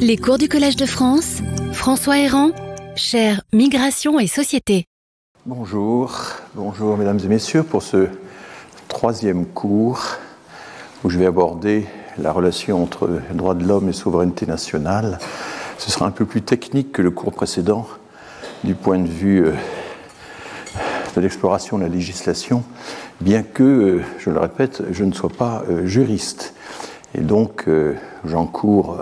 Les 0.00 0.16
cours 0.16 0.38
du 0.38 0.48
Collège 0.48 0.76
de 0.76 0.86
France, 0.86 1.38
François 1.72 2.18
Héran, 2.18 2.50
cher 2.96 3.42
Migration 3.52 4.20
et 4.20 4.26
Société. 4.26 4.84
Bonjour, 5.46 6.12
bonjour 6.54 6.96
mesdames 6.96 7.18
et 7.24 7.28
messieurs 7.28 7.62
pour 7.62 7.82
ce 7.82 8.08
troisième 8.88 9.46
cours 9.46 10.16
où 11.02 11.10
je 11.10 11.18
vais 11.18 11.26
aborder 11.26 11.86
la 12.18 12.32
relation 12.32 12.82
entre 12.82 13.20
droits 13.32 13.54
de 13.54 13.64
l'homme 13.64 13.88
et 13.88 13.92
souveraineté 13.92 14.46
nationale. 14.46 15.18
Ce 15.78 15.90
sera 15.90 16.06
un 16.06 16.10
peu 16.10 16.24
plus 16.24 16.42
technique 16.42 16.92
que 16.92 17.02
le 17.02 17.10
cours 17.10 17.32
précédent 17.32 17.86
du 18.64 18.74
point 18.74 18.98
de 18.98 19.08
vue 19.08 19.46
euh, 19.46 19.52
de 21.16 21.20
l'exploration 21.20 21.78
de 21.78 21.82
la 21.82 21.88
législation, 21.88 22.64
bien 23.20 23.42
que, 23.42 23.62
euh, 23.62 24.02
je 24.18 24.30
le 24.30 24.38
répète, 24.38 24.82
je 24.90 25.04
ne 25.04 25.12
sois 25.12 25.30
pas 25.30 25.62
euh, 25.70 25.86
juriste. 25.86 26.54
Et 27.14 27.22
donc, 27.22 27.66
j'encours 28.26 29.00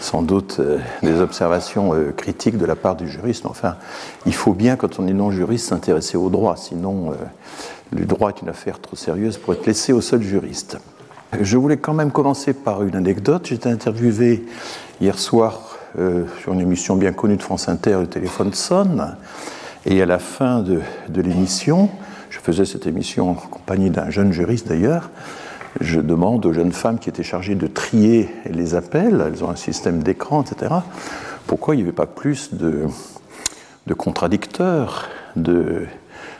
sans 0.00 0.22
doute 0.22 0.60
des 1.02 1.20
observations 1.20 1.92
critiques 2.16 2.56
de 2.56 2.66
la 2.66 2.76
part 2.76 2.96
du 2.96 3.08
juriste. 3.08 3.46
Enfin, 3.46 3.76
il 4.26 4.34
faut 4.34 4.52
bien, 4.52 4.76
quand 4.76 4.98
on 4.98 5.06
est 5.06 5.12
non-juriste, 5.12 5.68
s'intéresser 5.68 6.16
au 6.16 6.30
droit, 6.30 6.56
sinon 6.56 7.12
le 7.92 8.04
droit 8.04 8.30
est 8.30 8.42
une 8.42 8.48
affaire 8.48 8.80
trop 8.80 8.96
sérieuse 8.96 9.38
pour 9.38 9.54
être 9.54 9.66
laissé 9.66 9.92
au 9.92 10.00
seul 10.00 10.22
juriste. 10.22 10.78
Je 11.40 11.56
voulais 11.58 11.76
quand 11.76 11.94
même 11.94 12.10
commencer 12.10 12.54
par 12.54 12.82
une 12.84 12.96
anecdote. 12.96 13.46
J'étais 13.46 13.68
interviewé 13.68 14.44
hier 15.00 15.18
soir 15.18 15.76
euh, 15.98 16.24
sur 16.40 16.52
une 16.52 16.60
émission 16.60 16.96
bien 16.96 17.12
connue 17.12 17.36
de 17.36 17.42
France 17.42 17.68
Inter, 17.68 17.98
Le 18.00 18.06
téléphone 18.06 18.52
sonne. 18.54 19.16
Et 19.84 20.00
à 20.02 20.06
la 20.06 20.18
fin 20.18 20.60
de, 20.60 20.80
l'émission, 21.20 21.90
je 22.30 22.38
faisais 22.38 22.64
cette 22.64 22.86
émission 22.86 23.30
en 23.30 23.34
compagnie 23.34 23.90
d'un 23.90 24.10
jeune 24.10 24.32
juriste 24.32 24.68
d'ailleurs, 24.68 25.10
je 25.80 26.00
demande 26.00 26.44
aux 26.46 26.52
jeunes 26.52 26.72
femmes 26.72 26.98
qui 26.98 27.08
étaient 27.08 27.22
chargées 27.22 27.54
de 27.54 27.66
trier 27.66 28.28
les 28.50 28.74
appels, 28.74 29.22
elles 29.26 29.44
ont 29.44 29.50
un 29.50 29.56
système 29.56 30.02
d'écran, 30.02 30.42
etc., 30.42 30.74
pourquoi 31.46 31.74
il 31.74 31.78
n'y 31.78 31.84
avait 31.84 31.92
pas 31.92 32.06
plus 32.06 32.52
de, 32.52 32.88
contradicteurs, 33.94 35.08
de, 35.36 35.86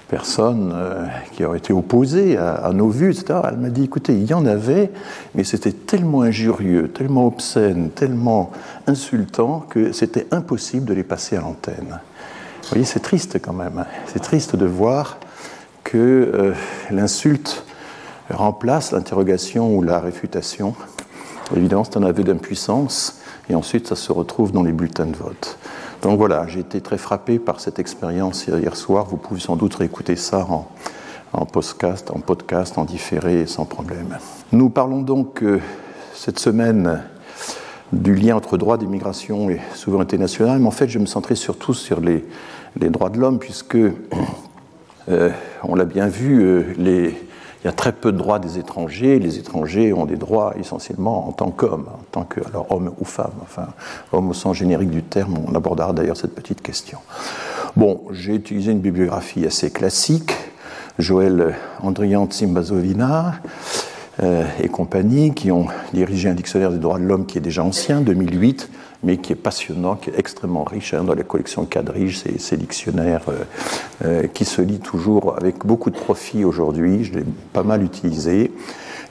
personnes 0.08 0.72
euh, 0.74 1.06
qui 1.32 1.44
auraient 1.44 1.58
été 1.58 1.72
opposées 1.72 2.36
à, 2.36 2.70
nos 2.72 2.88
vues, 2.88 3.12
etc. 3.12 3.40
Elle 3.48 3.58
m'a 3.58 3.68
dit, 3.68 3.84
écoutez, 3.84 4.14
il 4.14 4.24
y 4.24 4.34
en 4.34 4.46
avait, 4.46 4.90
mais 5.34 5.44
c'était 5.44 5.72
tellement 5.72 6.22
injurieux, 6.22 6.88
tellement 6.88 7.26
obscène, 7.26 7.90
tellement 7.90 8.50
insultant 8.86 9.64
que 9.68 9.92
c'était 9.92 10.26
impossible 10.30 10.86
de 10.86 10.94
les 10.94 11.02
passer 11.02 11.36
à 11.36 11.40
l'antenne. 11.40 12.00
Vous 12.62 12.68
voyez, 12.70 12.84
c'est 12.84 13.00
triste 13.00 13.38
quand 13.40 13.52
même. 13.52 13.78
Hein. 13.78 13.86
C'est 14.06 14.22
triste 14.22 14.56
de 14.56 14.66
voir 14.66 15.18
que 15.84 15.98
euh, 15.98 16.52
l'insulte 16.90 17.64
remplace 18.30 18.92
l'interrogation 18.92 19.74
ou 19.76 19.82
la 19.82 20.00
réfutation. 20.00 20.74
Évidemment, 21.56 21.84
c'est 21.84 21.96
un 21.96 22.02
aveu 22.02 22.24
d'impuissance, 22.24 23.20
et 23.48 23.54
ensuite 23.54 23.86
ça 23.86 23.96
se 23.96 24.12
retrouve 24.12 24.52
dans 24.52 24.62
les 24.62 24.72
bulletins 24.72 25.06
de 25.06 25.16
vote. 25.16 25.58
Donc 26.02 26.18
voilà, 26.18 26.46
j'ai 26.46 26.60
été 26.60 26.80
très 26.80 26.98
frappé 26.98 27.38
par 27.38 27.60
cette 27.60 27.78
expérience 27.78 28.46
hier 28.46 28.76
soir. 28.76 29.06
Vous 29.06 29.16
pouvez 29.16 29.40
sans 29.40 29.56
doute 29.56 29.74
réécouter 29.74 30.14
ça 30.14 30.46
en, 31.32 31.46
podcast, 31.46 32.10
en 32.10 32.20
podcast, 32.20 32.78
en 32.78 32.84
différé, 32.84 33.46
sans 33.46 33.64
problème. 33.64 34.16
Nous 34.52 34.70
parlons 34.70 35.02
donc 35.02 35.42
euh, 35.42 35.60
cette 36.14 36.38
semaine 36.38 37.02
du 37.92 38.14
lien 38.14 38.36
entre 38.36 38.58
droit 38.58 38.76
d'immigration 38.76 39.50
et 39.50 39.60
souveraineté 39.74 40.18
nationale, 40.18 40.58
mais 40.60 40.66
en 40.66 40.72
fait, 40.72 40.88
je 40.88 40.98
me 40.98 41.06
centrais 41.06 41.34
surtout 41.34 41.74
sur 41.74 42.00
les, 42.00 42.24
droits 42.76 43.10
de 43.10 43.18
l'homme, 43.18 43.38
puisque, 43.38 43.78
euh, 45.08 45.30
on 45.64 45.74
l'a 45.74 45.84
bien 45.84 46.06
vu, 46.06 46.42
euh, 46.42 46.62
les, 46.76 47.16
il 47.62 47.66
y 47.66 47.68
a 47.68 47.72
très 47.72 47.92
peu 47.92 48.12
de 48.12 48.18
droits 48.18 48.38
des 48.38 48.58
étrangers. 48.58 49.18
Les 49.18 49.38
étrangers 49.38 49.92
ont 49.92 50.06
des 50.06 50.16
droits 50.16 50.54
essentiellement 50.58 51.28
en 51.28 51.32
tant 51.32 51.50
qu'hommes, 51.50 51.88
en 51.88 52.04
tant 52.12 52.24
que 52.24 52.40
alors 52.46 52.70
homme 52.70 52.92
ou 52.98 53.04
femme, 53.04 53.32
enfin 53.42 53.68
homme 54.12 54.30
au 54.30 54.34
sens 54.34 54.56
générique 54.56 54.90
du 54.90 55.02
terme. 55.02 55.38
On 55.46 55.54
abordera 55.54 55.92
d'ailleurs 55.92 56.16
cette 56.16 56.34
petite 56.34 56.62
question. 56.62 56.98
Bon, 57.76 58.02
j'ai 58.12 58.34
utilisé 58.34 58.72
une 58.72 58.80
bibliographie 58.80 59.44
assez 59.44 59.70
classique. 59.70 60.32
Joël 60.98 61.54
Andrian 61.82 62.26
Tsimbazovina 62.26 63.34
euh, 64.22 64.44
et 64.60 64.68
compagnie 64.68 65.32
qui 65.32 65.52
ont 65.52 65.66
dirigé 65.92 66.28
un 66.28 66.34
dictionnaire 66.34 66.70
des 66.72 66.78
droits 66.78 66.98
de 66.98 67.04
l'homme 67.04 67.26
qui 67.26 67.38
est 67.38 67.42
déjà 67.42 67.62
ancien, 67.62 68.00
2008 68.00 68.68
mais 69.02 69.16
qui 69.18 69.32
est 69.32 69.36
passionnant, 69.36 69.94
qui 69.96 70.10
est 70.10 70.18
extrêmement 70.18 70.64
riche 70.64 70.92
hein, 70.94 71.04
dans 71.04 71.14
la 71.14 71.22
collection 71.22 71.64
Quadrige, 71.64 72.22
ces, 72.38 72.56
dictionnaires 72.56 73.22
euh, 73.28 73.44
euh, 74.04 74.26
qui 74.26 74.44
se 74.44 74.60
lit 74.60 74.80
toujours 74.80 75.36
avec 75.36 75.64
beaucoup 75.64 75.90
de 75.90 75.98
profit 75.98 76.44
aujourd'hui. 76.44 77.04
Je 77.04 77.14
l'ai 77.14 77.24
pas 77.52 77.62
mal 77.62 77.82
utilisé. 77.82 78.52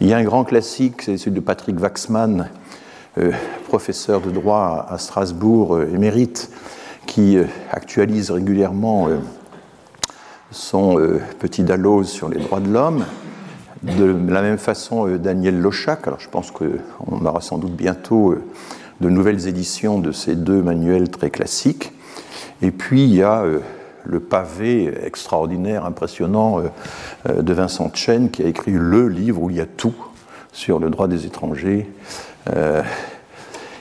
Il 0.01 0.07
y 0.07 0.13
a 0.13 0.17
un 0.17 0.23
grand 0.23 0.43
classique, 0.43 1.01
c'est 1.03 1.17
celui 1.17 1.35
de 1.35 1.39
Patrick 1.39 1.79
Waxman, 1.79 2.49
euh, 3.17 3.31
professeur 3.67 4.19
de 4.19 4.29
droit 4.29 4.85
à 4.89 4.97
Strasbourg, 4.97 5.81
émérite, 5.81 6.51
qui 7.05 7.37
actualise 7.71 8.31
régulièrement 8.31 9.07
son 10.51 10.97
petit 11.39 11.63
dalose 11.63 12.09
sur 12.09 12.27
les 12.27 12.37
droits 12.37 12.59
de 12.59 12.69
l'homme. 12.69 13.05
De 13.81 14.13
la 14.27 14.41
même 14.41 14.57
façon, 14.57 15.07
Daniel 15.15 15.57
Lochac, 15.57 16.05
alors 16.05 16.19
je 16.19 16.27
pense 16.27 16.51
qu'on 16.51 17.25
aura 17.25 17.39
sans 17.39 17.59
doute 17.59 17.71
bientôt 17.71 18.35
de 19.01 19.09
nouvelles 19.09 19.47
éditions 19.47 19.99
de 19.99 20.11
ces 20.11 20.35
deux 20.35 20.61
manuels 20.61 21.09
très 21.09 21.29
classiques. 21.29 21.91
Et 22.61 22.71
puis 22.71 23.03
il 23.03 23.13
y 23.13 23.23
a 23.23 23.43
euh, 23.43 23.59
le 24.05 24.19
pavé 24.19 24.91
extraordinaire, 25.03 25.85
impressionnant 25.85 26.59
euh, 26.59 26.63
euh, 27.29 27.41
de 27.41 27.53
Vincent 27.53 27.91
Chen 27.93 28.29
qui 28.29 28.43
a 28.43 28.47
écrit 28.47 28.71
le 28.71 29.07
livre 29.07 29.41
où 29.41 29.49
il 29.49 29.57
y 29.57 29.61
a 29.61 29.65
tout 29.65 29.95
sur 30.51 30.79
le 30.79 30.89
droit 30.89 31.07
des 31.07 31.25
étrangers 31.25 31.87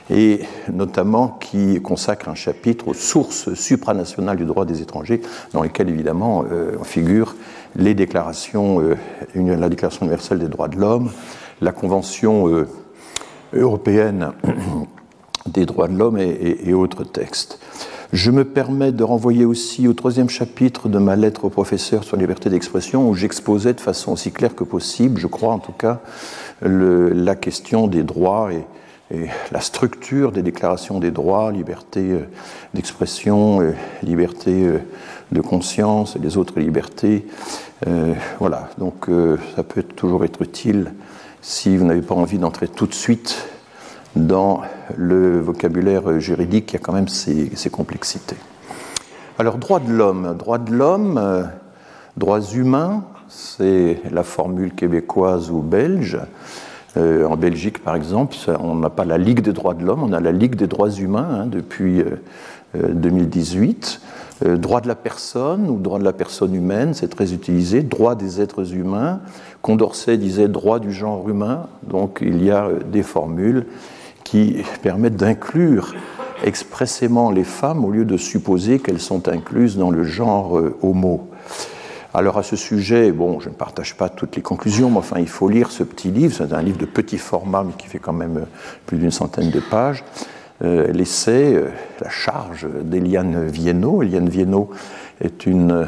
et 0.09 0.41
notamment 0.71 1.29
qui 1.29 1.81
consacre 1.81 2.29
un 2.29 2.35
chapitre 2.35 2.89
aux 2.89 2.93
sources 2.93 3.53
supranationales 3.55 4.37
du 4.37 4.45
droit 4.45 4.65
des 4.65 4.81
étrangers, 4.81 5.21
dans 5.53 5.63
lesquelles 5.63 5.89
évidemment 5.89 6.43
figurent 6.83 7.35
les 7.75 7.95
déclarations, 7.95 8.95
la 9.33 9.69
Déclaration 9.69 10.05
universelle 10.05 10.39
des 10.39 10.49
droits 10.49 10.67
de 10.67 10.77
l'homme, 10.77 11.09
la 11.61 11.71
Convention 11.71 12.67
européenne 13.53 14.33
des 15.47 15.65
droits 15.65 15.87
de 15.87 15.97
l'homme 15.97 16.17
et, 16.17 16.73
autres 16.73 17.03
textes. 17.03 17.59
Je 18.13 18.31
me 18.31 18.45
permets 18.45 18.91
de 18.91 19.03
renvoyer 19.03 19.43
aussi 19.43 19.87
au 19.87 19.93
troisième 19.93 20.29
chapitre 20.29 20.87
de 20.87 20.97
ma 20.97 21.15
lettre 21.15 21.45
au 21.45 21.49
professeur 21.49 22.03
sur 22.03 22.15
la 22.15 22.21
liberté 22.21 22.49
d'expression, 22.49 23.09
où 23.09 23.13
j'exposais 23.13 23.73
de 23.73 23.81
façon 23.81 24.13
aussi 24.13 24.31
claire 24.31 24.55
que 24.55 24.63
possible, 24.63 25.19
je 25.19 25.27
crois 25.27 25.53
en 25.53 25.59
tout 25.59 25.73
cas, 25.73 25.99
la 26.61 27.35
question 27.35 27.87
des 27.87 28.03
droits 28.03 28.51
et, 28.53 28.63
la 29.53 29.61
structure 29.61 30.33
des 30.33 30.41
déclarations 30.41 30.99
des 30.99 31.11
droits, 31.11 31.49
liberté 31.53 32.11
euh, 32.11 32.27
d'expression, 32.73 33.61
euh, 33.61 33.71
liberté 34.03 34.65
euh, 34.65 34.79
de 35.31 35.39
conscience 35.39 36.17
et 36.17 36.19
les 36.19 36.35
autres 36.35 36.59
libertés. 36.59 37.25
voilà, 38.39 38.69
donc 38.77 39.07
ça 39.55 39.63
peut 39.63 39.83
toujours 39.83 40.25
être 40.25 40.41
utile 40.41 40.93
si 41.41 41.77
vous 41.77 41.85
n'avez 41.85 42.01
pas 42.01 42.15
envie 42.15 42.39
d'entrer 42.39 42.67
tout 42.67 42.87
de 42.87 42.93
suite 42.93 43.47
dans 44.17 44.61
le 44.95 45.39
vocabulaire 45.39 46.19
juridique 46.19 46.67
qui 46.67 46.75
a 46.75 46.79
quand 46.79 46.93
même 46.93 47.07
ses, 47.07 47.69
complexités. 47.71 48.37
Alors, 49.39 49.57
droits 49.57 49.79
de 49.79 49.91
l'homme. 49.91 50.35
Droits 50.37 50.57
de 50.57 50.73
l'homme, 50.73 51.17
euh, 51.17 51.43
droits 52.15 52.41
humains, 52.41 53.03
c'est 53.29 54.01
la 54.11 54.23
formule 54.23 54.73
québécoise 54.73 55.51
ou 55.51 55.61
belge. 55.61 56.19
Euh, 56.95 57.25
en 57.25 57.37
Belgique, 57.37 57.83
par 57.83 57.95
exemple, 57.95 58.35
on 58.59 58.75
n'a 58.75 58.89
pas 58.89 59.05
la 59.05 59.17
Ligue 59.17 59.41
des 59.41 59.53
droits 59.53 59.73
de 59.73 59.85
l'homme, 59.85 60.03
on 60.03 60.13
a 60.13 60.19
la 60.19 60.31
Ligue 60.31 60.55
des 60.55 60.67
droits 60.67 60.89
humains 60.89 61.41
hein, 61.41 61.45
depuis 61.45 62.03
2018. 62.73 64.01
Euh, 64.45 64.55
droit 64.55 64.81
de 64.81 64.87
la 64.87 64.95
personne 64.95 65.67
ou 65.69 65.77
droit 65.77 65.97
de 65.97 66.03
la 66.03 66.13
personne 66.13 66.53
humaine, 66.53 66.93
c'est 66.93 67.07
très 67.07 67.33
utilisé. 67.33 67.81
Droit 67.81 68.15
des 68.15 68.39
êtres 68.39 68.73
humains. 68.73 69.19
Condorcet 69.61 70.17
disait 70.17 70.47
droit 70.47 70.79
du 70.79 70.91
genre 70.91 71.27
humain. 71.27 71.67
Donc 71.83 72.19
il 72.21 72.43
y 72.43 72.51
a 72.51 72.69
des 72.91 73.03
formules 73.03 73.65
qui 74.27 74.57
permettent 74.81 75.15
d'inclure 75.15 75.95
expressément 76.43 77.31
les 77.31 77.45
femmes 77.45 77.85
au 77.85 77.91
lieu 77.91 78.03
de 78.03 78.17
supposer 78.17 78.79
qu'elles 78.79 78.99
sont 78.99 79.29
incluses 79.29 79.77
dans 79.77 79.89
le 79.89 80.03
genre 80.03 80.59
euh, 80.59 80.77
homo. 80.81 81.29
Alors 82.13 82.37
à 82.37 82.43
ce 82.43 82.57
sujet, 82.57 83.13
bon, 83.13 83.39
je 83.39 83.47
ne 83.47 83.53
partage 83.53 83.95
pas 83.95 84.09
toutes 84.09 84.35
les 84.35 84.41
conclusions, 84.41 84.89
mais 84.89 84.97
enfin 84.97 85.19
il 85.19 85.29
faut 85.29 85.47
lire 85.47 85.71
ce 85.71 85.83
petit 85.83 86.09
livre, 86.09 86.35
c'est 86.35 86.51
un 86.51 86.61
livre 86.61 86.77
de 86.77 86.85
petit 86.85 87.17
format 87.17 87.63
mais 87.63 87.71
qui 87.77 87.87
fait 87.87 87.99
quand 87.99 88.11
même 88.11 88.37
euh, 88.37 88.45
plus 88.85 88.97
d'une 88.97 89.11
centaine 89.11 89.49
de 89.49 89.61
pages. 89.61 90.03
Euh, 90.61 90.91
l'essai, 90.91 91.63
la 92.01 92.09
charge 92.09 92.67
d'Eliane 92.83 93.47
Viennot. 93.47 94.03
Eliane 94.03 94.27
Viennot 94.27 94.71
est 95.21 95.45
une 95.45 95.87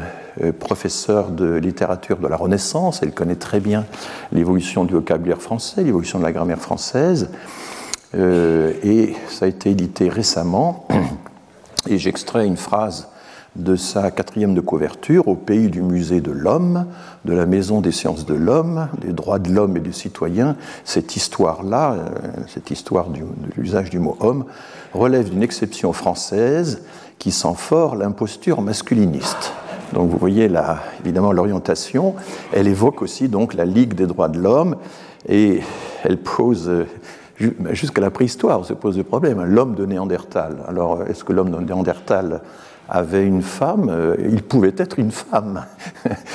professeure 0.58 1.30
de 1.30 1.56
littérature 1.56 2.16
de 2.16 2.26
la 2.26 2.36
Renaissance, 2.36 3.00
elle 3.02 3.12
connaît 3.12 3.34
très 3.34 3.60
bien 3.60 3.84
l'évolution 4.32 4.84
du 4.84 4.94
vocabulaire 4.94 5.42
français, 5.42 5.82
l'évolution 5.82 6.18
de 6.18 6.24
la 6.24 6.32
grammaire 6.32 6.60
française. 6.60 7.28
Euh, 8.14 8.72
et 8.82 9.14
ça 9.28 9.44
a 9.44 9.48
été 9.48 9.70
édité 9.70 10.08
récemment. 10.08 10.86
Et 11.88 11.98
j'extrais 11.98 12.46
une 12.46 12.56
phrase 12.56 13.08
de 13.56 13.74
sa 13.74 14.10
quatrième 14.10 14.54
de 14.54 14.60
couverture 14.60 15.26
au 15.26 15.34
pays 15.34 15.68
du 15.68 15.82
musée 15.82 16.20
de 16.20 16.30
l'homme, 16.30 16.86
de 17.24 17.32
la 17.32 17.46
maison 17.46 17.80
des 17.80 17.90
sciences 17.90 18.24
de 18.24 18.34
l'homme, 18.34 18.88
des 19.00 19.12
droits 19.12 19.38
de 19.38 19.50
l'homme 19.50 19.76
et 19.76 19.80
du 19.80 19.92
citoyen. 19.92 20.56
Cette 20.84 21.16
histoire-là, 21.16 21.94
euh, 21.94 22.08
cette 22.46 22.70
histoire 22.70 23.08
de 23.08 23.20
l'usage 23.56 23.90
du 23.90 23.98
mot 23.98 24.16
homme, 24.20 24.44
relève 24.92 25.30
d'une 25.30 25.42
exception 25.42 25.92
française 25.92 26.82
qui 27.18 27.32
sent 27.32 27.54
fort 27.56 27.96
l'imposture 27.96 28.62
masculiniste. 28.62 29.52
Donc 29.92 30.08
vous 30.08 30.18
voyez 30.18 30.48
là, 30.48 30.82
évidemment 31.04 31.32
l'orientation. 31.32 32.14
Elle 32.52 32.68
évoque 32.68 33.02
aussi 33.02 33.28
donc 33.28 33.54
la 33.54 33.64
Ligue 33.64 33.94
des 33.94 34.06
droits 34.06 34.28
de 34.28 34.38
l'homme 34.38 34.76
et 35.28 35.60
elle 36.04 36.18
pose 36.18 36.70
jusqu'à 37.70 38.00
la 38.00 38.10
préhistoire, 38.10 38.60
on 38.60 38.64
se 38.64 38.74
pose 38.74 38.96
le 38.96 39.04
problème. 39.04 39.42
L'homme 39.44 39.74
de 39.74 39.86
Néandertal. 39.86 40.56
Alors 40.68 41.02
est-ce 41.04 41.24
que 41.24 41.32
l'homme 41.32 41.50
de 41.50 41.58
Néandertal 41.58 42.42
avait 42.88 43.24
une 43.24 43.42
femme, 43.42 43.88
euh, 43.88 44.16
il 44.18 44.42
pouvait 44.42 44.74
être 44.76 44.98
une 44.98 45.12
femme, 45.12 45.64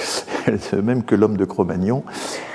même 0.83 1.03
que 1.03 1.15
l'homme 1.15 1.35
de 1.35 1.43
Cro-Magnon. 1.43 2.03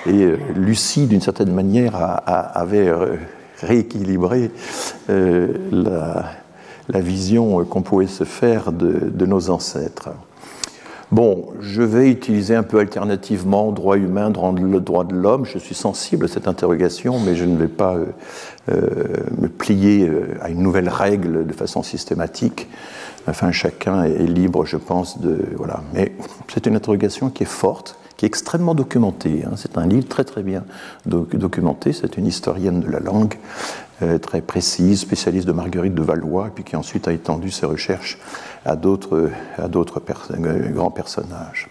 Et 0.07 0.23
euh, 0.23 0.39
Lucie, 0.55 1.07
d'une 1.07 1.21
certaine 1.21 1.53
manière, 1.53 2.23
avait 2.27 2.91
rééquilibré 3.61 4.51
la, 5.09 6.31
vision 6.89 7.65
qu'on 7.67 7.83
pouvait 7.83 8.07
se 8.07 8.25
faire 8.25 8.73
de 8.73 9.27
nos 9.27 9.51
ancêtres. 9.51 10.11
Bon, 11.13 11.49
je 11.59 11.83
vais 11.83 12.09
utiliser 12.09 12.55
un 12.55 12.63
peu 12.63 12.79
alternativement 12.79 13.73
droit 13.73 13.97
humain, 13.97 14.31
droit 14.31 14.53
de 14.53 15.15
l'homme. 15.15 15.45
Je 15.45 15.59
suis 15.59 15.75
sensible 15.75 16.27
à 16.27 16.29
cette 16.29 16.47
interrogation, 16.47 17.19
mais 17.19 17.35
je 17.35 17.45
ne 17.45 17.57
vais 17.57 17.67
pas 17.67 17.97
euh, 17.97 18.07
euh, 18.71 18.93
me 19.41 19.49
plier 19.49 20.07
euh, 20.07 20.39
à 20.41 20.51
une 20.51 20.63
nouvelle 20.63 20.89
règle 20.89 21.47
de 21.47 21.53
façon 21.53 21.83
systématique. 21.83 22.69
Enfin, 23.27 23.51
chacun 23.51 24.05
est 24.05 24.27
libre, 24.27 24.65
je 24.65 24.77
pense, 24.77 25.21
de 25.21 25.41
voilà. 25.57 25.83
Mais 25.95 26.13
c'est 26.47 26.67
une 26.67 26.77
interrogation 26.77 27.29
qui 27.29 27.43
est 27.43 27.47
forte, 27.47 27.97
qui 28.17 28.25
est 28.25 28.29
extrêmement 28.29 28.77
documentée. 28.77 29.43
Hein. 29.45 29.55
C'est 29.57 29.79
un 29.79 29.89
livre 29.89 30.07
très 30.07 30.25
très 30.25 30.45
bien 30.45 30.63
documenté. 31.07 31.93
C'est 31.93 32.19
une 32.19 32.27
historienne 32.27 32.79
de 32.81 32.89
la 32.89 33.01
langue 33.01 33.35
très 34.23 34.41
précise, 34.41 35.01
spécialiste 35.01 35.47
de 35.47 35.53
Marguerite 35.53 35.95
de 35.95 36.03
Valois, 36.03 36.49
et 36.49 36.51
puis 36.51 36.65
qui 36.65 36.77
ensuite 36.77 37.07
a 37.09 37.13
étendu 37.13 37.51
ses 37.51 37.67
recherches 37.67 38.19
à 38.65 38.77
d'autres 38.77 39.31
grands 40.73 40.91
personnages. 40.91 41.69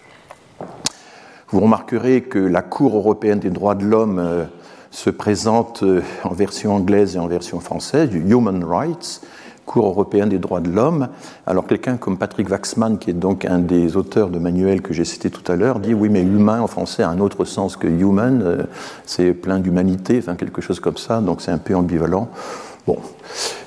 Vous 1.52 1.60
remarquerez 1.60 2.22
que 2.22 2.38
la 2.38 2.62
Cour 2.62 2.94
européenne 2.94 3.40
des 3.40 3.50
droits 3.50 3.74
de 3.74 3.84
l'homme 3.84 4.20
euh, 4.20 4.44
se 4.92 5.10
présente 5.10 5.82
euh, 5.82 6.00
en 6.22 6.32
version 6.32 6.76
anglaise 6.76 7.16
et 7.16 7.18
en 7.18 7.26
version 7.26 7.58
française, 7.58 8.08
du 8.08 8.20
Human 8.20 8.62
Rights, 8.62 9.20
Cour 9.70 9.86
européenne 9.86 10.30
des 10.30 10.40
droits 10.40 10.58
de 10.58 10.68
l'homme. 10.68 11.06
Alors 11.46 11.64
quelqu'un 11.64 11.96
comme 11.96 12.18
Patrick 12.18 12.50
Waxman, 12.50 12.98
qui 12.98 13.10
est 13.10 13.12
donc 13.12 13.44
un 13.44 13.60
des 13.60 13.96
auteurs 13.96 14.28
de 14.28 14.40
manuels 14.40 14.82
que 14.82 14.92
j'ai 14.92 15.04
cité 15.04 15.30
tout 15.30 15.44
à 15.46 15.54
l'heure, 15.54 15.78
dit 15.78 15.94
oui 15.94 16.08
mais 16.08 16.22
humain 16.22 16.60
en 16.60 16.66
français 16.66 17.04
a 17.04 17.08
un 17.08 17.20
autre 17.20 17.44
sens 17.44 17.76
que 17.76 17.86
human, 17.86 18.42
euh, 18.42 18.62
c'est 19.06 19.32
plein 19.32 19.60
d'humanité, 19.60 20.18
enfin 20.18 20.34
quelque 20.34 20.60
chose 20.60 20.80
comme 20.80 20.96
ça, 20.96 21.20
donc 21.20 21.40
c'est 21.40 21.52
un 21.52 21.58
peu 21.58 21.76
ambivalent. 21.76 22.28
Bon, 22.84 22.98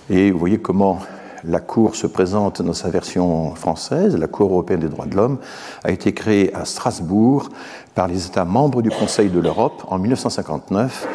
et 0.10 0.32
vous 0.32 0.40
voyez 0.40 0.58
comment 0.58 1.00
la 1.46 1.62
Cour 1.62 1.96
se 1.96 2.08
présente 2.08 2.62
dans 2.62 2.74
sa 2.74 2.90
version 2.90 3.56
française, 3.56 4.18
la 4.18 4.28
Cour 4.28 4.52
européenne 4.52 4.82
des 4.82 4.90
droits 4.90 5.06
de 5.06 5.16
l'homme, 5.16 5.38
a 5.86 5.92
été 5.92 6.14
créée 6.14 6.54
à 6.54 6.66
Strasbourg 6.66 7.48
par 7.96 8.10
les 8.10 8.28
États 8.28 8.44
membres 8.44 8.82
du 8.82 8.90
Conseil 8.90 9.30
de 9.30 9.40
l'Europe 9.40 9.86
en 9.88 10.00
1959 10.00 11.08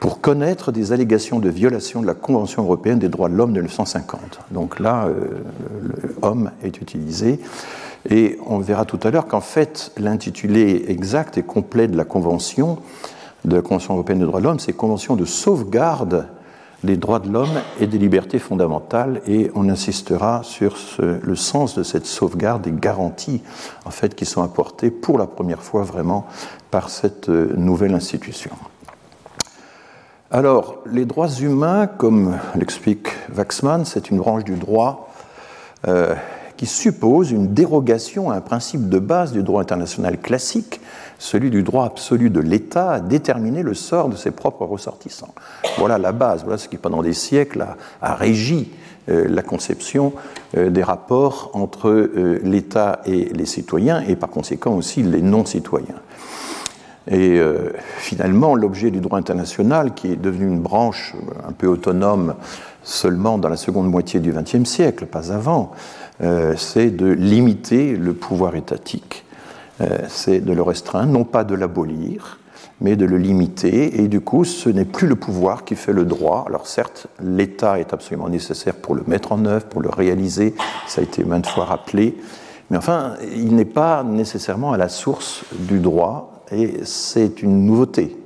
pour 0.00 0.22
connaître 0.22 0.72
des 0.72 0.92
allégations 0.92 1.38
de 1.38 1.50
violation 1.50 2.00
de 2.00 2.06
la 2.06 2.14
Convention 2.14 2.62
européenne 2.64 2.98
des 2.98 3.10
droits 3.10 3.28
de 3.28 3.34
l'homme 3.34 3.52
de 3.52 3.60
1950. 3.60 4.40
Donc 4.50 4.80
là, 4.80 5.06
euh, 5.06 6.46
est 6.64 6.80
utilisé. 6.80 7.38
Et 8.08 8.38
on 8.46 8.58
verra 8.58 8.86
tout 8.86 8.98
à 9.02 9.10
l'heure 9.10 9.26
qu'en 9.26 9.42
fait, 9.42 9.92
l'intitulé 9.98 10.86
exact 10.88 11.36
et 11.36 11.42
complet 11.42 11.86
de 11.86 11.98
la 11.98 12.04
Convention, 12.04 12.78
de 13.44 13.56
la 13.56 13.62
Convention 13.62 13.94
européenne 13.94 14.20
des 14.20 14.24
droits 14.24 14.40
de 14.40 14.46
l'homme, 14.46 14.58
c'est 14.58 14.72
Convention 14.72 15.16
de 15.16 15.26
sauvegarde 15.26 16.26
des 16.82 16.96
droits 16.96 17.18
de 17.18 17.30
l'homme 17.30 17.60
et 17.78 17.86
des 17.86 17.98
libertés 17.98 18.38
fondamentales 18.38 19.20
et 19.26 19.50
on 19.54 19.68
insistera 19.68 20.40
sur 20.42 20.76
le 20.98 21.36
sens 21.36 21.74
de 21.74 21.82
cette 21.82 22.06
sauvegarde 22.06 22.62
des 22.62 22.72
garanties 22.72 23.42
en 23.84 23.90
fait 23.90 24.14
qui 24.14 24.24
sont 24.24 24.42
apportées 24.42 24.90
pour 24.90 25.18
la 25.18 25.26
première 25.26 25.62
fois 25.62 25.82
vraiment 25.82 26.26
par 26.70 26.88
cette 26.88 27.28
euh, 27.28 27.52
nouvelle 27.56 27.94
institution. 27.94 28.52
Alors, 30.32 30.78
les 30.86 31.06
droits 31.06 31.28
humains, 31.28 31.88
comme 31.88 32.38
l'explique 32.54 33.08
Waxman, 33.36 33.84
c'est 33.84 34.10
une 34.10 34.18
branche 34.18 34.44
du 34.44 34.54
droit 34.54 35.12
euh, 35.88 36.14
qui 36.56 36.66
suppose 36.66 37.32
une 37.32 37.52
dérogation 37.52 38.30
à 38.30 38.36
un 38.36 38.40
principe 38.40 38.88
de 38.88 39.00
base 39.00 39.32
du 39.32 39.42
droit 39.42 39.60
international 39.60 40.20
classique 40.20 40.80
celui 41.18 41.50
du 41.50 41.64
droit 41.64 41.84
absolu 41.84 42.30
de 42.30 42.38
l'État 42.38 42.92
à 42.92 43.00
déterminer 43.00 43.64
le 43.64 43.74
sort 43.74 44.08
de 44.08 44.14
ses 44.14 44.30
propres 44.30 44.64
ressortissants. 44.64 45.34
Voilà 45.78 45.98
la 45.98 46.12
base, 46.12 46.44
voilà 46.44 46.58
ce 46.58 46.68
qui 46.68 46.76
pendant 46.76 47.02
des 47.02 47.12
siècles 47.12 47.66
a, 48.00 48.14
régi 48.14 48.70
euh, 49.08 49.26
la 49.28 49.42
conception 49.42 50.12
euh, 50.56 50.70
des 50.70 50.84
rapports 50.84 51.50
entre 51.54 52.08
l'État 52.44 53.00
et 53.04 53.24
les 53.34 53.46
citoyens 53.46 54.00
et 54.06 54.14
par 54.14 54.30
conséquent 54.30 54.76
aussi 54.76 55.02
les 55.02 55.22
non-citoyens. 55.22 56.00
Et 57.10 57.40
finalement, 57.98 58.54
l'objet 58.54 58.90
du 58.90 59.00
droit 59.00 59.18
international, 59.18 59.94
qui 59.94 60.12
est 60.12 60.16
devenu 60.16 60.46
une 60.46 60.60
branche 60.60 61.14
un 61.48 61.52
peu 61.52 61.66
autonome 61.66 62.34
seulement 62.82 63.38
dans 63.38 63.48
la 63.48 63.56
seconde 63.56 63.88
moitié 63.88 64.20
du 64.20 64.32
XXe 64.32 64.68
siècle, 64.68 65.06
pas 65.06 65.32
avant, 65.32 65.72
c'est 66.56 66.90
de 66.90 67.06
limiter 67.06 67.96
le 67.96 68.12
pouvoir 68.12 68.54
étatique 68.54 69.24
euh, 69.80 69.98
c'est 70.08 70.40
de 70.40 70.52
le 70.52 70.62
restreindre, 70.62 71.12
non 71.12 71.24
pas 71.24 71.44
de 71.44 71.54
l'abolir, 71.54 72.38
mais 72.80 72.96
de 72.96 73.06
le 73.06 73.16
limiter. 73.16 74.02
Et 74.02 74.08
du 74.08 74.20
coup, 74.20 74.44
ce 74.44 74.68
n'est 74.68 74.84
plus 74.84 75.06
le 75.06 75.16
pouvoir 75.16 75.64
qui 75.64 75.74
fait 75.74 75.92
le 75.92 76.04
droit. 76.04 76.44
Alors 76.46 76.66
certes, 76.66 77.06
l'État 77.22 77.78
est 77.78 77.94
absolument 77.94 78.28
nécessaire 78.28 78.74
pour 78.74 78.94
le 78.94 79.04
mettre 79.06 79.32
en 79.32 79.44
œuvre, 79.46 79.66
pour 79.66 79.80
le 79.80 79.88
réaliser, 79.88 80.54
ça 80.86 81.00
a 81.00 81.04
été 81.04 81.24
maintes 81.24 81.46
fois 81.46 81.64
rappelé, 81.64 82.16
mais 82.68 82.76
enfin, 82.76 83.14
il 83.34 83.56
n'est 83.56 83.64
pas 83.64 84.04
nécessairement 84.04 84.72
à 84.72 84.76
la 84.76 84.88
source 84.88 85.44
du 85.52 85.78
droit, 85.78 86.29
et 86.52 86.84
c'est 86.84 87.42
une 87.42 87.66
nouveauté. 87.66 88.16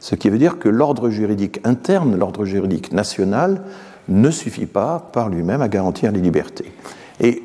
Ce 0.00 0.14
qui 0.14 0.30
veut 0.30 0.38
dire 0.38 0.58
que 0.58 0.68
l'ordre 0.68 1.10
juridique 1.10 1.60
interne, 1.64 2.16
l'ordre 2.16 2.44
juridique 2.44 2.92
national, 2.92 3.62
ne 4.08 4.30
suffit 4.30 4.66
pas 4.66 5.10
par 5.12 5.28
lui-même 5.28 5.62
à 5.62 5.68
garantir 5.68 6.12
les 6.12 6.20
libertés. 6.20 6.72
Et 7.20 7.42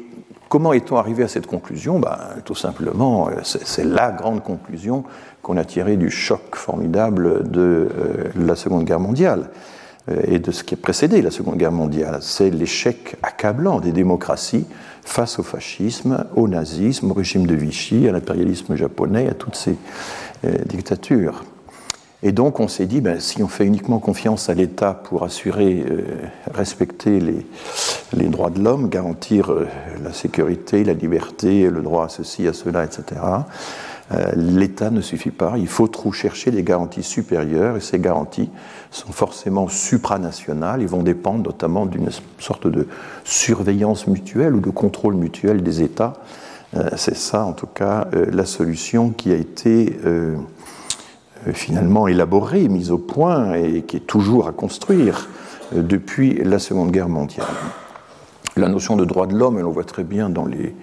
Comment 0.51 0.73
est-on 0.73 0.97
arrivé 0.97 1.23
à 1.23 1.29
cette 1.29 1.47
conclusion? 1.47 1.97
Ben, 1.99 2.17
Tout 2.43 2.55
simplement, 2.55 3.29
c'est 3.43 3.85
la 3.85 4.11
grande 4.11 4.43
conclusion 4.43 5.05
qu'on 5.41 5.55
a 5.55 5.63
tirée 5.63 5.95
du 5.95 6.09
choc 6.11 6.57
formidable 6.57 7.49
de 7.49 7.61
euh, 7.61 7.87
la 8.35 8.57
Seconde 8.57 8.83
Guerre 8.83 8.99
mondiale 8.99 9.49
euh, 10.09 10.21
et 10.25 10.39
de 10.39 10.51
ce 10.51 10.65
qui 10.65 10.73
a 10.73 10.77
précédé 10.77 11.21
la 11.21 11.31
Seconde 11.31 11.55
Guerre 11.55 11.71
mondiale. 11.71 12.17
C'est 12.19 12.49
l'échec 12.49 13.15
accablant 13.23 13.79
des 13.79 13.93
démocraties 13.93 14.65
face 15.03 15.39
au 15.39 15.43
fascisme, 15.43 16.25
au 16.35 16.47
nazisme, 16.47 17.11
au 17.11 17.13
régime 17.13 17.47
de 17.47 17.55
Vichy, 17.55 18.07
à 18.07 18.11
l'impérialisme 18.11 18.75
japonais, 18.75 19.27
à 19.29 19.33
toutes 19.33 19.55
ces 19.55 19.75
dictatures. 20.65 21.43
Et 22.23 22.31
donc 22.31 22.59
on 22.59 22.67
s'est 22.67 22.85
dit, 22.85 23.01
ben, 23.01 23.19
si 23.19 23.41
on 23.41 23.47
fait 23.47 23.65
uniquement 23.65 23.99
confiance 23.99 24.49
à 24.49 24.53
l'État 24.53 24.93
pour 24.93 25.23
assurer, 25.23 25.83
euh, 25.89 26.03
respecter 26.53 27.19
les, 27.19 27.45
les, 28.13 28.27
droits 28.27 28.51
de 28.51 28.61
l'homme, 28.61 28.89
garantir 28.89 29.51
euh, 29.51 29.67
la 30.03 30.13
sécurité, 30.13 30.83
la 30.83 30.93
liberté, 30.93 31.67
le 31.67 31.81
droit 31.81 32.05
à 32.05 32.09
ceci, 32.09 32.47
à 32.47 32.53
cela, 32.53 32.83
etc., 32.83 33.21
euh, 34.11 34.31
l'État 34.35 34.91
ne 34.91 35.01
suffit 35.01 35.31
pas. 35.31 35.53
Il 35.57 35.67
faut 35.67 35.87
trop 35.87 36.11
chercher 36.11 36.51
des 36.51 36.61
garanties 36.61 37.01
supérieures, 37.01 37.77
et 37.77 37.81
ces 37.81 37.97
garanties 37.97 38.49
sont 38.91 39.11
forcément 39.11 39.67
supranationales 39.67 40.81
et 40.81 40.85
vont 40.85 41.03
dépendre 41.03 41.45
notamment 41.45 41.85
d'une 41.85 42.09
sorte 42.39 42.67
de 42.67 42.87
surveillance 43.23 44.05
mutuelle 44.07 44.53
ou 44.53 44.59
de 44.59 44.69
contrôle 44.69 45.15
mutuel 45.15 45.63
des 45.63 45.81
États. 45.81 46.13
C'est 46.95 47.17
ça, 47.17 47.43
en 47.43 47.51
tout 47.51 47.67
cas, 47.67 48.07
la 48.13 48.45
solution 48.45 49.09
qui 49.09 49.33
a 49.33 49.35
été 49.35 49.97
euh, 51.47 51.53
finalement 51.53 52.07
élaborée, 52.07 52.67
mise 52.67 52.91
au 52.91 52.99
point 52.99 53.53
et 53.55 53.81
qui 53.81 53.97
est 53.97 54.01
toujours 54.07 54.47
à 54.47 54.51
construire 54.51 55.27
euh, 55.75 55.81
depuis 55.81 56.35
la 56.35 56.59
Seconde 56.59 56.91
Guerre 56.91 57.09
mondiale. 57.09 57.47
La 58.57 58.67
notion 58.67 58.95
de 58.95 59.05
droit 59.05 59.25
de 59.25 59.35
l'homme, 59.35 59.57
et 59.57 59.63
on 59.63 59.71
voit 59.71 59.83
très 59.83 60.03
bien 60.03 60.29
dans 60.29 60.45
les, 60.45 60.75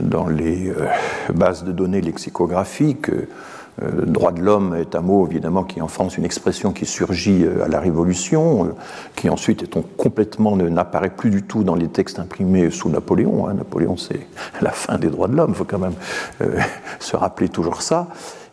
dans 0.00 0.26
les 0.26 0.68
euh, 0.68 0.88
bases 1.32 1.62
de 1.62 1.70
données 1.70 2.00
lexicographiques, 2.00 3.08
droit 3.80 4.32
de 4.32 4.40
l'homme 4.40 4.76
est 4.76 4.94
un 4.94 5.00
mot 5.00 5.26
évidemment 5.26 5.64
qui 5.64 5.80
en 5.80 5.88
France 5.88 6.16
une 6.16 6.24
expression 6.24 6.72
qui 6.72 6.86
surgit 6.86 7.44
à 7.64 7.68
la 7.68 7.80
Révolution, 7.80 8.74
qui 9.16 9.28
ensuite 9.28 9.62
étant 9.62 9.82
complètement 9.96 10.56
n'apparaît 10.56 11.10
plus 11.10 11.30
du 11.30 11.42
tout 11.42 11.64
dans 11.64 11.74
les 11.74 11.88
textes 11.88 12.18
imprimés 12.18 12.70
sous 12.70 12.88
Napoléon. 12.88 13.48
Hein. 13.48 13.54
Napoléon 13.54 13.96
c'est 13.96 14.26
la 14.62 14.70
fin 14.70 14.98
des 14.98 15.08
droits 15.08 15.28
de 15.28 15.34
l'homme, 15.34 15.50
il 15.50 15.56
faut 15.56 15.64
quand 15.64 15.78
même 15.78 15.94
se 17.00 17.16
rappeler 17.16 17.48
toujours 17.48 17.82
ça. 17.82 18.08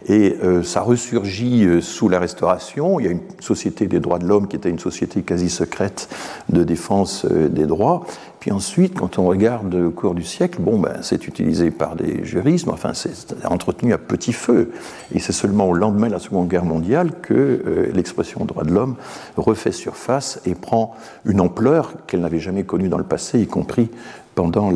Et 0.08 0.38
euh, 0.44 0.64
ça 0.64 0.82
ressurgit 0.82 1.66
euh, 1.66 1.82
sous 1.82 2.10
la 2.10 2.20
Restauration. 2.20 3.00
Il 3.00 3.06
y 3.06 3.10
a 3.10 3.12
une 3.12 3.22
société 3.40 3.86
des 3.86 4.00
droits 4.00 4.18
de 4.18 4.26
l'homme 4.26 4.48
qui 4.48 4.56
était 4.56 4.70
une 4.70 4.80
société 4.80 5.22
quasi 5.22 5.50
secrète 5.50 6.10
de 6.50 6.64
défense 6.64 7.26
euh, 7.26 7.50
des 7.50 7.66
droits. 7.66 8.06
Puis 8.42 8.52
ensuite, 8.52 8.96
quand 8.98 9.20
on 9.20 9.28
regarde 9.28 9.76
au 9.76 9.92
cours 9.92 10.16
du 10.16 10.24
siècle, 10.24 10.62
bon, 10.62 10.80
ben, 10.80 10.98
c'est 11.04 11.28
utilisé 11.28 11.70
par 11.70 11.96
des 11.96 12.26
juristes, 12.26 12.68
enfin, 12.70 12.96
c'est 12.96 13.46
entretenu 13.46 13.94
à 13.94 14.00
petit 14.00 14.34
feu. 14.34 14.72
Et 15.14 15.20
c'est 15.20 15.32
seulement 15.32 15.70
au 15.70 15.74
lendemain 15.74 16.08
de 16.08 16.14
la 16.14 16.20
Seconde 16.20 16.48
Guerre 16.48 16.66
mondiale 16.66 17.12
que 17.22 17.92
l'expression 17.94 18.44
droit 18.44 18.64
de 18.64 18.74
l'homme 18.74 18.96
refait 19.38 19.72
surface 19.72 20.42
et 20.48 20.56
prend 20.56 20.96
une 21.26 21.40
ampleur 21.40 21.94
qu'elle 22.08 22.22
n'avait 22.22 22.40
jamais 22.40 22.64
connue 22.64 22.90
dans 22.90 22.98
le 22.98 23.04
passé, 23.04 23.40
y 23.40 23.46
compris 23.46 23.92
pendant 24.34 24.72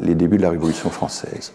les 0.00 0.14
débuts 0.14 0.36
de 0.36 0.42
la 0.42 0.50
Révolution 0.50 0.88
française. 0.90 1.52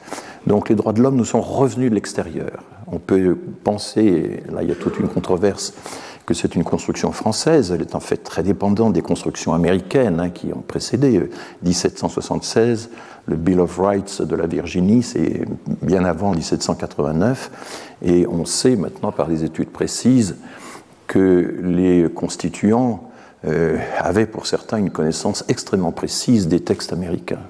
Donc 0.47 0.67
les 0.67 0.75
droits 0.75 0.91
de 0.91 1.01
l'homme 1.01 1.15
nous 1.15 1.23
sont 1.23 1.41
revenus 1.41 1.89
de 1.89 1.95
l'extérieur. 1.95 2.63
On 2.87 2.99
peut 2.99 3.37
penser, 3.63 4.43
là 4.51 4.61
il 4.61 4.67
y 4.67 4.73
a 4.73 4.75
toute 4.75 4.99
une 4.99 5.07
controverse, 5.07 5.73
que 6.25 6.33
c'est 6.33 6.55
une 6.55 6.63
construction 6.63 7.11
française. 7.11 7.71
Elle 7.71 7.81
est 7.81 7.95
en 7.95 7.99
fait 7.99 8.17
très 8.17 8.43
dépendante 8.43 8.93
des 8.93 9.01
constructions 9.01 9.53
américaines 9.53 10.19
hein, 10.19 10.29
qui 10.29 10.51
ont 10.53 10.63
précédé 10.65 11.29
1776. 11.63 12.89
Le 13.27 13.35
Bill 13.35 13.59
of 13.59 13.77
Rights 13.79 14.21
de 14.21 14.35
la 14.35 14.47
Virginie, 14.47 15.03
c'est 15.03 15.45
bien 15.81 16.05
avant 16.05 16.31
1789. 16.31 17.95
Et 18.03 18.27
on 18.27 18.45
sait 18.45 18.75
maintenant 18.75 19.11
par 19.11 19.27
des 19.27 19.43
études 19.43 19.69
précises 19.69 20.35
que 21.07 21.59
les 21.61 22.09
constituants 22.13 23.09
euh, 23.45 23.77
avaient 23.99 24.25
pour 24.25 24.47
certains 24.47 24.77
une 24.77 24.91
connaissance 24.91 25.45
extrêmement 25.47 25.91
précise 25.91 26.47
des 26.47 26.61
textes 26.61 26.93
américains. 26.93 27.41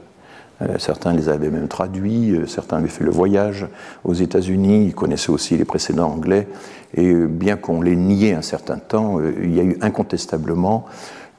Euh, 0.62 0.78
certains 0.78 1.14
les 1.14 1.30
avaient 1.30 1.50
même 1.50 1.68
traduits, 1.68 2.32
euh, 2.32 2.46
certains 2.46 2.78
avaient 2.78 2.88
fait 2.88 3.04
le 3.04 3.12
voyage 3.12 3.68
aux 4.04 4.14
États-Unis, 4.14 4.86
ils 4.88 4.96
connaissaient 4.96 5.32
aussi 5.32 5.58
les 5.58 5.66
précédents 5.66 6.10
anglais, 6.10 6.48
et 6.94 7.14
bien 7.14 7.58
qu'on 7.58 7.82
les 7.82 7.96
niait 7.96 8.34
un 8.34 8.42
certain 8.42 8.78
temps, 8.78 9.20
il 9.42 9.54
y 9.54 9.60
a 9.60 9.64
eu 9.64 9.78
incontestablement 9.82 10.86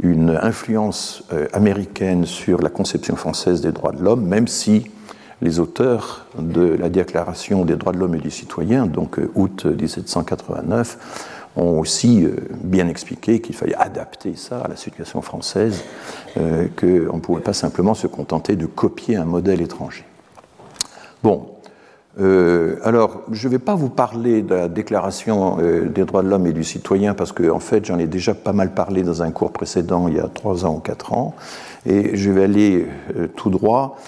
une 0.03 0.39
influence 0.43 1.25
américaine 1.55 2.27
sur 2.27 2.61
la 2.61 2.69
conception 2.69 3.17
française 3.17 3.63
des 3.63 3.73
droits 3.73 3.93
de 3.93 4.03
l'homme, 4.03 4.27
même 4.27 4.49
si 4.49 4.91
les 5.41 5.59
auteurs 5.59 6.27
de 6.39 6.61
la 6.61 6.91
Déclaration 6.91 7.65
des 7.65 7.77
droits 7.77 7.93
de 7.93 7.99
l'homme 7.99 8.15
et 8.15 8.21
du 8.21 8.31
citoyen, 8.31 8.87
donc 8.87 9.19
août 9.35 9.65
1789, 9.65 10.99
ont 11.57 11.79
aussi 11.79 12.25
euh, 12.25 12.37
bien 12.63 12.89
expliqué 12.89 13.41
qu'il 13.41 13.55
fallait 13.55 13.75
adapter 13.75 14.35
ça 14.37 14.61
à 14.61 14.69
la 14.69 14.77
situation 14.77 15.23
française, 15.23 15.83
euh, 16.37 16.67
qu'on 16.79 17.17
ne 17.17 17.21
pouvait 17.21 17.41
pas 17.41 17.53
simplement 17.53 17.95
se 17.95 18.07
contenter 18.07 18.57
de 18.57 18.67
copier 18.67 19.17
un 19.17 19.25
modèle 19.25 19.61
étranger. 19.61 20.05
Bon, 21.23 21.49
euh, 22.21 22.77
alors 22.83 23.23
je 23.33 23.49
ne 23.49 23.53
vais 23.53 23.59
pas 23.59 23.75
vous 23.75 23.89
parler 23.89 24.43
de 24.43 24.55
la 24.55 24.69
Déclaration 24.69 25.59
des 25.59 26.05
droits 26.05 26.23
de 26.23 26.29
l'homme 26.29 26.47
et 26.47 26.53
du 26.53 26.65
citoyen 26.65 27.15
parce 27.15 27.33
qu'en 27.33 27.57
en 27.57 27.61
fait 27.61 27.85
j'en 27.85 27.99
ai 27.99 28.07
déjà 28.07 28.35
pas 28.35 28.53
mal 28.53 28.73
parlé 28.73 29.03
dans 29.03 29.23
un 29.23 29.31
cours 29.31 29.53
précédent 29.53 30.09
il 30.09 30.15
y 30.17 30.21
a 30.21 30.29
trois 30.29 30.65
ans 30.65 30.77
ou 30.77 30.81
quatre 30.81 31.13
ans, 31.13 31.35
et 31.85 32.17
je 32.17 32.31
vais 32.31 32.45
aller 32.45 32.87
tout 33.35 33.51
droit 33.51 33.99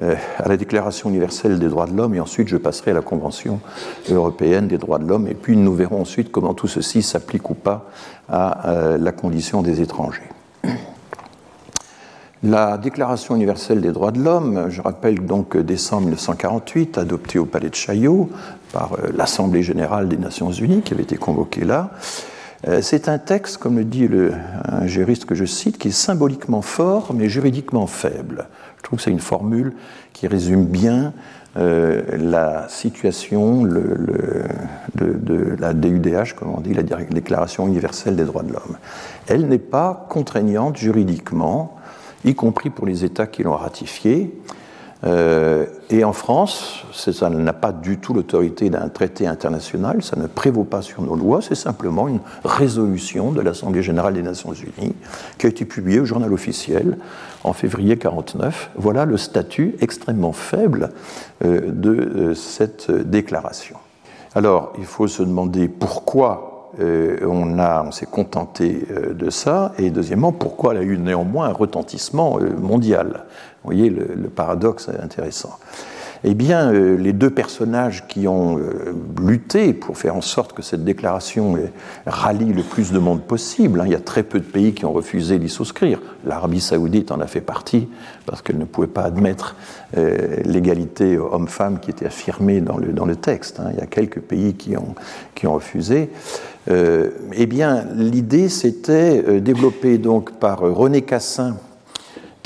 à 0.00 0.48
la 0.48 0.56
Déclaration 0.56 1.08
universelle 1.10 1.58
des 1.58 1.68
droits 1.68 1.86
de 1.86 1.96
l'homme 1.96 2.14
et 2.14 2.20
ensuite 2.20 2.48
je 2.48 2.56
passerai 2.56 2.92
à 2.92 2.94
la 2.94 3.00
Convention 3.00 3.60
européenne 4.10 4.68
des 4.68 4.78
droits 4.78 4.98
de 4.98 5.06
l'homme 5.06 5.26
et 5.26 5.34
puis 5.34 5.56
nous 5.56 5.74
verrons 5.74 6.02
ensuite 6.02 6.30
comment 6.30 6.54
tout 6.54 6.68
ceci 6.68 7.02
s'applique 7.02 7.50
ou 7.50 7.54
pas 7.54 7.90
à 8.28 8.68
euh, 8.68 8.98
la 8.98 9.12
condition 9.12 9.62
des 9.62 9.80
étrangers. 9.80 10.28
La 12.44 12.78
Déclaration 12.78 13.34
universelle 13.34 13.80
des 13.80 13.90
droits 13.90 14.12
de 14.12 14.20
l'homme, 14.22 14.66
je 14.68 14.80
rappelle 14.80 15.26
donc 15.26 15.56
décembre 15.56 16.02
1948, 16.02 16.96
adoptée 16.96 17.40
au 17.40 17.46
Palais 17.46 17.68
de 17.68 17.74
Chaillot 17.74 18.30
par 18.72 18.92
euh, 18.92 19.08
l'Assemblée 19.16 19.64
générale 19.64 20.08
des 20.08 20.16
Nations 20.16 20.52
unies 20.52 20.82
qui 20.82 20.94
avait 20.94 21.02
été 21.02 21.16
convoquée 21.16 21.64
là, 21.64 21.90
c'est 22.80 23.08
un 23.08 23.18
texte, 23.18 23.58
comme 23.58 23.76
le 23.76 23.84
dit 23.84 24.08
le, 24.08 24.32
un 24.64 24.86
juriste 24.86 25.24
que 25.26 25.34
je 25.34 25.44
cite, 25.44 25.78
qui 25.78 25.88
est 25.88 25.92
symboliquement 25.92 26.62
fort 26.62 27.14
mais 27.14 27.28
juridiquement 27.28 27.86
faible. 27.86 28.48
Je 28.78 28.82
trouve 28.82 28.98
que 28.98 29.04
c'est 29.04 29.10
une 29.10 29.20
formule 29.20 29.74
qui 30.12 30.26
résume 30.26 30.64
bien 30.64 31.12
euh, 31.56 32.02
la 32.16 32.68
situation 32.68 33.62
de, 33.62 34.44
la 35.58 35.72
DUDH, 35.74 36.34
comme 36.36 36.54
on 36.54 36.60
dit, 36.60 36.74
la 36.74 36.82
Déclaration 36.82 37.66
universelle 37.66 38.16
des 38.16 38.24
droits 38.24 38.42
de 38.42 38.52
l'homme. 38.52 38.76
Elle 39.26 39.48
n'est 39.48 39.58
pas 39.58 40.06
contraignante 40.08 40.76
juridiquement, 40.76 41.76
y 42.24 42.34
compris 42.34 42.70
pour 42.70 42.86
les 42.86 43.04
États 43.04 43.26
qui 43.26 43.42
l'ont 43.42 43.56
ratifiée. 43.56 44.38
Euh, 45.04 45.66
et 45.90 46.02
en 46.04 46.12
France, 46.12 46.84
ça 46.92 47.30
n'a 47.30 47.52
pas 47.52 47.72
du 47.72 47.98
tout 47.98 48.14
l'autorité 48.14 48.68
d'un 48.68 48.88
traité 48.88 49.26
international, 49.26 50.02
ça 50.02 50.16
ne 50.16 50.26
prévaut 50.26 50.64
pas 50.64 50.82
sur 50.82 51.02
nos 51.02 51.14
lois, 51.14 51.40
c'est 51.40 51.54
simplement 51.54 52.08
une 52.08 52.20
résolution 52.44 53.30
de 53.30 53.40
l'Assemblée 53.40 53.82
générale 53.82 54.14
des 54.14 54.22
Nations 54.22 54.52
unies 54.52 54.94
qui 55.38 55.46
a 55.46 55.48
été 55.48 55.64
publiée 55.64 56.00
au 56.00 56.04
journal 56.04 56.32
officiel 56.32 56.98
en 57.44 57.52
février 57.52 57.96
49. 57.96 58.70
Voilà 58.76 59.04
le 59.04 59.16
statut 59.16 59.76
extrêmement 59.80 60.32
faible 60.32 60.90
euh, 61.44 61.70
de 61.70 61.90
euh, 61.90 62.34
cette 62.34 62.90
déclaration. 62.90 63.76
Alors, 64.34 64.72
il 64.78 64.84
faut 64.84 65.06
se 65.06 65.22
demander 65.22 65.68
pourquoi 65.68 66.70
on, 66.80 67.58
on 67.58 67.90
s'est 67.90 68.06
contenté 68.06 68.86
de 69.12 69.30
ça, 69.30 69.72
et 69.78 69.90
deuxièmement, 69.90 70.32
pourquoi 70.32 70.74
elle 70.74 70.80
a 70.80 70.82
eu 70.82 70.98
néanmoins 70.98 71.48
un 71.48 71.52
retentissement 71.52 72.38
mondial. 72.60 73.24
Vous 73.64 73.72
voyez, 73.72 73.90
le, 73.90 74.28
paradoxe 74.28 74.88
intéressant. 75.02 75.58
Eh 76.24 76.34
bien, 76.34 76.72
euh, 76.72 76.96
les 76.96 77.12
deux 77.12 77.30
personnages 77.30 78.06
qui 78.08 78.26
ont 78.26 78.58
euh, 78.58 78.92
lutté 79.20 79.72
pour 79.72 79.96
faire 79.96 80.16
en 80.16 80.20
sorte 80.20 80.52
que 80.52 80.62
cette 80.62 80.84
déclaration 80.84 81.56
rallie 82.06 82.52
le 82.52 82.62
plus 82.62 82.90
de 82.90 82.98
monde 82.98 83.22
possible, 83.22 83.80
hein, 83.80 83.84
il 83.86 83.92
y 83.92 83.96
a 83.96 84.00
très 84.00 84.24
peu 84.24 84.40
de 84.40 84.44
pays 84.44 84.74
qui 84.74 84.84
ont 84.84 84.92
refusé 84.92 85.38
d'y 85.38 85.48
souscrire. 85.48 86.00
L'Arabie 86.24 86.60
saoudite 86.60 87.12
en 87.12 87.20
a 87.20 87.26
fait 87.26 87.40
partie 87.40 87.88
parce 88.26 88.42
qu'elle 88.42 88.58
ne 88.58 88.64
pouvait 88.64 88.88
pas 88.88 89.02
admettre 89.02 89.54
euh, 89.96 90.36
l'égalité 90.44 91.18
homme-femme 91.18 91.78
qui 91.78 91.90
était 91.90 92.06
affirmée 92.06 92.60
dans 92.60 92.78
le, 92.78 92.88
dans 92.88 93.06
le 93.06 93.14
texte. 93.14 93.60
Hein. 93.60 93.70
Il 93.72 93.78
y 93.78 93.82
a 93.82 93.86
quelques 93.86 94.20
pays 94.20 94.54
qui 94.54 94.76
ont, 94.76 94.94
qui 95.34 95.46
ont 95.46 95.54
refusé. 95.54 96.10
eh 96.68 97.46
bien, 97.46 97.86
l'idée 97.94 98.48
s'était 98.48 99.40
développée 99.40 99.98
donc 99.98 100.32
par 100.38 100.58
René 100.60 101.02
Cassin, 101.02 101.56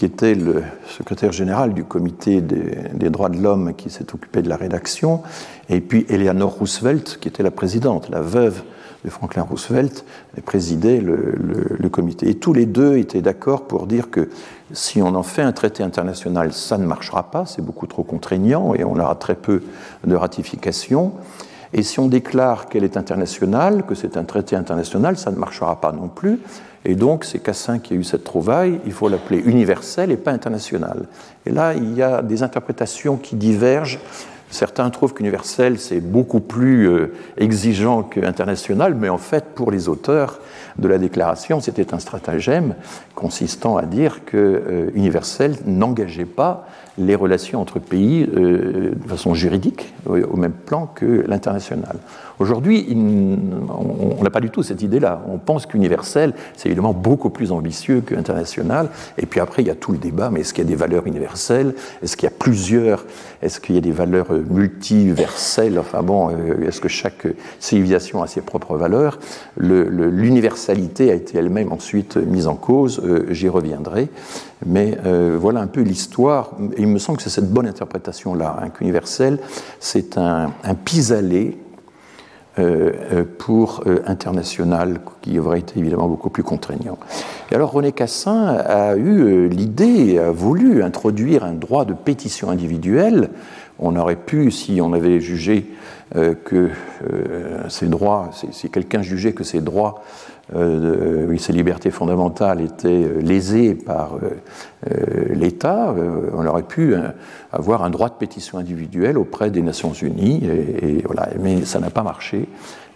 qui 0.02 0.06
était 0.06 0.34
le 0.34 0.64
secrétaire 0.88 1.30
général 1.30 1.74
du 1.74 1.84
comité 1.84 2.40
des, 2.40 3.08
droits 3.08 3.28
de 3.28 3.40
l'homme 3.40 3.72
qui 3.72 3.88
s'est 3.88 4.12
occupé 4.12 4.42
de 4.42 4.48
la 4.48 4.56
rédaction, 4.56 5.22
et 5.68 5.80
puis 5.80 6.04
Eleanor 6.08 6.56
Roosevelt, 6.58 7.18
qui 7.20 7.28
était 7.28 7.44
la 7.44 7.52
présidente, 7.52 8.08
la 8.10 8.20
veuve 8.20 8.64
de 9.04 9.10
Franklin 9.10 9.42
Roosevelt, 9.42 10.04
présidait 10.44 11.00
le, 11.00 11.36
le 11.78 11.88
comité. 11.88 12.28
Et 12.28 12.34
tous 12.34 12.52
les 12.52 12.66
deux 12.66 12.96
étaient 12.96 13.22
d'accord 13.22 13.68
pour 13.68 13.86
dire 13.86 14.10
que 14.10 14.28
si 14.72 15.00
on 15.00 15.14
en 15.14 15.22
fait 15.22 15.42
un 15.42 15.52
traité 15.52 15.84
international, 15.84 16.52
ça 16.52 16.78
ne 16.78 16.84
marchera 16.84 17.30
pas, 17.30 17.46
c'est 17.46 17.62
beaucoup 17.64 17.86
trop 17.86 18.02
contraignant 18.02 18.74
et 18.74 18.82
on 18.82 18.98
aura 18.98 19.14
très 19.14 19.36
peu 19.36 19.62
de 20.04 20.16
ratifications. 20.16 21.12
Et 21.74 21.84
si 21.84 22.00
on 22.00 22.08
déclare 22.08 22.66
qu'elle 22.66 22.82
est 22.82 22.96
internationale, 22.96 23.84
que 23.86 23.94
c'est 23.94 24.16
un 24.16 24.24
traité 24.24 24.56
international, 24.56 25.16
ça 25.16 25.30
ne 25.30 25.36
marchera 25.36 25.80
pas 25.80 25.92
non 25.92 26.08
plus. 26.08 26.40
Et 26.84 26.94
donc, 26.94 27.24
c'est 27.24 27.38
Cassin 27.38 27.78
qui 27.78 27.94
a 27.94 27.96
eu 27.96 28.04
cette 28.04 28.24
trouvaille, 28.24 28.80
il 28.84 28.92
faut 28.92 29.08
l'appeler 29.08 29.38
universel 29.38 30.10
et 30.10 30.16
pas 30.16 30.32
international. 30.32 31.06
Et 31.46 31.50
là, 31.50 31.74
il 31.74 31.94
y 31.94 32.02
a 32.02 32.22
des 32.22 32.42
interprétations 32.42 33.16
qui 33.16 33.36
divergent. 33.36 34.00
Certains 34.50 34.90
trouvent 34.90 35.14
qu'universel, 35.14 35.78
c'est 35.78 36.00
beaucoup 36.00 36.40
plus 36.40 36.88
euh, 36.88 37.14
exigeant 37.38 38.02
qu'international, 38.02 38.94
mais 38.94 39.08
en 39.08 39.16
fait, 39.16 39.46
pour 39.54 39.70
les 39.70 39.88
auteurs 39.88 40.40
de 40.76 40.88
la 40.88 40.98
déclaration, 40.98 41.60
c'était 41.60 41.94
un 41.94 41.98
stratagème 41.98 42.74
consistant 43.14 43.76
à 43.76 43.86
dire 43.86 44.24
que 44.26 44.36
euh, 44.36 44.90
universel 44.94 45.56
n'engageait 45.64 46.26
pas 46.26 46.66
les 46.98 47.14
relations 47.14 47.60
entre 47.60 47.78
pays 47.78 48.28
euh, 48.36 48.92
de 48.94 49.08
façon 49.08 49.34
juridique, 49.34 49.94
au 50.06 50.36
même 50.36 50.52
plan 50.52 50.86
que 50.86 51.24
l'international. 51.26 51.96
Aujourd'hui, 52.38 52.88
on 52.90 54.22
n'a 54.22 54.30
pas 54.30 54.40
du 54.40 54.50
tout 54.50 54.64
cette 54.64 54.82
idée-là. 54.82 55.22
On 55.28 55.38
pense 55.38 55.64
qu'universel, 55.64 56.34
c'est 56.56 56.68
évidemment 56.68 56.92
beaucoup 56.92 57.30
plus 57.30 57.52
ambitieux 57.52 58.00
qu'international. 58.00 58.88
Et 59.16 59.26
puis 59.26 59.38
après, 59.38 59.62
il 59.62 59.68
y 59.68 59.70
a 59.70 59.76
tout 59.76 59.92
le 59.92 59.98
débat, 59.98 60.28
mais 60.30 60.40
est-ce 60.40 60.52
qu'il 60.52 60.64
y 60.64 60.66
a 60.66 60.70
des 60.70 60.76
valeurs 60.76 61.06
universelles? 61.06 61.74
Est-ce 62.02 62.16
qu'il 62.16 62.28
y 62.28 62.32
a 62.32 62.34
plusieurs? 62.36 63.04
Est-ce 63.42 63.60
qu'il 63.60 63.76
y 63.76 63.78
a 63.78 63.80
des 63.80 63.92
valeurs 63.92 64.32
euh, 64.32 64.44
multiverselles? 64.50 65.78
Enfin 65.78 66.02
bon, 66.02 66.30
euh, 66.30 66.66
est-ce 66.66 66.80
que 66.80 66.88
chaque 66.88 67.28
civilisation 67.60 68.22
a 68.22 68.26
ses 68.26 68.40
propres 68.40 68.76
valeurs? 68.76 69.20
L'universalité 69.56 71.10
a 71.10 71.14
été 71.14 71.38
elle-même 71.38 71.72
ensuite 71.72 72.16
mise 72.16 72.48
en 72.48 72.56
cause, 72.56 73.02
j'y 73.30 73.48
reviendrai. 73.48 74.08
Mais 74.66 74.96
voilà 75.38 75.60
un 75.60 75.66
peu 75.66 75.80
l'histoire. 75.80 76.52
Il 76.78 76.86
me 76.86 76.98
semble 76.98 77.18
que 77.18 77.24
c'est 77.24 77.30
cette 77.30 77.50
bonne 77.50 77.66
interprétation-là, 77.66 78.58
hein, 78.62 78.70
qu'universel, 78.70 79.38
c'est 79.80 80.18
un, 80.18 80.52
un 80.64 80.74
pis-aller 80.74 81.58
euh, 82.58 82.92
euh, 83.12 83.24
pour 83.38 83.84
euh, 83.86 84.02
international, 84.06 85.00
qui 85.22 85.38
aurait 85.38 85.60
été 85.60 85.80
évidemment 85.80 86.06
beaucoup 86.06 86.28
plus 86.28 86.42
contraignant. 86.42 86.98
Et 87.50 87.54
alors 87.54 87.72
René 87.72 87.92
Cassin 87.92 88.58
a 88.66 88.94
eu 88.94 89.48
l'idée, 89.48 90.18
a 90.18 90.32
voulu 90.32 90.82
introduire 90.82 91.44
un 91.44 91.54
droit 91.54 91.86
de 91.86 91.94
pétition 91.94 92.50
individuelle. 92.50 93.30
on 93.78 93.96
aurait 93.96 94.16
pu, 94.16 94.50
si 94.50 94.82
on 94.82 94.92
avait 94.92 95.18
jugé 95.18 95.66
que 96.44 96.68
ces 97.70 97.86
droits, 97.86 98.28
si 98.50 98.68
quelqu'un 98.68 99.00
jugeait 99.00 99.32
que 99.32 99.44
ces 99.44 99.62
droits 99.62 100.02
euh, 100.54 101.36
ces 101.38 101.52
libertés 101.52 101.90
fondamentales 101.90 102.60
étaient 102.60 102.88
euh, 102.88 103.20
lésées 103.20 103.74
par 103.74 104.16
euh, 104.22 105.34
l'État, 105.34 105.94
on 106.34 106.46
aurait 106.46 106.62
pu 106.62 106.94
avoir 107.52 107.84
un 107.84 107.90
droit 107.90 108.08
de 108.08 108.14
pétition 108.14 108.58
individuel 108.58 109.16
auprès 109.16 109.50
des 109.50 109.62
Nations 109.62 109.92
Unies, 109.92 110.42
mais 111.40 111.64
ça 111.64 111.78
n'a 111.78 111.90
pas 111.90 112.02
marché. 112.02 112.48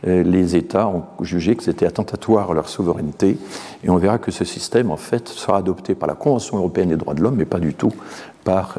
Les 0.04 0.56
États 0.56 0.88
ont 0.88 1.04
jugé 1.20 1.54
que 1.54 1.62
c'était 1.62 1.86
attentatoire 1.86 2.50
à 2.50 2.54
leur 2.54 2.68
souveraineté, 2.68 3.38
et 3.84 3.90
on 3.90 3.96
verra 3.98 4.18
que 4.18 4.32
ce 4.32 4.44
système, 4.44 4.90
en 4.90 4.96
fait, 4.96 5.28
sera 5.28 5.58
adopté 5.58 5.94
par 5.94 6.08
la 6.08 6.14
Convention 6.14 6.56
européenne 6.56 6.88
des 6.88 6.96
droits 6.96 7.14
de 7.14 7.22
l'homme, 7.22 7.36
mais 7.36 7.44
pas 7.44 7.60
du 7.60 7.72
tout 7.72 7.92
par 8.42 8.78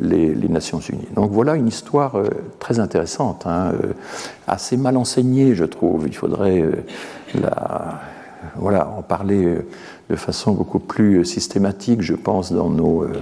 les, 0.00 0.34
Nations 0.48 0.78
Unies. 0.80 1.08
Donc 1.16 1.32
voilà 1.32 1.56
une 1.56 1.66
histoire 1.66 2.16
très 2.60 2.78
intéressante, 2.78 3.46
hein, 3.46 3.72
assez 4.46 4.76
mal 4.76 4.96
enseignée, 4.96 5.56
je 5.56 5.64
trouve. 5.64 6.06
Il 6.06 6.14
faudrait 6.14 6.64
la, 7.34 8.00
voilà, 8.56 8.88
en 8.88 9.02
parler 9.02 9.44
euh, 9.44 9.66
de 10.10 10.16
façon 10.16 10.52
beaucoup 10.52 10.78
plus 10.78 11.24
systématique, 11.24 12.02
je 12.02 12.14
pense, 12.14 12.52
dans, 12.52 12.70
nos, 12.70 13.04
euh, 13.04 13.12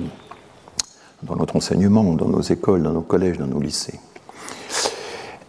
dans 1.23 1.37
notre 1.37 1.57
enseignement, 1.57 2.05
dans 2.15 2.29
nos 2.29 2.41
écoles, 2.41 2.83
dans 2.83 2.93
nos 2.93 3.03
collèges, 3.03 3.39
dans 3.39 3.47
nos 3.47 3.61
lycées. 3.61 4.01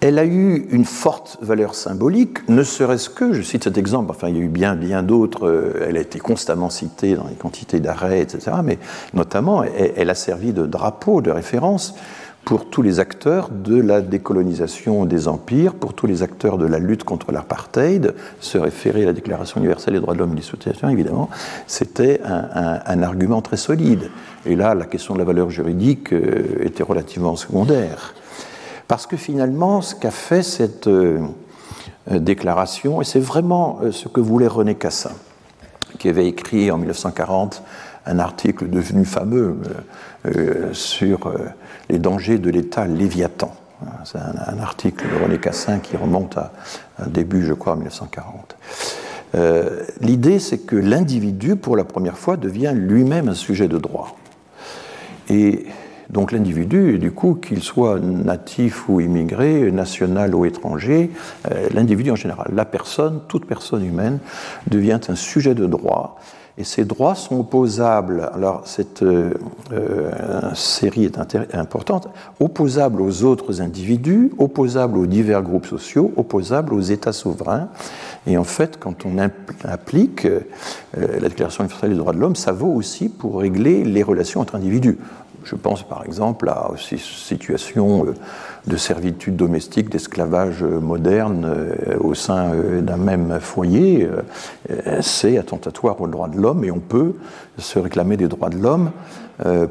Elle 0.01 0.19
a 0.19 0.25
eu 0.25 0.67
une 0.71 0.83
forte 0.83 1.37
valeur 1.41 1.75
symbolique, 1.75 2.49
ne 2.49 2.63
serait-ce 2.63 3.09
que, 3.09 3.31
je 3.31 3.41
cite 3.41 3.63
cet 3.63 3.77
exemple, 3.77 4.11
enfin 4.11 4.27
il 4.27 4.35
y 4.35 4.39
a 4.39 4.43
eu 4.43 4.49
bien, 4.49 4.75
bien 4.75 5.01
d'autres, 5.01 5.47
euh, 5.47 5.85
elle 5.87 5.95
a 5.95 6.01
été 6.01 6.19
constamment 6.19 6.69
citée 6.69 7.15
dans 7.15 7.27
les 7.27 7.35
quantités 7.35 7.79
d'arrêts, 7.79 8.19
etc., 8.19 8.57
mais 8.63 8.79
notamment 9.13 9.63
elle 9.63 10.09
a 10.09 10.15
servi 10.15 10.51
de 10.51 10.65
drapeau, 10.65 11.21
de 11.21 11.31
référence 11.31 11.95
pour 12.45 12.69
tous 12.69 12.81
les 12.81 12.99
acteurs 12.99 13.49
de 13.49 13.79
la 13.79 14.01
décolonisation 14.01 15.05
des 15.05 15.27
empires, 15.27 15.73
pour 15.73 15.93
tous 15.93 16.07
les 16.07 16.23
acteurs 16.23 16.57
de 16.57 16.65
la 16.65 16.77
lutte 16.77 17.03
contre 17.03 17.31
l'apartheid, 17.31 18.13
se 18.41 18.57
référer 18.57 19.03
à 19.03 19.05
la 19.07 19.13
Déclaration 19.13 19.59
universelle 19.59 19.93
des 19.93 19.99
droits 20.01 20.13
de 20.13 20.19
l'homme 20.19 20.33
et 20.33 20.37
des 20.37 20.41
sociétés, 20.41 20.71
évidemment, 20.89 21.29
c'était 21.67 22.21
un, 22.23 23.01
argument 23.01 23.41
très 23.41 23.57
solide. 23.57 24.09
Et 24.45 24.55
là, 24.55 24.75
la 24.75 24.85
question 24.85 25.13
de 25.13 25.19
la 25.19 25.25
valeur 25.25 25.49
juridique 25.49 26.13
euh, 26.13 26.63
était 26.63 26.83
relativement 26.83 27.35
secondaire. 27.35 28.13
Parce 28.87 29.07
que 29.07 29.17
finalement, 29.17 29.81
ce 29.81 29.95
qu'a 29.95 30.11
fait 30.11 30.43
cette 30.43 30.87
euh, 30.87 31.19
déclaration, 32.09 33.01
et 33.01 33.05
c'est 33.05 33.19
vraiment 33.19 33.79
euh, 33.83 33.91
ce 33.91 34.07
que 34.07 34.21
voulait 34.21 34.47
René 34.47 34.75
Cassin, 34.75 35.11
qui 35.97 36.09
avait 36.09 36.27
écrit 36.27 36.71
en 36.71 36.77
1940 36.77 37.63
un 38.05 38.19
article 38.19 38.69
devenu 38.69 39.05
fameux 39.05 39.55
sur 40.73 41.31
les 41.93 41.99
dangers 41.99 42.39
de 42.39 42.49
l'État 42.49 42.87
léviathan. 42.87 43.53
C'est 44.03 44.17
un, 44.17 44.59
article 44.59 45.05
de 45.07 45.23
René 45.23 45.37
Cassin 45.37 45.77
qui 45.77 45.95
remonte 45.95 46.37
à, 46.37 46.51
un 46.97 47.05
début, 47.07 47.45
je 47.45 47.53
crois, 47.53 47.75
1940. 47.75 48.55
Euh, 49.35 49.83
l'idée, 50.01 50.39
c'est 50.39 50.57
que 50.57 50.75
l'individu, 50.75 51.55
pour 51.55 51.77
la 51.77 51.83
première 51.83 52.17
fois, 52.17 52.35
devient 52.35 52.73
lui-même 52.73 53.29
un 53.29 53.35
sujet 53.35 53.67
de 53.67 53.77
droit. 53.77 54.17
Et 55.29 55.67
donc 56.09 56.31
l'individu, 56.31 56.97
du 56.97 57.11
coup, 57.11 57.35
qu'il 57.35 57.61
soit 57.61 57.99
natif 57.99 58.89
ou 58.89 58.99
immigré, 58.99 59.71
national 59.71 60.33
ou 60.33 60.45
étranger, 60.45 61.11
euh, 61.51 61.67
l'individu 61.73 62.09
en 62.09 62.15
général, 62.15 62.47
la 62.55 62.65
personne, 62.65 63.21
toute 63.27 63.45
personne 63.45 63.85
humaine, 63.85 64.17
devient 64.67 64.99
un 65.09 65.15
sujet 65.15 65.53
de 65.53 65.67
droit 65.67 66.19
et 66.55 66.63
ces 66.63 66.85
droits 66.85 67.15
sont 67.15 67.39
opposables, 67.39 68.29
alors 68.31 68.67
cette 68.67 69.01
euh, 69.01 69.33
euh, 69.71 70.53
série 70.53 71.05
est 71.05 71.17
importante, 71.55 72.09
opposables 72.39 73.01
aux 73.01 73.23
autres 73.23 73.59
individus, 73.61 74.31
opposables 74.37 74.99
aux 74.99 75.07
divers 75.07 75.41
groupes 75.41 75.65
sociaux, 75.65 76.11
opposables 76.15 76.75
aux 76.75 76.81
États 76.81 77.11
souverains. 77.11 77.69
Et 78.27 78.37
en 78.37 78.43
fait, 78.43 78.77
quand 78.79 79.03
on 79.05 79.17
applique 79.63 80.25
euh, 80.25 80.41
la 80.93 81.27
Déclaration 81.27 81.63
universelle 81.63 81.89
des 81.89 81.97
droits 81.97 82.13
de 82.13 82.19
l'homme, 82.19 82.35
ça 82.35 82.51
vaut 82.51 82.71
aussi 82.71 83.09
pour 83.09 83.39
régler 83.39 83.83
les 83.83 84.03
relations 84.03 84.39
entre 84.39 84.53
individus. 84.53 84.99
Je 85.43 85.55
pense 85.55 85.83
par 85.83 86.05
exemple 86.05 86.49
à 86.49 86.71
ces 86.77 86.97
situations 86.97 88.05
euh, 88.05 88.13
de 88.67 88.77
servitude 88.77 89.35
domestique, 89.35 89.89
d'esclavage 89.89 90.63
moderne 90.63 91.45
euh, 91.45 91.97
au 91.99 92.13
sein 92.13 92.53
euh, 92.53 92.81
d'un 92.81 92.97
même 92.97 93.39
foyer. 93.39 94.07
C'est 95.01 95.37
attentatoire 95.37 95.99
aux 96.01 96.07
droits 96.07 96.29
de 96.29 96.37
l'homme 96.37 96.63
et 96.63 96.71
on 96.71 96.79
peut 96.79 97.15
se 97.57 97.79
réclamer 97.79 98.17
des 98.17 98.27
droits 98.27 98.49
de 98.49 98.57
l'homme 98.57 98.91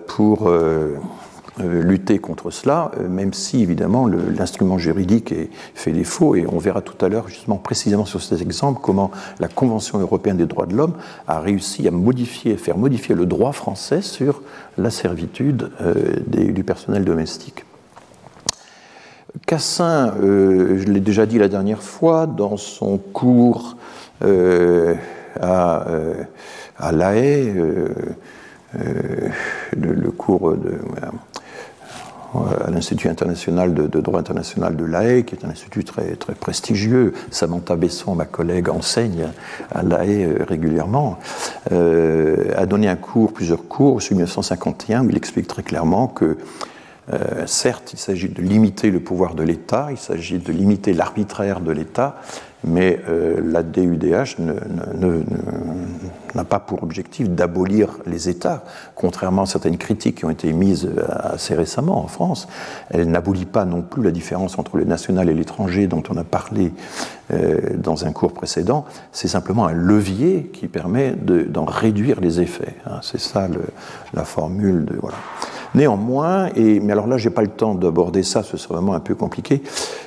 pour 0.07 0.51
lutter 1.59 2.19
contre 2.19 2.51
cela, 2.51 2.91
même 3.09 3.35
si 3.35 3.63
évidemment 3.63 4.07
l'instrument 4.07 4.79
juridique 4.79 5.33
est, 5.33 5.51
fait 5.75 5.93
défaut. 5.93 6.35
Et 6.35 6.47
on 6.51 6.59
verra 6.59 6.81
tout 6.81 7.05
à 7.05 7.09
l'heure, 7.09 7.29
justement, 7.29 7.57
précisément 7.57 8.05
sur 8.05 8.23
cet 8.23 8.41
exemple, 8.41 8.81
comment 8.83 9.11
la 9.39 9.49
Convention 9.49 9.99
européenne 9.99 10.37
des 10.37 10.47
droits 10.47 10.67
de 10.67 10.75
l'homme 10.75 10.95
a 11.29 11.41
réussi 11.41 11.87
à 11.87 11.91
modifier, 11.91 12.57
faire 12.57 12.79
modifier 12.79 13.15
le 13.15 13.27
droit 13.27 13.53
français 13.53 14.03
sur 14.03 14.43
la 14.79 14.91
servitude 14.91 15.71
euh, 15.81 16.17
du 16.27 16.65
personnel 16.65 17.05
domestique. 17.05 17.65
Cassin, 19.47 20.15
euh, 20.23 20.79
je 20.79 20.85
l'ai 20.91 21.01
déjà 21.01 21.27
dit 21.27 21.39
la 21.39 21.49
dernière 21.49 21.83
fois, 21.83 22.27
dans 22.27 22.57
son 22.57 22.99
cours 22.99 23.77
euh, 24.23 24.95
à, 25.41 25.87
à 26.79 26.93
La 26.93 27.17
Haye, 27.17 27.53
le, 28.75 30.11
cours 30.11 30.53
de, 30.53 30.79
à 32.35 32.71
l'Institut 32.71 33.09
international 33.09 33.75
de, 33.75 34.01
droit 34.01 34.19
international 34.19 34.77
de 34.77 34.85
La 34.85 35.05
Haye, 35.05 35.25
qui 35.25 35.35
est 35.35 35.45
un 35.45 35.51
institut 35.51 35.85
très, 35.85 36.17
très 36.17 36.35
prestigieux. 36.35 37.13
Samantha 37.31 37.77
Besson, 37.77 38.15
ma 38.15 38.25
collègue, 38.25 38.69
enseigne 38.69 39.29
à 39.71 39.83
La 39.83 40.05
Haye 40.05 40.25
euh, 40.25 40.45
régulièrement, 40.49 41.19
euh, 41.73 42.53
a 42.57 42.67
donné 42.67 42.89
un 42.89 42.97
cours, 42.97 43.33
plusieurs 43.33 43.69
cours, 43.69 44.01
sur 44.01 44.15
1951, 44.15 45.05
où 45.05 45.11
il 45.11 45.17
explique 45.17 45.47
très 45.47 45.63
clairement 45.63 46.09
que 46.09 46.39
euh, 47.13 47.47
certes, 47.47 47.93
il 47.93 47.99
s'agit 47.99 48.29
de 48.29 48.41
limiter 48.41 48.91
le 48.91 49.01
pouvoir 49.01 49.35
de 49.35 49.43
l'État, 49.43 49.89
il 49.91 49.99
s'agit 49.99 50.39
de 50.39 50.53
limiter 50.53 50.93
l'arbitraire 50.93 51.61
de 51.61 51.73
l'État, 51.73 52.17
mais 52.65 53.01
euh, 53.09 53.41
la 53.43 53.63
DUDH 53.63 54.37
n'a 56.35 56.45
pas 56.45 56.61
pour 56.61 56.83
objectif 56.83 57.29
d'abolir 57.29 57.99
les 58.07 58.29
États, 58.29 58.65
contrairement 58.95 59.43
à 59.43 59.47
certaines 59.47 59.79
critiques 59.79 60.19
qui 60.19 60.25
ont 60.25 60.31
été 60.31 60.49
émises 60.49 60.87
euh, 60.87 61.05
assez 61.09 61.55
récemment 61.55 62.03
en 62.03 62.09
France. 62.09 62.49
Elle 62.91 63.11
n'abolit 63.11 63.45
pas 63.45 63.65
non 63.65 63.83
plus 63.83 64.03
la 64.03 64.11
différence 64.11 64.59
entre 64.59 64.77
le 64.77 64.85
national 64.85 65.29
et 65.29 65.35
l'étranger 65.35 65.87
dont 65.87 66.03
on 66.11 66.17
a 66.17 66.25
parlé 66.25 66.73
dans 67.79 68.05
un 68.05 68.13
cours 68.13 68.35
précédent. 68.35 68.85
C'est 69.11 69.29
simplement 69.29 69.67
un 69.67 69.73
levier 69.73 70.51
qui 70.53 70.69
permet 70.69 71.13
d'en 71.13 71.65
réduire 71.65 72.21
les 72.21 72.43
effets. 72.43 72.75
Hein. 72.85 72.99
C'est 73.01 73.21
ça 73.21 73.49
la 74.13 74.25
formule 74.25 74.85
de 74.85 74.97
voilà. 75.01 75.17
Néanmoins, 75.75 76.51
mais 76.55 76.93
alors 76.93 77.07
là, 77.07 77.17
je 77.17 77.29
n'ai 77.29 77.35
pas 77.35 77.43
le 77.43 77.49
temps 77.49 77.75
d'aborder 77.75 78.23
ça, 78.23 78.43
ce 78.43 78.57
serait 78.57 78.75
vraiment 78.75 78.95
un 78.95 79.01
peu 79.01 79.15
compliqué, 79.15 79.63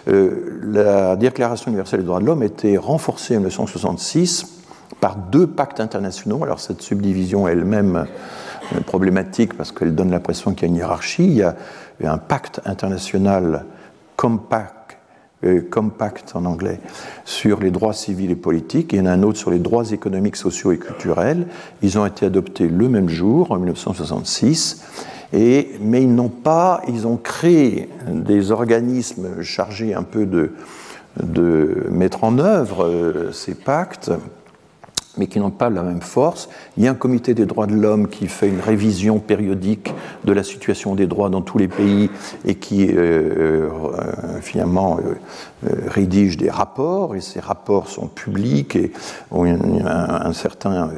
euh, 0.08 0.60
la 0.64 1.16
Déclaration 1.16 1.72
universelle 1.72 2.02
des 2.02 2.06
droits 2.06 2.20
de 2.20 2.26
l'homme 2.26 2.44
a 2.44 2.46
été 2.46 2.78
renforcée 2.78 3.36
en 3.36 3.40
1966 3.40 4.62
par 5.00 5.16
deux 5.16 5.48
pactes 5.48 5.80
internationaux. 5.80 6.44
Alors 6.44 6.60
cette 6.60 6.82
subdivision 6.82 7.48
elle-même 7.48 8.06
euh, 8.76 8.80
problématique 8.82 9.56
parce 9.56 9.72
qu'elle 9.72 9.96
donne 9.96 10.12
l'impression 10.12 10.54
qu'il 10.54 10.64
y 10.64 10.66
a 10.66 10.68
une 10.70 10.76
hiérarchie. 10.76 11.26
Il 11.26 12.04
y 12.04 12.08
a 12.08 12.14
un 12.14 12.18
pacte 12.20 12.62
international 12.66 13.66
compact, 14.16 14.98
euh, 15.44 15.62
compact 15.70 16.36
en 16.36 16.46
anglais 16.46 16.80
sur 17.26 17.60
les 17.60 17.72
droits 17.72 17.94
civils 17.94 18.32
et 18.32 18.36
politiques 18.36 18.94
et 18.94 18.98
il 18.98 19.00
y 19.00 19.02
en 19.04 19.08
a 19.08 19.12
un 19.12 19.24
autre 19.24 19.40
sur 19.40 19.50
les 19.50 19.60
droits 19.60 19.90
économiques, 19.92 20.36
sociaux 20.36 20.72
et 20.72 20.78
culturels. 20.78 21.48
Ils 21.82 21.98
ont 21.98 22.06
été 22.06 22.28
adoptés 22.28 22.68
le 22.68 22.88
même 22.88 23.10
jour, 23.10 23.52
en 23.52 23.56
1966 23.56 24.84
mais 25.82 26.02
ils 26.02 26.14
n'ont 26.14 26.30
pas, 26.30 26.82
ils 26.88 27.08
ont 27.08 27.18
créé 27.18 27.90
des 28.08 28.52
organismes 28.52 29.42
chargés 29.42 29.94
un 29.94 30.04
peu 30.04 30.26
de, 30.26 30.52
mettre 31.90 32.24
en 32.24 32.40
œuvre 32.40 32.86
euh, 32.86 33.32
ces 33.32 33.56
pactes, 33.56 34.12
mais 35.18 35.28
qui 35.28 35.40
n'ont 35.40 35.52
pas 35.52 35.70
la 35.70 35.82
même 35.82 36.02
force. 36.02 36.50
Il 36.76 36.84
y 36.84 36.90
a 36.90 36.92
un 36.92 36.96
comité 36.96 37.34
des 37.34 37.46
droits 37.46 37.68
de 37.68 37.74
l'homme 37.74 38.10
qui 38.10 38.28
fait 38.28 38.50
une 38.50 38.60
révision 38.60 39.20
périodique 39.20 39.94
de 40.26 40.34
la 40.34 40.44
situation 40.44 40.94
des 40.94 41.08
droits 41.08 41.30
dans 41.30 41.42
tous 41.42 41.58
les 41.58 41.70
pays 41.70 42.10
et 42.44 42.56
qui 42.56 42.88
euh, 42.88 43.70
euh, 43.70 44.42
finalement 44.42 45.00
rédige 45.88 46.36
des 46.36 46.50
rapports, 46.50 47.16
et 47.16 47.22
ces 47.22 47.40
rapports 47.40 47.88
sont 47.88 48.08
publics 48.08 48.76
et 48.76 48.92
ont 49.32 49.46
un, 49.46 50.34
certain 50.34 50.92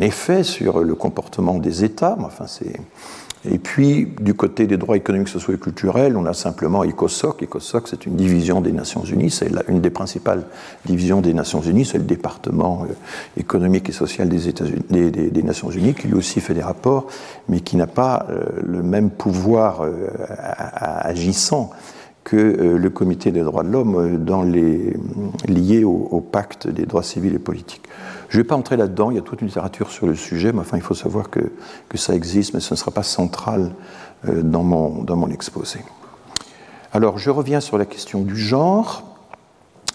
effet 0.00 0.42
sur 0.42 0.80
le 0.80 0.94
comportement 0.96 1.58
des 1.58 1.84
États. 1.84 2.16
Enfin, 2.20 2.46
c'est 2.48 2.80
Et 3.44 3.58
puis, 3.58 4.06
du 4.20 4.34
côté 4.34 4.68
des 4.68 4.76
droits 4.76 4.96
économiques, 4.96 5.28
sociaux 5.28 5.52
et 5.52 5.58
culturels, 5.58 6.16
on 6.16 6.26
a 6.26 6.32
simplement 6.32 6.84
ECOSOC. 6.84 7.42
ECOSOC, 7.42 7.88
c'est 7.88 8.06
une 8.06 8.14
division 8.14 8.60
des 8.60 8.70
Nations 8.70 9.02
Unies, 9.02 9.30
c'est 9.30 9.50
une 9.68 9.80
des 9.80 9.90
principales 9.90 10.44
divisions 10.86 11.20
des 11.20 11.34
Nations 11.34 11.60
Unies, 11.60 11.84
c'est 11.84 11.98
le 11.98 12.04
département 12.04 12.84
euh, 12.84 12.92
économique 13.36 13.88
et 13.88 13.92
social 13.92 14.28
des, 14.28 14.46
États 14.46 14.64
des, 14.90 15.10
des, 15.10 15.42
Nations 15.42 15.70
Unies, 15.70 15.94
qui 15.94 16.06
lui 16.06 16.14
aussi 16.14 16.40
fait 16.40 16.54
des 16.54 16.62
rapports, 16.62 17.08
mais 17.48 17.60
qui 17.60 17.76
n'a 17.76 17.88
pas 17.88 18.26
euh, 18.30 18.44
le 18.62 18.80
même 18.84 19.10
pouvoir 19.10 19.82
euh, 19.82 20.08
agissant 20.28 21.70
que 22.22 22.36
le 22.36 22.90
Comité 22.90 23.32
des 23.32 23.40
droits 23.40 23.64
de 23.64 23.70
l'homme 23.70 24.24
lié 25.48 25.82
au, 25.82 26.08
au, 26.12 26.20
pacte 26.20 26.68
des 26.68 26.86
droits 26.86 27.02
civils 27.02 27.34
et 27.34 27.40
politiques. 27.40 27.82
Je 28.32 28.38
ne 28.38 28.44
vais 28.44 28.46
pas 28.46 28.56
entrer 28.56 28.78
là-dedans, 28.78 29.10
il 29.10 29.16
y 29.16 29.18
a 29.18 29.22
toute 29.22 29.42
une 29.42 29.48
littérature 29.48 29.90
sur 29.90 30.06
le 30.06 30.14
sujet, 30.14 30.52
mais 30.54 30.60
enfin, 30.60 30.78
il 30.78 30.82
faut 30.82 30.94
savoir 30.94 31.28
que, 31.28 31.52
que 31.90 31.98
ça 31.98 32.14
existe, 32.14 32.54
mais 32.54 32.60
ce 32.60 32.72
ne 32.72 32.78
sera 32.78 32.90
pas 32.90 33.02
central 33.02 33.72
euh, 34.26 34.40
dans, 34.40 34.62
mon, 34.62 35.02
dans 35.02 35.16
mon 35.16 35.28
exposé. 35.28 35.80
Alors, 36.94 37.18
je 37.18 37.28
reviens 37.28 37.60
sur 37.60 37.76
la 37.76 37.84
question 37.84 38.22
du 38.22 38.34
genre. 38.34 39.18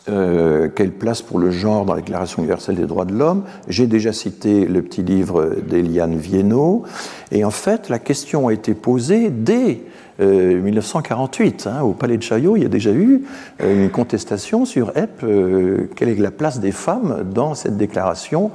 Euh, 0.08 0.70
quelle 0.70 0.92
place 0.92 1.24
pour 1.24 1.40
le 1.40 1.50
genre 1.50 1.84
dans 1.84 1.96
la 1.96 2.02
Déclaration 2.02 2.44
universelle 2.44 2.76
des 2.76 2.86
droits 2.86 3.06
de 3.06 3.14
l'homme? 3.16 3.44
J'ai 3.70 3.88
déjà 3.88 4.14
cité 4.14 4.68
le 4.68 4.84
petit 4.84 5.02
livre 5.02 5.56
d'Eliane 5.68 6.16
Viennot, 6.16 6.84
et 7.32 7.44
en 7.44 7.50
fait, 7.50 7.90
la 7.90 7.98
question 7.98 8.50
a 8.50 8.54
été 8.54 8.76
posée 8.76 9.32
dès 9.32 9.82
1948. 10.20 11.68
Euh, 11.68 11.70
hein, 11.70 11.82
au 11.82 11.94
Palais 11.94 12.18
de 12.18 12.24
Chaillot, 12.24 12.56
il 12.56 12.64
y 12.64 12.66
a 12.66 12.70
déjà 12.70 12.92
eu 12.92 13.24
euh, 13.62 13.84
une 13.84 13.90
contestation 13.90 14.66
sur 14.66 14.90
EP, 14.98 15.10
euh, 15.24 15.90
quelle 15.96 16.10
est 16.10 16.16
la 16.16 16.32
place 16.32 16.60
des 16.60 16.72
femmes 16.72 17.24
dans 17.34 17.56
cette 17.56 17.78
déclaration 17.78 18.52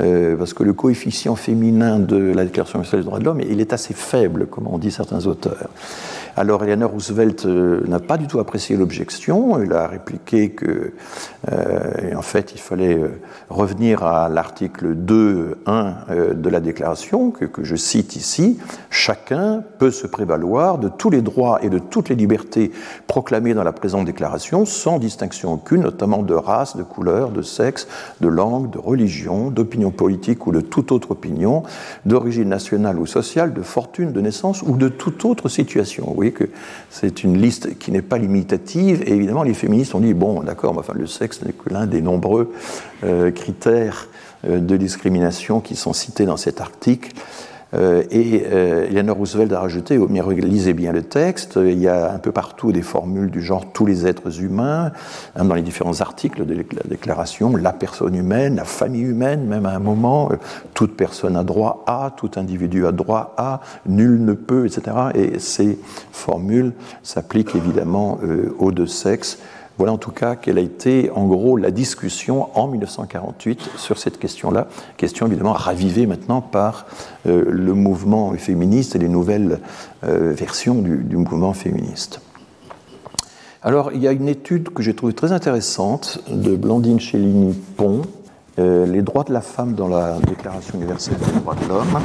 parce 0.00 0.54
que 0.54 0.62
le 0.62 0.74
coefficient 0.74 1.34
féminin 1.34 1.98
de 1.98 2.32
la 2.32 2.44
Déclaration 2.44 2.78
universelle 2.78 3.00
des 3.00 3.06
droits 3.06 3.18
de 3.18 3.24
l'homme, 3.24 3.40
il 3.40 3.60
est 3.60 3.72
assez 3.72 3.94
faible, 3.94 4.46
comme 4.46 4.68
ont 4.68 4.78
dit 4.78 4.92
certains 4.92 5.26
auteurs. 5.26 5.70
Alors 6.38 6.62
Eleanor 6.62 6.92
Roosevelt 6.92 7.46
euh, 7.46 7.80
n'a 7.88 7.98
pas 7.98 8.16
du 8.16 8.28
tout 8.28 8.38
apprécié 8.38 8.76
l'objection. 8.76 9.60
Il 9.60 9.72
a 9.72 9.88
répliqué 9.88 10.50
que, 10.50 10.92
euh, 11.50 12.14
en 12.14 12.22
fait, 12.22 12.52
il 12.54 12.60
fallait 12.60 12.96
euh, 12.96 13.20
revenir 13.50 14.04
à 14.04 14.28
l'article 14.28 14.94
2.1 14.94 16.34
de 16.34 16.48
la 16.48 16.60
déclaration, 16.60 17.32
que, 17.32 17.64
je 17.64 17.74
cite 17.74 18.14
ici. 18.14 18.56
Chacun 18.88 19.64
peut 19.80 19.90
se 19.90 20.06
prévaloir 20.06 20.78
de 20.78 20.88
tous 20.88 21.10
les 21.10 21.22
droits 21.22 21.58
et 21.64 21.70
de 21.70 21.80
toutes 21.80 22.08
les 22.08 22.14
libertés 22.14 22.70
proclamés 23.08 23.52
dans 23.52 23.64
la 23.64 23.72
présente 23.72 24.04
déclaration, 24.04 24.64
sans 24.64 25.00
distinction 25.00 25.54
aucune, 25.54 25.82
notamment 25.82 26.22
de 26.22 26.34
race, 26.34 26.76
de 26.76 26.84
couleur, 26.84 27.30
de 27.30 27.42
sexe, 27.42 27.88
de 28.20 28.28
langue, 28.28 28.70
de 28.70 28.78
religion, 28.78 29.50
d'opinion 29.50 29.90
politique 29.90 30.46
ou 30.46 30.52
de 30.52 30.60
toute 30.60 30.92
autre 30.92 31.10
opinion, 31.10 31.64
d'origine 32.06 32.48
nationale 32.48 33.00
ou 33.00 33.06
sociale, 33.06 33.52
de 33.52 33.62
fortune, 33.62 34.12
de 34.12 34.20
naissance 34.20 34.62
ou 34.62 34.76
de 34.76 34.88
toute 34.88 35.24
autre 35.24 35.48
situation. 35.48 36.14
Que 36.32 36.44
c'est 36.90 37.24
une 37.24 37.40
liste 37.40 37.78
qui 37.78 37.90
n'est 37.90 38.02
pas 38.02 38.18
limitative. 38.18 39.02
Et 39.06 39.12
évidemment, 39.12 39.42
les 39.42 39.54
féministes 39.54 39.94
ont 39.94 40.00
dit 40.00 40.14
bon, 40.14 40.42
d'accord, 40.42 40.76
enfin, 40.78 40.94
le 40.96 41.06
sexe 41.06 41.42
n'est 41.42 41.52
que 41.52 41.72
l'un 41.72 41.86
des 41.86 42.00
nombreux 42.00 42.52
euh, 43.04 43.30
critères 43.30 44.08
euh, 44.46 44.58
de 44.58 44.76
discrimination 44.76 45.60
qui 45.60 45.76
sont 45.76 45.92
cités 45.92 46.26
dans 46.26 46.36
cet 46.36 46.60
article. 46.60 47.10
Euh, 47.74 48.02
et 48.10 48.44
euh, 48.46 48.86
Eleanor 48.88 49.18
Roosevelt 49.18 49.52
a 49.52 49.60
rajouté, 49.60 49.98
mais 50.08 50.22
lisez 50.36 50.72
bien 50.72 50.92
le 50.92 51.02
texte, 51.02 51.58
il 51.62 51.78
y 51.78 51.88
a 51.88 52.12
un 52.12 52.18
peu 52.18 52.32
partout 52.32 52.72
des 52.72 52.82
formules 52.82 53.30
du 53.30 53.42
genre 53.42 53.72
tous 53.72 53.84
les 53.84 54.06
êtres 54.06 54.40
humains, 54.40 54.92
hein, 55.36 55.44
dans 55.44 55.54
les 55.54 55.62
différents 55.62 56.00
articles 56.00 56.46
de 56.46 56.54
la 56.54 56.82
déclaration, 56.88 57.54
la 57.56 57.72
personne 57.72 58.14
humaine, 58.14 58.56
la 58.56 58.64
famille 58.64 59.02
humaine, 59.02 59.44
même 59.44 59.66
à 59.66 59.72
un 59.72 59.80
moment, 59.80 60.30
euh, 60.32 60.36
toute 60.72 60.96
personne 60.96 61.36
a 61.36 61.44
droit 61.44 61.84
à, 61.86 62.12
tout 62.16 62.30
individu 62.36 62.86
a 62.86 62.92
droit 62.92 63.34
à, 63.36 63.60
nul 63.86 64.24
ne 64.24 64.32
peut, 64.32 64.66
etc. 64.66 64.96
Et 65.14 65.38
ces 65.38 65.78
formules 66.12 66.72
s'appliquent 67.02 67.54
évidemment 67.54 68.18
aux 68.58 68.72
deux 68.72 68.86
sexes. 68.86 69.38
Voilà 69.78 69.92
en 69.92 69.98
tout 69.98 70.10
cas 70.10 70.34
quelle 70.34 70.58
a 70.58 70.60
été 70.60 71.10
en 71.14 71.26
gros 71.26 71.56
la 71.56 71.70
discussion 71.70 72.48
en 72.58 72.66
1948 72.66 73.70
sur 73.76 73.96
cette 73.96 74.18
question-là, 74.18 74.66
question 74.96 75.28
évidemment 75.28 75.52
ravivée 75.52 76.06
maintenant 76.06 76.40
par 76.40 76.86
euh, 77.26 77.44
le 77.48 77.74
mouvement 77.74 78.32
féministe 78.32 78.96
et 78.96 78.98
les 78.98 79.08
nouvelles 79.08 79.60
euh, 80.02 80.32
versions 80.32 80.82
du, 80.82 81.16
mouvement 81.16 81.52
féministe. 81.52 82.20
Alors 83.62 83.92
il 83.92 84.02
y 84.02 84.08
a 84.08 84.12
une 84.12 84.28
étude 84.28 84.70
que 84.70 84.82
j'ai 84.82 84.94
trouvée 84.94 85.12
très 85.12 85.30
intéressante 85.30 86.24
de 86.28 86.56
Blandine 86.56 86.98
Cellini-Pont, 86.98 88.02
euh, 88.58 88.84
Les 88.86 89.02
droits 89.02 89.22
de 89.22 89.32
la 89.32 89.40
femme 89.40 89.74
dans 89.74 89.86
la 89.86 90.18
Déclaration 90.18 90.74
universelle 90.74 91.18
des 91.18 91.40
droits 91.40 91.54
de 91.54 91.68
l'homme, 91.68 92.00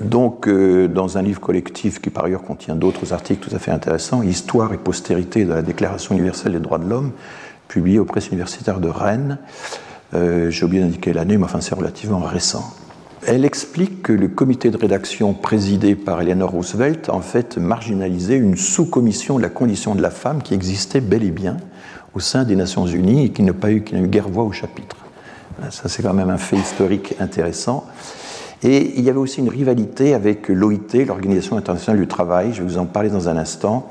donc, 0.00 0.46
euh, 0.46 0.86
dans 0.86 1.18
un 1.18 1.22
livre 1.22 1.40
collectif 1.40 2.00
qui 2.00 2.10
par 2.10 2.24
ailleurs 2.24 2.42
contient 2.42 2.76
d'autres 2.76 3.12
articles 3.12 3.48
tout 3.48 3.54
à 3.54 3.58
fait 3.58 3.70
intéressants, 3.70 4.22
Histoire 4.22 4.72
et 4.72 4.78
postérité 4.78 5.44
de 5.44 5.52
la 5.52 5.62
Déclaration 5.62 6.14
universelle 6.14 6.52
des 6.52 6.60
droits 6.60 6.78
de 6.78 6.88
l'homme, 6.88 7.12
publié 7.66 7.98
aux 7.98 8.04
presses 8.04 8.28
universitaires 8.28 8.80
de 8.80 8.88
Rennes. 8.88 9.38
Euh, 10.14 10.50
j'ai 10.50 10.64
oublié 10.64 10.82
d'indiquer 10.82 11.12
l'année, 11.12 11.36
mais 11.36 11.44
enfin 11.44 11.60
c'est 11.60 11.74
relativement 11.74 12.20
récent. 12.20 12.64
Elle 13.26 13.44
explique 13.44 14.02
que 14.02 14.12
le 14.12 14.28
comité 14.28 14.70
de 14.70 14.76
rédaction 14.76 15.34
présidé 15.34 15.96
par 15.96 16.20
Eleanor 16.20 16.50
Roosevelt 16.50 17.08
en 17.08 17.20
fait 17.20 17.58
marginalisé 17.58 18.36
une 18.36 18.56
sous-commission 18.56 19.36
de 19.38 19.42
la 19.42 19.48
condition 19.48 19.96
de 19.96 20.00
la 20.00 20.10
femme 20.10 20.42
qui 20.42 20.54
existait 20.54 21.00
bel 21.00 21.24
et 21.24 21.32
bien 21.32 21.56
au 22.14 22.20
sein 22.20 22.44
des 22.44 22.56
Nations 22.56 22.86
Unies 22.86 23.24
et 23.24 23.30
qui 23.30 23.42
n'a 23.42 23.52
pas 23.52 23.72
eu, 23.72 23.82
qui 23.82 23.94
n'a 23.94 24.00
eu 24.00 24.06
guère 24.06 24.28
voix 24.28 24.44
au 24.44 24.52
chapitre. 24.52 24.96
Ça, 25.70 25.88
c'est 25.88 26.04
quand 26.04 26.14
même 26.14 26.30
un 26.30 26.38
fait 26.38 26.56
historique 26.56 27.16
intéressant. 27.18 27.84
Et 28.62 28.98
il 28.98 29.04
y 29.04 29.10
avait 29.10 29.18
aussi 29.18 29.40
une 29.40 29.48
rivalité 29.48 30.14
avec 30.14 30.48
l'OIT, 30.48 31.04
l'Organisation 31.06 31.56
internationale 31.56 32.00
du 32.00 32.08
travail. 32.08 32.52
Je 32.52 32.62
vais 32.62 32.68
vous 32.68 32.78
en 32.78 32.86
parler 32.86 33.08
dans 33.08 33.28
un 33.28 33.36
instant. 33.36 33.88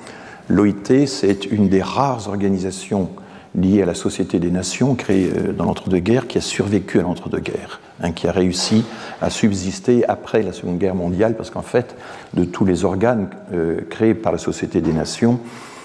L'OIT, 0.50 1.08
c'est 1.08 1.46
une 1.46 1.70
des 1.70 1.82
rares 1.82 2.28
organisations 2.28 3.10
liées 3.56 3.82
à 3.82 3.86
la 3.86 3.94
Société 3.94 4.40
des 4.40 4.52
Nations, 4.52 4.96
créée 4.96 5.32
euh, 5.36 5.54
dans 5.54 5.66
l'entre-deux-guerres, 5.66 6.28
qui 6.28 6.38
a 6.38 6.42
survécu 6.42 7.00
à 7.00 7.04
l'entre-deux-guerres, 7.04 7.80
hein, 8.02 8.12
qui 8.12 8.28
a 8.28 8.32
réussi 8.32 8.84
à 9.22 9.30
subsister 9.30 10.08
après 10.08 10.44
la 10.44 10.52
Seconde 10.52 10.78
Guerre 10.78 10.96
mondiale, 10.96 11.36
parce 11.36 11.50
qu'en 11.50 11.62
fait, 11.62 11.96
de 12.34 12.44
tous 12.44 12.66
les 12.66 12.86
organes 12.86 13.30
euh, 13.54 13.80
créés 13.90 14.14
par 14.14 14.32
la 14.32 14.38
Société 14.38 14.82
des 14.82 14.94
Nations, 14.94 15.40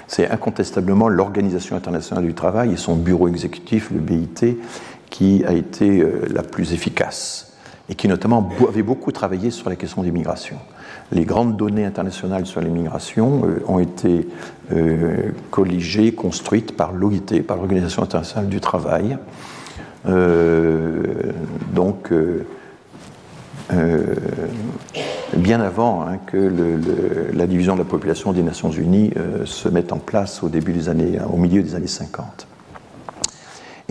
c'est 0.09 0.29
incontestablement 0.29 1.09
l'Organisation 1.09 1.77
internationale 1.77 2.25
du 2.25 2.35
travail 2.35 2.73
et 2.73 2.77
son 2.77 2.97
bureau 2.97 3.29
exécutif, 3.29 3.91
le 3.91 4.01
BIT, 4.01 4.59
qui 5.09 5.45
a 5.47 5.53
été 5.53 6.01
euh, 6.01 6.27
la 6.31 6.43
plus 6.43 6.73
efficace 6.75 7.52
et 7.89 7.95
qui 7.95 8.09
notamment 8.09 8.49
avait 8.69 8.83
beaucoup 8.83 9.13
travaillé 9.13 9.51
sur 9.51 9.69
la 9.69 9.77
question 9.77 10.03
des 10.03 10.11
migrations. 10.11 10.59
Les 11.11 11.25
grandes 11.25 11.57
données 11.57 11.85
internationales 11.85 12.47
sur 12.47 12.61
les 12.61 12.71
migrations 12.71 13.43
euh, 13.45 13.63
ont 13.67 13.79
été 13.79 14.27
euh, 14.73 15.31
colligées, 15.51 16.13
construites 16.13 16.77
par 16.77 16.93
l'OIT, 16.93 17.43
par 17.47 17.57
l'Organisation 17.57 18.03
internationale 18.03 18.49
du 18.49 18.61
travail. 18.61 19.19
Euh, 20.09 21.33
donc, 21.75 22.13
bien 25.35 25.61
avant 25.61 26.03
hein, 26.03 26.19
que 26.27 26.53
la 27.33 27.47
division 27.47 27.75
de 27.75 27.79
la 27.79 27.85
population 27.87 28.33
des 28.33 28.43
Nations 28.43 28.71
Unies 28.71 29.13
se 29.45 29.69
mette 29.69 29.93
en 29.93 29.99
place 29.99 30.43
au 30.43 30.51
début 30.51 30.73
des 30.73 30.91
années, 30.91 31.19
au 31.33 31.39
milieu 31.39 31.63
des 31.63 31.75
années 31.75 31.87
50. 31.87 32.47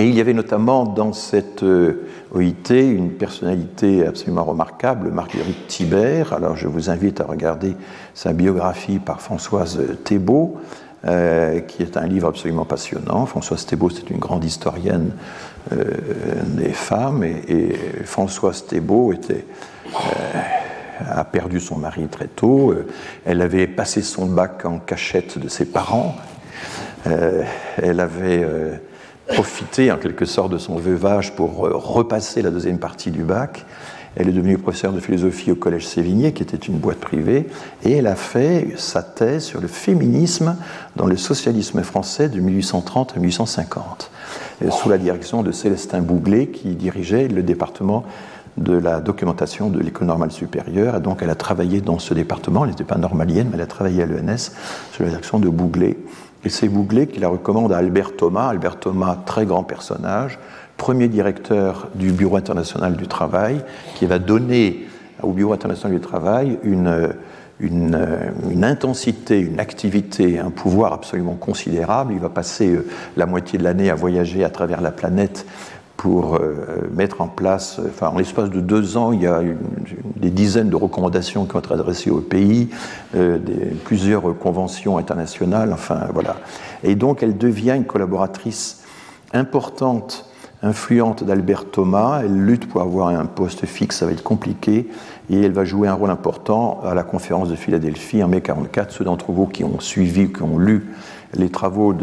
Et 0.02 0.08
il 0.08 0.16
y 0.16 0.20
avait 0.20 0.34
notamment 0.34 0.86
dans 0.86 1.14
cette 1.14 1.62
euh, 1.62 2.08
OIT 2.34 2.72
une 2.72 3.12
personnalité 3.12 4.04
absolument 4.04 4.44
remarquable, 4.44 5.12
Marguerite 5.12 5.68
Thibert. 5.68 6.34
Alors 6.34 6.56
je 6.56 6.68
vous 6.68 6.90
invite 6.90 7.22
à 7.22 7.26
regarder 7.26 7.76
sa 8.16 8.34
biographie 8.34 8.98
par 8.98 9.22
Françoise 9.22 9.80
Thébault, 10.04 10.58
euh, 11.06 11.60
qui 11.60 11.84
est 11.84 11.98
un 11.98 12.08
livre 12.08 12.30
absolument 12.30 12.66
passionnant. 12.66 13.28
Françoise 13.28 13.64
Thébault, 13.68 13.92
c'est 13.92 14.10
une 14.10 14.18
grande 14.18 14.44
historienne 14.44 15.12
euh, 15.72 15.84
des 16.48 16.74
femmes, 16.74 17.24
et, 17.24 17.76
Françoise 18.04 18.66
Thébault 18.66 19.14
a 21.12 21.24
perdu 21.26 21.60
son 21.60 21.78
mari 21.78 22.08
très 22.08 22.26
tôt. 22.26 22.74
Elle 23.24 23.42
avait 23.42 23.68
passé 23.68 24.02
son 24.02 24.26
bac 24.26 24.66
en 24.66 24.80
cachette 24.80 25.38
de 25.38 25.48
ses 25.48 25.66
parents. 25.66 26.16
elle 27.06 28.00
avait 28.00 28.44
profité 29.34 29.92
en 29.92 29.98
quelque 29.98 30.26
sorte 30.26 30.52
de 30.52 30.58
son 30.58 30.76
veuvage 30.76 31.36
pour 31.36 31.66
euh, 31.66 31.72
repasser 31.74 32.42
la 32.42 32.52
deuxième 32.52 32.80
partie 32.80 33.12
du 33.12 33.24
bac. 33.24 33.66
Elle 34.16 34.28
est 34.28 34.34
devenue 34.34 34.58
professeure 34.58 34.92
de 34.92 35.00
philosophie 35.00 35.52
au 35.52 35.56
Collège 35.56 35.88
Sévigné, 35.88 36.34
qui 36.34 36.44
était 36.44 36.58
une 36.58 36.78
boîte 36.78 37.00
privée, 37.00 37.48
et 37.84 37.94
elle 37.94 38.08
a 38.08 38.16
fait 38.16 38.74
sa 38.76 39.04
thèse 39.04 39.46
sur 39.46 39.62
le 39.62 39.68
féminisme 39.68 40.58
dans 40.98 41.08
le 41.08 41.16
socialisme 41.16 41.82
français 41.82 42.28
de 42.28 42.40
1830 42.42 43.14
à 43.16 43.20
1850, 43.20 44.12
sous 44.70 44.90
la 44.90 44.98
direction 44.98 45.44
de 45.44 45.54
Célestin 45.54 46.02
Bouglet, 46.02 46.48
qui 46.48 46.76
dirigeait 46.76 47.30
le 47.30 47.42
département 47.42 48.04
de 48.58 48.74
la 48.74 49.00
documentation 49.00 49.70
de 49.70 49.80
l'école 49.80 50.08
normale 50.08 50.32
supérieure. 50.32 51.00
Donc, 51.00 51.20
elle 51.22 51.30
a 51.30 51.36
travaillé 51.36 51.80
dans 51.80 52.00
ce 52.00 52.14
département. 52.14 52.66
Elle 52.66 52.72
n'était 52.72 52.84
pas 52.84 52.98
normalienne, 52.98 53.48
mais 53.50 53.56
elle 53.56 53.62
a 53.62 53.68
travaillé 53.68 54.04
à 54.04 54.06
l'ENS 54.06 54.52
sous 54.92 55.04
la 55.04 55.10
direction 55.10 55.40
de 55.40 55.48
Bouglet. 55.48 55.98
Et 56.44 56.50
c'est 56.50 56.68
Bouglet 56.68 57.08
qui 57.08 57.20
la 57.20 57.30
recommande 57.30 57.72
à 57.72 57.78
Albert 57.78 58.16
Thomas. 58.16 58.48
Albert 58.50 58.78
Thomas, 58.78 59.18
très 59.26 59.46
grand 59.46 59.64
personnage, 59.64 60.40
premier 60.78 61.08
directeur 61.08 61.90
du 61.94 62.12
Bureau 62.12 62.38
international 62.38 62.96
du 62.96 63.08
travail, 63.08 63.64
qui 63.96 64.06
va 64.06 64.18
donner 64.18 64.88
au 65.22 65.32
Bureau 65.34 65.54
international 65.54 66.00
du 66.00 66.04
travail 66.04 66.58
une, 66.64 67.14
une, 67.60 68.64
intensité, 68.64 69.40
une 69.40 69.60
activité, 69.60 70.40
un 70.40 70.50
pouvoir 70.50 70.94
absolument 70.94 71.36
considérable. 71.36 72.14
Il 72.14 72.20
va 72.20 72.30
passer 72.30 72.80
la 73.18 73.26
moitié 73.28 73.60
de 73.60 73.64
l'année 73.64 73.90
à 73.90 73.96
voyager 73.96 74.44
à 74.44 74.50
travers 74.50 74.82
la 74.82 74.92
planète 74.92 75.46
pour 76.02 76.40
mettre 76.92 77.22
en 77.22 77.28
place, 77.28 77.80
enfin 77.88 78.08
en 78.08 78.18
l'espace 78.18 78.50
de 78.50 78.60
deux 78.60 78.98
ans, 78.98 79.12
il 79.12 79.22
y 79.22 79.28
a 79.28 79.40
des 80.16 80.32
dizaines 80.32 80.72
de 80.72 80.76
recommandations 80.76 81.46
qui 81.46 81.54
vont 81.54 81.60
être 81.60 81.74
adressées 81.74 82.10
au 82.10 82.22
pays, 82.22 82.70
des, 83.14 83.38
plusieurs 83.86 84.36
conventions 84.40 84.98
internationales, 84.98 85.72
enfin 85.72 86.08
voilà. 86.12 86.38
Et 86.84 86.96
donc 86.96 87.22
elle 87.22 87.38
devient 87.38 87.74
une 87.76 87.86
collaboratrice 87.86 88.82
importante 89.32 90.26
influente 90.64 91.24
d'Albert 91.24 91.66
Thomas. 91.66 92.22
Elle 92.24 92.46
lutte 92.46 92.68
pour 92.68 92.82
avoir 92.82 93.10
un 93.10 93.26
poste 93.26 93.66
fixe, 93.66 93.98
ça 93.98 94.06
va 94.06 94.12
être 94.12 94.24
compliqué. 94.24 94.90
Et 95.30 95.42
elle 95.42 95.52
va 95.52 95.66
jouer 95.66 95.88
un 95.88 95.94
rôle 95.94 96.10
important 96.10 96.82
à 96.84 96.94
la 96.94 97.04
conférence 97.04 97.50
de 97.50 97.56
Philadelphie 97.56 98.24
en 98.24 98.28
mai 98.28 98.38
1944. 98.38 98.92
Ceux 98.92 99.06
d'entre 99.06 99.32
vous 99.32 99.48
qui 99.48 99.64
ont 99.64 99.80
suivi, 99.80 100.32
qui 100.32 100.44
ont 100.44 100.58
lu 100.58 100.90
les 101.34 101.50
travaux 101.50 101.94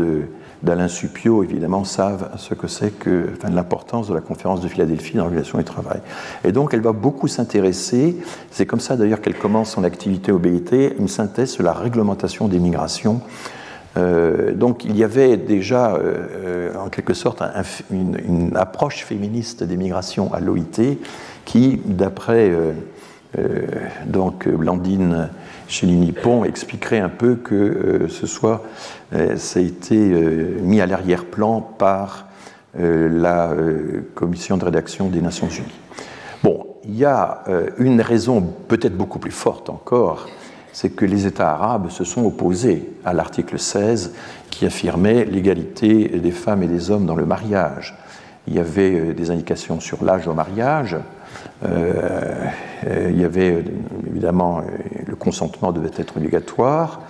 d'Alain 0.63 0.89
Supio, 0.89 1.43
évidemment, 1.45 1.85
savent 1.85 2.31
ce 2.37 2.55
que 2.55 2.67
c'est 2.67 2.91
que 2.91 3.31
l'importance 3.51 4.09
de 4.09 4.15
la 4.15 4.21
conférence 4.21 4.61
de 4.61 4.69
Philadelphie 4.69 5.17
dans 5.17 5.25
l'organisation 5.25 5.59
du 5.59 5.65
travail. 5.65 6.01
Et 6.45 6.53
donc, 6.53 6.75
elle 6.75 6.81
va 6.81 6.93
beaucoup 6.93 7.29
s'intéresser, 7.29 8.17
c'est 8.51 8.67
comme 8.67 8.81
ça 8.81 8.97
d'ailleurs 8.97 9.21
qu'elle 9.21 9.39
commence 9.39 9.71
son 9.71 9.85
activité 9.85 10.33
au 10.33 10.39
BIT, 10.39 10.95
une 10.99 11.09
synthèse 11.09 11.51
sur 11.51 11.63
la 11.63 11.73
réglementation 11.73 12.49
des 12.49 12.59
migrations 12.59 13.21
euh, 13.97 14.53
donc 14.55 14.85
il 14.85 14.97
y 14.97 15.05
avait 15.05 15.37
déjà 15.37 15.95
euh, 15.95 16.75
en 16.79 16.89
quelque 16.89 17.15
sorte 17.15 17.43
une, 17.91 18.53
approche 18.55 19.05
féministe 19.05 19.65
des 19.65 19.77
migrations 19.77 20.33
à 20.33 20.41
l'OIT 20.41 20.99
qui, 21.45 21.81
d'après 21.85 22.51
euh, 22.51 23.67
donc 24.07 24.49
Blandine 24.49 25.29
Chéline-Pont, 25.69 26.45
expliquerait 26.45 26.99
un 26.99 27.09
peu 27.09 27.37
que 27.37 28.07
ce 28.09 28.27
soit, 28.27 28.65
ça 29.37 29.61
a 29.61 29.63
été 29.63 29.97
mis 29.97 30.81
à 30.81 30.87
l'arrière-plan 30.87 31.61
par 31.61 32.27
la 32.75 33.55
commission 34.15 34.57
de 34.57 34.65
rédaction 34.65 35.09
des 35.09 35.21
Nations 35.21 35.49
Unies. 35.49 35.69
Bon, 36.43 36.67
il 36.85 36.97
y 36.97 37.05
a 37.05 37.45
une 37.79 38.01
raison 38.01 38.41
peut-être 38.69 38.97
beaucoup 38.97 39.19
plus 39.19 39.31
forte 39.31 39.69
encore 39.69 40.27
c'est 40.79 40.91
que 40.91 41.05
les 41.05 41.27
États 41.27 41.51
arabes 41.51 41.91
se 41.91 42.05
sont 42.05 42.25
opposés 42.25 42.89
à 43.05 43.13
l'article 43.13 43.59
16 43.59 44.15
qui 44.49 44.65
affirmait 44.65 45.25
l'égalité 45.25 46.07
des 46.07 46.31
femmes 46.31 46.63
et 46.63 46.69
des 46.69 46.93
hommes 46.93 47.05
dans 47.05 47.17
le 47.17 47.27
mariage. 47.27 47.97
Il 48.47 48.55
y 48.55 48.61
avait 48.61 48.95
euh, 48.95 49.13
des 49.13 49.33
indications 49.33 49.81
sur 49.81 50.05
l'âge 50.05 50.29
au 50.29 50.35
mariage, 50.35 50.95
euh, 50.95 51.01
il 51.65 53.21
y 53.21 53.25
avait 53.25 53.65
évidemment 54.07 54.63
le 55.07 55.17
consentement 55.17 55.73
devait 55.73 55.91
être 55.97 56.17
obligatoire, 56.17 57.01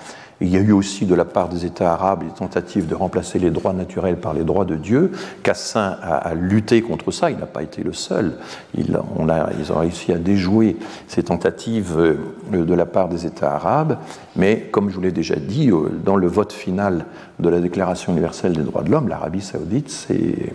il 0.40 0.48
y 0.48 0.56
a 0.56 0.61
eu 0.61 0.70
aussi 0.70 1.04
de 1.04 1.14
la 1.16 1.24
part 1.24 1.48
des 1.48 1.66
États 1.66 1.92
arabes 1.92 2.22
des 2.22 2.30
tentatives 2.30 2.87
de 2.87 2.94
remplacer 2.94 3.40
les 3.40 3.50
droits 3.50 3.72
naturels 3.72 4.18
par 4.18 4.34
les 4.34 4.44
droits 4.44 4.64
de 4.64 4.76
Dieu. 4.76 5.11
Cassin 5.42 5.96
a, 6.00 6.32
lutté 6.34 6.80
contre 6.80 7.11
ça, 7.11 7.30
il 7.30 7.38
n'a 7.38 7.46
pas 7.46 7.62
été 7.62 7.82
le 7.82 7.92
seul. 7.92 8.37
Ils, 8.76 8.96
ont 8.96 9.78
réussi 9.78 10.12
à 10.12 10.18
déjouer 10.18 10.76
ces 11.08 11.24
tentatives 11.24 11.96
euh, 11.98 12.64
de 12.64 12.74
la 12.74 12.87
part 12.87 13.08
des 13.08 13.26
États 13.26 13.54
arabes, 13.54 13.98
mais 14.37 14.68
comme 14.70 14.90
je 14.90 14.94
vous 14.94 15.00
l'ai 15.00 15.12
déjà 15.12 15.37
dit, 15.37 15.70
euh, 15.70 15.88
dans 16.04 16.16
le 16.16 16.28
vote 16.28 16.52
final 16.52 17.06
de 17.40 17.48
la 17.48 17.61
Déclaration 17.61 18.12
universelle 18.12 18.52
des 18.52 18.62
droits 18.62 18.82
de 18.82 18.90
l'homme, 18.90 19.08
l'Arabie 19.08 19.40
saoudite 19.40 19.90
s'est 19.90 20.52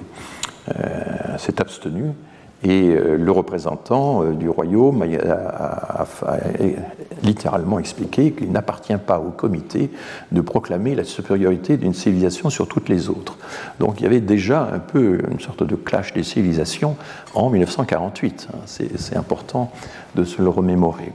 euh, 0.70 1.38
abstenue 1.58 2.14
et 2.64 2.90
euh, 2.90 3.18
le 3.18 3.32
représentant 3.32 4.24
euh, 4.24 4.32
du 4.32 4.50
royaume 4.50 5.04
a, 5.04 6.06
littéralement 7.24 7.80
expliqué 7.80 8.32
qu'il 8.32 8.52
n'appartient 8.52 8.98
pas 8.98 9.20
au 9.20 9.30
comité 9.30 9.90
de 10.32 10.42
proclamer 10.42 10.96
la 10.96 11.04
supériorité 11.04 11.78
d'une 11.78 11.94
civilisation 11.94 12.50
sur 12.50 12.68
toutes 12.68 12.90
les 12.90 13.10
autres. 13.10 13.38
Donc 13.80 14.00
il 14.00 14.04
y 14.04 14.06
avait 14.06 14.20
déjà 14.20 14.70
un 14.74 14.80
peu 14.80 15.20
une 15.32 15.40
sorte 15.40 15.64
de 15.64 15.76
clash 15.76 16.14
des 16.14 16.24
civilisations 16.24 16.96
en 17.34 17.50
1948. 17.50 18.50
Hein. 18.52 18.58
C'est 18.66 19.16
important 19.16 19.72
de 20.16 20.24
se 20.24 20.42
le 20.42 20.50
remémorer. 20.50 21.12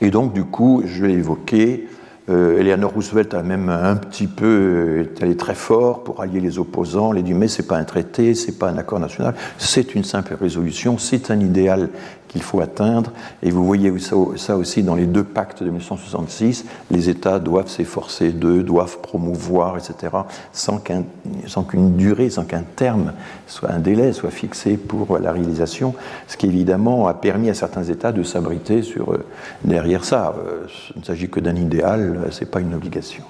Et 0.00 0.10
donc 0.10 0.32
du 0.32 0.44
coup, 0.44 0.82
je 0.84 1.06
l'ai 1.06 1.14
évoqué, 1.14 1.88
euh, 2.30 2.58
Eleanor 2.58 2.92
Roosevelt 2.92 3.34
a 3.34 3.42
même 3.42 3.68
un 3.68 3.96
petit 3.96 4.26
peu 4.26 5.06
est 5.20 5.38
très 5.38 5.54
fort 5.54 6.04
pour 6.04 6.22
allier 6.22 6.40
les 6.40 6.58
opposants. 6.58 7.12
Elle 7.12 7.18
a 7.18 7.22
dit 7.22 7.34
mais 7.34 7.48
c'est 7.48 7.66
pas 7.66 7.76
un 7.76 7.84
traité, 7.84 8.34
c'est 8.34 8.58
pas 8.58 8.70
un 8.70 8.78
accord 8.78 8.98
national, 8.98 9.34
c'est 9.58 9.94
une 9.94 10.04
simple 10.04 10.34
résolution, 10.40 10.96
c'est 10.96 11.30
un 11.30 11.40
idéal 11.40 11.90
qu'il 12.34 12.42
faut 12.42 12.60
atteindre. 12.60 13.12
Et 13.44 13.50
vous 13.52 13.64
voyez 13.64 13.92
ça, 14.36 14.56
aussi 14.56 14.82
dans 14.82 14.96
les 14.96 15.06
deux 15.06 15.22
pactes 15.22 15.62
de 15.62 15.68
1966. 15.68 16.64
Les 16.90 17.08
États 17.08 17.38
doivent 17.38 17.68
s'efforcer 17.68 18.32
d'eux, 18.32 18.64
doivent 18.64 18.98
promouvoir, 18.98 19.76
etc., 19.76 20.12
sans 20.52 20.78
qu'une 20.78 21.96
durée, 21.96 22.28
sans 22.30 22.44
qu'un 22.44 22.64
terme, 22.64 23.12
soit 23.46 23.70
un 23.70 23.78
délai 23.78 24.12
soit 24.12 24.32
fixé 24.32 24.76
pour 24.76 25.16
la 25.18 25.30
réalisation, 25.30 25.94
ce 26.26 26.36
qui 26.36 26.46
évidemment 26.46 27.06
a 27.06 27.14
permis 27.14 27.50
à 27.50 27.54
certains 27.54 27.84
États 27.84 28.10
de 28.10 28.24
s'abriter 28.24 28.80
euh, 28.96 29.18
derrière 29.62 30.04
ça. 30.04 30.34
Euh, 30.36 30.66
il 30.96 31.02
ne 31.02 31.04
s'agit 31.04 31.28
que 31.28 31.38
d'un 31.38 31.54
idéal, 31.54 32.18
ce 32.30 32.40
n'est 32.40 32.50
pas 32.50 32.60
une 32.60 32.74
obligation. 32.74 33.22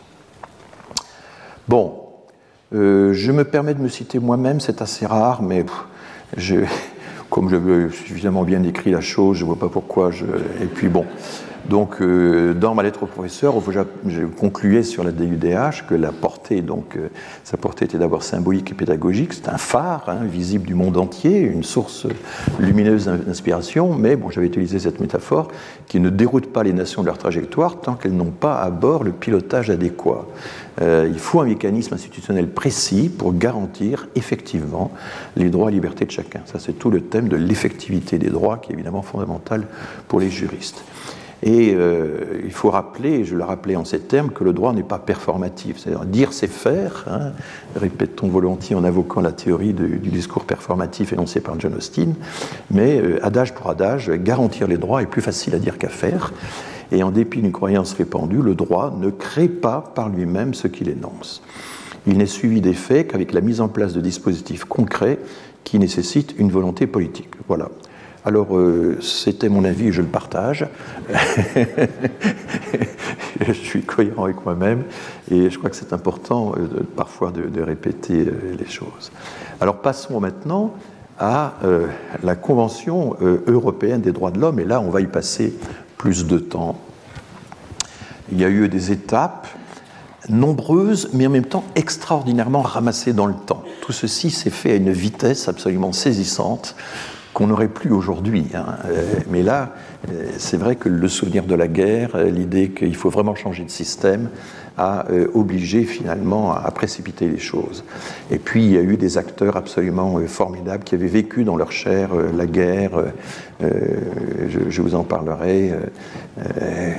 Bon, 1.68 2.04
euh, 2.74 3.12
je 3.12 3.32
me 3.32 3.44
permets 3.44 3.74
de 3.74 3.82
me 3.82 3.88
citer 3.88 4.18
moi-même, 4.18 4.60
c'est 4.60 4.80
assez 4.80 5.04
rare, 5.04 5.42
mais 5.42 5.66
je, 6.38 6.64
comme 7.34 7.50
j'avais 7.50 7.90
suffisamment 7.90 8.44
bien 8.44 8.62
écrit 8.62 8.92
la 8.92 9.00
chose, 9.00 9.38
je 9.38 9.42
ne 9.42 9.46
vois 9.48 9.58
pas 9.58 9.68
pourquoi. 9.68 10.12
Je... 10.12 10.24
Et 10.62 10.66
puis 10.72 10.86
bon, 10.86 11.04
donc 11.68 12.02
euh, 12.02 12.52
dans 12.52 12.74
ma 12.74 12.82
lettre 12.82 13.04
au 13.04 13.06
professeur, 13.06 13.54
je 14.06 14.22
concluais 14.22 14.82
sur 14.82 15.02
la 15.02 15.12
DUDH 15.12 15.86
que 15.88 15.94
la 15.94 16.12
portée, 16.12 16.60
donc 16.60 16.96
euh, 16.96 17.08
sa 17.42 17.56
portée 17.56 17.86
était 17.86 17.96
d'abord 17.96 18.22
symbolique 18.22 18.72
et 18.72 18.74
pédagogique. 18.74 19.32
C'est 19.32 19.48
un 19.48 19.56
phare 19.56 20.04
hein, 20.08 20.24
visible 20.24 20.66
du 20.66 20.74
monde 20.74 20.98
entier, 20.98 21.40
une 21.40 21.62
source 21.62 22.06
lumineuse 22.58 23.06
d'inspiration. 23.06 23.94
Mais 23.94 24.16
bon, 24.16 24.30
j'avais 24.30 24.46
utilisé 24.46 24.78
cette 24.78 25.00
métaphore 25.00 25.48
qui 25.86 26.00
ne 26.00 26.10
déroute 26.10 26.52
pas 26.52 26.62
les 26.62 26.72
nations 26.72 27.00
de 27.00 27.06
leur 27.06 27.18
trajectoire 27.18 27.80
tant 27.80 27.94
qu'elles 27.94 28.16
n'ont 28.16 28.26
pas 28.26 28.60
à 28.60 28.70
bord 28.70 29.02
le 29.02 29.12
pilotage 29.12 29.70
adéquat. 29.70 30.26
Euh, 30.82 31.08
il 31.10 31.18
faut 31.18 31.40
un 31.40 31.46
mécanisme 31.46 31.94
institutionnel 31.94 32.48
précis 32.48 33.08
pour 33.08 33.32
garantir 33.32 34.08
effectivement 34.16 34.90
les 35.36 35.48
droits 35.48 35.70
et 35.70 35.74
libertés 35.74 36.04
de 36.04 36.10
chacun. 36.10 36.40
Ça, 36.44 36.58
c'est 36.58 36.72
tout 36.72 36.90
le 36.90 37.00
thème 37.00 37.28
de 37.28 37.36
l'effectivité 37.36 38.18
des 38.18 38.30
droits 38.30 38.58
qui 38.58 38.72
est 38.72 38.74
évidemment 38.74 39.02
fondamental 39.02 39.66
pour 40.08 40.20
les 40.20 40.30
juristes. 40.30 40.84
Et 41.46 41.74
euh, 41.74 42.40
il 42.42 42.52
faut 42.52 42.70
rappeler, 42.70 43.24
je 43.24 43.36
le 43.36 43.44
rappelais 43.44 43.76
en 43.76 43.84
ces 43.84 44.00
termes, 44.00 44.30
que 44.30 44.44
le 44.44 44.54
droit 44.54 44.72
n'est 44.72 44.82
pas 44.82 44.98
performatif. 44.98 45.78
C'est-à-dire 45.78 46.06
dire 46.06 46.32
c'est 46.32 46.50
faire, 46.50 47.04
hein, 47.06 47.32
répétons 47.76 48.28
volontiers 48.28 48.74
en 48.74 48.82
invoquant 48.82 49.20
la 49.20 49.30
théorie 49.30 49.74
du 49.74 50.08
discours 50.08 50.44
performatif 50.44 51.12
énoncé 51.12 51.40
par 51.40 51.60
John 51.60 51.74
Austin, 51.74 52.14
mais 52.70 52.98
euh, 52.98 53.24
adage 53.24 53.52
pour 53.52 53.68
adage, 53.68 54.10
garantir 54.10 54.66
les 54.66 54.78
droits 54.78 55.02
est 55.02 55.06
plus 55.06 55.20
facile 55.20 55.54
à 55.54 55.58
dire 55.58 55.76
qu'à 55.76 55.90
faire. 55.90 56.32
Et 56.92 57.02
en 57.02 57.10
dépit 57.10 57.42
d'une 57.42 57.52
croyance 57.52 57.92
répandue, 57.92 58.40
le 58.40 58.54
droit 58.54 58.96
ne 58.98 59.10
crée 59.10 59.48
pas 59.48 59.92
par 59.94 60.08
lui-même 60.08 60.54
ce 60.54 60.66
qu'il 60.66 60.88
énonce. 60.88 61.42
Il 62.06 62.16
n'est 62.16 62.26
suivi 62.26 62.62
des 62.62 62.74
faits 62.74 63.08
qu'avec 63.08 63.34
la 63.34 63.42
mise 63.42 63.60
en 63.60 63.68
place 63.68 63.92
de 63.92 64.00
dispositifs 64.00 64.64
concrets 64.64 65.18
qui 65.62 65.78
nécessitent 65.78 66.34
une 66.38 66.50
volonté 66.50 66.86
politique. 66.86 67.30
Voilà. 67.48 67.68
Alors, 68.26 68.56
euh, 68.56 68.98
c'était 69.02 69.50
mon 69.50 69.64
avis, 69.64 69.92
je 69.92 70.00
le 70.00 70.08
partage. 70.08 70.66
je 73.46 73.52
suis 73.52 73.82
cohérent 73.82 74.24
avec 74.24 74.42
moi-même 74.46 74.84
et 75.30 75.50
je 75.50 75.58
crois 75.58 75.68
que 75.68 75.76
c'est 75.76 75.92
important 75.92 76.54
euh, 76.56 76.86
parfois 76.96 77.32
de, 77.32 77.60
répéter 77.60 78.20
euh, 78.26 78.56
les 78.58 78.66
choses. 78.66 79.12
Alors, 79.60 79.82
passons 79.82 80.20
maintenant 80.20 80.72
à 81.16 81.54
la 82.24 82.34
Convention 82.34 83.14
européenne 83.46 84.00
des 84.00 84.10
droits 84.10 84.32
de 84.32 84.40
l'homme, 84.40 84.58
et 84.58 84.64
là, 84.64 84.80
on 84.80 84.90
va 84.90 85.00
y 85.00 85.06
passer 85.06 85.54
plus 85.96 86.26
de 86.26 86.38
temps. 86.38 86.76
Il 88.32 88.40
y 88.40 88.44
a 88.44 88.48
eu 88.48 88.68
des 88.68 88.90
étapes 88.90 89.46
nombreuses, 90.28 91.10
mais 91.12 91.28
en 91.28 91.30
même 91.30 91.44
temps 91.44 91.62
extraordinairement 91.76 92.62
ramassées 92.62 93.12
dans 93.12 93.26
le 93.26 93.34
temps. 93.34 93.62
Tout 93.80 93.92
ceci 93.92 94.32
s'est 94.32 94.50
fait 94.50 94.72
à 94.72 94.74
une 94.74 94.90
vitesse 94.90 95.46
absolument 95.46 95.92
saisissante 95.92 96.74
qu'on 97.34 97.48
n'aurait 97.48 97.68
plus 97.68 97.90
aujourd'hui. 97.90 98.46
Hein. 98.54 98.76
Euh, 98.86 99.02
mais 99.28 99.42
là, 99.42 99.74
euh, 100.08 100.26
c'est 100.38 100.56
vrai 100.56 100.76
que 100.76 100.88
le 100.88 101.08
souvenir 101.08 101.44
de 101.44 101.54
la 101.54 101.66
guerre, 101.66 102.14
euh, 102.14 102.30
l'idée 102.30 102.70
qu'il 102.70 102.94
faut 102.94 103.10
vraiment 103.10 103.34
changer 103.34 103.64
de 103.64 103.70
système, 103.70 104.30
a 104.76 105.06
obligé 105.34 105.84
finalement 105.84 106.52
à 106.52 106.68
précipiter 106.72 107.28
les 107.28 107.38
choses. 107.38 107.84
Et 108.32 108.40
puis 108.40 108.64
il 108.64 108.72
y 108.72 108.76
a 108.76 108.80
eu 108.80 108.96
des 108.96 109.18
acteurs 109.18 109.56
absolument 109.56 110.18
formidables 110.26 110.82
qui 110.82 110.96
avaient 110.96 111.06
vécu 111.06 111.44
dans 111.44 111.54
leur 111.54 111.70
chair 111.70 112.10
la 112.36 112.44
guerre, 112.44 112.90
je, 113.60 114.82
vous 114.82 114.96
en 114.96 115.04
parlerai, 115.04 115.74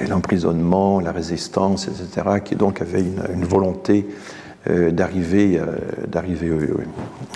l'emprisonnement, 0.08 1.02
la 1.02 1.12
résistance, 1.12 1.90
etc., 1.90 2.40
qui 2.46 2.56
donc 2.56 2.82
avaient 2.82 3.04
une, 3.34 3.44
volonté 3.44 4.08
d'arriver, 4.70 5.60
d'arriver, 6.08 6.52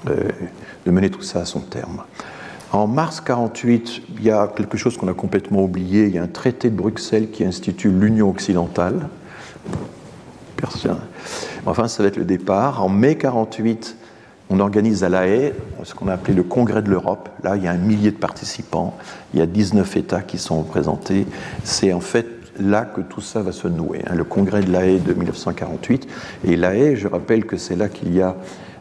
de 0.05 0.89
mener 0.89 1.09
tout 1.09 1.21
ça 1.21 1.41
à 1.41 1.45
son 1.45 1.59
terme. 1.59 2.01
En 2.71 2.86
mars 2.86 3.19
48, 3.21 4.01
il 4.17 4.23
y 4.23 4.29
a 4.29 4.47
quelque 4.47 4.77
chose 4.77 4.95
qu'on 4.95 5.08
a 5.08 5.13
complètement 5.13 5.63
oublié. 5.63 6.05
Il 6.05 6.13
y 6.13 6.19
a 6.19 6.23
un 6.23 6.27
traité 6.27 6.69
de 6.69 6.75
Bruxelles 6.75 7.32
qui 7.32 7.43
institue 7.43 7.89
l'Union 7.89 8.29
occidentale. 8.29 9.10
Enfin, 11.65 11.88
ça 11.88 12.03
va 12.03 12.10
être 12.10 12.17
le 12.17 12.25
départ. 12.25 12.84
En 12.84 12.89
mai 12.89 13.15
48, 13.15 13.97
on 14.51 14.60
organise 14.60 15.03
à 15.03 15.10
La 15.10 15.27
Haye 15.27 15.53
ce 15.84 15.95
qu'on 15.95 16.08
a 16.10 16.13
appelé 16.13 16.36
le 16.36 16.43
Congrès 16.43 16.84
de 16.84 16.89
l'Europe. 16.89 17.29
Là, 17.43 17.55
il 17.55 17.63
y 17.63 17.67
a 17.67 17.71
un 17.71 17.77
millier 17.77 18.12
de 18.12 18.17
participants. 18.17 18.95
Il 19.34 19.39
y 19.39 19.41
a 19.41 19.47
19 19.47 19.97
États 19.97 20.21
qui 20.21 20.38
sont 20.38 20.60
représentés. 20.60 21.25
C'est 21.63 21.91
en 21.91 22.01
fait 22.01 22.27
là 22.60 22.86
que 22.86 23.01
tout 23.01 23.21
ça 23.21 23.41
va 23.41 23.51
se 23.51 23.67
nouer. 23.67 24.01
Hein. 24.08 24.15
le 24.15 24.23
Congrès 24.23 24.62
de 24.62 24.71
La 24.71 24.86
Haye 24.86 24.99
de 24.99 25.13
1948. 25.13 26.08
Et 26.45 26.55
La 26.55 26.75
Haye, 26.75 26.95
je 26.95 27.08
rappelle 27.08 27.45
que 27.45 27.58
c'est 27.58 27.75
là 27.75 27.89
qu'il 27.89 28.13
y 28.13 28.21
a 28.21 28.36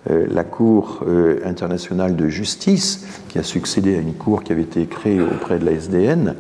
la 0.09 0.45
Cour 0.45 1.05
euh, 1.07 1.41
internationale 1.45 2.17
de 2.17 2.29
justice, 2.29 3.07
qui 3.29 3.39
a 3.39 3.43
succédé 3.43 3.97
à 3.97 4.01
une 4.01 4.15
cour 4.15 4.43
qui 4.43 4.53
avait 4.53 4.63
été 4.63 4.87
créée 4.87 5.21
auprès 5.21 5.59
de 5.59 5.65
la 5.65 5.73
SDN 5.73 6.35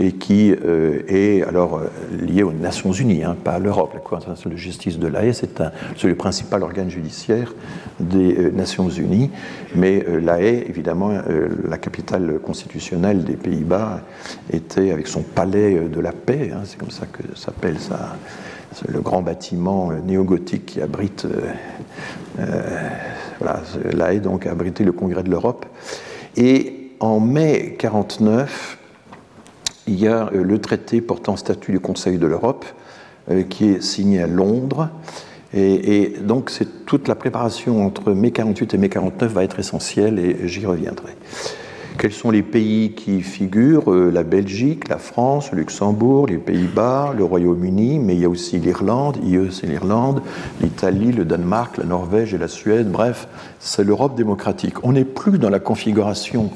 et 0.00 0.12
qui 0.12 0.52
euh, 0.52 1.02
est 1.06 1.42
alors 1.42 1.80
liée 2.10 2.42
aux 2.42 2.52
Nations 2.52 2.92
Unies, 2.92 3.22
hein, 3.22 3.36
pas 3.44 3.52
à 3.52 3.58
l'Europe. 3.58 3.92
La 3.94 4.00
Cour 4.00 4.18
internationale 4.18 4.56
de 4.56 4.60
justice 4.60 4.98
de 4.98 5.06
l'AE, 5.06 5.32
c'est 5.32 5.60
le 6.02 6.14
principal 6.14 6.62
organe 6.62 6.90
judiciaire 6.90 7.54
des 8.00 8.50
Nations 8.50 8.88
Unies, 8.88 9.30
mais 9.76 10.04
l'AE, 10.20 10.64
évidemment, 10.68 11.12
la 11.68 11.78
capitale 11.78 12.40
constitutionnelle 12.42 13.22
des 13.22 13.36
Pays-Bas, 13.36 14.00
était 14.52 14.90
avec 14.90 15.06
son 15.06 15.22
palais 15.22 15.78
de 15.80 16.00
la 16.00 16.12
paix, 16.12 16.50
hein, 16.52 16.62
c'est 16.64 16.78
comme 16.78 16.90
ça 16.90 17.06
que 17.06 17.38
s'appelle 17.38 17.78
ça 17.78 18.16
le 18.88 19.00
grand 19.00 19.22
bâtiment 19.22 19.90
euh, 19.90 20.00
néo-gothique 20.00 20.66
qui 20.66 20.80
abrite 20.80 21.26
euh, 21.26 21.52
euh, 22.40 22.88
voilà, 23.40 23.62
là 23.92 24.14
est 24.14 24.20
donc 24.20 24.46
abrité 24.46 24.84
le 24.84 24.92
Congrès 24.92 25.22
de 25.22 25.30
l'Europe. 25.30 25.66
Et 26.36 26.90
en 27.00 27.20
mai 27.20 27.76
49, 27.78 28.78
il 29.86 30.00
y 30.00 30.08
a 30.08 30.30
le 30.32 30.58
traité 30.60 31.00
portant 31.00 31.36
statut 31.36 31.72
du 31.72 31.80
Conseil 31.80 32.18
de 32.18 32.26
l'Europe 32.26 32.64
qui 33.48 33.70
est 33.70 33.82
signé 33.82 34.22
à 34.22 34.26
Londres. 34.26 34.90
Et, 35.52 36.14
donc 36.20 36.50
toute 36.86 37.06
la 37.06 37.14
préparation 37.14 37.86
entre 37.86 38.12
mai 38.12 38.30
48 38.30 38.74
et 38.74 38.78
mai 38.78 38.88
49 38.88 39.32
va 39.32 39.44
être 39.44 39.58
essentielle 39.58 40.18
et 40.18 40.48
j'y 40.48 40.66
reviendrai. 40.66 41.12
Quels 41.96 42.12
sont 42.12 42.30
les 42.30 42.42
pays 42.42 42.92
qui 42.92 43.22
figurent 43.22 43.92
euh, 43.92 44.10
La 44.10 44.24
Belgique, 44.24 44.88
la 44.88 44.98
France, 44.98 45.52
le 45.52 45.58
Luxembourg, 45.58 46.26
les 46.26 46.38
Pays-Bas, 46.38 47.14
le 47.16 47.22
Royaume-Uni, 47.22 48.00
mais 48.00 48.14
il 48.14 48.20
y 48.20 48.24
a 48.24 48.28
aussi 48.28 48.58
l'Irlande, 48.58 49.18
IE 49.22 49.50
c'est 49.52 49.68
l'Irlande, 49.68 50.20
l'Italie, 50.60 51.12
le 51.12 51.24
Danemark, 51.24 51.78
la 51.78 51.84
Norvège 51.84 52.34
et 52.34 52.38
la 52.38 52.48
Suède, 52.48 52.90
bref, 52.90 53.28
c'est 53.60 53.84
l'Europe 53.84 54.16
démocratique. 54.16 54.84
On 54.84 54.92
n'est 54.92 55.04
plus 55.04 55.38
dans 55.38 55.50
la 55.50 55.60
configuration 55.60 56.50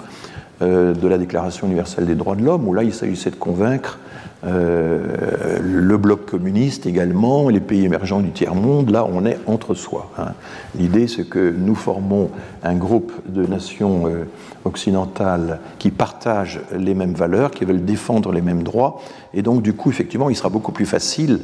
euh, 0.61 0.93
de 0.93 1.07
la 1.07 1.19
Déclaration 1.19 1.69
universelle 1.69 2.07
des 2.07 2.17
droits 2.17 2.35
de 2.35 2.43
l'homme, 2.43 2.67
où 2.67 2.75
là 2.75 2.83
il 2.83 2.93
s'agissait 2.93 3.31
de 3.31 3.37
convaincre 3.37 4.01
euh, 4.47 5.59
le 5.61 5.97
bloc 5.97 6.27
communiste 6.27 6.87
également, 6.87 7.49
les 7.49 7.61
pays 7.61 7.85
émergents 7.85 8.21
du 8.21 8.31
tiers-monde, 8.31 8.91
là 8.91 9.05
on 9.11 9.27
est 9.27 9.39
entre 9.47 9.75
soi. 9.75 10.11
Hein. 10.17 10.33
L'idée 10.77 11.09
c'est 11.09 11.29
que 11.29 11.53
nous 11.57 11.75
formons 11.75 12.31
un 12.63 12.77
groupe 12.77 13.13
de 13.27 13.45
nations 13.47 14.07
euh, 14.07 14.25
occidentales 14.65 15.59
qui 15.81 15.91
partagent 15.91 16.61
les 16.77 16.95
mêmes 16.95 17.15
valeurs, 17.15 17.51
qui 17.51 17.65
veulent 17.65 17.85
défendre 17.85 18.31
les 18.33 18.43
mêmes 18.43 18.63
droits, 18.63 19.01
et 19.35 19.43
donc 19.43 19.63
du 19.63 19.73
coup 19.73 19.91
effectivement 19.91 20.31
il 20.31 20.37
sera 20.37 20.51
beaucoup 20.51 20.73
plus 20.73 20.87
facile 20.87 21.41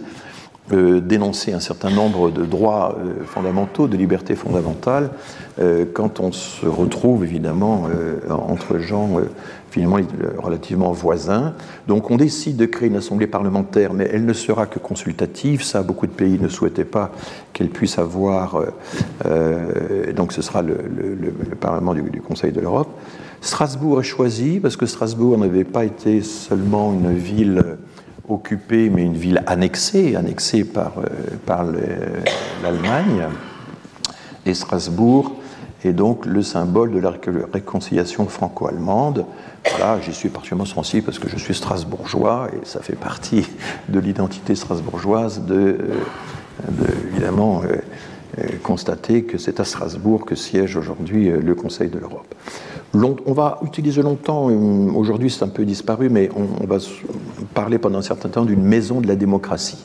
euh, 0.72 1.00
d'énoncer 1.00 1.53
un 1.53 1.61
certain 1.61 1.90
nombre 1.90 2.31
de 2.31 2.44
droits 2.44 2.96
fondamentaux, 3.27 3.88
de 3.88 3.96
libertés 3.96 4.35
fondamentales, 4.35 5.11
quand 5.92 6.18
on 6.18 6.33
se 6.33 6.66
retrouve 6.66 7.22
évidemment 7.22 7.87
entre 8.29 8.79
gens 8.79 9.20
finalement 9.74 9.98
relativement 10.38 10.92
voisins. 10.92 11.55
Donc 11.88 12.12
on 12.12 12.16
décide 12.16 12.57
de 12.57 12.64
créer 12.64 12.88
une 12.88 12.96
assemblée 12.96 13.27
parlementaire, 13.27 13.92
mais 13.92 14.09
elle 14.12 14.24
ne 14.24 14.33
sera 14.33 14.66
que 14.66 14.79
consultative. 14.79 15.64
Ça, 15.64 15.83
beaucoup 15.83 16.07
de 16.07 16.12
pays 16.12 16.38
ne 16.40 16.48
souhaitaient 16.48 16.85
pas 16.85 17.11
qu'elle 17.53 17.70
puisse 17.70 17.98
avoir. 17.98 18.55
Euh, 18.55 18.66
euh, 19.27 20.12
donc 20.12 20.33
ce 20.33 20.42
sera 20.42 20.62
le, 20.62 20.77
Parlement 21.61 21.92
du, 21.92 22.20
Conseil 22.20 22.53
de 22.53 22.61
l'Europe. 22.61 22.88
Strasbourg 23.40 24.00
est 24.00 24.05
choisi 24.05 24.61
parce 24.61 24.77
que 24.77 24.87
Strasbourg 24.87 25.37
n'avait 25.38 25.64
pas 25.64 25.85
été 25.85 26.22
seulement 26.22 26.92
une 26.92 27.12
ville 27.16 27.77
occupée, 28.29 28.91
mais 28.91 29.03
une 29.03 29.17
ville 29.17 29.43
annexée, 29.47 30.17
annexée 30.17 30.65
par, 30.65 30.93
euh, 30.99 31.09
par 31.47 31.65
l'Allemagne. 32.63 33.29
Et 34.47 34.55
Strasbourg 34.55 35.37
est 35.85 35.93
donc 35.93 36.25
le 36.27 36.43
symbole 36.43 36.93
de 36.93 36.99
la 36.99 37.13
réconciliation 37.53 38.27
franco-allemande. 38.27 39.27
Voilà, 39.71 40.01
j'y 40.01 40.15
suis 40.15 40.29
particulièrement 40.29 40.65
sensible 40.65 41.05
parce 41.05 41.19
que 41.19 41.29
je 41.29 41.37
suis 41.37 41.55
strasbourgeois 41.55 42.49
et 42.53 42.65
ça 42.65 42.81
fait 42.81 42.97
partie 42.97 43.47
de 43.89 43.99
l'identité 43.99 44.55
strasbourgeoise 44.55 45.43
de, 45.43 45.55
euh, 45.55 46.85
évidemment, 47.11 47.63
euh, 47.63 47.77
constater 48.63 49.25
que 49.25 49.39
c'est 49.39 49.61
à 49.61 49.65
Strasbourg 49.65 50.25
que 50.25 50.35
siège 50.35 50.77
aujourd'hui 50.77 51.31
le 51.31 51.55
Conseil 51.55 51.89
de 51.89 51.99
l'Europe. 51.99 52.35
On 52.95 53.33
va 53.33 53.59
utiliser 53.65 54.03
longtemps, 54.03 54.47
aujourd'hui 54.95 55.29
c'est 55.31 55.43
un 55.45 55.49
peu 55.49 55.65
disparu, 55.65 56.09
mais 56.09 56.31
on, 56.37 56.65
va 56.67 56.79
parler 57.53 57.79
pendant 57.79 57.99
un 57.99 58.03
certain 58.03 58.29
temps 58.29 58.45
d'une 58.45 58.63
maison 58.63 59.01
de 59.01 59.09
la 59.09 59.17
démocratie. 59.17 59.85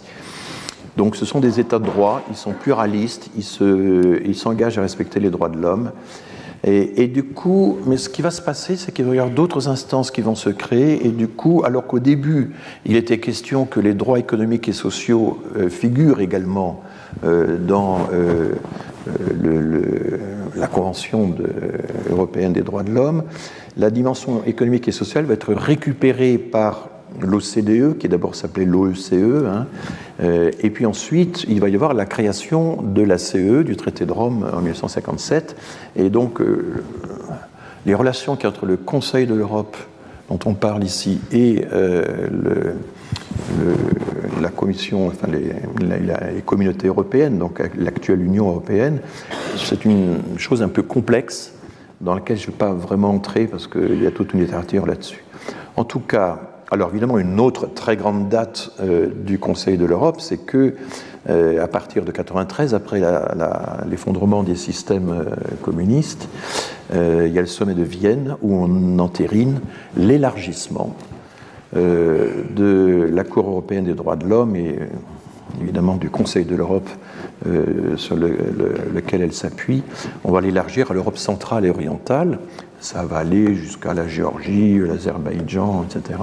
Donc 0.95 1.15
ce 1.15 1.25
sont 1.25 1.39
des 1.39 1.59
États 1.59 1.79
de 1.79 1.85
droit, 1.85 2.21
ils 2.29 2.35
sont 2.35 2.53
pluralistes, 2.53 3.31
ils 3.35 4.35
s'engagent 4.35 4.77
à 4.77 4.81
respecter 4.81 5.19
les 5.19 5.31
droits 5.31 5.49
de 5.49 5.57
l'homme. 5.57 5.91
Et, 6.65 7.07
du 7.07 7.23
coup, 7.23 7.77
mais 7.85 7.95
ce 7.95 8.09
qui 8.09 8.21
va 8.21 8.31
se 8.31 8.41
passer, 8.41 8.75
c'est 8.75 8.91
qu'il 8.91 9.05
va 9.05 9.15
y 9.15 9.19
avoir 9.19 9.33
d'autres 9.33 9.69
instances 9.69 10.11
qui 10.11 10.19
vont 10.19 10.35
se 10.35 10.49
créer. 10.49 11.05
Et 11.07 11.09
du 11.09 11.29
coup, 11.29 11.63
alors 11.63 11.87
qu'au 11.87 11.99
début, 11.99 12.51
il 12.85 12.97
était 12.97 13.19
question 13.19 13.65
que 13.65 13.79
les 13.79 13.93
droits 13.93 14.19
économiques 14.19 14.67
et 14.67 14.73
sociaux 14.73 15.39
euh, 15.55 15.69
figurent 15.69 16.19
également 16.19 16.83
euh, 17.23 17.57
dans 17.57 18.09
euh, 18.11 18.55
la 20.55 20.67
Convention 20.67 21.35
européenne 22.09 22.53
des 22.53 22.61
droits 22.61 22.83
de 22.83 22.91
l'homme, 22.91 23.23
la 23.77 23.89
dimension 23.89 24.43
économique 24.45 24.87
et 24.87 24.91
sociale 24.91 25.25
va 25.25 25.33
être 25.33 25.53
récupérée 25.53 26.37
par 26.37 26.89
l'OCDE, 27.21 27.97
qui 27.97 28.07
d'abord 28.07 28.35
s'appelait 28.35 28.65
l'OECE, 28.65 29.13
hein, 29.13 29.65
euh, 30.21 30.51
et 30.61 30.69
puis 30.69 30.85
ensuite 30.85 31.45
il 31.47 31.59
va 31.59 31.69
y 31.69 31.75
avoir 31.75 31.93
la 31.93 32.05
création 32.05 32.81
de 32.81 33.01
la 33.01 33.17
CE, 33.17 33.63
du 33.63 33.75
traité 33.75 34.05
de 34.05 34.11
Rome 34.11 34.45
en 34.53 34.59
1957, 34.59 35.55
et 35.95 36.09
donc 36.09 36.41
euh, 36.41 36.83
les 37.85 37.95
relations 37.95 38.33
entre 38.33 38.65
le 38.65 38.77
Conseil 38.77 39.25
de 39.25 39.33
l'Europe, 39.33 39.77
dont 40.29 40.39
on 40.45 40.53
parle 40.53 40.83
ici, 40.83 41.19
et 41.31 41.65
euh, 41.73 42.73
la 44.41 44.49
Commission, 44.49 45.07
enfin 45.07 45.27
les, 45.27 46.41
communautés 46.41 46.87
européennes, 46.87 47.37
donc 47.37 47.61
l'actuelle 47.77 48.21
Union 48.21 48.47
européenne, 48.49 48.99
c'est 49.57 49.85
une 49.85 50.19
chose 50.37 50.61
un 50.61 50.69
peu 50.69 50.81
complexe 50.81 51.53
dans 52.01 52.13
laquelle 52.15 52.37
je 52.37 52.47
ne 52.47 52.51
vais 52.51 52.57
pas 52.57 52.73
vraiment 52.73 53.09
entrer 53.09 53.47
parce 53.47 53.67
qu'il 53.67 54.01
y 54.01 54.07
a 54.07 54.11
toute 54.11 54.33
une 54.33 54.41
littérature 54.41 54.85
là-dessus. 54.85 55.23
En 55.75 55.83
tout 55.83 55.99
cas, 55.99 56.39
alors 56.71 56.89
évidemment, 56.89 57.17
une 57.17 57.39
autre 57.39 57.67
très 57.67 57.97
grande 57.97 58.29
date 58.29 58.71
euh, 58.79 59.07
du 59.07 59.39
Conseil 59.39 59.77
de 59.77 59.85
l'Europe, 59.85 60.21
c'est 60.21 60.37
que 60.37 60.75
euh, 61.29 61.63
à 61.63 61.67
partir 61.67 62.05
de 62.05 62.11
93, 62.11 62.73
après 62.73 63.01
l'effondrement 63.89 64.43
des 64.43 64.55
systèmes 64.55 65.09
euh, 65.09 65.35
communistes, 65.61 66.27
il 66.91 67.31
y 67.31 67.37
a 67.37 67.41
le 67.41 67.47
sommet 67.47 67.75
de 67.75 67.83
Vienne 67.83 68.35
où 68.41 68.55
on 68.55 68.97
entérine 68.97 69.59
l'élargissement 69.95 70.95
de 71.73 73.09
la 73.11 73.23
Cour 73.23 73.47
européenne 73.47 73.85
des 73.85 73.93
droits 73.93 74.15
de 74.15 74.25
l'homme 74.27 74.55
et 74.55 74.79
évidemment 75.61 75.97
du 75.97 76.09
Conseil 76.09 76.45
de 76.45 76.55
l'Europe 76.55 76.89
sur 77.95 78.15
lequel 78.15 79.21
elle 79.21 79.33
s'appuie. 79.33 79.83
On 80.23 80.31
va 80.31 80.41
l'élargir 80.41 80.91
à 80.91 80.93
l'Europe 80.93 81.17
centrale 81.17 81.65
et 81.65 81.69
orientale 81.69 82.39
ça 82.79 83.03
va 83.03 83.17
aller 83.17 83.55
jusqu'à 83.55 83.93
la 83.93 84.07
Géorgie, 84.07 84.79
l'Azerbaïdjan, 84.79 85.85
etc. 85.85 86.19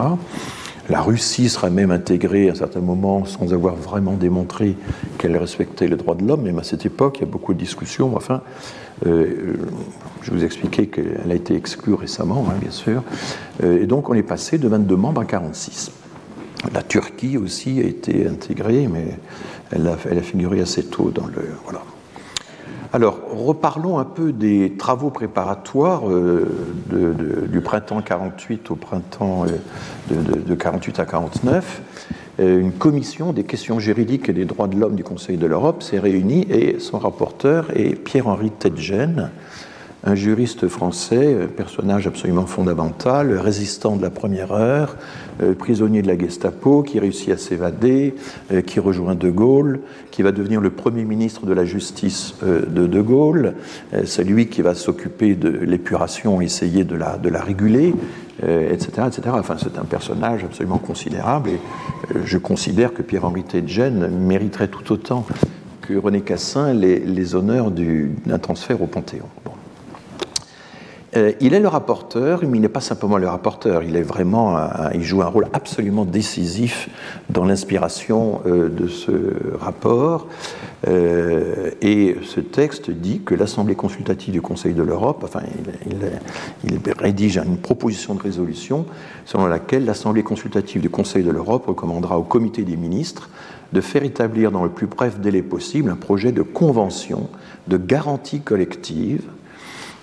La 0.89 1.01
Russie 1.01 1.49
sera 1.49 1.69
même 1.69 1.91
intégrée 1.91 2.49
à 2.49 2.53
un 2.53 2.55
certain 2.55 2.81
moment 2.81 3.25
sans 3.25 3.53
avoir 3.53 3.75
vraiment 3.75 4.13
démontré 4.13 4.77
qu'elle 5.19 5.37
respectait 5.37 5.89
les 5.89 5.97
droits 5.97 6.15
de 6.15 6.25
l'homme, 6.25 6.43
même 6.43 6.59
à 6.59 6.63
cette 6.63 6.87
époque, 6.87 7.19
il 7.19 7.23
y 7.23 7.29
a 7.29 7.31
beaucoup 7.31 7.55
de 7.55 7.59
discussions. 7.59 8.15
Enfin, 8.17 8.35
euh, 8.35 8.86
je 9.05 10.31
vous 10.31 10.45
expliquais 10.45 10.87
qu'elle 10.87 11.31
a 11.31 11.35
été 11.35 11.55
exclue 11.55 11.95
récemment, 11.95 12.47
hein, 12.49 12.55
bien 12.61 12.71
sûr. 12.71 13.03
Euh, 13.63 13.83
et 13.83 13.87
donc 13.87 14.09
on 14.09 14.15
est 14.15 14.23
passé 14.23 14.59
de 14.59 14.69
22 14.69 14.97
membres 14.97 15.21
à 15.21 15.25
46. 15.25 15.93
La 16.73 16.83
Turquie 16.83 17.37
aussi 17.37 17.81
a 17.81 17.85
été 17.85 18.27
intégrée, 18.27 18.89
mais 18.89 19.19
elle 19.71 19.87
a, 19.89 20.23
figuré 20.23 20.61
assez 20.61 20.85
tôt 20.85 21.11
dans 21.11 21.27
le. 21.27 21.51
Voilà. 21.65 21.83
Alors, 22.93 23.21
reparlons 23.31 23.99
un 23.99 24.05
peu 24.05 24.33
des 24.33 24.75
travaux 24.79 25.11
préparatoires 25.11 26.09
euh, 26.09 26.49
du 27.49 27.61
printemps 27.61 28.01
48 28.01 28.71
au 28.71 28.75
printemps 28.75 29.45
euh, 29.45 30.15
de, 30.15 30.55
48 30.55 31.01
à 31.01 31.05
49. 31.05 31.83
Euh, 32.39 32.61
une 32.61 32.73
commission 32.73 33.33
des 33.33 33.45
questions 33.45 33.81
juridiques 33.81 34.29
et 34.29 34.35
des 34.35 34.45
droits 34.45 34.69
de 34.69 34.77
l'homme 34.77 34.95
du 34.95 35.05
Conseil 35.05 35.39
de 35.39 35.47
l'Europe 35.47 35.83
s'est 35.83 35.99
réunie 35.99 36.47
et 36.51 36.79
son 36.81 36.99
rapporteur 36.99 37.71
est 37.75 37.95
Pierre-Henri 37.95 38.51
Tedgen, 38.51 39.31
un 40.07 40.15
juriste 40.15 40.69
français, 40.69 41.37
personnage 41.57 42.07
absolument 42.07 42.47
fondamental, 42.47 43.37
résistant 43.37 43.97
de 43.97 44.03
la 44.03 44.11
première 44.11 44.53
heure, 44.53 44.97
euh, 45.43 45.53
prisonnier 45.53 46.01
de 46.01 46.07
la 46.07 46.17
Gestapo, 46.17 46.85
qui 46.85 47.01
réussit 47.01 47.31
à 47.31 47.37
s'évader, 47.37 48.15
euh, 48.53 48.63
qui 48.63 48.79
rejoint 48.79 49.17
De 49.17 49.31
Gaulle, 49.31 49.81
qui 50.13 50.23
va 50.23 50.31
devenir 50.31 50.61
le 50.61 50.71
premier 50.71 51.05
ministre 51.05 51.45
de 51.45 51.53
la 51.53 51.65
Justice 51.65 52.37
euh, 52.45 52.65
de 52.65 52.87
De 52.87 53.01
Gaulle. 53.01 53.55
C'est 54.05 54.23
lui 54.23 54.47
qui 54.47 54.63
va 54.63 54.75
s'occuper 54.75 55.35
de 55.35 55.49
l'épuration, 55.49 56.41
essayer 56.41 56.85
de 56.85 56.95
la, 56.95 57.19
réguler, 57.41 57.95
etc., 58.43 59.09
etc. 59.09 59.23
Enfin, 59.33 59.57
c'est 59.59 59.79
un 59.79 59.85
personnage 59.85 60.45
absolument 60.45 60.79
considérable 60.79 61.51
et 61.51 61.61
je 62.25 62.39
considère 62.39 62.95
que 62.95 63.03
Pierre-Henri 63.03 63.43
Tedjen 63.43 64.09
mériterait 64.09 64.69
tout 64.69 64.93
autant 64.93 65.27
que 65.83 65.95
René 65.95 66.21
Cassin 66.21 66.73
les, 66.73 67.35
honneurs 67.35 67.71
d'un 67.71 68.39
transfert 68.39 68.83
au 68.83 68.87
Panthéon. 68.87 69.27
Il 71.41 71.55
est 71.55 71.61
le 71.61 71.69
rapporteur, 71.69 72.41
mais 72.43 72.59
il 72.59 72.61
n'est 72.61 72.69
pas 72.69 72.81
simplement 72.81 73.19
le 73.19 73.29
rapporteur, 73.29 73.83
il 73.83 75.03
joue 75.03 75.23
un 75.23 75.27
rôle 75.27 75.49
absolument 75.53 76.05
décisif 76.05 76.89
dans 77.31 77.45
l'inspiration 77.45 78.41
euh, 78.47 78.69
de 78.69 78.89
ce 78.89 79.11
rapport. 79.59 80.27
Euh, 80.87 81.71
et 81.81 82.17
ce 82.25 82.41
texte 82.41 82.91
dit 82.91 83.21
que 83.25 83.35
l'Assemblée 83.35 83.75
consultative 83.75 84.33
du 84.33 84.43
Conseil 84.43 84.75
de 84.75 84.83
l'Europe, 84.83 85.23
enfin, 85.25 85.41
il, 85.87 86.71
il, 86.71 86.79
rédige 86.99 87.39
une 87.39 87.59
proposition 87.59 88.15
de 88.15 88.23
résolution 88.23 88.87
selon 89.25 89.47
laquelle 89.47 89.85
l'Assemblée 89.85 90.23
consultative 90.23 90.81
du 90.83 90.91
Conseil 90.91 91.23
de 91.23 91.31
l'Europe 91.31 91.67
recommandera 91.67 92.19
au 92.19 92.23
Comité 92.23 92.63
des 92.63 92.77
ministres 92.77 93.31
de 93.73 93.81
faire 93.81 94.05
établir 94.05 94.53
dans 94.53 94.65
le 94.65 94.71
plus 94.71 94.87
bref 94.87 95.19
délai 95.19 95.43
possible 95.43 95.91
un 95.91 95.97
projet 95.97 96.33
de 96.33 96.43
convention 96.43 97.29
de 97.67 97.77
garantie 97.77 98.41
collective 98.41 99.23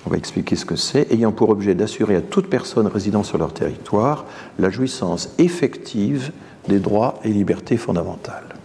on 0.05 0.09
va 0.09 0.17
expliquer 0.17 0.55
ce 0.55 0.65
que 0.65 0.75
c'est, 0.75 1.11
ayant 1.11 1.31
pour 1.31 1.49
objet 1.49 1.75
d'assurer 1.75 2.15
à 2.15 2.21
toute 2.21 2.49
personne 2.49 2.87
résidant 2.87 3.23
sur 3.23 3.37
leur 3.37 3.53
territoire 3.53 4.25
la 4.59 4.69
jouissance 4.69 5.29
effective 5.37 6.31
des 6.67 6.79
droits 6.79 7.19
et 7.23 7.29
libertés 7.29 7.77
fondamentales. 7.77 8.55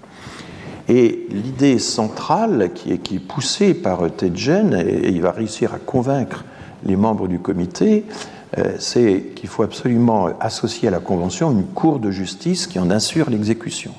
Et 0.89 1.27
l'idée 1.31 1.79
centrale 1.79 2.71
qui 2.75 2.93
est, 2.93 3.19
poussée 3.19 3.75
par 3.75 4.11
Tedjen, 4.11 4.75
et, 4.75 5.11
il 5.11 5.21
va 5.21 5.33
réussir 5.33 5.75
à 5.75 5.79
convaincre 5.79 6.45
les 6.85 6.97
membres 6.97 7.29
du 7.29 7.39
comité, 7.39 8.05
euh, 8.57 8.77
c'est 8.79 9.33
qu'il 9.35 9.49
faut 9.49 9.63
absolument 9.63 10.31
associer 10.41 10.89
à 10.89 10.91
la 10.91 11.01
Convention 11.01 11.51
une 11.53 11.65
cour 11.65 11.99
de 11.99 12.11
justice 12.11 12.67
qui 12.67 12.79
en 12.79 12.91
assure 12.91 13.29
l'exécution. 13.29 13.93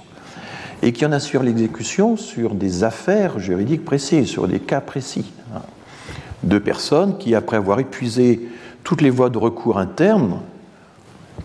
Et 0.81 0.91
qui 0.93 1.05
en 1.05 1.11
assure 1.11 1.43
l'exécution 1.43 2.17
sur 2.17 2.55
des 2.55 2.83
affaires 2.83 3.37
juridiques 3.37 3.85
précises, 3.85 4.27
sur 4.27 4.47
des 4.47 4.59
cas 4.59 4.81
précis 4.81 5.25
deux 6.43 6.59
personnes 6.59 7.17
qui, 7.17 7.35
après 7.35 7.57
avoir 7.57 7.79
épuisé 7.79 8.47
toutes 8.83 9.01
les 9.01 9.09
voies 9.09 9.29
de 9.29 9.37
recours 9.37 9.77
internes, 9.77 10.39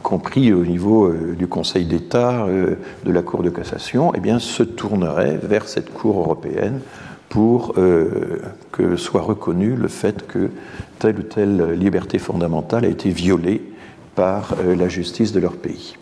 compris 0.03 0.53
au 0.53 0.65
niveau 0.65 1.07
euh, 1.07 1.35
du 1.37 1.47
Conseil 1.47 1.87
d'État, 1.87 2.45
euh, 2.45 2.77
de 3.05 3.13
la 3.13 3.23
Cour 3.23 3.43
de 3.43 3.51
cassation, 3.51 4.13
eh 4.15 4.39
se 4.39 4.63
tourneraient 4.63 5.39
vers 5.43 5.69
cette 5.69 5.93
Cour 5.93 6.19
européenne 6.19 6.81
pour 7.29 7.75
euh, 7.79 8.41
que 8.71 8.97
soit 8.97 9.23
reconnu 9.23 9.75
le 9.75 9.89
fait 9.89 10.27
que 10.27 10.51
telle 10.99 11.19
ou 11.19 11.23
telle 11.23 11.73
liberté 11.73 12.19
fondamentale 12.19 12.85
a 12.85 12.89
été 12.89 13.11
violée 13.11 13.63
par 14.15 14.55
la 14.65 14.89
justice 14.89 15.33
de 15.33 15.41
leur 15.41 15.57
pays. 15.57 15.97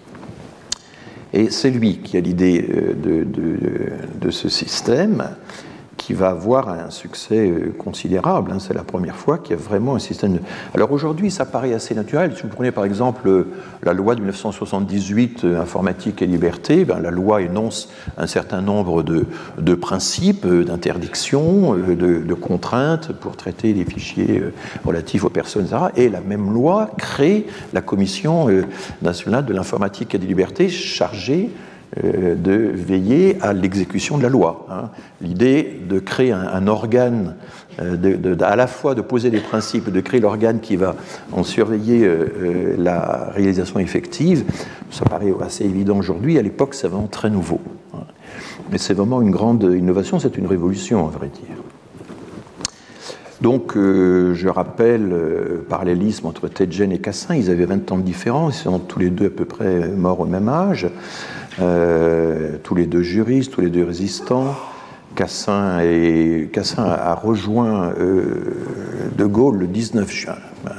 Et 1.32 1.48
c'est 1.48 1.70
lui 1.70 1.98
qui 1.98 2.18
a 2.18 2.20
l'idée 2.20 2.60
de, 3.02 3.24
de, 3.24 4.30
ce 4.30 4.50
système 4.50 5.24
qui 5.96 6.14
va 6.14 6.30
avoir 6.30 6.68
un 6.68 6.90
succès 6.90 7.48
euh, 7.48 7.72
considérable. 7.78 8.52
Hein. 8.52 8.58
C'est 8.58 8.74
la 8.74 8.82
première 8.82 9.16
fois 9.16 9.38
qu'il 9.38 9.56
y 9.56 9.58
a 9.58 9.62
vraiment 9.62 9.94
un 9.94 9.98
système. 9.98 10.38
Alors 10.74 10.92
aujourd'hui, 10.92 11.30
ça 11.30 11.44
paraît 11.44 11.74
assez 11.74 11.94
naturel. 11.94 12.34
Si 12.36 12.42
vous 12.42 12.48
prenez 12.48 12.72
par 12.72 12.84
exemple 12.84 13.28
euh, 13.28 13.46
la 13.82 13.92
loi 13.92 14.14
de 14.14 14.20
1978, 14.20 15.44
euh, 15.44 15.60
Informatique 15.60 16.22
et 16.22 16.26
Liberté, 16.26 16.84
ben, 16.84 16.98
la 16.98 17.10
loi 17.10 17.42
énonce 17.42 17.90
un 18.16 18.26
certain 18.26 18.62
nombre 18.62 19.02
de, 19.02 19.26
de 19.58 19.74
principes, 19.74 20.46
d'interdictions, 20.46 21.74
de, 21.74 21.94
de, 21.94 22.34
contraintes 22.34 23.12
pour 23.12 23.36
traiter 23.36 23.72
les 23.72 23.84
fichiers 23.84 24.42
relatifs 24.84 25.24
aux 25.24 25.30
personnes. 25.30 25.68
Et 25.96 26.08
la 26.08 26.20
même 26.20 26.52
loi 26.52 26.90
crée 26.98 27.46
la 27.72 27.80
Commission 27.80 28.48
nationale 29.02 29.44
de 29.44 29.52
l'informatique 29.52 30.14
et 30.14 30.18
des 30.18 30.26
libertés 30.26 30.68
chargée 30.68 31.50
de 32.00 32.70
veiller 32.72 33.36
à 33.42 33.52
l'exécution 33.52 34.16
de 34.16 34.22
la 34.22 34.30
loi. 34.30 34.66
Hein. 34.70 34.88
L'idée 35.20 35.78
de 35.86 35.98
créer 35.98 36.32
un, 36.32 36.66
organe, 36.66 37.36
euh, 37.80 38.34
à 38.40 38.56
la 38.56 38.66
fois 38.66 38.94
de 38.94 39.02
poser 39.02 39.30
des 39.30 39.40
principes, 39.40 39.90
de 39.90 40.00
créer 40.00 40.20
l'organe 40.20 40.60
qui 40.60 40.76
va 40.76 40.96
en 41.32 41.42
surveiller 41.42 42.06
euh, 42.06 42.76
la 42.78 43.30
réalisation 43.34 43.78
effective, 43.78 44.44
ça 44.90 45.04
paraît 45.04 45.34
assez 45.42 45.64
évident 45.64 45.98
aujourd'hui. 45.98 46.38
À 46.38 46.42
l'époque, 46.42 46.72
c'est 46.74 46.88
vraiment 46.88 47.08
très 47.08 47.28
nouveau. 47.28 47.60
Hein. 47.92 48.04
Mais 48.70 48.78
c'est 48.78 48.94
vraiment 48.94 49.20
une 49.20 49.30
grande 49.30 49.62
innovation, 49.62 50.18
c'est 50.18 50.38
une 50.38 50.46
révolution, 50.46 51.06
à 51.06 51.10
vrai 51.10 51.28
dire. 51.28 51.56
Donc, 53.42 53.72
je 53.74 54.48
rappelle, 54.48 55.12
parallélisme 55.68 56.28
entre 56.28 56.46
Tedjen 56.46 56.92
et 56.92 57.00
Cassin, 57.00 57.34
ils 57.34 57.50
avaient 57.50 57.64
20 57.64 57.90
ans 57.90 57.98
de 57.98 58.02
différence, 58.02 58.60
ils 58.60 58.62
sont 58.62 58.78
tous 58.78 59.00
les 59.00 59.10
deux 59.10 59.26
à 59.26 59.30
peu 59.30 59.44
près 59.44 59.88
morts 59.88 60.20
au 60.20 60.26
même 60.26 60.48
âge. 60.48 60.86
Euh, 61.60 62.56
tous 62.62 62.74
les 62.74 62.86
deux 62.86 63.02
juristes, 63.02 63.52
tous 63.52 63.60
les 63.60 63.70
deux 63.70 63.84
résistants. 63.84 64.56
Cassin, 65.14 65.80
et, 65.80 66.48
Cassin 66.52 66.84
a 66.84 67.14
rejoint 67.14 67.92
euh, 67.98 68.54
De 69.16 69.26
Gaulle 69.26 69.58
le 69.58 69.66
19 69.66 70.10
juin. 70.10 70.36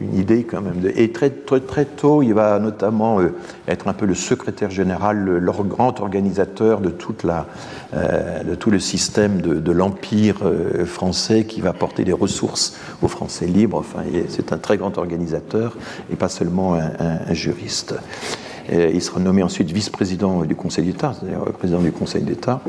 Une 0.00 0.16
idée 0.16 0.44
quand 0.44 0.62
même. 0.62 0.80
Et 0.96 1.12
très, 1.12 1.30
très, 1.30 1.60
très 1.60 1.84
tôt, 1.84 2.22
il 2.22 2.32
va 2.32 2.58
notamment 2.58 3.20
euh, 3.20 3.34
être 3.68 3.88
un 3.88 3.92
peu 3.92 4.06
le 4.06 4.14
secrétaire 4.14 4.70
général, 4.70 5.18
le, 5.18 5.40
grand 5.62 6.00
organisateur 6.00 6.80
de, 6.80 6.88
toute 6.90 7.22
la, 7.22 7.46
de 7.92 8.54
tout 8.54 8.70
le 8.70 8.78
système 8.78 9.40
de, 9.42 9.72
l'Empire 9.72 10.38
français 10.86 11.44
qui 11.44 11.60
va 11.60 11.72
porter 11.72 12.04
des 12.04 12.12
ressources 12.12 12.78
aux 13.02 13.08
Français 13.08 13.46
libres. 13.46 13.78
Enfin, 13.78 14.00
c'est 14.28 14.52
un 14.52 14.58
très 14.58 14.78
grand 14.78 14.96
organisateur 14.96 15.76
et 16.10 16.16
pas 16.16 16.28
seulement 16.28 16.74
un 16.74 17.34
juriste 17.34 17.94
il 18.72 19.02
sera 19.02 19.20
nommé 19.20 19.42
ensuite 19.42 19.70
vice-président 19.70 20.44
du 20.44 20.54
Conseil 20.54 20.84
d'État, 20.84 21.14
c'est-à-dire 21.18 21.40
président 21.58 21.80
du 21.80 21.92
Conseil 21.92 22.22
d'État. 22.22 22.60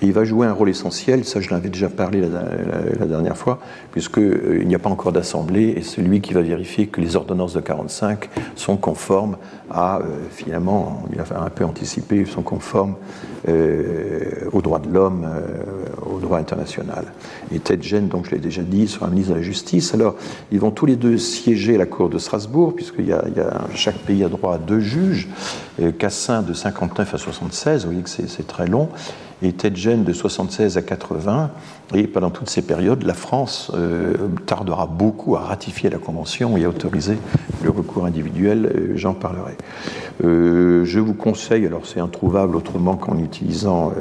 Il 0.00 0.12
va 0.12 0.24
jouer 0.24 0.46
un 0.46 0.52
rôle 0.52 0.68
essentiel, 0.68 1.24
ça 1.24 1.40
je 1.40 1.50
l'avais 1.50 1.70
déjà 1.70 1.88
parlé 1.88 2.20
la, 2.20 3.06
dernière 3.06 3.36
fois, 3.36 3.58
puisqu'il 3.90 4.22
euh, 4.22 4.64
n'y 4.64 4.76
a 4.76 4.78
pas 4.78 4.90
encore 4.90 5.10
d'assemblée, 5.10 5.74
et 5.76 5.82
c'est 5.82 6.02
lui 6.02 6.20
qui 6.20 6.34
va 6.34 6.42
vérifier 6.42 6.86
que 6.86 7.00
les 7.00 7.16
ordonnances 7.16 7.54
de 7.54 7.60
45 7.60 8.28
sont 8.54 8.76
conformes 8.76 9.36
à, 9.70 9.98
euh, 9.98 10.02
finalement, 10.30 11.02
il 11.10 11.18
va 11.20 11.42
un 11.42 11.50
peu 11.50 11.64
anticiper, 11.64 12.24
sont 12.26 12.42
conformes 12.42 12.94
euh, 13.48 14.48
aux 14.52 14.62
droits 14.62 14.78
de 14.78 14.88
l'homme, 14.88 15.26
au 16.06 16.20
droit 16.20 16.38
international. 16.38 17.06
Et 17.52 17.58
Ted 17.58 17.82
Gene, 17.82 18.06
donc 18.06 18.26
je 18.26 18.30
l'ai 18.30 18.40
déjà 18.40 18.62
dit, 18.62 18.86
sera 18.86 19.08
ministre 19.08 19.32
de 19.32 19.38
la 19.38 19.42
Justice. 19.42 19.94
Alors, 19.94 20.14
ils 20.52 20.60
vont 20.60 20.70
tous 20.70 20.86
les 20.86 20.96
deux 20.96 21.18
siéger 21.18 21.74
à 21.74 21.78
la 21.78 21.86
Cour 21.86 22.08
de 22.08 22.18
Strasbourg, 22.18 22.74
puisque 22.74 23.00
a, 23.00 23.24
chaque 23.74 23.98
pays 23.98 24.22
a 24.22 24.28
droit 24.28 24.54
à 24.54 24.58
deux 24.58 24.80
juges. 24.80 25.28
Cassin 25.98 26.42
de 26.42 26.52
59 26.52 27.14
à 27.14 27.18
76, 27.18 27.82
vous 27.82 27.90
voyez 27.90 28.02
que 28.02 28.10
c'est 28.10 28.46
très 28.46 28.66
long 28.66 28.88
et 29.42 29.52
Tedjen 29.52 30.04
de 30.04 30.12
76 30.12 30.76
à 30.76 30.82
80. 30.82 31.50
Et 31.94 32.06
pendant 32.06 32.30
toutes 32.30 32.50
ces 32.50 32.62
périodes, 32.62 33.04
la 33.04 33.14
France 33.14 33.70
euh, 33.74 34.14
tardera 34.46 34.86
beaucoup 34.86 35.36
à 35.36 35.40
ratifier 35.40 35.90
la 35.90 35.98
Convention 35.98 36.56
et 36.56 36.64
à 36.64 36.68
autoriser 36.68 37.18
le 37.62 37.70
recours 37.70 38.04
individuel. 38.04 38.66
Euh, 38.66 38.92
j'en 38.96 39.14
parlerai. 39.14 39.56
Euh, 40.24 40.84
je 40.84 41.00
vous 41.00 41.14
conseille, 41.14 41.66
alors 41.66 41.86
c'est 41.86 42.00
introuvable 42.00 42.56
autrement 42.56 42.96
qu'en 42.96 43.18
utilisant 43.18 43.92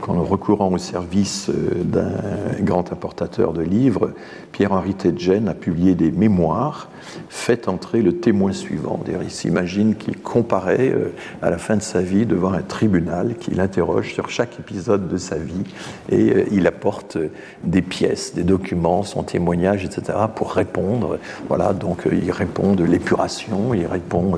qu'en 0.00 0.22
recourant 0.22 0.72
au 0.72 0.78
service 0.78 1.50
d'un 1.50 2.12
grand 2.60 2.92
importateur 2.92 3.52
de 3.52 3.62
livres, 3.62 4.12
Pierre-Henri 4.52 4.94
Tedjen 4.94 5.48
a 5.48 5.54
publié 5.54 5.94
des 5.94 6.10
mémoires 6.10 6.88
fait 7.28 7.68
entrer 7.68 8.02
le 8.02 8.16
témoin 8.16 8.52
suivant. 8.52 9.00
Il 9.22 9.30
s'imagine 9.30 9.94
qu'il 9.94 10.18
comparait 10.18 10.90
euh, 10.90 11.12
à 11.42 11.50
la 11.50 11.58
fin 11.58 11.76
de 11.76 11.82
sa 11.82 12.00
vie 12.00 12.26
devant 12.26 12.52
un 12.52 12.62
tribunal, 12.62 13.34
qu'il 13.38 13.60
interroge 13.60 14.12
sur 14.12 14.30
chaque 14.30 14.58
épisode 14.58 15.08
de 15.08 15.16
sa 15.16 15.36
vie 15.36 15.64
et 16.10 16.30
euh, 16.30 16.44
il 16.50 16.66
apporte 16.66 17.16
euh, 17.16 17.28
des 17.64 17.82
pièces, 17.82 18.34
des 18.34 18.42
documents, 18.42 19.02
son 19.02 19.22
témoignage, 19.22 19.84
etc. 19.84 20.18
pour 20.34 20.52
répondre. 20.52 21.18
Voilà, 21.48 21.72
donc 21.72 22.02
il 22.10 22.30
répond 22.30 22.74
de 22.74 22.84
l'épuration, 22.84 23.74
il 23.74 23.86
répond 23.86 24.34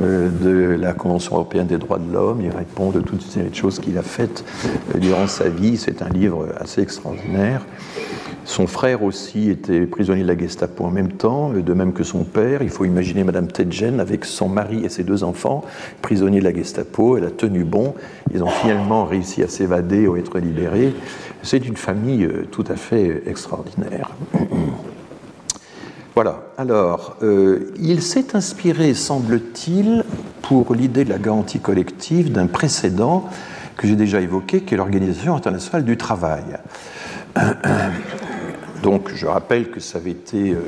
de 0.00 0.76
la 0.78 0.92
Convention 0.92 1.36
européenne 1.36 1.66
des 1.66 1.78
droits 1.78 1.98
de 1.98 2.12
l'homme, 2.12 2.40
il 2.42 2.50
répond 2.50 2.90
de 2.90 3.00
toutes 3.00 3.22
ces 3.22 3.52
choses 3.52 3.78
qu'il 3.78 3.98
a 3.98 4.02
faites 4.02 4.44
durant 5.00 5.26
sa 5.26 5.48
vie. 5.48 5.76
C'est 5.76 6.02
un 6.02 6.08
livre 6.08 6.48
assez 6.58 6.82
extraordinaire. 6.82 7.64
Son 8.44 8.66
frère 8.66 9.02
aussi 9.02 9.50
était 9.50 9.86
prisonnier 9.86 10.22
de 10.22 10.28
la 10.28 10.36
Gestapo 10.36 10.84
en 10.84 10.90
même 10.90 11.12
temps, 11.12 11.50
de 11.50 11.72
même 11.74 11.92
que 11.92 12.02
son 12.02 12.24
père. 12.24 12.62
Il 12.62 12.70
faut 12.70 12.84
imaginer 12.84 13.22
Madame 13.22 13.46
Tedjen 13.46 14.00
avec 14.00 14.24
son 14.24 14.48
mari 14.48 14.84
et 14.84 14.88
ses 14.88 15.04
deux 15.04 15.22
enfants, 15.22 15.62
prisonniers 16.02 16.40
de 16.40 16.44
la 16.44 16.54
Gestapo. 16.54 17.16
Elle 17.16 17.24
a 17.24 17.30
tenu 17.30 17.64
bon. 17.64 17.94
Ils 18.34 18.42
ont 18.42 18.48
finalement 18.48 19.04
réussi 19.04 19.42
à 19.42 19.48
s'évader 19.48 20.08
ou 20.08 20.16
être 20.16 20.38
libérés. 20.38 20.94
C'est 21.42 21.66
une 21.66 21.76
famille 21.76 22.24
euh, 22.24 22.46
tout 22.50 22.64
à 22.68 22.76
fait 22.76 23.22
extraordinaire. 23.26 24.10
Voilà. 26.14 26.42
Alors, 26.58 27.16
euh, 27.22 27.72
il 27.80 28.02
s'est 28.02 28.34
inspiré, 28.36 28.94
semble-t-il, 28.94 30.04
pour 30.42 30.74
l'idée 30.74 31.04
de 31.04 31.10
la 31.10 31.18
garantie 31.18 31.60
collective 31.60 32.32
d'un 32.32 32.46
précédent 32.46 33.24
que 33.80 33.88
j'ai 33.88 33.96
déjà 33.96 34.20
évoqué, 34.20 34.60
qui 34.60 34.74
est 34.74 34.76
l'Organisation 34.76 35.34
internationale 35.34 35.86
du 35.86 35.96
travail. 35.96 36.44
Donc, 38.82 39.08
je 39.14 39.24
rappelle 39.24 39.70
que 39.70 39.80
ça 39.80 39.96
avait 39.96 40.10
été 40.10 40.50
euh, 40.50 40.58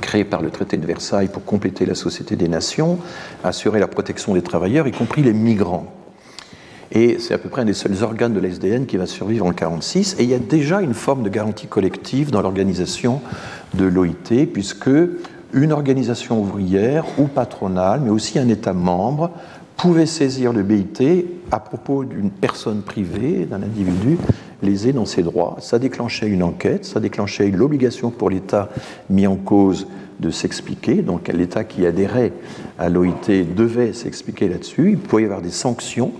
créé 0.00 0.24
par 0.24 0.42
le 0.42 0.50
traité 0.50 0.76
de 0.76 0.84
Versailles 0.84 1.28
pour 1.28 1.44
compléter 1.44 1.86
la 1.86 1.94
Société 1.94 2.34
des 2.34 2.48
Nations, 2.48 2.98
assurer 3.44 3.78
la 3.78 3.86
protection 3.86 4.34
des 4.34 4.42
travailleurs, 4.42 4.88
y 4.88 4.90
compris 4.90 5.22
les 5.22 5.32
migrants. 5.32 5.86
Et 6.90 7.20
c'est 7.20 7.32
à 7.32 7.38
peu 7.38 7.48
près 7.48 7.62
un 7.62 7.66
des 7.66 7.74
seuls 7.74 8.02
organes 8.02 8.34
de 8.34 8.40
l'SDN 8.40 8.86
qui 8.86 8.96
va 8.96 9.06
survivre 9.06 9.44
en 9.44 9.50
1946. 9.50 10.16
Et 10.18 10.24
il 10.24 10.30
y 10.30 10.34
a 10.34 10.40
déjà 10.40 10.80
une 10.80 10.94
forme 10.94 11.22
de 11.22 11.28
garantie 11.28 11.68
collective 11.68 12.32
dans 12.32 12.42
l'organisation 12.42 13.20
de 13.74 13.84
l'OIT, 13.84 14.48
puisque 14.52 14.90
une 15.52 15.70
organisation 15.70 16.40
ouvrière 16.40 17.04
ou 17.18 17.28
patronale, 17.28 18.00
mais 18.02 18.10
aussi 18.10 18.40
un 18.40 18.48
État 18.48 18.72
membre, 18.72 19.30
pouvait 19.80 20.04
saisir 20.04 20.52
le 20.52 20.62
BIT 20.62 21.24
à 21.50 21.58
propos 21.58 22.04
d'une 22.04 22.30
personne 22.30 22.82
privée, 22.82 23.46
d'un 23.46 23.62
individu 23.62 24.18
lésé 24.62 24.92
dans 24.92 25.06
ses 25.06 25.22
droits. 25.22 25.56
Ça 25.60 25.78
déclenchait 25.78 26.28
une 26.28 26.42
enquête, 26.42 26.84
ça 26.84 27.00
déclenchait 27.00 27.50
l'obligation 27.50 28.10
pour 28.10 28.28
l'État 28.28 28.68
mis 29.08 29.26
en 29.26 29.36
cause 29.36 29.86
de 30.20 30.28
s'expliquer. 30.28 30.96
Donc 30.96 31.28
l'État 31.28 31.64
qui 31.64 31.86
adhérait 31.86 32.34
à 32.78 32.90
l'OIT 32.90 33.46
devait 33.56 33.94
s'expliquer 33.94 34.50
là-dessus. 34.50 34.90
Il 34.90 34.98
pouvait 34.98 35.22
y 35.22 35.24
avoir 35.24 35.40
des 35.40 35.48
sanctions 35.50 36.12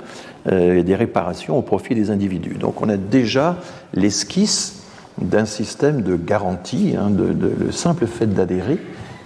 euh, 0.46 0.78
et 0.78 0.82
des 0.82 0.94
réparations 0.94 1.58
au 1.58 1.62
profit 1.62 1.94
des 1.94 2.10
individus. 2.10 2.54
Donc 2.54 2.80
on 2.80 2.88
a 2.88 2.96
déjà 2.96 3.58
l'esquisse 3.92 4.84
d'un 5.20 5.44
système 5.44 6.00
de 6.00 6.16
garantie. 6.16 6.94
Hein, 6.98 7.10
le 7.10 7.72
simple 7.72 8.06
fait 8.06 8.26
d'adhérer 8.26 8.78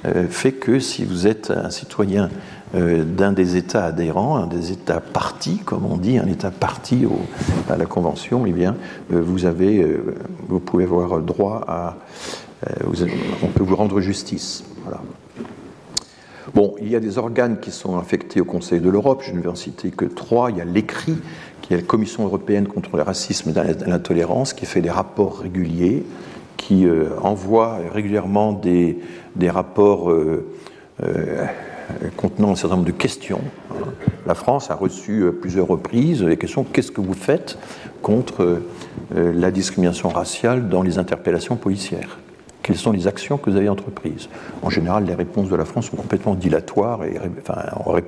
euh, 0.07 0.27
fait 0.29 0.53
que 0.53 0.79
si 0.79 1.05
vous 1.05 1.27
êtes 1.27 1.51
un 1.51 1.71
citoyen 1.71 2.29
d'un 2.73 3.33
des 3.33 3.57
États 3.57 3.85
adhérents, 3.85 4.37
un 4.37 4.47
des 4.47 4.73
États 4.73 5.01
partis, 5.01 5.59
comme 5.65 5.85
on 5.85 5.97
dit, 5.97 6.19
un 6.19 6.27
État 6.27 6.51
parti 6.51 7.07
à 7.69 7.77
la 7.77 7.87
Convention, 7.87 8.47
eh 8.47 8.53
bien, 8.53 8.75
vous, 9.11 9.45
avez, 9.45 9.87
vous 10.49 10.59
pouvez 10.59 10.85
avoir 10.85 11.21
droit 11.21 11.65
à... 11.69 11.97
on 12.83 13.47
peut 13.49 13.63
vous 13.63 13.77
rendre 13.77 14.01
justice. 14.01 14.65
Bon, 16.53 16.75
il 16.81 16.89
y 16.89 16.97
a 16.97 17.01
des 17.01 17.17
organes 17.19 17.59
qui 17.59 17.71
sont 17.71 17.99
affectés 17.99 18.41
au 18.41 18.45
Conseil 18.45 18.81
de 18.81 18.91
l'Europe, 18.91 19.23
je 19.27 19.33
ne 19.33 19.41
vais 19.41 19.49
en 19.49 19.55
citer 19.55 19.91
que 19.91 20.05
trois. 20.05 20.51
Il 20.51 20.59
y 20.59 20.61
a 20.61 20.65
l'ECRI, 20.65 21.17
qui 21.63 21.73
est 21.73 21.79
la 21.79 21.83
Commission 21.83 22.25
européenne 22.25 22.69
contre 22.69 22.97
le 22.97 23.03
racisme 23.03 23.51
et 23.51 23.89
l'intolérance, 23.89 24.53
qui 24.53 24.67
fait 24.67 24.83
des 24.83 24.91
rapports 24.91 25.39
réguliers, 25.39 26.05
qui 26.57 26.87
euh, 26.87 27.09
envoie 27.23 27.79
régulièrement 27.93 28.53
des, 28.53 28.99
rapports 29.49 30.11
euh, 30.11 30.47
euh, 31.03 31.47
contenant 32.17 32.53
un 32.53 32.57
certain 32.57 32.77
nombre 32.77 32.87
de 32.87 32.93
questions. 32.93 33.41
La 34.27 34.35
France 34.35 34.71
a 34.71 34.75
reçu 34.75 35.25
plusieurs 35.41 35.67
reprises 35.67 36.23
les 36.23 36.37
questions 36.37 36.65
qu'est-ce 36.65 36.93
que 36.93 37.01
vous 37.01 37.15
faites 37.15 37.59
contre 38.03 38.63
la 39.15 39.51
discrimination 39.51 40.09
raciale 40.09 40.69
dans 40.69 40.83
les 40.83 40.99
interpellations 40.99 41.57
policières? 41.57 42.19
Quelles 42.65 42.79
sont 42.79 42.93
les 42.93 43.07
actions 43.07 43.37
que 43.37 43.51
vous 43.51 43.57
avez 43.59 43.69
entreprises? 43.69 44.31
En 44.63 44.71
général, 44.71 45.05
les 45.05 45.15
réponses 45.15 45.51
de 45.51 45.55
la 45.55 45.67
France 45.67 45.91
sont 45.91 45.97
complètement 45.97 46.35
dilatoires 46.35 47.05
et 47.05 47.21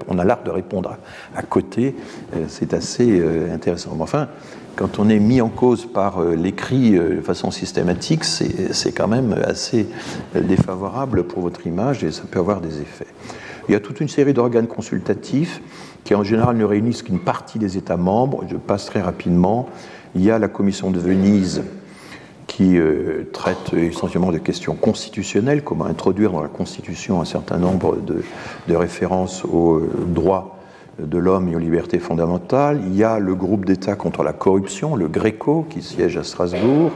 on 0.09 0.19
a 0.19 0.25
l'art 0.25 0.43
de 0.45 0.51
répondre 0.51 0.97
à, 1.37 1.43
côté. 1.43 1.95
Euh, 2.35 2.47
c'est 2.49 2.73
assez 2.73 3.21
euh, 3.21 3.55
intéressant. 3.55 3.91
Mais 3.95 4.03
enfin, 4.03 4.29
quand 4.75 4.99
on 4.99 5.11
est 5.11 5.19
mis 5.19 5.43
en 5.43 5.51
cause 5.51 5.85
par 5.85 6.23
euh, 6.23 6.35
l'écrit 6.35 6.93
de 6.93 7.21
façon 7.21 7.51
systématique, 7.51 8.25
c'est 8.25 8.93
quand 8.93 9.09
même 9.09 9.37
assez 9.45 9.89
défavorable 10.35 11.25
pour 11.25 11.43
votre 11.43 11.67
image 11.67 12.03
et 12.03 12.11
ça 12.11 12.23
peut 12.23 12.39
avoir 12.39 12.63
des 12.63 12.81
effets. 12.81 13.13
Il 13.69 13.73
y 13.73 13.75
a 13.75 13.81
toute 13.81 14.01
une 14.01 14.09
série 14.09 14.33
d'organes 14.33 14.69
consultatifs 14.69 15.61
qui 16.05 16.15
en 16.15 16.23
général 16.23 16.57
ne 16.57 16.65
réunissent 16.65 17.03
qu'une 17.03 17.19
partie 17.19 17.59
des 17.59 17.77
États 17.77 17.97
membres. 17.97 18.45
Je 18.49 18.57
passe 18.57 18.87
très 18.87 19.01
rapidement. 19.01 19.69
Il 20.15 20.23
y 20.23 20.31
a 20.31 20.39
la 20.39 20.49
Commission 20.49 20.91
de 20.91 21.01
Venise 21.01 21.63
qui 22.47 22.79
euh, 22.79 23.29
traite 23.33 23.73
essentiellement 23.75 24.31
de 24.31 24.39
questions 24.39 24.75
constitutionnelles, 24.75 25.65
comment 25.65 25.87
introduire 25.87 26.31
dans 26.31 26.43
la 26.43 26.49
Constitution 26.49 27.21
un 27.21 27.25
certain 27.25 27.59
nombre 27.59 27.97
de, 27.97 28.75
références 28.75 29.45
aux 29.45 29.79
euh, 29.79 29.91
droits 30.07 30.57
de 31.01 31.19
l'homme 31.19 31.49
et 31.49 31.57
aux 31.57 31.59
libertés 31.59 31.99
fondamentales. 31.99 32.81
Il 32.87 32.97
y 32.97 33.03
a 33.05 33.19
le 33.19 33.35
groupe 33.35 33.65
d'État 33.65 33.97
contre 33.97 34.23
la 34.23 34.33
corruption, 34.33 34.95
le 34.95 35.09
GRECO, 35.09 35.67
qui 35.69 35.83
siège 35.83 36.17
à 36.17 36.23
Strasbourg. 36.23 36.93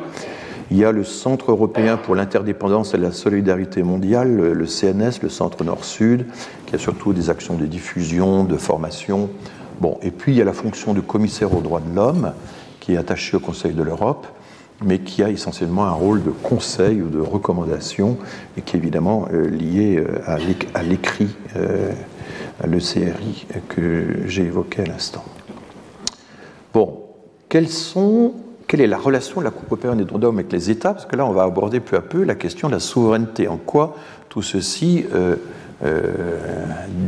Il 0.70 0.76
y 0.76 0.84
a 0.84 0.92
le 0.92 1.02
Centre 1.02 1.50
européen 1.50 1.96
pour 1.96 2.14
l'interdépendance 2.14 2.94
et 2.94 2.96
la 2.96 3.10
solidarité 3.10 3.82
mondiale, 3.82 4.36
le 4.36 4.66
CNS, 4.66 5.20
le 5.20 5.28
Centre 5.28 5.64
Nord-Sud, 5.64 6.26
qui 6.70 6.76
a 6.76 6.78
surtout 6.78 7.12
des 7.12 7.30
actions 7.30 7.56
de 7.56 7.66
diffusion, 7.66 8.44
de 8.44 8.56
formation. 8.56 9.28
Bon, 9.80 9.98
et 10.02 10.12
puis 10.12 10.32
il 10.32 10.38
y 10.38 10.40
a 10.40 10.44
la 10.44 10.52
fonction 10.52 10.94
de 10.94 11.00
commissaire 11.00 11.52
aux 11.52 11.62
droits 11.62 11.80
de 11.80 11.92
l'homme, 11.92 12.32
qui 12.78 12.94
est 12.94 12.96
attachée 12.96 13.36
au 13.36 13.40
Conseil 13.40 13.72
de 13.72 13.82
l'Europe 13.82 14.26
mais 14.82 15.00
qui 15.00 15.22
a 15.22 15.28
essentiellement 15.28 15.84
un 15.84 15.92
rôle 15.92 16.22
de 16.22 16.30
conseil 16.30 17.02
ou 17.02 17.10
de 17.10 17.20
recommandation, 17.20 18.16
et 18.56 18.62
qui 18.62 18.76
est 18.76 18.78
évidemment 18.78 19.28
euh, 19.30 19.46
lié 19.46 19.98
euh, 19.98 20.22
à 20.72 20.82
l'écrit, 20.82 21.28
euh, 21.56 21.92
le 22.66 22.78
CRI 22.78 23.46
que 23.68 24.26
j'ai 24.26 24.44
évoqué 24.44 24.80
à 24.80 24.86
l'instant. 24.86 25.22
Bon, 26.72 27.02
quelle 27.50 27.66
est 27.66 28.86
la 28.86 28.96
relation 28.96 29.40
de 29.40 29.44
la 29.44 29.50
Coupe 29.50 29.66
européenne 29.66 29.98
des 29.98 30.04
droits 30.04 30.18
de 30.18 30.24
l'homme 30.24 30.38
avec 30.38 30.50
les 30.50 30.70
États? 30.70 30.94
Parce 30.94 31.04
que 31.04 31.16
là, 31.16 31.26
on 31.26 31.32
va 31.32 31.42
aborder 31.42 31.80
peu 31.80 31.96
à 31.96 32.00
peu 32.00 32.24
la 32.24 32.34
question 32.34 32.68
de 32.68 32.72
la 32.72 32.80
souveraineté. 32.80 33.48
En 33.48 33.58
quoi 33.58 33.96
tout 34.30 34.42
ceci 34.42 35.04
euh, 35.12 35.36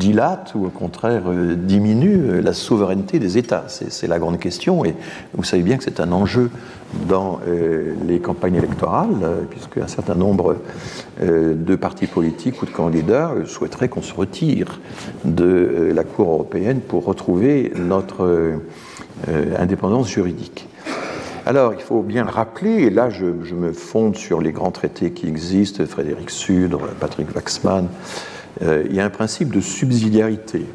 dilate 0.03 0.55
ou 0.55 0.67
au 0.67 0.71
contraire 0.71 1.23
euh, 1.27 1.55
diminue 1.55 2.31
euh, 2.31 2.43
la 2.43 2.53
souveraineté 2.53 3.19
des 3.19 3.39
États 3.39 3.65
C'est 3.69 4.07
la 4.07 4.19
grande 4.19 4.39
question 4.39 4.85
et 4.85 4.95
vous 5.35 5.45
savez 5.45 5.63
bien 5.63 5.77
que 5.77 5.85
c'est 5.85 6.01
un 6.01 6.13
enjeu 6.13 6.51
dans 7.09 7.41
les 8.07 8.19
campagnes 8.19 8.57
électorales, 8.57 9.17
puisque 9.49 9.79
un 9.79 9.87
certain 9.87 10.15
nombre 10.15 10.59
de 11.23 11.75
partis 11.75 12.07
politiques 12.07 12.61
ou 12.61 12.67
de 12.67 12.71
candidats 12.71 13.33
souhaiteraient 13.47 13.89
qu'on 13.89 14.03
se 14.03 14.13
retire 14.13 14.79
de 15.25 15.91
la 15.95 16.05
Cour 16.05 16.29
européenne 16.29 16.81
pour 16.81 17.07
retrouver 17.07 17.73
notre 17.77 18.61
indépendance 19.59 20.11
juridique. 20.11 20.69
Alors, 21.47 21.73
il 21.73 21.81
faut 21.81 22.03
bien 22.03 22.25
rappeler, 22.25 22.83
et 22.83 22.91
là 22.91 23.09
je, 23.09 23.25
je, 23.43 23.55
me 23.55 23.73
fonde 23.73 24.15
sur 24.15 24.43
les 24.43 24.53
grands 24.53 24.71
traités 24.71 25.13
qui 25.13 25.27
existent, 25.29 25.83
Frédéric 25.87 26.29
Sudre, 26.29 26.89
Patrick 27.01 27.35
Waxman, 27.35 27.87
euh, 27.87 28.42
il 28.61 28.95
y 28.95 29.01
a 29.01 29.05
un 29.05 29.11
principe 29.11 29.53
de 29.53 29.61
subsidiarité. 29.61 30.67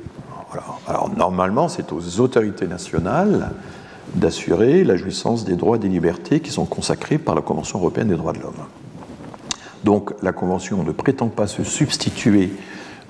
Alors 0.87 1.11
normalement, 1.15 1.67
c'est 1.67 1.91
aux 1.91 2.19
autorités 2.19 2.67
nationales 2.67 3.51
d'assurer 4.15 4.83
la 4.83 4.95
jouissance 4.95 5.45
des 5.45 5.55
droits 5.55 5.75
et 5.75 5.79
des 5.79 5.89
libertés 5.89 6.39
qui 6.39 6.51
sont 6.51 6.65
consacrés 6.65 7.17
par 7.17 7.35
la 7.35 7.41
Convention 7.41 7.79
européenne 7.79 8.07
des 8.07 8.15
droits 8.15 8.33
de 8.33 8.39
l'homme. 8.39 8.65
Donc 9.83 10.13
la 10.21 10.31
Convention 10.31 10.83
ne 10.83 10.91
prétend 10.91 11.27
pas 11.27 11.47
se 11.47 11.63
substituer 11.63 12.51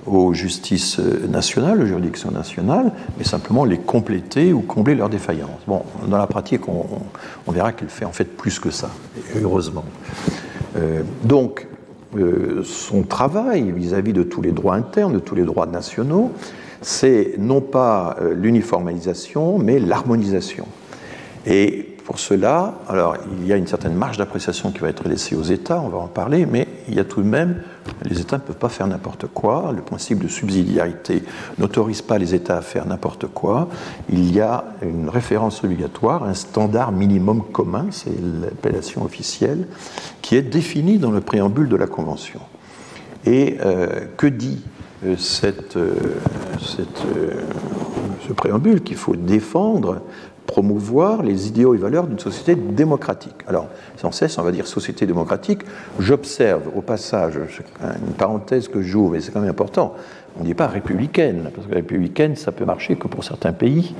aux 0.06 0.32
justices 0.32 0.98
nationales, 0.98 1.82
aux 1.82 1.86
juridictions 1.86 2.30
nationales, 2.30 2.92
mais 3.18 3.24
simplement 3.24 3.64
les 3.64 3.78
compléter 3.78 4.52
ou 4.52 4.60
combler 4.60 4.94
leurs 4.94 5.08
défaillances. 5.08 5.60
Bon, 5.66 5.82
dans 6.06 6.18
la 6.18 6.26
pratique, 6.26 6.62
on, 6.68 7.52
verra 7.52 7.72
qu'elle 7.72 7.88
fait 7.88 8.04
en 8.04 8.12
fait 8.12 8.24
plus 8.24 8.58
que 8.58 8.70
ça, 8.70 8.90
heureusement. 9.40 9.84
Euh, 10.76 11.02
donc, 11.24 11.66
euh, 12.16 12.62
son 12.64 13.02
travail 13.02 13.70
vis-à-vis 13.70 14.12
de 14.12 14.22
tous 14.22 14.40
les 14.40 14.52
droits 14.52 14.74
internes, 14.74 15.12
de 15.12 15.18
tous 15.18 15.34
les 15.34 15.44
droits 15.44 15.66
nationaux, 15.66 16.32
c'est 16.80 17.34
non 17.38 17.60
pas 17.60 18.16
euh, 18.20 18.34
l'uniformisation, 18.34 19.58
mais 19.58 19.78
l'harmonisation. 19.78 20.66
Pour 22.08 22.18
cela, 22.18 22.72
alors 22.88 23.18
il 23.38 23.46
y 23.46 23.52
a 23.52 23.56
une 23.56 23.66
certaine 23.66 23.92
marge 23.92 24.16
d'appréciation 24.16 24.70
qui 24.70 24.78
va 24.78 24.88
être 24.88 25.06
laissée 25.06 25.36
aux 25.36 25.42
États, 25.42 25.78
on 25.78 25.90
va 25.90 25.98
en 25.98 26.06
parler, 26.06 26.46
mais 26.46 26.66
il 26.88 26.94
y 26.94 27.00
a 27.00 27.04
tout 27.04 27.20
de 27.20 27.28
même, 27.28 27.62
les 28.02 28.18
États 28.18 28.38
ne 28.38 28.42
peuvent 28.42 28.56
pas 28.56 28.70
faire 28.70 28.86
n'importe 28.86 29.26
quoi. 29.26 29.74
Le 29.76 29.82
principe 29.82 30.20
de 30.20 30.26
subsidiarité 30.26 31.22
n'autorise 31.58 32.00
pas 32.00 32.16
les 32.16 32.34
États 32.34 32.56
à 32.56 32.60
faire 32.62 32.86
n'importe 32.86 33.26
quoi. 33.26 33.68
Il 34.08 34.34
y 34.34 34.40
a 34.40 34.64
une 34.80 35.10
référence 35.10 35.62
obligatoire, 35.62 36.24
un 36.24 36.32
standard 36.32 36.92
minimum 36.92 37.42
commun, 37.52 37.88
c'est 37.90 38.18
l'appellation 38.40 39.04
officielle, 39.04 39.66
qui 40.22 40.34
est 40.34 40.40
défini 40.40 40.96
dans 40.96 41.10
le 41.10 41.20
préambule 41.20 41.68
de 41.68 41.76
la 41.76 41.86
Convention. 41.86 42.40
Et 43.26 43.58
euh, 43.60 44.06
que 44.16 44.26
dit 44.26 44.62
euh, 45.04 45.14
euh, 45.76 45.94
ce 48.26 48.32
préambule 48.32 48.82
qu'il 48.82 48.96
faut 48.96 49.14
défendre 49.14 50.00
promouvoir 50.48 51.22
les 51.22 51.46
idéaux 51.46 51.74
et 51.74 51.78
valeurs 51.78 52.06
d'une 52.06 52.18
société 52.18 52.56
démocratique. 52.56 53.34
Alors, 53.46 53.68
sans 53.96 54.12
cesse, 54.12 54.38
on 54.38 54.42
va 54.42 54.50
dire 54.50 54.66
société 54.66 55.04
démocratique. 55.04 55.60
J'observe 56.00 56.62
au 56.74 56.80
passage, 56.80 57.38
une 57.82 58.14
parenthèse 58.14 58.66
que 58.66 58.80
j'ouvre, 58.80 59.12
mais 59.12 59.20
c'est 59.20 59.30
quand 59.30 59.40
même 59.40 59.50
important, 59.50 59.94
on 60.38 60.42
ne 60.42 60.46
dit 60.46 60.54
pas 60.54 60.66
républicaine, 60.66 61.50
parce 61.54 61.66
que 61.66 61.74
républicaine, 61.74 62.34
ça 62.34 62.50
peut 62.50 62.64
marcher 62.64 62.96
que 62.96 63.08
pour 63.08 63.24
certains 63.24 63.52
pays. 63.52 63.94